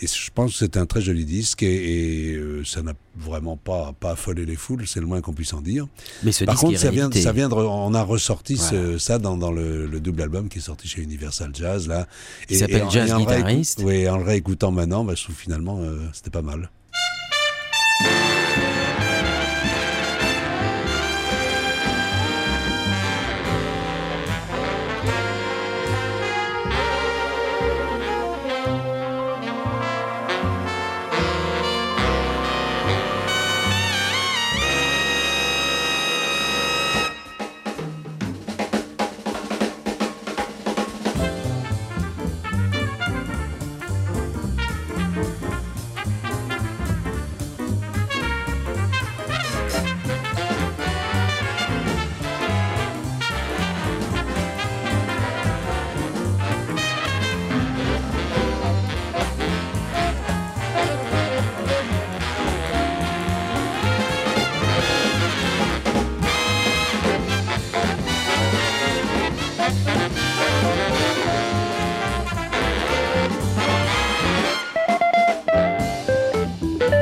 Et 0.00 0.06
je 0.06 0.30
pense 0.34 0.52
que 0.52 0.58
c'était 0.58 0.78
un 0.78 0.86
très 0.86 1.00
joli 1.00 1.24
disque 1.24 1.62
et, 1.62 2.34
euh, 2.34 2.64
ça 2.64 2.82
n'a 2.82 2.94
vraiment 3.16 3.56
pas, 3.56 3.92
pas 3.98 4.12
affolé 4.12 4.44
les 4.44 4.56
foules, 4.56 4.86
c'est 4.86 4.98
le 4.98 5.06
moins 5.06 5.20
qu'on 5.20 5.32
puisse 5.32 5.52
en 5.52 5.60
dire. 5.60 5.86
Mais 6.24 6.32
ce 6.32 6.44
Par 6.44 6.56
contre, 6.56 6.78
ça 6.78 6.90
vient, 6.90 7.10
ça 7.12 7.32
vient 7.32 7.48
de, 7.48 7.54
on 7.54 7.94
a 7.94 8.02
ressorti 8.02 8.58
ça 8.98 9.18
dans, 9.18 9.36
dans 9.36 9.52
le, 9.52 9.88
double 10.00 10.22
album 10.22 10.48
qui 10.48 10.58
est 10.58 10.62
sorti 10.62 10.88
chez 10.88 11.02
Universal 11.02 11.52
Jazz. 11.54 11.86
Là. 11.86 12.08
Il 12.48 12.56
s'appelle 12.56 12.86
Jazz 12.90 13.14
Guitariste. 13.14 13.80
Oui, 13.84 14.08
en 14.08 14.18
le 14.18 14.24
réécoutant 14.24 14.72
maintenant, 14.72 15.04
bah, 15.04 15.14
je 15.16 15.22
trouve 15.22 15.36
finalement 15.36 15.80
c'était 16.12 16.30
pas 16.30 16.42
mal. 16.42 16.70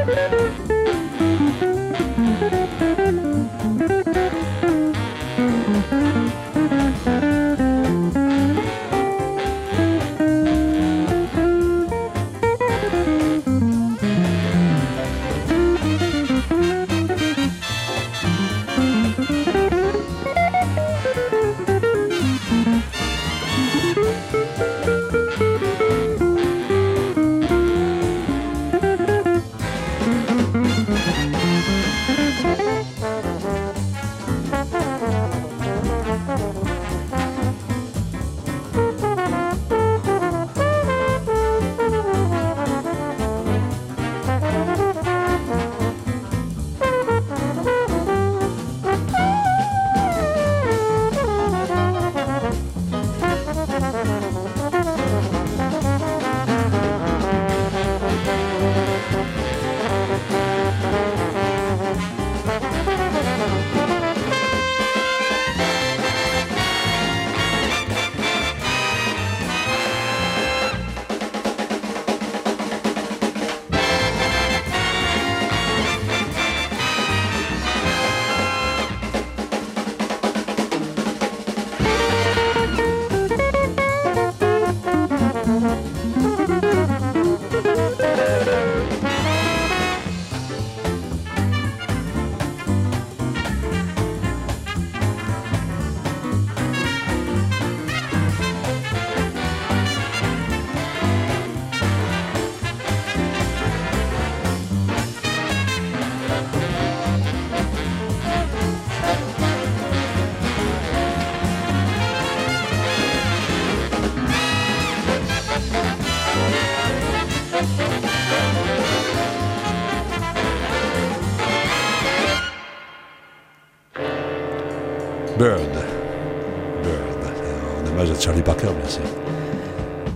Música 0.07 0.70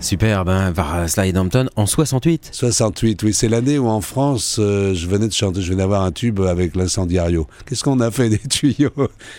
Superbe, 0.05 0.49
hein, 0.51 0.73
par 0.73 1.09
Slide 1.09 1.37
Hampton 1.37 1.69
en 1.77 1.87
68. 1.87 2.51
68, 2.53 3.23
oui, 3.23 3.35
c'est 3.35 3.49
l'année 3.49 3.79
où 3.79 3.89
en 3.89 4.01
France, 4.01 4.57
euh, 4.59 4.95
je 4.95 5.07
venais 5.09 5.27
de 5.29 5.33
chanter, 5.33 5.61
je 5.63 5.69
venais 5.69 5.79
d'avoir 5.83 6.03
un 6.03 6.13
tube 6.13 6.41
avec 6.41 6.77
l'incendiario. 6.77 7.47
Qu'est-ce 7.67 7.83
qu'on 7.83 8.01
a 8.01 8.11
fait 8.11 8.29
des 8.29 8.39
tuyaux? 8.49 8.91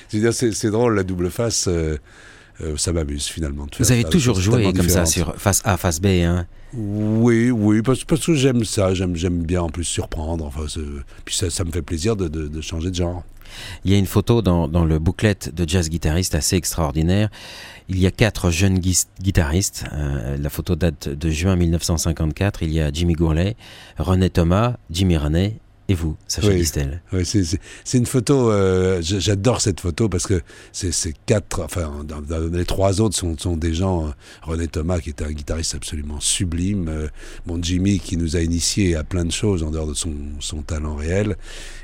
C'est, 0.09 0.71
drôle, 0.71 0.95
la 0.95 1.03
double 1.03 1.29
face, 1.29 1.67
euh, 1.67 1.97
euh, 2.61 2.75
ça 2.77 2.91
m'amuse 2.93 3.25
finalement. 3.25 3.67
Vous 3.79 3.91
avez 3.91 4.03
toujours 4.03 4.39
joué 4.39 4.73
comme 4.73 4.89
ça 4.89 5.05
sur 5.05 5.35
face 5.37 5.61
A, 5.65 5.77
face 5.77 6.01
B. 6.01 6.07
Hein. 6.07 6.45
Oui, 6.73 7.51
oui, 7.51 7.81
parce, 7.81 8.03
parce 8.03 8.25
que 8.25 8.33
j'aime 8.33 8.65
ça, 8.65 8.93
j'aime, 8.93 9.15
j'aime 9.15 9.43
bien 9.43 9.61
en 9.61 9.69
plus 9.69 9.83
surprendre, 9.85 10.45
enfin, 10.45 10.65
puis 11.23 11.35
ça, 11.35 11.49
ça 11.49 11.63
me 11.63 11.71
fait 11.71 11.81
plaisir 11.81 12.15
de, 12.17 12.27
de- 12.27 12.47
de 12.49 12.61
changer 12.61 12.89
de 12.89 12.95
genre. 12.95 13.23
Il 13.85 13.91
y 13.91 13.95
a 13.95 13.97
une 13.97 14.07
photo 14.07 14.41
dans, 14.41 14.67
dans 14.67 14.83
le 14.83 14.99
booklet 14.99 15.37
de 15.53 15.69
jazz 15.69 15.89
guitariste 15.89 16.35
assez 16.35 16.57
extraordinaire. 16.57 17.29
Il 17.87 17.99
y 17.99 18.07
a 18.07 18.11
quatre 18.11 18.49
jeunes 18.49 18.79
guitaristes. 18.79 19.85
Euh, 19.93 20.37
la 20.37 20.49
photo 20.49 20.75
date 20.75 21.09
de 21.09 21.29
juin 21.29 21.55
1954. 21.55 22.63
Il 22.63 22.73
y 22.73 22.81
a 22.81 22.91
Jimmy 22.91 23.13
Gourlay, 23.13 23.55
René 23.97 24.29
Thomas, 24.29 24.77
Jimmy 24.89 25.17
René 25.17 25.59
et 25.87 25.93
vous, 25.93 26.15
Sacha 26.27 26.47
Oui. 26.47 26.55
Distel. 26.57 27.01
Ouais, 27.13 27.23
c'est, 27.25 27.97
une 27.97 28.05
photo, 28.07 28.49
euh, 28.51 29.01
j'adore 29.01 29.61
cette 29.61 29.79
photo 29.79 30.09
parce 30.09 30.25
que 30.25 30.41
c'est, 30.71 30.91
quatre, 31.25 31.61
enfin, 31.63 32.03
dans- 32.07 32.21
dans- 32.21 32.51
les 32.51 32.65
trois 32.65 33.01
autres 33.01 33.15
sont, 33.15 33.37
sont 33.37 33.55
des 33.55 33.73
gens, 33.73 34.07
euh, 34.07 34.11
René 34.41 34.67
Thomas 34.67 34.99
qui 34.99 35.11
était 35.11 35.25
un 35.25 35.31
guitariste 35.31 35.75
absolument 35.75 36.19
sublime, 36.19 36.87
euh, 36.89 37.07
bon 37.45 37.61
Jimmy 37.61 37.99
qui 37.99 38.17
nous 38.17 38.35
a 38.35 38.41
initiés 38.41 38.95
à 38.95 39.03
plein 39.03 39.25
de 39.25 39.31
choses 39.31 39.61
en 39.63 39.69
dehors 39.71 39.87
de 39.87 39.93
son, 39.93 40.13
son 40.39 40.61
talent 40.63 40.95
réel, 40.95 41.35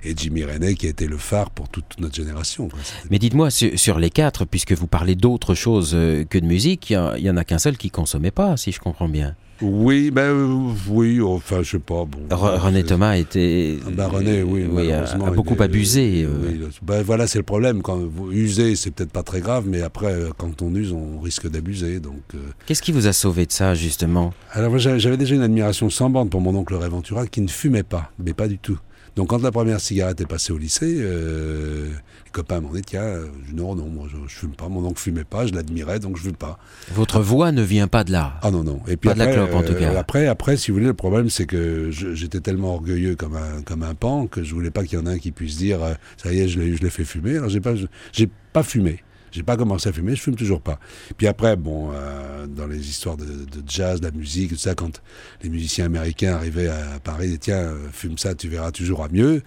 et 0.03 0.13
Jimmy 0.17 0.43
René 0.45 0.73
qui 0.75 0.87
a 0.87 0.89
été 0.89 1.07
le 1.07 1.17
phare 1.17 1.51
pour 1.51 1.69
toute 1.69 1.99
notre 1.99 2.15
génération. 2.15 2.69
quoi. 2.69 2.79
Mais 3.11 3.19
dites-moi, 3.19 3.51
sur, 3.51 3.77
sur 3.77 3.99
les 3.99 4.09
quatre, 4.09 4.45
puisque 4.45 4.73
vous 4.73 4.87
parlez 4.87 5.15
d'autre 5.15 5.53
chose 5.53 5.91
euh, 5.93 6.23
que 6.25 6.37
de 6.39 6.45
musique, 6.45 6.89
il 6.89 6.93
y 6.93 6.95
a- 6.95 7.13
il 7.17 7.23
y, 7.23 7.29
en 7.29 7.37
a 7.37 7.43
qu'un 7.43 7.59
seul 7.59 7.77
qui 7.77 7.91
consommait 7.91 8.31
pas, 8.31 8.57
si 8.57 8.71
je 8.71 8.79
comprends 8.79 9.09
bien. 9.09 9.35
Oui, 9.61 10.11
ben 10.11 10.21
euh, 10.23 10.71
oui, 10.89 11.21
enfin 11.21 11.61
je 11.63 11.71
sais 11.71 11.79
pas. 11.79 12.05
Bon, 12.05 12.19
Re- 12.29 12.57
René 12.59 12.83
Thomas 12.83 13.15
était... 13.15 13.77
Ah 13.85 13.89
bah, 13.95 14.07
René, 14.07 14.41
oui, 14.43 14.63
a, 14.63 14.67
malheureusement, 14.67 15.25
a 15.27 15.31
beaucoup 15.31 15.55
il 15.55 15.61
abusé. 15.63 16.23
euh. 16.25 16.29
oui, 16.43 16.61
ben, 16.81 17.03
voilà, 17.03 17.27
c'est 17.27 17.37
le 17.37 17.43
problème. 17.43 17.81
Quand 17.81 17.97
vous 17.97 18.31
usez, 18.31 18.75
c'est 18.75 18.91
peut-être 18.91 19.11
pas 19.11 19.23
très 19.23 19.39
grave, 19.39 19.65
mais 19.67 19.81
après, 19.81 20.11
euh, 20.13 20.29
quand 20.37 20.61
on 20.61 20.73
use, 20.75 20.91
on 20.91 21.19
risque 21.19 21.49
d'abuser. 21.49 21.99
Donc, 21.99 22.21
Qu'est-ce 22.65 22.81
qui 22.81 22.91
vous 22.91 23.07
a 23.07 23.13
sauvé 23.13 23.45
de 23.45 23.51
ça, 23.51 23.75
justement? 23.75 24.33
Alors 24.51 24.69
moi, 24.69 24.79
j'avais 24.79 24.99
j'avais 24.99 25.17
déjà 25.17 25.35
une 25.35 25.41
admiration 25.43 25.89
sans 25.89 26.09
bande 26.09 26.29
pour 26.29 26.41
mon 26.41 26.55
oncle 26.55 26.73
Ray 26.75 26.89
Ventura, 26.89 27.27
qui 27.27 27.41
ne 27.41 27.47
fumait 27.47 27.83
pas, 27.83 28.11
mais 28.23 28.33
pas 28.33 28.47
du 28.47 28.57
tout. 28.57 28.77
Donc, 29.15 29.29
quand 29.29 29.41
la 29.41 29.51
première 29.51 29.81
cigarette 29.81 30.21
est 30.21 30.25
passée 30.25 30.53
au 30.53 30.57
lycée, 30.57 30.95
euh, 30.99 31.87
les 32.25 32.31
copains 32.31 32.61
m'ont 32.61 32.71
dit 32.71 32.81
tiens, 32.81 33.01
euh, 33.01 33.27
non, 33.53 33.75
non, 33.75 33.87
moi, 33.87 34.07
je, 34.09 34.15
je 34.27 34.33
fume 34.39 34.55
pas. 34.55 34.69
Mon 34.69 34.85
oncle 34.85 34.99
fumait 35.01 35.25
pas, 35.25 35.45
je 35.45 35.53
l'admirais, 35.53 35.99
donc 35.99 36.15
je 36.17 36.23
fume 36.23 36.35
pas. 36.35 36.57
Votre 36.93 37.19
voix 37.19 37.51
ne 37.51 37.61
vient 37.61 37.89
pas 37.89 38.05
de 38.05 38.11
là. 38.13 38.39
Ah 38.41 38.51
non, 38.51 38.63
non. 38.63 38.79
Et 38.87 38.95
puis 38.95 39.09
Pas 39.09 39.13
de 39.13 39.19
la 39.19 39.25
après, 39.25 39.35
clope, 39.35 39.53
en 39.53 39.63
tout 39.63 39.73
cas. 39.75 39.93
Après, 39.97 40.27
après, 40.27 40.55
si 40.55 40.71
vous 40.71 40.75
voulez, 40.75 40.87
le 40.87 40.93
problème, 40.93 41.29
c'est 41.29 41.45
que 41.45 41.89
j'étais 41.91 42.39
tellement 42.39 42.73
orgueilleux 42.75 43.15
comme 43.15 43.35
un, 43.35 43.61
comme 43.63 43.83
un 43.83 43.95
pan 43.95 44.27
que 44.27 44.43
je 44.43 44.53
voulais 44.53 44.71
pas 44.71 44.85
qu'il 44.85 44.97
y 44.97 45.01
en 45.01 45.05
ait 45.05 45.15
un 45.15 45.19
qui 45.19 45.31
puisse 45.31 45.57
dire 45.57 45.83
euh, 45.83 45.93
ça 46.15 46.31
y 46.31 46.39
est, 46.39 46.47
je 46.47 46.59
l'ai 46.59 46.75
je 46.77 46.81
l'ai 46.81 46.89
fait 46.89 47.03
fumer. 47.05 47.35
Alors, 47.37 47.49
j'ai 47.49 47.59
pas, 47.61 47.73
j'ai 48.13 48.29
pas 48.53 48.63
fumé. 48.63 49.03
J'ai 49.31 49.43
pas 49.43 49.57
commencé 49.57 49.89
à 49.89 49.93
fumer, 49.93 50.15
je 50.15 50.21
fume 50.21 50.35
toujours 50.35 50.61
pas. 50.61 50.79
Puis 51.17 51.27
après, 51.27 51.55
bon, 51.55 51.91
euh, 51.93 52.47
dans 52.47 52.67
les 52.67 52.89
histoires 52.89 53.17
de, 53.17 53.25
de 53.25 53.63
jazz, 53.67 53.99
de 54.01 54.05
la 54.05 54.11
musique, 54.11 54.49
tout 54.51 54.57
ça, 54.57 54.75
quand 54.75 55.01
les 55.41 55.49
musiciens 55.49 55.85
américains 55.85 56.33
arrivaient 56.35 56.67
à 56.67 56.99
Paris, 57.03 57.27
disaient, 57.27 57.37
tiens, 57.37 57.57
euh, 57.59 57.87
fume 57.91 58.17
ça, 58.17 58.35
tu 58.35 58.47
verras, 58.49 58.71
tu 58.71 58.85
joueras 58.85 59.07
mieux. 59.11 59.41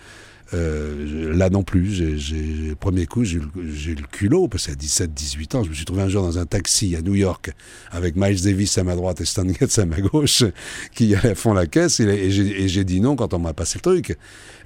Euh, 0.53 1.35
là 1.35 1.49
non 1.51 1.63
plus, 1.63 1.91
j'ai, 2.19 2.37
le 2.69 2.75
premier 2.75 3.07
coup, 3.07 3.25
j'ai 3.25 3.39
eu, 3.39 3.43
le- 3.57 4.07
culot, 4.13 4.47
parce 4.47 4.67
qu'à 4.67 4.75
17-18 4.75 5.57
ans, 5.57 5.65
je 5.65 5.71
me 5.71 5.75
suis 5.75 5.87
trouvé 5.87 6.03
un 6.03 6.09
jour 6.09 6.23
dans 6.23 6.39
un 6.39 6.47
taxi 6.47 6.95
à 6.97 7.01
New 7.03 7.15
York, 7.15 7.51
avec 7.91 8.15
Miles 8.15 8.43
Davis 8.43 8.77
à 8.79 8.85
ma 8.85 8.95
droite 8.95 9.21
et 9.21 9.25
Stan 9.25 9.47
Getz 9.49 9.79
à 9.79 9.87
ma 9.87 10.01
gauche, 10.01 10.45
qui 10.95 11.15
allait 11.15 11.31
à 11.31 11.35
fond 11.35 11.55
la 11.55 11.67
caisse, 11.67 11.99
et, 12.01 12.05
et 12.05 12.27
et 12.29 12.69
j'ai 12.69 12.85
dit 12.85 13.01
non 13.01 13.17
quand 13.17 13.33
on 13.35 13.39
m'a 13.39 13.55
passé 13.55 13.79
le 13.79 13.83
truc. 13.91 14.17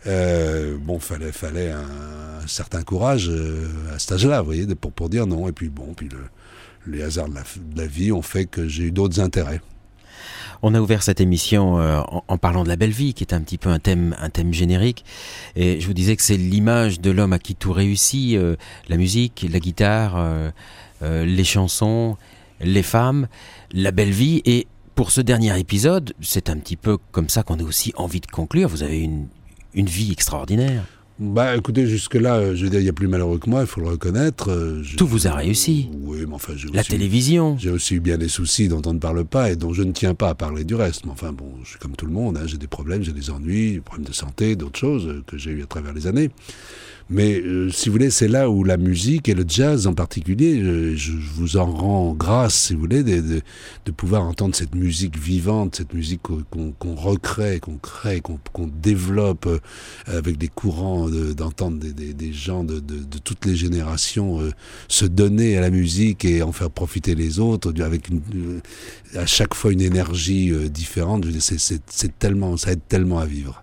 Euh, 0.07 0.77
bon, 0.81 0.99
fallait, 0.99 1.33
fallait 1.33 1.71
un, 1.71 2.47
certain 2.47 2.83
courage 2.83 3.29
euh, 3.29 3.67
à 3.95 3.99
cet 3.99 4.13
âge-là, 4.13 4.41
vous 4.41 4.47
voyez, 4.47 4.67
pour, 4.75 4.93
pour 4.93 5.09
dire 5.09 5.27
non. 5.27 5.49
Et 5.49 5.53
puis 5.53 5.69
bon, 5.69 5.93
puis 5.95 6.09
le, 6.09 6.19
les 6.87 7.03
hasards 7.03 7.29
de 7.29 7.35
la, 7.77 7.87
vie 7.87 8.13
ont 8.13 8.23
fait 8.23 8.47
que 8.47 8.69
j'ai 8.69 8.85
eu 8.85 8.93
d'autres 8.93 9.21
intérêts. 9.21 9.61
On 10.63 10.75
a 10.75 10.81
ouvert 10.81 11.03
cette 11.03 11.21
émission 11.21 11.79
euh, 11.79 12.01
en, 12.27 12.39
parlant 12.39 12.65
de 12.65 12.69
la 12.69 12.77
belle 12.77 12.91
vie, 12.91 13.15
qui 13.15 13.23
est 13.23 13.33
un 13.33 13.41
petit 13.41 13.59
peu 13.59 13.69
un 13.69 13.79
thème, 13.79 14.17
un 14.19 14.31
thème 14.31 14.53
générique. 14.53 15.05
Et 15.55 15.81
je 15.81 15.87
vous 15.87 15.95
disais 15.95 16.17
que 16.17 16.23
c'est 16.23 16.37
l'image 16.37 17.01
de 17.01 17.11
l'homme 17.11 17.33
à 17.33 17.39
qui 17.39 17.55
tout 17.55 17.73
réussit 17.73 18.37
la 18.89 18.97
musique, 18.97 19.47
la 19.49 19.61
guitare, 19.61 20.51
les 21.01 21.45
chansons, 21.45 22.17
les 22.61 22.83
femmes, 22.83 23.29
la 23.73 23.93
belle 23.93 24.11
vie. 24.11 24.43
Et 24.47 24.67
pour 24.97 25.13
ce 25.13 25.21
dernier 25.21 25.57
épisode, 25.61 26.13
c'est 26.21 26.51
un 26.51 26.57
petit 26.57 26.77
peu 26.77 26.99
comme 27.13 27.29
ça 27.29 27.45
qu'on 27.45 27.61
a 27.61 27.63
aussi 27.63 27.93
envie 27.97 28.21
de 28.21 28.27
conclure. 28.27 28.69
Vous 28.69 28.83
avez 28.83 28.99
une, 28.99 29.29
une 29.79 29.87
vie 29.87 30.13
extraordinaire. 30.13 30.85
Bah 31.21 31.57
écoutez, 31.57 31.87
jusque-là, 31.89 32.37
euh, 32.37 32.55
je 32.55 32.63
veux 32.65 32.71
dire, 32.71 32.79
il 32.79 32.87
y 32.87 32.89
a 32.89 32.93
plus 32.93 33.09
malheureux 33.09 33.39
que 33.39 33.51
moi, 33.51 33.63
il 33.63 33.67
faut 33.67 33.81
le 33.81 33.89
reconnaître. 33.89 34.51
euh, 34.53 34.83
je- 34.85 34.97
Tout 34.97 35.07
vous 35.07 35.27
a 35.27 35.33
réussi. 35.35 35.89
Oui, 36.03 36.19
mais 36.29 36.35
enfin, 36.35 36.53
j'ai 36.57 36.69
La 36.69 36.81
aussi- 36.83 36.91
télévision. 36.91 37.57
J'ai 37.59 37.71
aussi 37.71 37.95
eu 37.97 38.01
bien 38.01 38.19
des 38.19 38.29
soucis 38.29 38.69
dont 38.69 38.83
on 38.87 38.93
ne 38.95 39.01
parle 39.01 39.25
pas 39.25 39.51
et 39.51 39.57
dont 39.57 39.73
je 39.73 39.83
ne 39.83 39.91
tiens 39.91 40.15
pas 40.15 40.29
à 40.29 40.35
parler 40.37 40.63
du 40.63 40.77
reste. 40.77 41.05
Mais 41.07 41.11
enfin, 41.11 41.33
bon, 41.33 41.47
je 41.65 41.71
suis 41.71 41.79
comme 41.81 41.97
tout 41.97 42.07
le 42.07 42.13
monde, 42.13 42.37
hein, 42.37 42.47
j'ai 42.47 42.57
des 42.59 42.69
problèmes, 42.69 43.03
j'ai 43.03 43.13
des 43.13 43.31
ennuis, 43.31 43.73
des 43.73 43.81
problèmes 43.81 44.07
de 44.07 44.13
santé, 44.13 44.55
d'autres 44.55 44.79
choses 44.79 45.07
euh, 45.09 45.25
que 45.27 45.37
j'ai 45.39 45.51
eu 45.51 45.63
à 45.65 45.67
travers 45.67 45.93
les 45.93 46.07
années. 46.07 46.31
Mais 47.11 47.41
euh, 47.41 47.71
si 47.71 47.89
vous 47.89 47.95
voulez, 47.95 48.11
c'est 48.11 48.29
là 48.29 48.51
où 48.51 48.65
la 48.65 48.77
musique 48.77 49.31
et 49.31 49.35
le 49.35 49.45
jazz 49.49 49.87
en 49.87 49.95
particulier, 49.95 50.61
euh, 50.61 50.95
je, 50.95 51.13
vous 51.13 51.57
en 51.57 51.65
rends 51.65 52.13
grâce, 52.13 52.55
si 52.55 52.75
vous 52.75 52.81
voulez, 52.81 53.03
de, 53.03 53.41
de, 53.87 53.91
pouvoir 53.93 54.25
entendre 54.25 54.55
cette 54.55 54.75
musique 54.75 55.19
vivante, 55.19 55.77
cette 55.77 55.95
musique 55.95 56.21
qu'on 56.23 56.73
qu'on 56.73 56.95
recrée, 56.95 57.61
qu'on 57.61 57.79
crée, 57.79 58.21
qu'on 58.21 58.39
qu'on 58.53 58.67
développe 58.83 59.47
euh, 59.47 59.59
avec 60.07 60.37
des 60.37 60.49
courants, 60.49 61.09
de- 61.09 61.33
d'entendre 61.33 61.79
des, 61.79 62.13
des, 62.13 62.33
gens 62.35 62.63
de, 62.63 62.81
toutes 63.25 63.47
les 63.47 63.57
générations 63.57 64.41
se 64.89 65.07
donner 65.07 65.57
à 65.57 65.63
la 65.63 65.71
musique 65.71 66.25
et 66.27 66.43
en 66.43 66.53
faire 66.53 66.71
profiter 66.71 67.15
les 67.15 67.39
autres, 67.39 67.73
avec 67.83 68.09
à 69.15 69.25
chaque 69.27 69.55
fois 69.55 69.73
une 69.73 69.81
énergie 69.81 70.53
différente. 70.69 71.25
C'est 71.41 72.19
tellement, 72.19 72.57
ça 72.59 72.73
aide 72.73 72.81
tellement 72.87 73.19
à 73.19 73.27
vivre. 73.27 73.63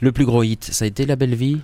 Le 0.00 0.12
plus 0.12 0.24
gros 0.24 0.44
hit, 0.44 0.64
ça 0.64 0.84
a 0.84 0.88
été 0.88 1.06
La 1.06 1.16
Belle 1.16 1.34
Vie? 1.34 1.58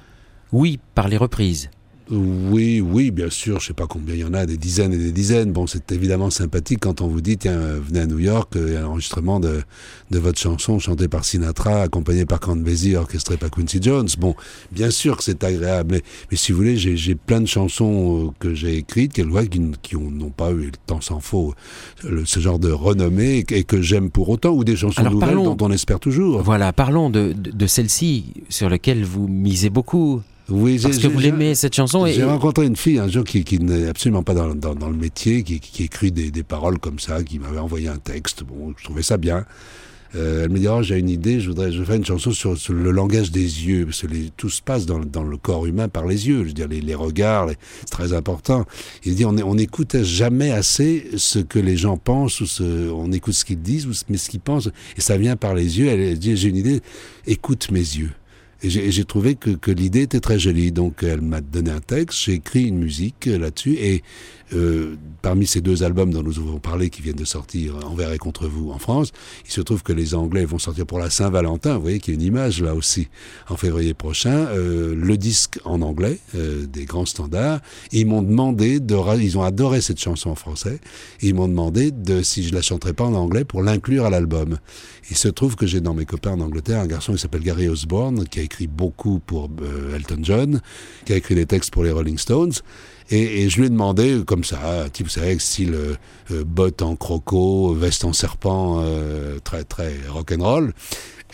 Oui, 0.53 0.79
par 0.95 1.09
les 1.09 1.17
reprises. 1.17 1.71
Oui, 2.11 2.83
oui, 2.83 3.11
bien 3.11 3.31
sûr, 3.31 3.61
je 3.61 3.69
sais 3.69 3.73
pas 3.73 3.87
combien 3.87 4.15
il 4.15 4.21
y 4.21 4.25
en 4.25 4.35
a, 4.35 4.45
des 4.45 4.59
dizaines 4.59 4.93
et 4.93 4.99
des 4.99 5.11
dizaines. 5.11 5.53
Bon, 5.53 5.67
c'est 5.67 5.91
évidemment 5.91 6.29
sympathique 6.29 6.81
quand 6.83 7.01
on 7.01 7.07
vous 7.09 7.23
dit, 7.23 7.39
tiens, 7.39 7.59
venez 7.59 8.01
à 8.01 8.07
New 8.07 8.19
York, 8.19 8.55
euh, 8.57 8.65
il 8.69 8.75
y 8.75 8.77
a 8.77 8.83
un 8.83 8.85
enregistrement 8.89 9.41
de, 9.41 9.63
de 10.11 10.19
votre 10.19 10.39
chanson 10.39 10.79
chantée 10.79 11.09
par 11.09 11.25
Sinatra, 11.25 11.81
accompagnée 11.81 12.27
par 12.27 12.41
Count 12.41 12.57
Basie, 12.57 12.95
orchestrée 12.95 13.39
par 13.39 13.51
Quincy 13.51 13.79
Jones. 13.81 14.07
Bon, 14.19 14.35
bien 14.71 14.91
sûr 14.91 15.17
que 15.17 15.25
c'est 15.25 15.43
agréable, 15.45 15.93
mais, 15.95 16.03
mais 16.31 16.37
si 16.37 16.53
vous 16.53 16.59
voulez, 16.59 16.77
j'ai 16.77 17.15
plein 17.15 17.41
de 17.41 17.47
chansons 17.47 18.27
euh, 18.27 18.31
que 18.39 18.53
j'ai 18.53 18.77
écrites, 18.77 19.15
quelquefois, 19.15 19.47
qui, 19.47 19.63
qui 19.81 19.97
ont- 19.97 20.11
n'ont 20.11 20.29
pas 20.29 20.51
eu, 20.51 20.67
le 20.67 20.73
temps 20.87 21.01
s'en 21.01 21.21
faut, 21.21 21.55
le- 22.07 22.27
ce 22.27 22.39
genre 22.39 22.59
de 22.59 22.71
renommée, 22.71 23.39
et, 23.39 23.59
et 23.61 23.65
que 23.65 23.81
j'aime 23.81 24.11
pour 24.11 24.29
autant, 24.29 24.51
ou 24.51 24.63
des 24.63 24.77
chansons 24.77 25.01
Alors, 25.01 25.15
nouvelles 25.15 25.29
parlons- 25.31 25.55
dont 25.55 25.67
on 25.69 25.73
espère 25.73 26.01
toujours. 26.01 26.43
Voilà, 26.43 26.75
parlons 26.75 27.09
de, 27.09 27.33
de, 27.33 27.51
de 27.51 27.67
celle-ci, 27.67 28.35
sur 28.51 28.69
laquelle 28.69 29.05
vous 29.07 29.27
misez 29.27 29.71
beaucoup. 29.71 30.21
Oui, 30.51 30.79
Parce 30.83 30.99
que 30.99 31.07
vous 31.07 31.19
l'aimez, 31.19 31.55
cette 31.55 31.75
chanson. 31.75 32.05
Et, 32.05 32.13
J'ai 32.13 32.25
rencontré 32.25 32.67
une 32.67 32.77
fille 32.77 32.99
un 32.99 33.09
jour 33.09 33.25
qui, 33.25 33.45
qui 33.45 33.59
n'est 33.59 33.87
absolument 33.89 34.23
pas 34.23 34.35
dans, 34.35 34.55
dans, 34.55 34.75
dans 34.75 34.91
le 34.91 34.97
métier, 34.97 35.43
qui, 35.43 35.59
qui 35.59 35.85
écrit 35.85 36.13
des, 36.13 36.31
des 36.31 36.43
paroles 36.43 36.79
comme 36.79 36.99
ça, 36.99 37.23
qui 37.23 37.39
m'avait 37.39 37.59
envoyé 37.59 37.89
un 37.89 37.97
texte. 37.97 38.45
Bon, 38.45 38.75
je 38.77 38.85
trouvais 38.85 39.03
ça 39.03 39.17
bien. 39.17 39.47
Euh, 40.17 40.45
elle 40.45 40.51
me 40.51 40.59
dit 40.61 40.69
oh, 40.69 40.81
j'ai 40.81 40.97
une 40.99 41.09
idée, 41.09 41.41
je 41.41 41.49
voudrais 41.49 41.73
je 41.73 41.81
vais 41.81 41.85
faire 41.87 41.97
une 41.97 42.05
chanson 42.05 42.31
sur, 42.31 42.57
sur 42.57 42.73
le 42.73 42.91
langage 42.93 43.33
des 43.33 43.41
yeux, 43.67 43.87
parce 43.87 44.03
que 44.03 44.07
les- 44.07 44.31
tout 44.37 44.49
se 44.49 44.63
passe 44.63 44.87
dans, 44.87 45.01
dans 45.01 45.25
le 45.25 45.37
corps 45.37 45.67
humain 45.67 45.89
par 45.89 46.07
les 46.07 46.29
yeux. 46.29 46.43
Je 46.43 46.49
veux 46.49 46.53
dire 46.53 46.69
les, 46.69 46.81
les 46.81 46.95
regards, 46.95 47.49
c'est 47.81 47.91
très 47.91 48.13
important. 48.13 48.65
Il 49.05 49.17
dit 49.17 49.25
on 49.25 49.35
on 49.39 49.55
n'écoute 49.57 50.03
jamais 50.05 50.53
assez 50.53 51.09
ce 51.17 51.41
que 51.41 51.59
les 51.59 51.77
gens 51.77 51.97
pensent 51.97 52.41
ou 52.43 52.47
ce, 52.47 52.91
on 52.93 53.11
écoute 53.11 53.35
ce 53.35 53.45
qu'ils 53.45 53.61
disent, 53.61 53.87
ou 53.89 53.93
ce- 53.93 54.05
mais 54.09 54.17
ce 54.19 54.29
qu'ils 54.31 54.39
pensent, 54.41 54.69
et 54.97 55.01
ça 55.01 55.17
vient 55.17 55.35
par 55.35 55.55
les 55.55 55.81
yeux. 55.81 55.89
Elle, 55.89 56.01
elle 56.01 56.19
dit 56.19 56.37
j'ai 56.37 56.49
une 56.51 56.59
idée, 56.59 56.81
écoute 57.27 57.73
mes 57.73 57.81
yeux. 57.81 58.11
Et 58.65 58.71
j'ai 58.71 59.05
trouvé 59.05 59.35
que, 59.35 59.71
l'idée 59.71 60.03
était 60.03 60.21
très 60.21 60.39
jolie. 60.39 60.73
Donc 60.73 61.03
elle 61.03 61.21
m'a 61.21 61.43
donné 61.43 61.71
un 61.71 61.81
texte, 61.81 62.21
j'ai 62.25 62.33
écrit 62.33 62.65
une 62.65 62.79
musique 62.79 63.27
là-dessus. 63.27 63.75
Et 63.75 64.03
euh, 64.53 64.97
parmi 65.23 65.47
ces 65.47 65.61
deux 65.61 65.83
albums 65.83 66.13
dont 66.13 66.23
nous 66.23 66.39
avons 66.39 66.59
parlé, 66.59 66.91
qui 66.91 67.03
viennent 67.03 67.17
de 67.17 67.25
sortir 67.25 67.75
Envers 67.85 68.13
et 68.13 68.19
contre 68.19 68.47
vous 68.47 68.71
en 68.71 68.79
France, 68.79 69.13
il 69.45 69.51
se 69.51 69.61
trouve 69.61 69.83
que 69.83 69.93
les 69.93 70.15
Anglais 70.15 70.45
vont 70.45 70.59
sortir 70.59 70.87
pour 70.87 70.99
la 70.99 71.11
Saint-Valentin. 71.11 71.75
Vous 71.77 71.83
voyez 71.83 71.99
qu'il 71.99 72.15
y 72.15 72.17
a 72.17 72.21
une 72.21 72.27
image 72.27 72.63
là 72.63 72.75
aussi 72.75 73.09
en 73.49 73.57
février 73.57 73.95
prochain. 73.95 74.47
euh, 74.49 74.95
le 74.97 75.17
disque 75.17 75.59
en 75.65 75.83
anglais, 75.83 76.19
euh, 76.35 76.67
des 76.67 76.85
grands 76.85 77.07
standards. 77.07 77.61
Ils 77.93 78.07
m'ont 78.07 78.23
demandé 78.23 78.81
de, 78.81 78.97
ils 79.21 79.37
ont 79.37 79.43
adoré 79.43 79.81
cette 79.81 80.01
chanson 80.01 80.31
en 80.31 80.35
français. 80.35 80.81
Et 81.21 81.29
ils 81.29 81.35
m'ont 81.35 81.49
demandé 81.49 81.91
de 81.91 82.23
si 82.23 82.45
je 82.45 82.55
la 82.55 82.63
chanterais 82.63 82.95
pas 82.95 83.05
en 83.05 83.15
anglais 83.15 83.45
pour 83.45 83.63
l'inclure 83.63 84.07
à 84.07 84.11
l'album. 84.11 84.59
Il 85.11 85.17
se 85.17 85.29
trouve 85.29 85.55
que 85.57 85.67
j'ai 85.67 85.81
dans 85.81 85.95
mes 85.95 86.07
copains 86.07 86.33
en 86.33 86.41
Angleterre 86.41 86.81
un 86.81 86.87
garçon 86.87 87.13
qui 87.13 87.19
s'appelle 87.19 87.43
Gary 87.43 87.69
Osborne 87.69 88.25
qui 88.27 88.41
a 88.41 88.43
écrit 88.43 88.55
écrit 88.55 88.67
beaucoup 88.69 89.19
pour 89.19 89.51
euh, 89.63 89.97
Elton 89.97 90.21
John, 90.23 90.61
qui 91.05 91.13
a 91.13 91.17
écrit 91.17 91.35
des 91.35 91.47
textes 91.47 91.73
pour 91.73 91.83
les 91.83 91.91
Rolling 91.91 92.19
Stones. 92.19 92.53
Et, 93.11 93.43
et 93.43 93.49
je 93.51 93.59
lui 93.61 93.67
ai 93.67 93.71
demandé, 93.71 94.23
comme 94.27 94.45
ça, 94.45 94.87
type, 94.93 95.07
vous 95.07 95.13
savez, 95.13 95.39
style 95.39 95.75
euh, 95.75 95.95
euh, 96.31 96.45
bottes 96.45 96.83
en 96.83 96.97
croco, 96.97 97.75
veste 97.75 98.05
en 98.05 98.13
serpent, 98.13 98.81
euh, 98.81 99.39
très 99.45 99.65
très 99.65 99.95
rock'n'roll. 100.09 100.73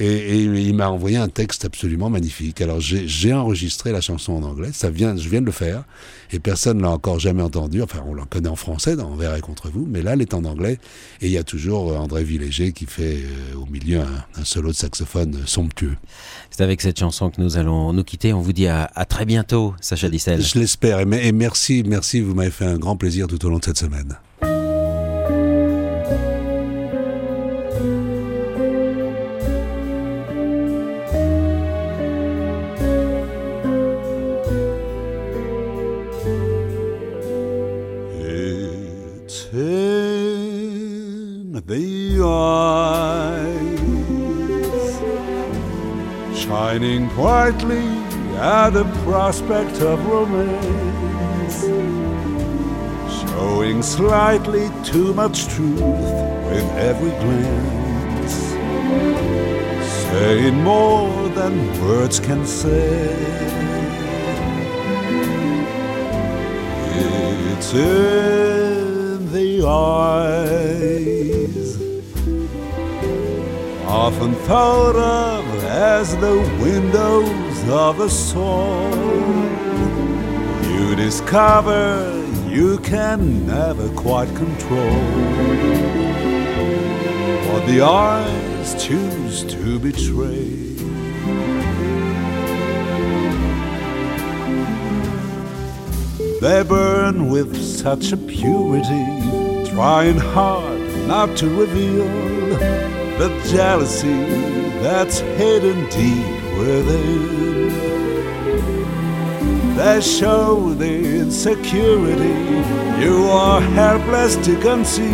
Et, 0.00 0.06
et 0.06 0.42
il 0.42 0.74
m'a 0.74 0.88
envoyé 0.88 1.18
un 1.18 1.28
texte 1.28 1.64
absolument 1.64 2.10
magnifique. 2.10 2.60
Alors 2.60 2.80
j'ai 2.80 3.32
enregistré 3.32 3.92
la 3.92 4.00
chanson 4.00 4.32
en 4.32 4.42
anglais, 4.42 4.70
ça 4.72 4.90
vient, 4.90 5.16
je 5.16 5.28
viens 5.28 5.42
de 5.42 5.46
le 5.46 5.52
faire, 5.52 5.84
et 6.32 6.38
personne 6.38 6.80
l'a 6.80 6.90
encore 6.90 7.20
jamais 7.20 7.42
entendu. 7.42 7.82
Enfin, 7.82 8.02
on 8.06 8.14
la 8.14 8.24
connaît 8.24 8.48
en 8.48 8.56
français 8.56 8.96
dans 8.96 9.10
Envers 9.10 9.34
et 9.34 9.40
contre 9.40 9.68
vous, 9.70 9.86
mais 9.90 10.02
là, 10.02 10.12
elle 10.12 10.22
est 10.22 10.34
en 10.34 10.44
anglais. 10.44 10.78
Et 11.20 11.26
il 11.26 11.32
y 11.32 11.38
a 11.38 11.42
toujours 11.42 11.92
euh, 11.92 11.96
André 11.96 12.24
Villéger 12.24 12.72
qui 12.72 12.86
fait 12.86 13.18
euh, 13.24 13.56
au 13.56 13.66
milieu 13.66 14.00
un, 14.00 14.24
un 14.40 14.44
solo 14.44 14.70
de 14.70 14.76
saxophone 14.76 15.34
euh, 15.34 15.46
somptueux. 15.46 15.96
C'est 16.50 16.62
avec 16.62 16.80
cette 16.80 16.98
chanson 16.98 17.30
que 17.30 17.40
nous 17.40 17.56
allons 17.56 17.92
nous 17.92 18.04
quitter. 18.04 18.32
On 18.32 18.40
vous 18.40 18.52
dit 18.52 18.68
à, 18.68 18.90
à 18.94 19.04
très 19.04 19.26
bientôt, 19.26 19.74
Sacha 19.80 20.08
Distel. 20.08 20.40
Je 20.40 20.58
l'espère. 20.58 21.00
Et 21.00 21.32
merci, 21.32 21.82
merci, 21.84 22.20
vous 22.20 22.34
m'avez 22.34 22.50
fait 22.50 22.66
un 22.66 22.78
grand 22.78 22.96
plaisir 22.96 23.26
tout 23.26 23.44
au 23.44 23.50
long 23.50 23.58
de 23.58 23.64
cette 23.64 23.78
semaine. 23.78 24.16
Eyes, 42.22 43.80
shining 46.38 47.08
brightly 47.10 47.86
at 48.36 48.70
the 48.70 48.84
prospect 49.04 49.80
of 49.80 50.04
romance, 50.06 51.62
showing 53.20 53.82
slightly 53.82 54.70
too 54.84 55.12
much 55.14 55.46
truth 55.48 55.80
with 55.80 56.68
every 56.76 57.10
glance, 57.22 58.34
saying 60.10 60.56
more 60.62 61.28
than 61.30 61.54
words 61.82 62.18
can 62.20 62.44
say. 62.46 63.40
It's 67.62 67.74
in 67.74 69.32
the 69.32 69.66
eyes, 69.66 71.39
often 73.90 74.32
thought 74.46 74.94
of 74.94 75.64
as 75.64 76.16
the 76.18 76.36
windows 76.62 77.68
of 77.68 77.98
a 77.98 78.08
soul. 78.08 78.88
You 80.70 80.94
discover 80.94 82.24
you 82.48 82.78
can 82.78 83.48
never 83.48 83.88
quite 83.96 84.28
control 84.36 85.00
what 87.50 87.66
the 87.66 87.80
eyes 87.82 88.80
choose 88.80 89.42
to 89.46 89.80
betray. 89.80 90.50
They 96.40 96.62
burn 96.62 97.28
with 97.28 97.60
such 97.60 98.12
a 98.12 98.16
purity, 98.16 99.04
trying 99.68 100.16
hard 100.16 100.80
not 101.08 101.36
to 101.38 101.48
reveal 101.48 102.89
the 103.20 103.28
jealousy 103.52 104.24
that's 104.80 105.18
hidden 105.18 105.78
deep 105.90 106.58
within. 106.58 107.68
They 109.76 110.00
show 110.00 110.72
the 110.72 111.20
insecurity 111.20 112.38
you 113.04 113.28
are 113.28 113.60
helpless 113.60 114.36
to 114.46 114.58
conceal. 114.60 115.04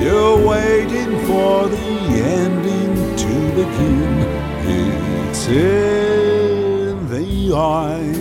You're 0.00 0.38
waiting 0.46 1.18
for 1.26 1.66
the 1.66 1.88
ending 2.44 2.94
to 3.24 3.34
begin. 3.58 4.14
It's 5.26 5.48
in 5.48 7.08
the 7.08 7.56
eyes. 7.56 8.18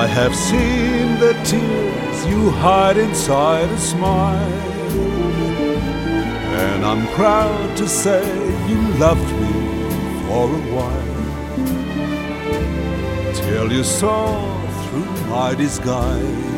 I 0.00 0.06
have 0.06 0.34
seen 0.34 1.20
the 1.20 1.34
tears 1.44 2.26
you 2.26 2.48
hide 2.48 2.96
inside 2.96 3.68
a 3.68 3.78
smile. 3.78 4.71
And 6.82 6.90
I'm 7.00 7.06
proud 7.14 7.76
to 7.76 7.86
say 7.86 8.26
you 8.68 8.80
loved 8.98 9.32
me 9.40 9.52
for 10.26 10.48
a 10.50 10.62
while. 10.74 11.14
Till 13.36 13.72
you 13.72 13.84
saw 13.84 14.34
through 14.88 15.26
my 15.28 15.54
disguise. 15.54 16.51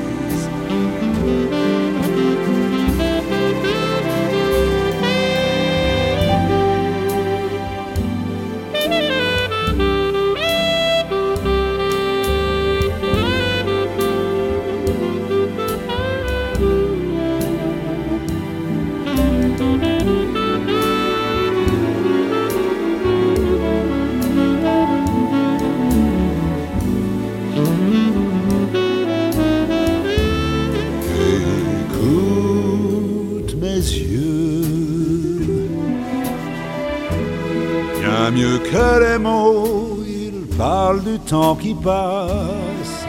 Qui 41.56 41.74
passe, 41.74 43.06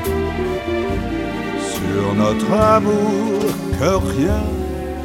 sur 1.75 2.13
notre 2.15 2.51
amour 2.51 3.41
que 3.79 3.91
rien, 4.17 4.43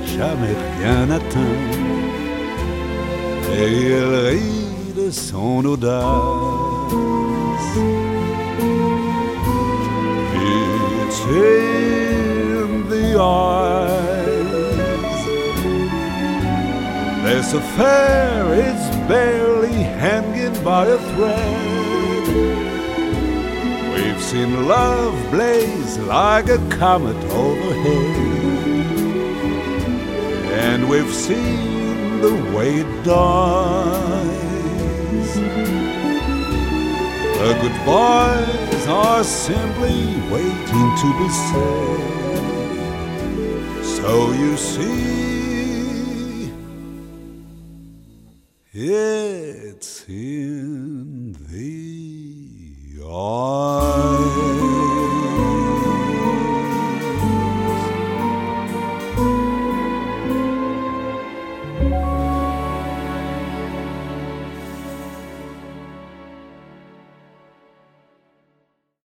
jamais 0.04 0.56
rien 0.78 1.06
n'atteint, 1.06 1.60
et 3.58 3.68
il 3.68 3.94
rit 3.94 4.94
de 4.96 5.10
son 5.10 5.64
audace. 5.64 6.04
It's 11.12 11.20
in 11.26 12.88
the 12.88 13.20
eyes. 13.20 14.10
This 17.24 17.52
affair 17.54 18.54
is 18.54 18.80
barely 19.08 19.82
hanging 19.98 20.54
by 20.64 20.86
a 20.86 20.98
thread. 20.98 21.69
Seen 24.30 24.52
love 24.68 25.16
blaze 25.32 25.98
like 25.98 26.48
a 26.48 26.58
comet 26.68 27.16
overhead. 27.32 28.86
And 30.62 30.88
we've 30.88 31.12
seen 31.12 32.20
the 32.20 32.34
way 32.54 32.76
it 32.76 33.04
dies. 33.04 34.30
The 37.40 37.52
goodbyes 37.60 38.86
are 38.86 39.24
simply 39.24 39.98
waiting 40.30 40.88
to 41.02 41.08
be 41.18 41.28
said. 41.48 42.10
So 43.82 44.30
you 44.30 44.56
see, 44.56 45.19